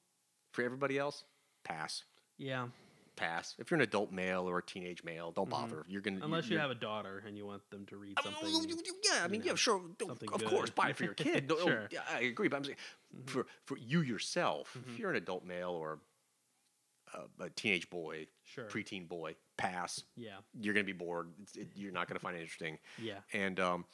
for 0.51 0.63
everybody 0.63 0.97
else, 0.97 1.23
pass, 1.63 2.03
yeah. 2.37 2.69
pass. 3.15 3.53
If 3.59 3.69
you're 3.69 3.75
an 3.77 3.83
adult 3.83 4.11
male 4.13 4.49
or 4.49 4.59
a 4.59 4.63
teenage 4.63 5.03
male, 5.03 5.31
don't 5.31 5.49
bother. 5.49 5.83
You're 5.89 6.01
gonna 6.01 6.15
Mm-hmm. 6.17 6.25
Unless 6.25 6.45
you 6.45 6.51
you're- 6.51 6.61
have 6.61 6.71
a 6.71 6.75
daughter 6.79 7.21
and 7.27 7.37
you 7.37 7.45
want 7.45 7.69
them 7.69 7.85
to 7.87 7.97
read 7.97 8.17
I 8.17 8.29
mean, 8.43 8.53
something. 8.53 8.77
yeah, 9.03 9.23
I 9.23 9.27
mean, 9.27 9.41
you 9.43 9.49
yeah, 9.49 9.55
sure. 9.55 9.81
Of 10.31 10.45
course, 10.45 10.69
buy 10.69 10.89
it 10.91 10.95
for 10.97 11.03
your 11.03 11.13
kid. 11.25 11.49
Sure. 11.49 11.57
Mm-hmm. 11.69 11.85
yeah, 11.93 12.03
I 12.09 12.21
agree, 12.21 12.47
but 12.47 12.55
I'm 12.57 12.63
saying 12.63 12.77
for 13.25 13.45
for 13.65 13.77
you 13.77 14.01
yourself, 14.01 14.75
if 14.87 14.97
you're 14.97 15.09
an 15.09 15.17
adult 15.17 15.43
male 15.43 15.71
or 15.71 15.99
a, 17.13 17.43
a 17.45 17.49
teenage 17.49 17.89
boy, 17.89 18.27
Sure. 18.43 18.65
preteen 18.65 19.07
boy, 19.07 19.35
pass. 19.57 20.03
Yeah. 20.15 20.37
You're 20.59 20.73
gonna 20.73 20.83
be 20.83 20.93
bored. 20.93 21.29
It, 21.55 21.69
you're 21.75 21.91
not 21.91 22.07
gonna 22.07 22.19
find 22.19 22.35
it 22.37 22.41
interesting. 22.41 22.77
Yeah. 23.01 23.19
And 23.33 23.59
um, 23.59 23.85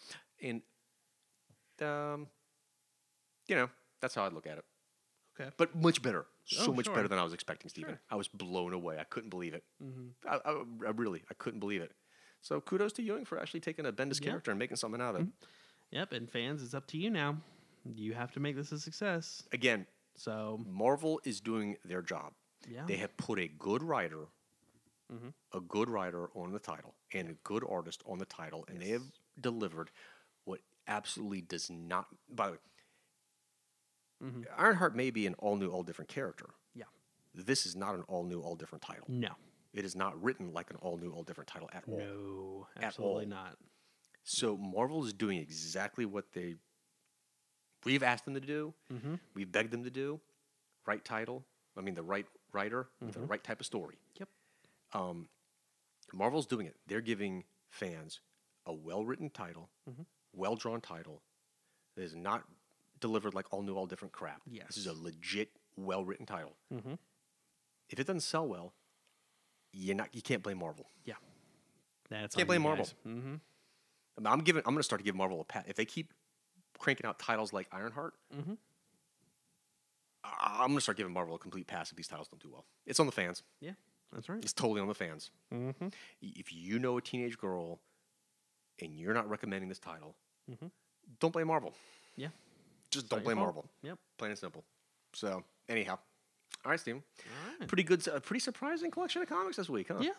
and 0.41 0.61
um, 1.81 2.27
you 3.47 3.55
know, 3.55 3.69
that's 4.01 4.15
how 4.15 4.25
I'd 4.25 4.33
look 4.33 4.47
at 4.47 4.57
it. 4.57 4.65
Okay. 5.39 5.51
but 5.57 5.75
much 5.75 6.01
better. 6.01 6.25
So 6.45 6.71
Oh, 6.71 6.73
much 6.73 6.85
sure. 6.85 6.95
better 6.95 7.07
than 7.09 7.19
I 7.19 7.23
was 7.23 7.33
expecting, 7.33 7.67
Steven. 7.69 7.91
Sure. 7.91 7.99
I 8.09 8.15
was 8.15 8.29
blown 8.29 8.71
away. 8.73 8.97
I 8.99 9.03
couldn't 9.03 9.29
believe 9.31 9.53
it. 9.53 9.63
Mm-hmm. 9.83 10.07
I, 10.29 10.35
I, 10.49 10.63
I 10.87 10.91
really, 10.91 11.23
I 11.29 11.33
couldn't 11.33 11.59
believe 11.59 11.81
it. 11.81 11.91
So 12.41 12.61
kudos 12.61 12.93
to 12.93 13.01
Ewing 13.03 13.25
for 13.25 13.37
actually 13.39 13.59
taking 13.59 13.85
a 13.85 13.91
Bendis 13.91 14.21
Yeah. 14.21 14.29
character 14.29 14.51
and 14.51 14.57
making 14.59 14.77
something 14.77 15.01
out 15.01 15.15
of 15.15 15.21
it. 15.21 15.27
Yep. 15.91 16.13
And 16.13 16.29
fans, 16.31 16.63
it's 16.63 16.73
up 16.73 16.87
to 16.87 16.97
you 16.97 17.09
now. 17.09 17.37
You 17.83 18.13
have 18.13 18.31
to 18.33 18.39
make 18.39 18.55
this 18.55 18.71
a 18.71 18.79
success. 18.79 19.43
Again, 19.51 19.85
So 20.15 20.63
Marvel 20.65 21.19
is 21.25 21.41
doing 21.41 21.75
their 21.83 22.01
job. 22.01 22.31
Yeah. 22.69 22.85
They 22.85 22.97
have 22.97 23.15
put 23.17 23.39
a 23.39 23.47
good 23.47 23.81
writer, 23.83 24.25
Mhm. 25.11 25.33
a 25.53 25.59
good 25.61 25.89
writer 25.89 26.29
on 26.35 26.51
the 26.51 26.59
title, 26.59 26.95
and 27.13 27.29
a 27.29 27.33
good 27.43 27.63
artist 27.67 28.01
on 28.05 28.17
the 28.19 28.25
title, 28.25 28.65
and 28.67 28.81
they 28.81 28.89
have 28.89 29.03
delivered 29.39 29.91
what 30.45 30.61
absolutely 30.87 31.41
does 31.41 31.69
not. 31.69 32.07
By 32.29 32.47
the 32.47 32.51
way, 32.53 32.59
Mhm. 34.23 34.45
Ironheart 34.57 34.95
may 34.95 35.11
be 35.11 35.27
an 35.27 35.33
all 35.35 35.55
new, 35.57 35.69
all 35.69 35.83
different 35.83 36.09
character. 36.09 36.49
Yeah. 36.73 36.85
This 37.33 37.65
is 37.65 37.75
not 37.75 37.95
an 37.95 38.03
all 38.03 38.23
new, 38.23 38.41
all 38.41 38.55
different 38.55 38.81
title. 38.81 39.05
No. 39.09 39.35
It 39.73 39.83
is 39.83 39.95
not 39.95 40.21
written 40.23 40.53
like 40.53 40.69
an 40.71 40.77
all 40.77 40.97
new, 40.97 41.11
all 41.11 41.23
different 41.23 41.49
title 41.49 41.69
at 41.73 41.87
all. 41.87 41.97
No. 41.97 42.67
Absolutely 42.77 43.23
all. 43.25 43.29
not. 43.29 43.59
So 44.23 44.57
Marvel 44.57 45.05
is 45.05 45.13
doing 45.13 45.37
exactly 45.39 46.05
what 46.05 46.31
they 46.33 46.55
we've 47.83 48.01
asked 48.01 48.25
them 48.25 48.33
to 48.33 48.39
do. 48.39 48.73
Mm-hmm. 48.89 49.15
We've 49.35 49.51
begged 49.51 49.69
them 49.71 49.83
to 49.83 49.91
do. 49.91 50.19
Right 50.87 51.03
title. 51.05 51.45
I 51.77 51.81
mean, 51.81 51.93
the 51.93 52.01
right 52.01 52.25
writer 52.55 52.87
with 53.01 53.13
the 53.13 53.19
right 53.19 53.43
type 53.43 53.59
of 53.59 53.65
story. 53.65 53.97
Yep. 54.19 54.29
Um, 54.93 55.27
Marvel's 56.13 56.47
doing 56.47 56.65
it. 56.65 56.75
They're 56.87 57.01
giving 57.01 57.43
fans 57.69 58.21
a 58.65 58.73
well-written 58.73 59.29
title, 59.29 59.69
Mhm. 59.89 60.05
well-drawn 60.33 60.81
title 60.81 61.21
that 61.95 62.03
is 62.03 62.15
not 62.15 62.43
delivered 62.99 63.33
like 63.33 63.51
all 63.53 63.61
new, 63.61 63.75
all 63.75 63.85
different 63.85 64.13
crap. 64.13 64.41
Yes. 64.47 64.67
This 64.67 64.77
is 64.77 64.87
a 64.87 64.93
legit, 64.93 65.51
well-written 65.75 66.25
title. 66.25 66.55
Mm-hmm. 66.73 66.93
If 67.89 67.99
it 67.99 68.07
doesn't 68.07 68.21
sell 68.21 68.47
well, 68.47 68.73
you're 69.73 69.95
not. 69.95 70.15
You 70.15 70.21
can't 70.21 70.41
blame 70.41 70.57
Marvel. 70.59 70.87
Yeah. 71.03 71.15
That's 72.09 72.35
Can't 72.35 72.47
blame 72.47 72.61
Marvel. 72.61 72.85
Mm-hmm. 73.05 73.35
I 74.17 74.21
mean, 74.21 74.27
I'm 74.27 74.39
giving. 74.39 74.61
I'm 74.65 74.73
going 74.73 74.79
to 74.79 74.83
start 74.83 75.01
to 75.01 75.03
give 75.05 75.15
Marvel 75.15 75.41
a 75.41 75.43
pat. 75.43 75.65
If 75.67 75.75
they 75.75 75.85
keep 75.85 76.13
cranking 76.79 77.05
out 77.05 77.19
titles 77.19 77.51
like 77.51 77.67
Ironheart, 77.73 78.13
Mhm. 78.33 78.53
I- 78.53 78.57
I'm 80.39 80.67
going 80.67 80.75
to 80.77 80.81
start 80.81 80.97
giving 80.97 81.13
Marvel 81.13 81.35
a 81.35 81.39
complete 81.39 81.67
pass 81.67 81.91
if 81.91 81.97
these 81.97 82.07
titles 82.07 82.27
don't 82.27 82.41
do 82.41 82.49
well. 82.51 82.65
It's 82.85 82.99
on 82.99 83.05
the 83.05 83.11
fans. 83.11 83.43
Yeah, 83.61 83.71
that's 84.13 84.29
right. 84.29 84.41
It's 84.43 84.53
totally 84.53 84.81
on 84.81 84.87
the 84.87 84.93
fans. 84.93 85.31
Mm-hmm. 85.53 85.87
If 86.21 86.53
you 86.53 86.79
know 86.79 86.97
a 86.97 87.01
teenage 87.01 87.37
girl 87.37 87.79
and 88.81 88.95
you're 88.97 89.13
not 89.13 89.29
recommending 89.29 89.69
this 89.69 89.79
title, 89.79 90.15
Mhm. 90.51 90.71
don't 91.19 91.31
blame 91.31 91.47
Marvel. 91.47 91.73
Yeah. 92.15 92.29
Just 92.91 93.05
not 93.11 93.17
don't 93.17 93.23
blame. 93.25 93.37
Marvel. 93.39 93.65
Yep. 93.83 93.97
Plain 94.17 94.31
and 94.31 94.39
simple. 94.39 94.63
So, 95.13 95.43
anyhow. 95.69 95.97
All 96.63 96.71
right, 96.71 96.79
Steven. 96.79 97.03
All 97.19 97.59
right. 97.59 97.67
Pretty 97.67 97.83
good, 97.83 98.07
uh, 98.07 98.19
pretty 98.19 98.39
surprising 98.39 98.91
collection 98.91 99.21
of 99.21 99.27
comics 99.29 99.57
this 99.57 99.69
week, 99.69 99.87
huh? 99.89 99.99
Yeah. 100.01 100.11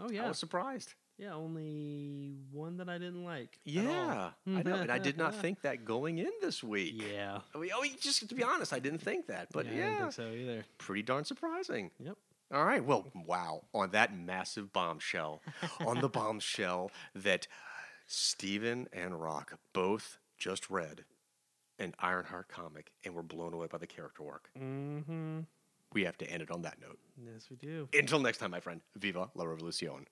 Oh 0.00 0.10
yeah, 0.10 0.24
I 0.24 0.28
was 0.28 0.38
surprised. 0.38 0.94
Yeah. 1.18 1.34
Only 1.34 2.36
one 2.52 2.76
that 2.78 2.88
I 2.88 2.98
didn't 2.98 3.24
like. 3.24 3.58
Yeah, 3.64 4.30
I 4.46 4.62
know, 4.62 4.74
and 4.76 4.90
I 4.90 4.98
did 4.98 5.18
not 5.18 5.34
think 5.42 5.62
that 5.62 5.84
going 5.84 6.18
in 6.18 6.30
this 6.40 6.62
week. 6.62 6.94
Yeah. 6.96 7.40
I 7.54 7.58
mean, 7.58 7.70
oh, 7.74 7.84
just 8.00 8.28
to 8.28 8.34
be 8.34 8.42
honest, 8.42 8.72
I 8.72 8.78
didn't 8.78 9.00
think 9.00 9.26
that, 9.26 9.48
but 9.52 9.66
yeah, 9.66 9.72
I 9.72 9.74
didn't 9.74 9.98
think 9.98 10.12
so 10.12 10.28
either. 10.30 10.64
pretty 10.78 11.02
darn 11.02 11.24
surprising. 11.24 11.90
Yep. 11.98 12.16
All 12.54 12.64
right, 12.64 12.82
well, 12.82 13.06
wow, 13.26 13.64
on 13.74 13.90
that 13.90 14.16
massive 14.16 14.72
bombshell, 14.72 15.42
on 15.84 16.00
the 16.00 16.08
bombshell 16.08 16.90
that 17.14 17.46
Steven 18.06 18.88
and 18.90 19.12
Rokk 19.12 19.52
both 19.74 20.16
just 20.38 20.70
read 20.70 21.04
an 21.78 21.94
Ironheart 21.98 22.48
comic 22.48 22.90
and 23.04 23.14
were 23.14 23.22
blown 23.22 23.52
away 23.52 23.66
by 23.70 23.76
the 23.76 23.86
character 23.86 24.22
work. 24.22 24.48
Mm-hmm. 24.58 25.40
We 25.92 26.04
have 26.04 26.16
to 26.18 26.30
end 26.30 26.42
it 26.42 26.50
on 26.50 26.62
that 26.62 26.80
note. 26.80 26.98
Yes, 27.22 27.48
we 27.50 27.56
do. 27.56 27.88
Until 27.92 28.18
next 28.18 28.38
time, 28.38 28.50
my 28.50 28.60
friend, 28.60 28.80
viva 28.96 29.28
la 29.34 29.44
revolucion. 29.44 30.06